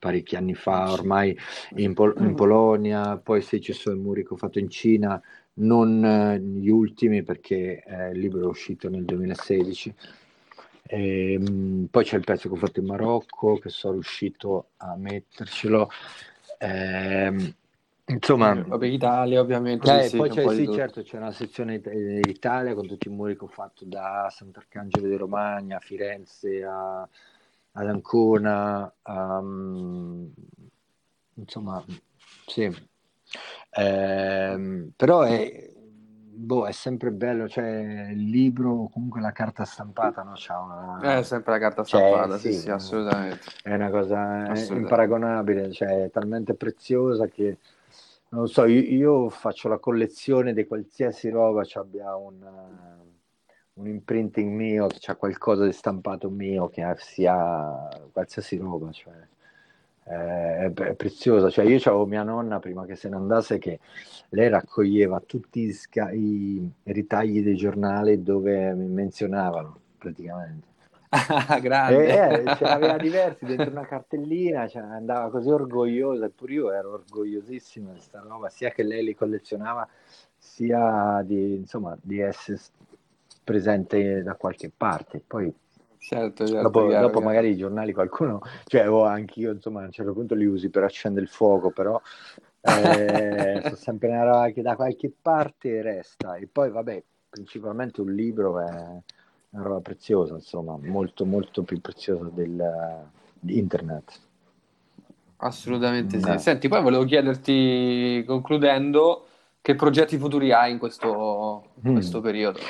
parecchi 0.00 0.34
anni 0.34 0.54
fa 0.54 0.90
ormai 0.90 1.36
in, 1.76 1.94
Pol- 1.94 2.16
in 2.18 2.34
Polonia, 2.34 3.18
poi 3.18 3.42
sì 3.42 3.60
ci 3.60 3.72
sono 3.72 3.94
i 3.94 4.00
muri 4.00 4.24
che 4.24 4.32
ho 4.32 4.36
fatto 4.36 4.58
in 4.58 4.68
Cina, 4.68 5.20
non 5.54 6.04
eh, 6.04 6.40
gli 6.40 6.70
ultimi 6.70 7.22
perché 7.22 7.84
eh, 7.84 8.10
il 8.10 8.18
libro 8.18 8.40
è 8.40 8.46
uscito 8.46 8.88
nel 8.88 9.04
2016. 9.04 9.94
E, 10.82 11.32
ehm, 11.34 11.42
mh, 11.42 11.84
poi 11.90 12.04
c'è 12.04 12.16
il 12.16 12.24
pezzo 12.24 12.48
che 12.48 12.54
ho 12.54 12.58
fatto 12.58 12.80
in 12.80 12.86
Marocco, 12.86 13.58
che 13.58 13.68
sono 13.68 13.92
riuscito 13.92 14.70
a 14.78 14.96
mettercelo. 14.96 15.90
Eh, 16.58 17.54
insomma, 18.06 18.54
Vabbè, 18.54 18.86
Italia 18.86 19.40
ovviamente. 19.40 20.04
Eh, 20.04 20.08
sì, 20.08 20.16
poi 20.16 20.30
c'è, 20.30 20.48
sì, 20.48 20.68
certo, 20.72 21.02
c'è 21.02 21.18
una 21.18 21.32
sezione 21.32 21.74
Italia 22.26 22.74
con 22.74 22.86
tutti 22.86 23.08
i 23.08 23.10
muri 23.10 23.36
che 23.36 23.44
ho 23.44 23.48
fatto 23.48 23.84
da 23.84 24.28
Sant'Arcangelo 24.30 25.06
di 25.06 25.16
Romagna 25.16 25.76
a 25.76 25.80
Firenze 25.80 26.64
a 26.64 27.06
ad 27.72 27.86
Ancona, 27.86 28.92
um, 29.04 30.30
insomma, 31.34 31.84
sì. 32.46 32.88
Eh, 33.72 34.90
però 34.96 35.22
è, 35.22 35.72
boh, 36.40 36.66
è 36.66 36.72
sempre 36.72 37.12
bello, 37.12 37.48
cioè 37.48 38.08
il 38.10 38.28
libro, 38.28 38.88
comunque 38.92 39.20
la 39.20 39.32
carta 39.32 39.64
stampata, 39.64 40.22
no? 40.22 40.32
C'ha 40.34 40.60
una... 40.60 41.18
È 41.18 41.22
sempre 41.22 41.52
la 41.52 41.58
carta 41.58 41.84
cioè, 41.84 42.00
stampata, 42.00 42.38
cioè, 42.38 42.52
sì, 42.52 42.58
sì, 42.58 42.70
assolutamente. 42.70 43.40
È 43.62 43.74
una 43.74 43.90
cosa 43.90 44.52
imparagonabile, 44.70 45.70
cioè 45.70 46.04
è 46.04 46.10
talmente 46.10 46.54
preziosa 46.54 47.26
che, 47.26 47.58
non 48.30 48.42
lo 48.42 48.46
so, 48.48 48.64
io, 48.64 48.80
io 48.80 49.28
faccio 49.28 49.68
la 49.68 49.78
collezione 49.78 50.52
di 50.52 50.66
qualsiasi 50.66 51.28
roba, 51.28 51.62
cioè 51.62 51.84
abbia 51.84 52.16
un 52.16 52.38
un 53.74 53.86
imprinting 53.86 54.52
mio, 54.52 54.86
che 54.86 54.98
c'è 54.98 55.16
qualcosa 55.16 55.64
di 55.64 55.72
stampato 55.72 56.28
mio, 56.28 56.68
che 56.68 56.84
sia 56.98 57.88
qualsiasi 58.12 58.56
roba, 58.56 58.90
cioè, 58.90 59.14
è, 60.02 60.72
è 60.72 60.94
preziosa. 60.94 61.50
Cioè, 61.50 61.64
io 61.64 61.76
avevo 61.84 62.06
mia 62.06 62.22
nonna 62.22 62.58
prima 62.58 62.84
che 62.84 62.96
se 62.96 63.08
ne 63.08 63.16
andasse 63.16 63.58
che 63.58 63.80
lei 64.30 64.48
raccoglieva 64.48 65.22
tutti 65.24 65.60
i, 65.60 65.72
sca- 65.72 66.10
i 66.10 66.68
ritagli 66.84 67.42
dei 67.42 67.56
giornali 67.56 68.22
dove 68.22 68.72
mi 68.74 68.86
menzionavano 68.86 69.80
praticamente. 69.98 70.68
Ah, 71.10 71.58
grande. 71.60 72.06
E, 72.06 72.50
eh, 72.50 72.56
ce 72.56 72.64
n'aveva 72.64 72.96
diversi 72.96 73.44
dentro 73.44 73.70
una 73.70 73.86
cartellina, 73.86 74.68
cioè, 74.68 74.82
andava 74.82 75.30
così 75.30 75.48
orgogliosa, 75.48 76.26
eppure 76.26 76.52
io 76.52 76.72
ero 76.72 76.92
orgogliosissima 76.92 77.88
di 77.88 77.94
questa 77.94 78.20
roba, 78.20 78.48
sia 78.48 78.70
che 78.70 78.82
lei 78.82 79.04
li 79.04 79.14
collezionava, 79.14 79.88
sia 80.36 81.22
di, 81.24 81.56
insomma, 81.56 81.96
di 82.00 82.20
essere 82.20 82.58
presente 83.42 84.22
da 84.22 84.34
qualche 84.34 84.70
parte. 84.74 85.22
Poi 85.26 85.52
certo, 85.98 86.46
certo, 86.46 86.62
dopo, 86.62 86.86
chiaro, 86.86 87.06
dopo 87.06 87.18
chiaro. 87.18 87.26
magari 87.26 87.50
i 87.50 87.56
giornali 87.56 87.92
qualcuno, 87.92 88.40
cioè 88.66 88.88
o 88.88 89.04
anch'io 89.04 89.52
insomma 89.52 89.82
a 89.82 89.86
un 89.86 89.92
certo 89.92 90.12
punto 90.12 90.34
li 90.34 90.46
usi 90.46 90.70
per 90.70 90.84
accendere 90.84 91.24
il 91.24 91.30
fuoco, 91.30 91.70
però 91.70 92.00
eh, 92.62 93.60
sono 93.64 93.76
sempre 93.76 94.08
una 94.08 94.24
roba 94.24 94.50
che 94.50 94.62
da 94.62 94.76
qualche 94.76 95.12
parte 95.20 95.82
resta. 95.82 96.36
E 96.36 96.46
poi 96.46 96.70
vabbè, 96.70 97.02
principalmente 97.28 98.00
un 98.00 98.12
libro 98.12 98.60
è 98.60 98.70
una 99.50 99.62
roba 99.62 99.80
preziosa, 99.80 100.34
insomma, 100.34 100.76
molto 100.80 101.24
molto 101.24 101.62
più 101.62 101.80
preziosa 101.80 102.28
del, 102.32 103.06
di 103.38 103.58
internet. 103.58 104.20
Assolutamente 105.42 106.20
sì. 106.20 106.38
Senti, 106.38 106.68
poi 106.68 106.82
volevo 106.82 107.04
chiederti, 107.04 108.22
concludendo, 108.26 109.26
che 109.60 109.74
progetti 109.74 110.18
futuri 110.18 110.52
hai 110.52 110.72
in 110.72 110.78
questo, 110.78 111.72
mm. 111.86 111.92
questo 111.92 112.20
periodo? 112.20 112.60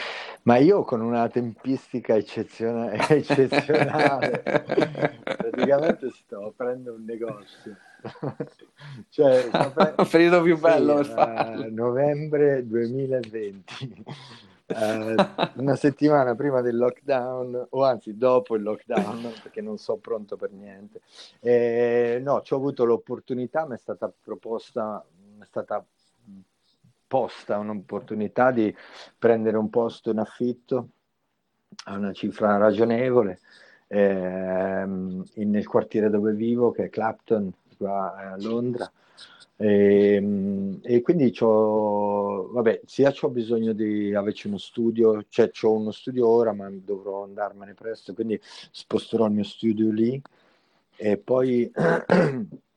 Ma 0.42 0.56
io 0.56 0.82
con 0.82 1.00
una 1.00 1.28
tempistica 1.28 2.16
eccezionale, 2.16 2.96
eccezionale 3.08 4.42
praticamente 5.50 6.10
sto 6.10 6.46
aprendo 6.46 6.94
un 6.94 7.04
negozio. 7.04 7.76
cioè, 9.08 9.48
apre... 9.50 9.94
il 10.02 10.08
periodo 10.08 10.42
più 10.42 10.58
bello 10.58 11.02
sì, 11.02 11.12
per 11.12 11.66
uh, 11.66 11.74
novembre 11.74 12.66
2020. 12.66 14.04
Uh, 14.66 14.74
eh, 14.74 15.14
una 15.56 15.76
settimana 15.76 16.34
prima 16.34 16.60
del 16.60 16.76
lockdown, 16.76 17.66
o 17.70 17.84
anzi 17.84 18.16
dopo 18.16 18.54
il 18.54 18.62
lockdown, 18.62 19.32
perché 19.42 19.60
non 19.60 19.78
sono 19.78 19.98
pronto 19.98 20.36
per 20.36 20.52
niente. 20.52 21.00
Eh, 21.40 22.20
no, 22.22 22.40
ci 22.42 22.54
ho 22.54 22.56
avuto 22.56 22.84
l'opportunità, 22.84 23.66
mi 23.66 23.74
è 23.74 23.78
stata 23.78 24.10
proposta, 24.22 25.04
è 25.38 25.44
stata 25.44 25.84
posta 27.10 27.58
un'opportunità 27.58 28.52
di 28.52 28.72
prendere 29.18 29.56
un 29.56 29.68
posto 29.68 30.12
in 30.12 30.18
affitto 30.20 30.90
a 31.86 31.96
una 31.96 32.12
cifra 32.12 32.56
ragionevole 32.56 33.40
ehm, 33.88 35.24
nel 35.34 35.66
quartiere 35.66 36.08
dove 36.08 36.32
vivo, 36.34 36.70
che 36.70 36.84
è 36.84 36.88
Clapton, 36.88 37.52
qua 37.76 38.14
a 38.14 38.36
Londra. 38.38 38.88
E, 39.56 40.14
ehm, 40.14 40.78
e 40.82 41.02
quindi 41.02 41.34
vabbè, 41.36 42.82
sia 42.84 43.12
ho 43.20 43.28
bisogno 43.28 43.72
di 43.72 44.14
averci 44.14 44.46
uno 44.46 44.58
studio, 44.58 45.24
cioè 45.28 45.50
ho 45.62 45.72
uno 45.72 45.90
studio 45.90 46.28
ora, 46.28 46.52
ma 46.52 46.70
dovrò 46.70 47.24
andarmene 47.24 47.74
presto, 47.74 48.14
quindi 48.14 48.40
sposterò 48.40 49.26
il 49.26 49.32
mio 49.32 49.44
studio 49.44 49.90
lì 49.90 50.22
e 50.94 51.16
poi 51.16 51.68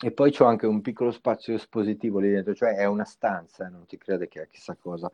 E 0.00 0.12
poi 0.12 0.30
c'ho 0.30 0.44
anche 0.44 0.66
un 0.66 0.80
piccolo 0.80 1.10
spazio 1.10 1.54
espositivo 1.54 2.20
lì 2.20 2.30
dentro, 2.30 2.54
cioè 2.54 2.76
è 2.76 2.84
una 2.84 3.04
stanza, 3.04 3.68
non 3.68 3.84
ti 3.86 3.98
crede 3.98 4.28
che 4.28 4.42
è 4.42 4.48
chissà 4.48 4.76
cosa. 4.80 5.10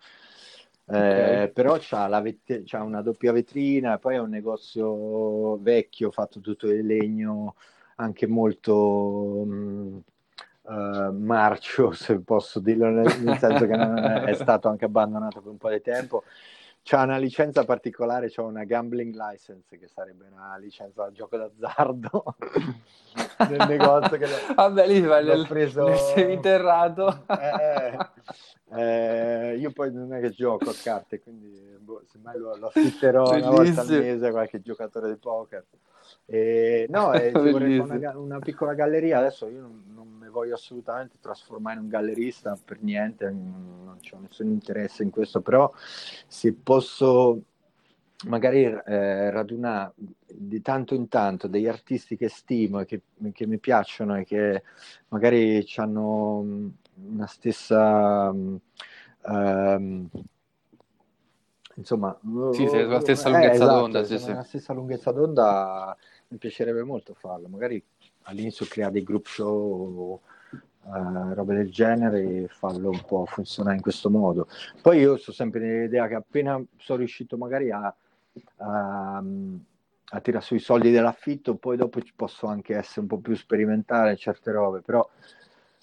Okay. 0.86 1.44
Eh, 1.44 1.48
però 1.48 1.78
c'ha, 1.80 2.06
la 2.06 2.20
vet- 2.20 2.64
c'ha, 2.66 2.82
una 2.82 3.00
doppia 3.00 3.32
vetrina, 3.32 3.98
poi 3.98 4.16
è 4.16 4.20
un 4.20 4.28
negozio 4.28 5.56
vecchio 5.62 6.10
fatto 6.10 6.40
tutto 6.40 6.66
di 6.66 6.82
legno, 6.82 7.54
anche 7.96 8.26
molto 8.26 9.44
mh, 9.46 10.02
uh, 10.62 11.12
marcio, 11.12 11.92
se 11.96 12.20
posso 12.20 12.60
dirlo, 12.60 12.90
nel, 12.90 13.22
nel 13.22 13.38
senso 13.38 13.66
che 13.66 13.72
è, 13.72 14.22
è 14.24 14.34
stato 14.34 14.68
anche 14.68 14.84
abbandonato 14.84 15.40
per 15.40 15.50
un 15.50 15.56
po' 15.56 15.70
di 15.70 15.80
tempo 15.80 16.24
c'ha 16.84 17.02
una 17.02 17.16
licenza 17.16 17.64
particolare, 17.64 18.30
c'ha 18.30 18.42
una 18.42 18.64
gambling 18.64 19.14
license, 19.14 19.78
che 19.78 19.88
sarebbe 19.88 20.28
una 20.30 20.56
licenza 20.58 21.04
da 21.04 21.12
gioco 21.12 21.38
d'azzardo 21.38 22.36
nel 23.48 23.66
negozio 23.66 24.18
che 24.18 24.26
Vabbè, 24.54 24.86
lì 24.86 25.00
vai 25.00 25.24
l'ho 25.24 25.46
preso... 25.46 25.88
nel 25.88 25.96
seminterrato. 25.96 27.24
Eh, 27.26 27.96
eh, 28.76 29.56
io 29.56 29.72
poi 29.72 29.92
non 29.94 30.12
è 30.12 30.20
che 30.20 30.30
gioco 30.30 30.68
a 30.68 30.74
carte, 30.74 31.20
quindi 31.20 31.58
boh, 31.78 32.02
semmai 32.04 32.38
lo, 32.38 32.54
lo 32.56 32.66
affitterò 32.66 33.30
una 33.34 33.50
volta 33.50 33.80
al 33.80 33.88
mese 33.88 34.26
a 34.26 34.30
qualche 34.30 34.60
giocatore 34.60 35.08
di 35.08 35.16
poker. 35.16 35.64
E, 36.26 36.86
no, 36.88 37.12
eh, 37.14 37.30
una, 37.34 38.16
una, 38.16 38.38
piccola 38.38 38.74
galleria. 38.74 39.18
Adesso 39.18 39.48
io 39.48 39.60
non, 39.60 39.82
non, 39.94 40.08
mi 40.08 40.28
voglio 40.28 40.54
assolutamente 40.54 41.16
trasformare 41.20 41.76
in 41.76 41.84
un 41.84 41.88
gallerista 41.88 42.58
per 42.62 42.82
niente, 42.82 43.30
non 43.30 43.98
ho 43.98 44.18
nessun 44.20 44.48
interesse 44.48 45.02
in 45.02 45.10
questo, 45.10 45.40
però 45.40 45.70
se 46.26 46.52
posso 46.54 47.42
magari 48.26 48.64
eh, 48.64 49.30
radunare 49.30 49.92
di 50.26 50.60
tanto 50.60 50.94
in 50.94 51.08
tanto 51.08 51.46
degli 51.46 51.66
artisti 51.66 52.16
che 52.16 52.28
stimo 52.28 52.80
e 52.80 52.84
che, 52.86 53.02
che 53.32 53.46
mi 53.46 53.58
piacciono 53.58 54.16
e 54.16 54.24
che 54.24 54.62
magari 55.08 55.66
hanno 55.76 56.72
una 56.94 57.26
stessa 57.26 58.30
um, 58.30 60.08
insomma 61.76 62.16
sì, 62.52 62.68
sì, 62.68 62.82
la 62.84 63.00
stessa 63.00 63.28
lunghezza 63.28 63.52
eh, 63.52 63.56
esatto, 63.56 63.80
d'onda 63.80 64.04
sì, 64.04 64.18
sì. 64.18 64.32
la 64.32 64.42
stessa 64.42 64.72
lunghezza 64.72 65.10
d'onda 65.12 65.96
mi 66.28 66.38
piacerebbe 66.38 66.82
molto 66.82 67.14
farlo 67.14 67.48
magari 67.48 67.82
all'inizio 68.22 68.66
creare 68.66 68.92
dei 68.92 69.02
group 69.02 69.26
show 69.26 70.20
Uh, 70.86 71.32
robe 71.32 71.54
del 71.54 71.70
genere 71.70 72.22
e 72.22 72.46
farlo 72.46 72.90
un 72.90 73.00
po' 73.06 73.24
funzionare 73.24 73.76
in 73.76 73.80
questo 73.80 74.10
modo. 74.10 74.46
Poi 74.82 74.98
io 74.98 75.16
sto 75.16 75.32
sempre 75.32 75.60
nell'idea 75.60 76.06
che 76.06 76.14
appena 76.14 76.62
sono 76.76 76.98
riuscito 76.98 77.38
magari 77.38 77.70
a, 77.70 77.92
a, 78.56 79.16
a 79.16 80.20
tirare 80.20 80.44
sui 80.44 80.58
soldi 80.58 80.90
dell'affitto, 80.90 81.54
poi 81.54 81.78
dopo 81.78 82.02
ci 82.02 82.12
posso 82.14 82.48
anche 82.48 82.76
essere 82.76 83.00
un 83.00 83.06
po' 83.06 83.16
più 83.16 83.34
sperimentale 83.34 84.10
in 84.10 84.18
certe 84.18 84.52
robe, 84.52 84.82
però 84.82 85.08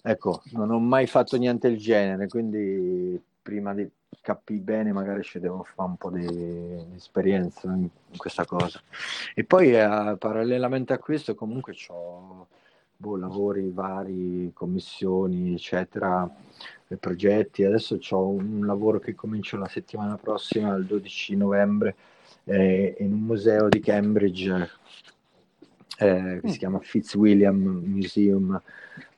ecco, 0.03 0.43
non 0.51 0.69
ho 0.69 0.79
mai 0.79 1.07
fatto 1.07 1.35
niente 1.35 1.67
del 1.67 1.79
genere, 1.79 2.27
quindi 2.27 3.19
prima 3.41 3.73
di 3.73 3.89
capire 4.21 4.61
bene 4.61 4.93
magari 4.93 5.23
ci 5.23 5.39
devo 5.39 5.63
fare 5.63 5.89
un 5.89 5.97
po' 5.97 6.11
di, 6.11 6.25
di 6.25 6.95
esperienza 6.95 7.67
in, 7.67 7.81
in, 7.81 8.17
questa 8.17 8.45
cosa. 8.45 8.79
E 9.33 9.43
poi 9.43 9.75
eh, 9.75 10.15
parallelamente 10.17 10.93
a 10.93 10.99
questo 10.99 11.35
comunque 11.35 11.73
ho 11.87 12.47
boh, 12.95 13.17
lavori 13.17 13.71
vari, 13.71 14.51
commissioni, 14.53 15.53
eccetera, 15.53 16.29
progetti. 16.99 17.63
Adesso 17.63 17.99
ho 18.11 18.27
un 18.27 18.65
lavoro 18.65 18.99
che 18.99 19.15
comincio 19.15 19.57
la 19.57 19.67
settimana 19.67 20.17
prossima, 20.17 20.75
il 20.75 20.85
12 20.85 21.35
novembre, 21.35 21.95
eh, 22.43 22.95
in 22.99 23.13
un 23.13 23.21
museo 23.21 23.67
di 23.69 23.79
Cambridge 23.79 24.69
eh, 25.97 26.39
che 26.41 26.47
si 26.47 26.55
mm. 26.55 26.59
chiama 26.59 26.79
Fitzwilliam 26.79 27.57
Museum, 27.57 28.61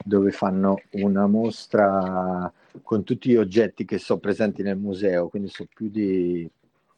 dove 0.03 0.31
fanno 0.31 0.81
una 0.91 1.27
mostra 1.27 2.51
con 2.81 3.03
tutti 3.03 3.29
gli 3.29 3.35
oggetti 3.35 3.85
che 3.85 3.97
sono 3.97 4.19
presenti 4.19 4.63
nel 4.63 4.77
museo, 4.77 5.29
quindi 5.29 5.49
sono 5.49 5.69
più 5.73 5.89
di 5.89 6.49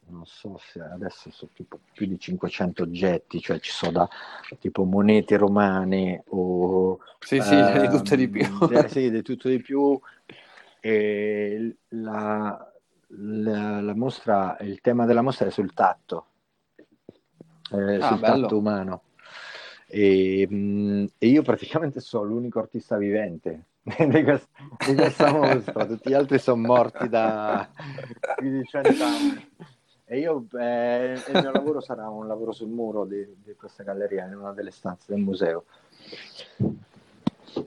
non 0.08 0.24
so 0.24 0.58
se 0.58 0.80
adesso 0.80 1.30
sono 1.30 1.50
tipo 1.54 1.80
più 1.92 2.06
di 2.06 2.18
500 2.18 2.82
oggetti, 2.82 3.40
cioè 3.40 3.58
ci 3.58 3.72
sono 3.72 3.92
da 3.92 4.08
tipo 4.58 4.84
monete 4.84 5.36
romane 5.36 6.22
o... 6.28 7.00
Sì, 7.18 7.40
sì, 7.40 7.54
ehm, 7.54 7.80
di 7.82 7.88
tutto 7.88 8.14
di 8.14 8.28
più. 8.28 8.46
Eh, 8.70 8.88
sì, 8.88 9.10
di 9.10 9.22
tutto 9.22 9.48
di 9.48 9.60
più. 9.60 9.98
E 10.80 11.76
la, 11.88 12.72
la, 13.06 13.80
la, 13.80 13.94
mostra, 13.94 14.56
il 14.60 14.80
tema 14.80 15.06
della 15.06 15.22
mostra 15.22 15.46
è 15.46 15.50
sul 15.50 15.74
tatto, 15.74 16.26
eh, 17.72 17.96
ah, 17.96 18.08
sul 18.08 18.20
bello. 18.20 18.42
tatto 18.42 18.58
umano. 18.58 19.02
E, 19.88 20.46
mh, 20.48 21.06
e, 21.18 21.26
io 21.28 21.42
praticamente 21.42 22.00
sono 22.00 22.24
l'unico 22.24 22.58
artista 22.58 22.96
vivente 22.96 23.66
di, 23.82 24.22
questa, 24.24 24.48
di 24.86 24.94
questa 24.94 25.32
mostra, 25.32 25.86
tutti 25.86 26.10
gli 26.10 26.14
altri 26.14 26.38
sono 26.38 26.66
morti 26.66 27.08
da 27.08 27.68
più 28.36 28.50
di 28.50 28.64
cent'anni. 28.64 29.48
E 30.08 30.18
io, 30.20 30.46
eh, 30.58 31.14
il 31.14 31.40
mio 31.40 31.50
lavoro 31.50 31.80
sarà 31.80 32.08
un 32.08 32.28
lavoro 32.28 32.52
sul 32.52 32.68
muro 32.68 33.04
di, 33.04 33.26
di, 33.42 33.54
questa 33.56 33.82
galleria, 33.82 34.26
in 34.26 34.36
una 34.36 34.52
delle 34.52 34.70
stanze 34.70 35.12
del 35.12 35.20
museo. 35.20 35.64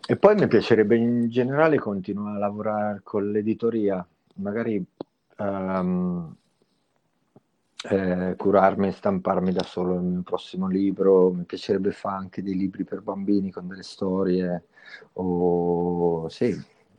E 0.08 0.16
poi 0.16 0.36
mi 0.36 0.48
piacerebbe 0.48 0.96
in 0.96 1.30
generale 1.30 1.78
continuare 1.80 2.38
a 2.38 2.40
lavorare 2.40 3.02
con 3.04 3.30
l'editoria, 3.30 4.06
magari 4.36 4.82
um, 5.38 6.34
eh, 7.90 8.36
curarmi 8.36 8.88
e 8.88 8.92
stamparmi 8.92 9.52
da 9.52 9.64
solo 9.64 9.96
il 9.96 10.02
mio 10.02 10.22
prossimo 10.22 10.68
libro. 10.68 11.32
Mi 11.32 11.44
piacerebbe 11.44 11.92
fare 11.92 12.18
anche 12.18 12.44
dei 12.44 12.56
libri 12.56 12.84
per 12.84 13.02
bambini 13.02 13.52
con 13.52 13.68
delle 13.68 13.84
storie, 13.84 14.66
o 15.14 16.28
sì, 16.30 16.50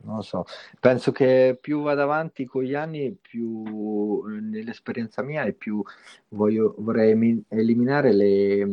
non 0.03 0.17
lo 0.17 0.21
so. 0.21 0.45
Penso 0.79 1.11
che 1.11 1.57
più 1.59 1.81
vado 1.81 2.01
avanti 2.01 2.45
con 2.45 2.63
gli 2.63 2.73
anni, 2.73 3.15
più 3.19 4.23
nell'esperienza 4.23 5.21
mia 5.21 5.43
e 5.43 5.53
più 5.53 5.83
voglio, 6.29 6.75
vorrei 6.79 7.45
eliminare 7.49 8.13
le, 8.13 8.67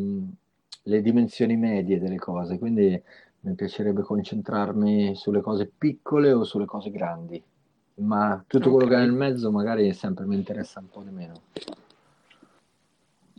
le 0.82 1.02
dimensioni 1.02 1.56
medie 1.56 1.98
delle 1.98 2.16
cose. 2.18 2.58
Quindi 2.58 3.00
mi 3.40 3.54
piacerebbe 3.54 4.02
concentrarmi 4.02 5.14
sulle 5.14 5.40
cose 5.40 5.70
piccole 5.76 6.32
o 6.32 6.44
sulle 6.44 6.66
cose 6.66 6.90
grandi. 6.90 7.42
Ma 8.00 8.42
tutto 8.46 8.70
quello 8.70 8.86
okay. 8.86 8.98
che 8.98 9.02
è 9.02 9.06
nel 9.06 9.16
mezzo 9.16 9.50
magari 9.50 9.92
sempre 9.92 10.24
mi 10.24 10.36
interessa 10.36 10.78
un 10.80 10.88
po' 10.88 11.02
di 11.02 11.10
meno. 11.10 11.34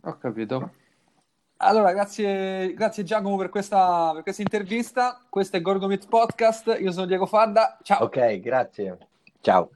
Ho 0.04 0.16
capito. 0.18 0.72
Allora, 1.62 1.92
grazie, 1.92 2.72
grazie 2.72 3.04
Giacomo 3.04 3.36
per 3.36 3.50
questa, 3.50 4.12
per 4.14 4.22
questa 4.22 4.42
intervista. 4.42 5.20
Questo 5.28 5.58
è 5.58 5.60
Gorgomit 5.60 6.08
Podcast. 6.08 6.76
Io 6.80 6.90
sono 6.90 7.06
Diego 7.06 7.26
Fadda. 7.26 7.78
Ciao. 7.82 8.04
Ok, 8.04 8.40
grazie. 8.40 8.96
Ciao. 9.40 9.70